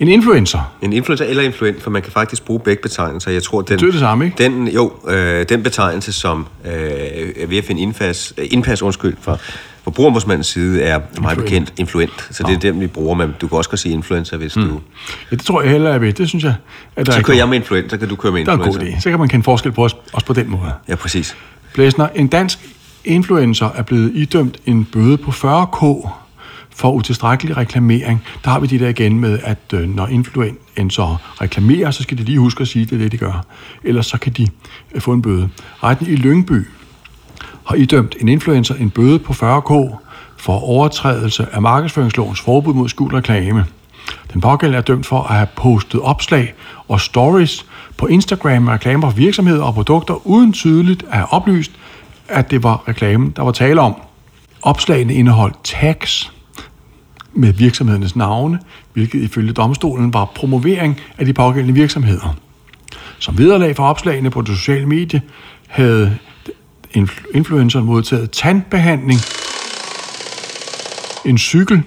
En 0.01 0.09
influencer. 0.09 0.73
En 0.83 0.93
influencer 0.93 1.25
eller 1.25 1.43
influent, 1.43 1.83
for 1.83 1.91
man 1.91 2.03
kan 2.03 2.13
faktisk 2.13 2.45
bruge 2.45 2.61
begge 2.61 2.83
betegnelser. 2.83 3.31
Jeg 3.31 3.43
tror, 3.43 3.63
den, 3.63 3.79
Det 3.79 3.87
er 3.87 3.91
det 3.91 4.01
samme, 4.01 4.25
ikke? 4.25 4.45
Den, 4.45 4.69
jo, 4.69 4.93
øh, 5.09 5.49
den 5.49 5.63
betegnelse, 5.63 6.13
som 6.13 6.47
øh, 6.65 6.73
er 7.37 7.47
ved 7.47 7.59
at 7.59 7.65
finde 7.65 7.81
indpas, 7.83 8.35
øh, 8.39 8.47
indpas 8.51 8.83
undskyld, 8.83 9.17
fra 9.21 9.39
forbrugerombudsmandens 9.85 10.47
side, 10.47 10.83
er 10.83 11.01
meget 11.21 11.39
bekendt 11.39 11.73
influent. 11.77 12.29
Så 12.31 12.43
det 12.47 12.55
er 12.55 12.59
den, 12.59 12.81
vi 12.81 12.87
bruger, 12.87 13.15
men 13.15 13.35
du 13.41 13.49
kan 13.49 13.59
også 13.59 13.71
godt 13.71 13.81
sige 13.81 13.93
influencer, 13.93 14.37
hvis 14.37 14.57
mm. 14.57 14.63
du... 14.63 14.81
Ja, 15.31 15.37
det 15.37 15.45
tror 15.45 15.63
jeg 15.63 15.71
heller, 15.71 15.91
jeg 15.91 16.01
ved. 16.01 16.13
Det 16.13 16.29
synes 16.29 16.45
jeg, 16.45 16.55
at 16.97 17.07
der 17.07 17.13
Så 17.13 17.19
er 17.19 17.23
kører 17.23 17.37
jeg 17.37 17.49
med 17.49 17.57
influent, 17.57 17.91
så 17.91 17.97
kan 17.99 18.09
du 18.09 18.17
køre 18.17 18.33
med 18.33 18.41
Det 18.41 18.49
er 18.49 18.53
en 18.53 18.59
influencer. 18.59 18.91
god 18.91 18.97
idé. 18.99 19.01
Så 19.01 19.11
kan 19.11 19.19
man 19.19 19.29
kende 19.29 19.45
forskel 19.45 19.73
på 19.73 19.85
os, 19.85 19.97
også 20.13 20.27
på 20.27 20.33
den 20.33 20.51
måde. 20.51 20.73
Ja, 20.89 20.95
præcis. 20.95 21.37
Blæsner, 21.75 22.09
en 22.15 22.27
dansk 22.27 22.59
influencer 23.05 23.69
er 23.75 23.83
blevet 23.83 24.13
idømt 24.15 24.57
en 24.67 24.85
bøde 24.85 25.17
på 25.17 25.31
40k 25.31 26.09
for 26.77 26.93
utilstrækkelig 26.93 27.57
reklamering. 27.57 28.25
Der 28.45 28.51
har 28.51 28.61
vi 28.61 28.67
det 28.67 28.81
der 28.81 28.89
igen 28.89 29.21
med, 29.21 29.39
at 29.43 29.59
øh, 29.75 29.89
når 29.89 30.07
influencer 30.07 31.41
reklamerer, 31.43 31.91
så 31.91 32.03
skal 32.03 32.19
de 32.19 32.23
lige 32.25 32.39
huske 32.39 32.61
at 32.61 32.69
sige, 32.69 32.83
at 32.83 32.91
det 32.91 32.97
er 32.97 33.03
det, 33.03 33.13
de 33.13 33.17
gør. 33.19 33.47
Ellers 33.85 34.07
så 34.07 34.19
kan 34.19 34.33
de 34.33 34.47
øh, 34.95 35.01
få 35.01 35.13
en 35.13 35.23
bøde. 35.23 35.49
Retten 35.83 36.07
i 36.07 36.17
Lyngby 36.17 36.67
har 37.71 37.77
idømt 37.77 38.17
en 38.21 38.29
influencer 38.29 38.75
en 38.75 38.91
bøde 38.91 39.19
på 39.19 39.33
40k 39.33 39.97
for 40.37 40.53
overtrædelse 40.53 41.47
af 41.53 41.63
markedsføringslovens 41.63 42.41
forbud 42.41 42.75
mod 42.75 42.89
skjult 42.89 43.15
reklame. 43.15 43.65
Den 44.33 44.41
pågældende 44.41 44.79
er 44.79 44.83
dømt 44.83 45.07
for 45.07 45.23
at 45.23 45.35
have 45.35 45.47
postet 45.57 46.01
opslag 46.01 46.55
og 46.89 47.01
stories 47.01 47.67
på 47.97 48.07
Instagram 48.07 48.63
med 48.63 48.73
reklamer 48.73 49.11
for 49.11 49.17
virksomheder 49.17 49.63
og 49.63 49.75
produkter, 49.75 50.27
uden 50.27 50.53
tydeligt 50.53 51.03
at 51.03 51.17
have 51.17 51.33
oplyst, 51.33 51.73
at 52.29 52.51
det 52.51 52.63
var 52.63 52.89
reklamen, 52.89 53.33
der 53.37 53.43
var 53.43 53.53
tale 53.53 53.81
om. 53.81 53.95
Opslagene 54.63 55.15
indeholdt 55.15 55.57
tags, 55.65 56.33
med 57.33 57.53
virksomhedernes 57.53 58.17
navne, 58.17 58.59
hvilket 58.93 59.23
ifølge 59.23 59.53
domstolen 59.53 60.15
var 60.15 60.25
promovering 60.25 61.01
af 61.19 61.27
de 61.27 61.33
pågældende 61.33 61.75
virksomheder. 61.75 62.37
Som 63.19 63.39
vederlag 63.39 63.77
for 63.77 63.85
opslagene 63.85 64.31
på 64.31 64.41
det 64.41 64.57
sociale 64.57 64.87
medie 64.87 65.23
havde 65.69 66.19
influ- 66.97 67.31
influenceren 67.35 67.85
modtaget 67.87 68.31
tandbehandling, 68.31 69.21
en 71.25 71.39
cykel, 71.39 71.83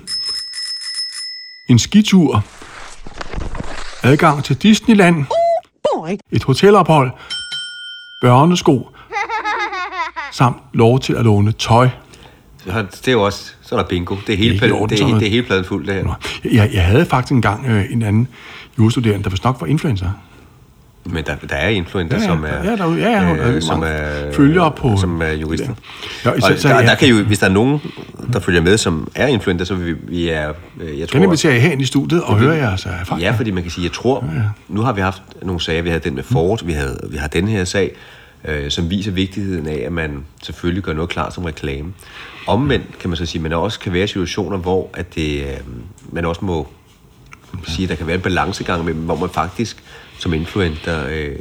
en 1.67 1.79
skitur, 1.79 2.43
adgang 4.03 4.43
til 4.43 4.55
Disneyland, 4.55 5.25
et 6.31 6.43
hotelophold, 6.43 7.11
børnesko, 8.21 8.89
samt 10.31 10.57
lov 10.73 10.99
til 10.99 11.13
at 11.13 11.23
låne 11.23 11.51
tøj. 11.51 11.89
Det 12.65 13.07
er 13.07 13.11
jo 13.11 13.21
også, 13.23 13.51
så 13.61 13.75
er 13.75 13.79
der 13.81 13.87
bingo. 13.87 14.15
Det 14.27 14.33
er 14.33 14.37
hele, 14.37 14.59
Det 14.59 14.69
er 14.69 14.73
orden, 14.73 14.89
det, 14.97 15.01
er, 15.01 15.17
det 15.19 15.25
er 15.25 15.29
hele 15.31 15.43
pladen 15.43 15.65
fuld, 15.65 15.87
det 15.87 15.95
her. 15.95 16.13
Jeg, 16.43 16.69
jeg 16.73 16.85
havde 16.85 17.05
faktisk 17.05 17.31
engang 17.31 17.65
øh, 17.65 17.91
en 17.91 18.01
anden 18.01 18.27
jurastuderende, 18.77 19.23
der 19.23 19.29
vist 19.29 19.43
nok 19.43 19.57
var 19.61 19.67
influencer. 19.67 20.09
Men 21.05 21.23
der, 21.25 21.35
der 21.49 21.55
er 21.55 21.69
influencer, 21.69 22.17
Ja, 22.17 22.23
ja, 22.23 22.27
som 22.29 22.43
er, 22.43 22.47
ja, 22.63 22.75
der 22.75 22.85
er- 22.85 22.95
ja, 22.95 23.09
ja, 23.11 23.35
der 23.35 23.43
er 23.55 23.59
som 23.59 23.83
er, 23.83 24.31
følgere 24.33 24.71
på- 24.71 24.97
som 24.97 25.21
er 25.21 25.31
jurister. 25.31 25.73
Ja, 26.25 26.29
og 26.31 26.41
så- 26.41 26.55
så 26.57 26.67
der, 26.67 26.75
ja. 26.79 26.85
der 26.85 26.95
kan 26.95 27.07
jo, 27.07 27.23
hvis 27.23 27.39
der 27.39 27.45
er 27.45 27.51
nogen, 27.51 27.81
der 28.33 28.39
følger 28.39 28.61
med, 28.61 28.77
som 28.77 29.11
er 29.15 29.27
influencer, 29.27 29.65
så 29.65 29.75
vi, 29.75 29.93
vi 29.93 30.29
er, 30.29 30.53
øh, 30.81 30.99
jeg 30.99 31.09
tror... 31.09 31.17
Den 31.19 31.23
inviterer 31.23 31.53
jeg 31.53 31.61
herind 31.61 31.81
i 31.81 31.85
studiet 31.85 32.23
og 32.23 32.37
hører 32.39 32.55
jeres 32.55 32.85
erfaring. 32.85 33.21
Ja, 33.23 33.31
fordi 33.31 33.51
man 33.51 33.63
kan 33.63 33.71
sige, 33.71 33.83
jeg 33.85 33.91
tror, 33.91 34.25
ja, 34.33 34.37
ja. 34.37 34.43
nu 34.67 34.81
har 34.81 34.93
vi 34.93 35.01
haft 35.01 35.21
nogle 35.41 35.61
sager, 35.61 35.81
vi 35.81 35.89
havde 35.89 36.03
den 36.03 36.15
med 36.15 36.23
Ford, 36.23 36.65
vi, 36.65 36.71
havde, 36.73 36.99
vi 37.09 37.17
har 37.17 37.27
den 37.27 37.47
her 37.47 37.63
sag, 37.65 37.91
øh, 38.45 38.71
som 38.71 38.89
viser 38.89 39.11
vigtigheden 39.11 39.67
af, 39.67 39.83
at 39.85 39.91
man 39.91 40.25
selvfølgelig 40.43 40.83
gør 40.83 40.93
noget 40.93 41.09
klar 41.09 41.29
som 41.29 41.43
reklame. 41.43 41.93
Omvendt 42.47 42.99
kan 42.99 43.09
man 43.09 43.17
så 43.17 43.25
sige, 43.25 43.39
at 43.39 43.43
man 43.43 43.53
også 43.53 43.79
kan 43.79 43.93
være 43.93 44.07
situationer, 44.07 44.57
hvor 44.57 44.89
at 44.93 45.15
det, 45.15 45.39
øh, 45.41 45.47
man 46.11 46.25
også 46.25 46.45
må 46.45 46.67
sige, 47.67 47.83
at 47.83 47.89
der 47.89 47.95
kan 47.95 48.07
være 48.07 48.15
en 48.15 48.21
balancegang 48.21 48.85
mellem, 48.85 49.01
hvor 49.03 49.15
man 49.15 49.29
faktisk 49.33 49.83
som 50.23 50.33
influencer 50.33 51.07
øh, 51.09 51.35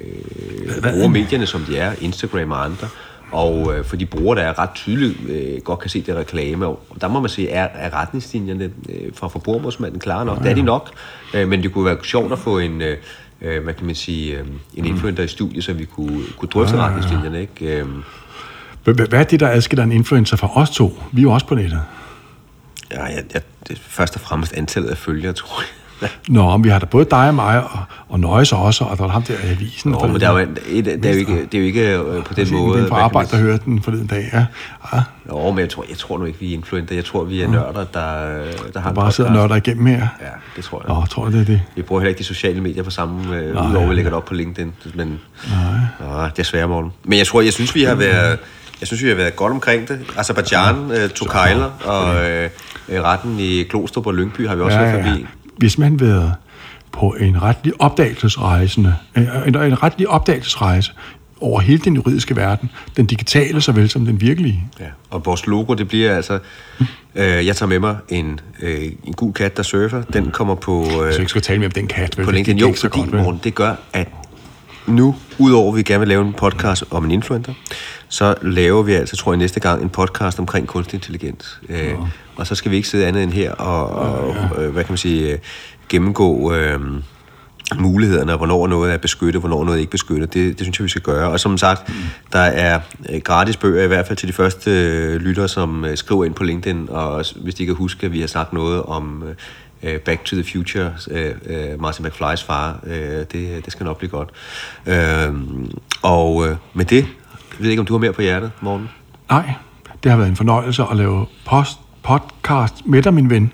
bruger 0.82 1.08
medierne, 1.08 1.46
som 1.46 1.60
de 1.60 1.76
er, 1.76 1.92
Instagram 2.00 2.50
og 2.50 2.64
andre, 2.64 2.88
og 3.32 3.74
øh, 3.74 3.84
for 3.84 3.96
de 3.96 4.06
brugere, 4.06 4.40
der 4.40 4.46
er 4.46 4.58
ret 4.58 4.70
tydeligt, 4.74 5.16
øh, 5.28 5.60
godt 5.64 5.78
kan 5.78 5.90
se 5.90 6.02
det 6.02 6.16
reklame, 6.16 6.66
og 6.66 6.78
der 7.00 7.08
må 7.08 7.20
man 7.20 7.30
sige, 7.30 7.50
er, 7.50 7.68
er 7.74 8.00
retningslinjerne 8.00 8.64
øh, 8.88 9.10
fra 9.14 9.28
forbrugermålsmanden 9.28 10.00
klare 10.00 10.24
nok? 10.24 10.38
Det 10.42 10.50
er 10.50 10.54
de 10.54 10.62
nok, 10.62 10.90
øh, 11.34 11.48
men 11.48 11.62
det 11.62 11.72
kunne 11.72 11.84
være 11.84 11.96
sjovt 12.04 12.32
at 12.32 12.38
få 12.38 12.58
en, 12.58 12.82
øh, 12.82 12.96
øh, 13.40 13.62
hvad 13.64 13.74
kan 13.74 13.86
man 13.86 13.94
sige, 13.94 14.38
øh, 14.38 14.46
en 14.74 14.84
influencer 14.84 15.22
i 15.24 15.28
studiet, 15.28 15.64
så 15.64 15.72
vi 15.72 15.84
kunne, 15.84 16.22
kunne 16.38 16.48
drøfte 16.48 16.76
retningslinjerne, 16.76 17.40
ikke? 17.40 17.80
Øh, 17.80 17.86
Hvad 18.84 19.12
er 19.20 19.24
det, 19.24 19.40
der 19.40 19.48
adskiller 19.48 19.84
en 19.84 19.92
influencer 19.92 20.36
fra 20.36 20.50
os 20.56 20.70
to? 20.70 20.98
Vi 21.12 21.20
er 21.20 21.22
jo 21.22 21.32
også 21.32 21.46
på 21.46 21.54
nettet. 21.54 21.80
ja, 22.90 23.04
jeg, 23.04 23.24
jeg, 23.34 23.42
det 23.68 23.74
er 23.76 23.80
først 23.80 24.14
og 24.14 24.20
fremmest 24.20 24.52
antallet 24.52 24.90
af 24.90 24.96
følgere, 24.96 25.32
tror 25.32 25.60
jeg. 25.60 25.81
Nå, 26.28 26.56
men 26.56 26.64
vi 26.64 26.68
har 26.68 26.78
da 26.78 26.86
både 26.86 27.04
dig 27.10 27.28
og 27.28 27.34
mig, 27.34 27.62
og, 27.64 27.78
og 28.08 28.20
Nøjes 28.20 28.52
også, 28.52 28.84
og 28.84 28.98
der 28.98 29.04
var 29.04 29.10
ham 29.10 29.22
der 29.22 29.34
i 29.34 29.50
avisen. 29.50 29.90
Nå, 29.90 30.06
men 30.06 30.20
der 30.20 30.28
er 30.28 30.32
jo, 30.40 30.48
et, 30.68 30.84
det 30.84 31.06
er 31.06 31.12
jo 31.12 31.18
ikke, 31.18 31.42
det 31.42 31.54
er 31.54 31.58
jo 31.58 31.64
ikke 31.64 31.98
øh, 31.98 32.24
på 32.24 32.34
den 32.34 32.46
Den 32.46 32.54
måde... 32.54 32.80
Den 32.80 32.88
man 32.90 33.00
arbejde, 33.00 33.30
der 33.30 33.36
hørte 33.36 33.64
den 33.64 33.82
forleden 33.82 34.06
dag. 34.06 34.30
Ja. 34.32 34.44
Ja, 34.94 35.02
Jo, 35.28 35.50
men 35.50 35.58
jeg 35.58 35.68
tror, 35.68 35.84
jeg 35.88 35.98
tror 35.98 36.18
nu 36.18 36.24
ikke, 36.24 36.40
vi 36.40 36.50
er 36.50 36.56
influenter. 36.56 36.94
Jeg 36.94 37.04
tror, 37.04 37.24
vi 37.24 37.42
er 37.42 37.48
nørder, 37.48 37.84
der, 37.84 38.42
der 38.74 38.80
har 38.80 38.88
en 38.88 38.94
bare 38.94 39.12
sidder 39.12 39.32
nørder 39.32 39.56
igennem 39.56 39.86
her. 39.86 40.06
Ja, 40.20 40.26
det 40.56 40.64
tror 40.64 40.82
jeg. 40.86 40.94
Nå, 40.94 41.06
tror 41.06 41.24
jeg, 41.26 41.32
det 41.32 41.40
er 41.40 41.44
det. 41.44 41.62
Vi 41.76 41.82
bruger 41.82 42.00
heller 42.00 42.08
ikke 42.08 42.18
de 42.18 42.24
sociale 42.24 42.60
medier 42.60 42.82
på 42.82 42.90
samme, 42.90 43.36
øh, 43.36 43.50
udover 43.70 43.82
at 43.82 43.90
vi 43.90 43.94
lægger 43.94 44.10
det 44.10 44.16
op 44.16 44.24
på 44.24 44.34
LinkedIn. 44.34 44.72
Men, 44.94 45.20
Nej. 46.00 46.30
desværre, 46.36 46.68
Morten. 46.68 46.92
Men 47.04 47.18
jeg 47.18 47.26
tror, 47.26 47.40
jeg 47.40 47.52
synes, 47.52 47.74
vi 47.74 47.82
har 47.82 47.94
været, 47.94 48.38
jeg 48.80 48.86
synes, 48.86 49.02
vi 49.02 49.08
har 49.08 49.16
været 49.16 49.36
godt 49.36 49.52
omkring 49.52 49.88
det. 49.88 50.00
Azerbaijan 50.16 50.90
øh, 50.90 51.10
tog 51.10 51.28
kejler, 51.28 51.70
og 51.84 52.30
øh, 52.30 52.50
øh, 52.88 53.02
retten 53.02 53.38
i 53.38 53.62
Klostrup 53.62 54.06
og 54.06 54.14
Lyngby 54.14 54.48
har 54.48 54.54
vi 54.54 54.62
også 54.62 54.78
været 54.78 55.04
forbi. 55.04 55.26
Hvis 55.56 55.78
man 55.78 56.00
været 56.00 56.34
på 56.92 57.16
en 57.20 57.42
retlig 57.42 57.72
opdagelsesrejsende, 57.78 58.94
øh, 59.16 59.24
en, 59.46 59.54
en 59.56 59.82
retlig 59.82 60.08
opdagelsesrejse 60.08 60.92
over 61.40 61.60
hele 61.60 61.78
den 61.78 61.94
juridiske 61.94 62.36
verden, 62.36 62.70
den 62.96 63.06
digitale 63.06 63.60
såvel 63.60 63.90
som 63.90 64.04
den 64.06 64.20
virkelige. 64.20 64.64
Ja. 64.80 64.84
Og 65.10 65.26
vores 65.26 65.46
logo, 65.46 65.74
det 65.74 65.88
bliver 65.88 66.16
altså... 66.16 66.38
Øh, 67.14 67.46
jeg 67.46 67.56
tager 67.56 67.68
med 67.68 67.78
mig 67.78 67.96
en, 68.08 68.40
øh, 68.62 68.84
en 69.04 69.12
gul 69.12 69.32
kat, 69.32 69.56
der 69.56 69.62
surfer. 69.62 70.02
Den 70.02 70.30
kommer 70.30 70.54
på... 70.54 70.82
Øh, 70.82 70.88
Så 70.90 71.02
jeg 71.04 71.18
ikke 71.18 71.28
skal 71.30 71.42
tale 71.42 71.58
med 71.58 71.66
om 71.66 71.72
den 71.72 71.86
kat. 71.86 72.18
vel? 72.18 72.24
på 72.24 72.30
LinkedIn. 72.30 72.58
Jo, 72.58 72.74
fordi, 72.80 72.98
godt? 72.98 73.12
Morten, 73.12 73.40
det 73.44 73.54
gør, 73.54 73.74
at 73.92 74.08
nu, 74.86 75.14
udover 75.38 75.72
at 75.72 75.76
vi 75.76 75.82
gerne 75.82 75.98
vil 75.98 76.08
lave 76.08 76.26
en 76.26 76.32
podcast 76.32 76.84
om 76.90 77.04
en 77.04 77.10
influencer, 77.10 77.54
så 78.08 78.34
laver 78.42 78.82
vi 78.82 78.92
altså, 78.92 79.16
tror 79.16 79.32
jeg, 79.32 79.38
næste 79.38 79.60
gang 79.60 79.82
en 79.82 79.88
podcast 79.88 80.38
omkring 80.38 80.66
kunstig 80.66 80.96
intelligens. 80.96 81.60
Øh, 81.68 81.94
og 82.36 82.46
så 82.46 82.54
skal 82.54 82.70
vi 82.70 82.76
ikke 82.76 82.88
sidde 82.88 83.06
andet 83.06 83.22
end 83.22 83.32
her 83.32 83.52
og, 83.52 83.88
og 83.88 84.62
øh, 84.62 84.72
hvad 84.72 84.84
kan 84.84 84.92
man 84.92 84.98
sige, 84.98 85.32
øh, 85.32 85.38
gennemgå... 85.88 86.54
Øh, 86.54 86.80
mulighederne, 87.78 88.36
hvornår 88.36 88.66
noget 88.66 88.92
er 88.92 88.96
beskyttet, 88.96 89.42
hvornår 89.42 89.64
noget 89.64 89.76
er 89.76 89.80
ikke 89.80 89.90
beskyttet. 89.90 90.34
Det, 90.34 90.58
det 90.58 90.60
synes 90.60 90.78
jeg, 90.78 90.84
vi 90.84 90.88
skal 90.88 91.02
gøre. 91.02 91.30
Og 91.30 91.40
som 91.40 91.58
sagt, 91.58 91.88
mm. 91.88 91.94
der 92.32 92.38
er 92.38 92.80
øh, 93.10 93.20
gratis 93.20 93.56
bøger, 93.56 93.84
i 93.84 93.86
hvert 93.86 94.06
fald 94.06 94.18
til 94.18 94.28
de 94.28 94.32
første 94.32 94.70
øh, 94.70 95.20
lyttere, 95.20 95.48
som 95.48 95.84
øh, 95.84 95.96
skriver 95.96 96.24
ind 96.24 96.34
på 96.34 96.44
LinkedIn, 96.44 96.88
og 96.90 97.24
hvis 97.36 97.54
de 97.54 97.66
kan 97.66 97.74
huske, 97.74 98.06
at 98.06 98.12
vi 98.12 98.20
har 98.20 98.26
sagt 98.26 98.52
noget 98.52 98.82
om 98.82 99.24
øh, 99.28 99.34
Back 100.04 100.24
to 100.24 100.36
the 100.36 100.44
Future, 100.52 100.92
øh, 101.10 101.34
øh, 101.46 101.80
Martin 101.80 102.06
McFly's 102.06 102.46
far, 102.46 102.80
øh, 102.86 102.94
det, 102.94 103.64
det 103.64 103.72
skal 103.72 103.84
nok 103.84 103.98
blive 103.98 104.10
godt. 104.10 104.28
Øh, 104.86 105.32
og 106.02 106.48
øh, 106.48 106.56
med 106.74 106.84
det, 106.84 107.06
jeg 107.52 107.58
ved 107.58 107.70
ikke, 107.70 107.80
om 107.80 107.86
du 107.86 107.92
har 107.92 107.98
mere 107.98 108.12
på 108.12 108.22
hjertet, 108.22 108.50
Morten? 108.60 108.88
Nej, 109.30 109.52
det 110.02 110.10
har 110.10 110.18
været 110.18 110.28
en 110.28 110.36
fornøjelse 110.36 110.84
at 110.90 110.96
lave 110.96 111.26
post, 111.46 111.78
podcast 112.02 112.74
med 112.86 113.02
dig, 113.02 113.14
min 113.14 113.30
ven. 113.30 113.52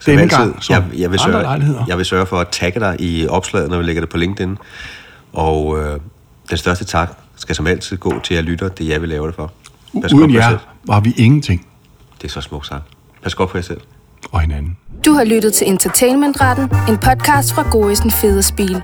Som 0.00 0.10
Denne 0.10 0.22
altid, 0.22 0.38
gang, 0.38 0.62
som 0.62 0.74
jeg, 0.74 1.00
jeg, 1.00 1.10
vil 1.10 1.18
sørge, 1.18 1.84
jeg 1.88 1.98
vil 1.98 2.06
sørge 2.06 2.26
for 2.26 2.36
at 2.36 2.48
tagge 2.48 2.80
dig 2.80 2.96
i 2.98 3.26
opslaget, 3.26 3.70
når 3.70 3.78
vi 3.78 3.84
lægger 3.84 4.02
det 4.02 4.08
på 4.08 4.16
LinkedIn. 4.16 4.58
Og 5.32 5.78
øh, 5.78 6.00
den 6.50 6.56
største 6.58 6.84
tak 6.84 7.18
skal 7.36 7.54
som 7.54 7.66
altid 7.66 7.96
gå 7.96 8.20
til 8.24 8.34
jer 8.34 8.42
lytter, 8.42 8.68
det 8.68 8.86
er 8.86 8.90
jer, 8.90 8.98
vi 8.98 9.06
laver 9.06 9.26
det 9.26 9.34
for. 9.34 9.52
Pas 10.02 10.12
Uden 10.12 10.34
jer 10.34 10.58
var 10.84 11.00
vi 11.00 11.14
ingenting. 11.16 11.66
Det 12.22 12.24
er 12.24 12.32
så 12.32 12.40
smukt 12.40 12.66
sagt. 12.66 12.82
Pas 13.22 13.34
godt 13.34 13.50
på 13.50 13.58
jer 13.58 13.62
selv. 13.62 13.80
Og 14.32 14.40
hinanden. 14.40 14.76
Du 15.04 15.12
har 15.12 15.24
lyttet 15.24 15.54
til 15.54 15.68
Entertainmentretten, 15.68 16.64
en 16.88 16.98
podcast 16.98 17.54
fra 17.54 17.70
Gorisen 17.70 18.10
Federspil. 18.10 18.82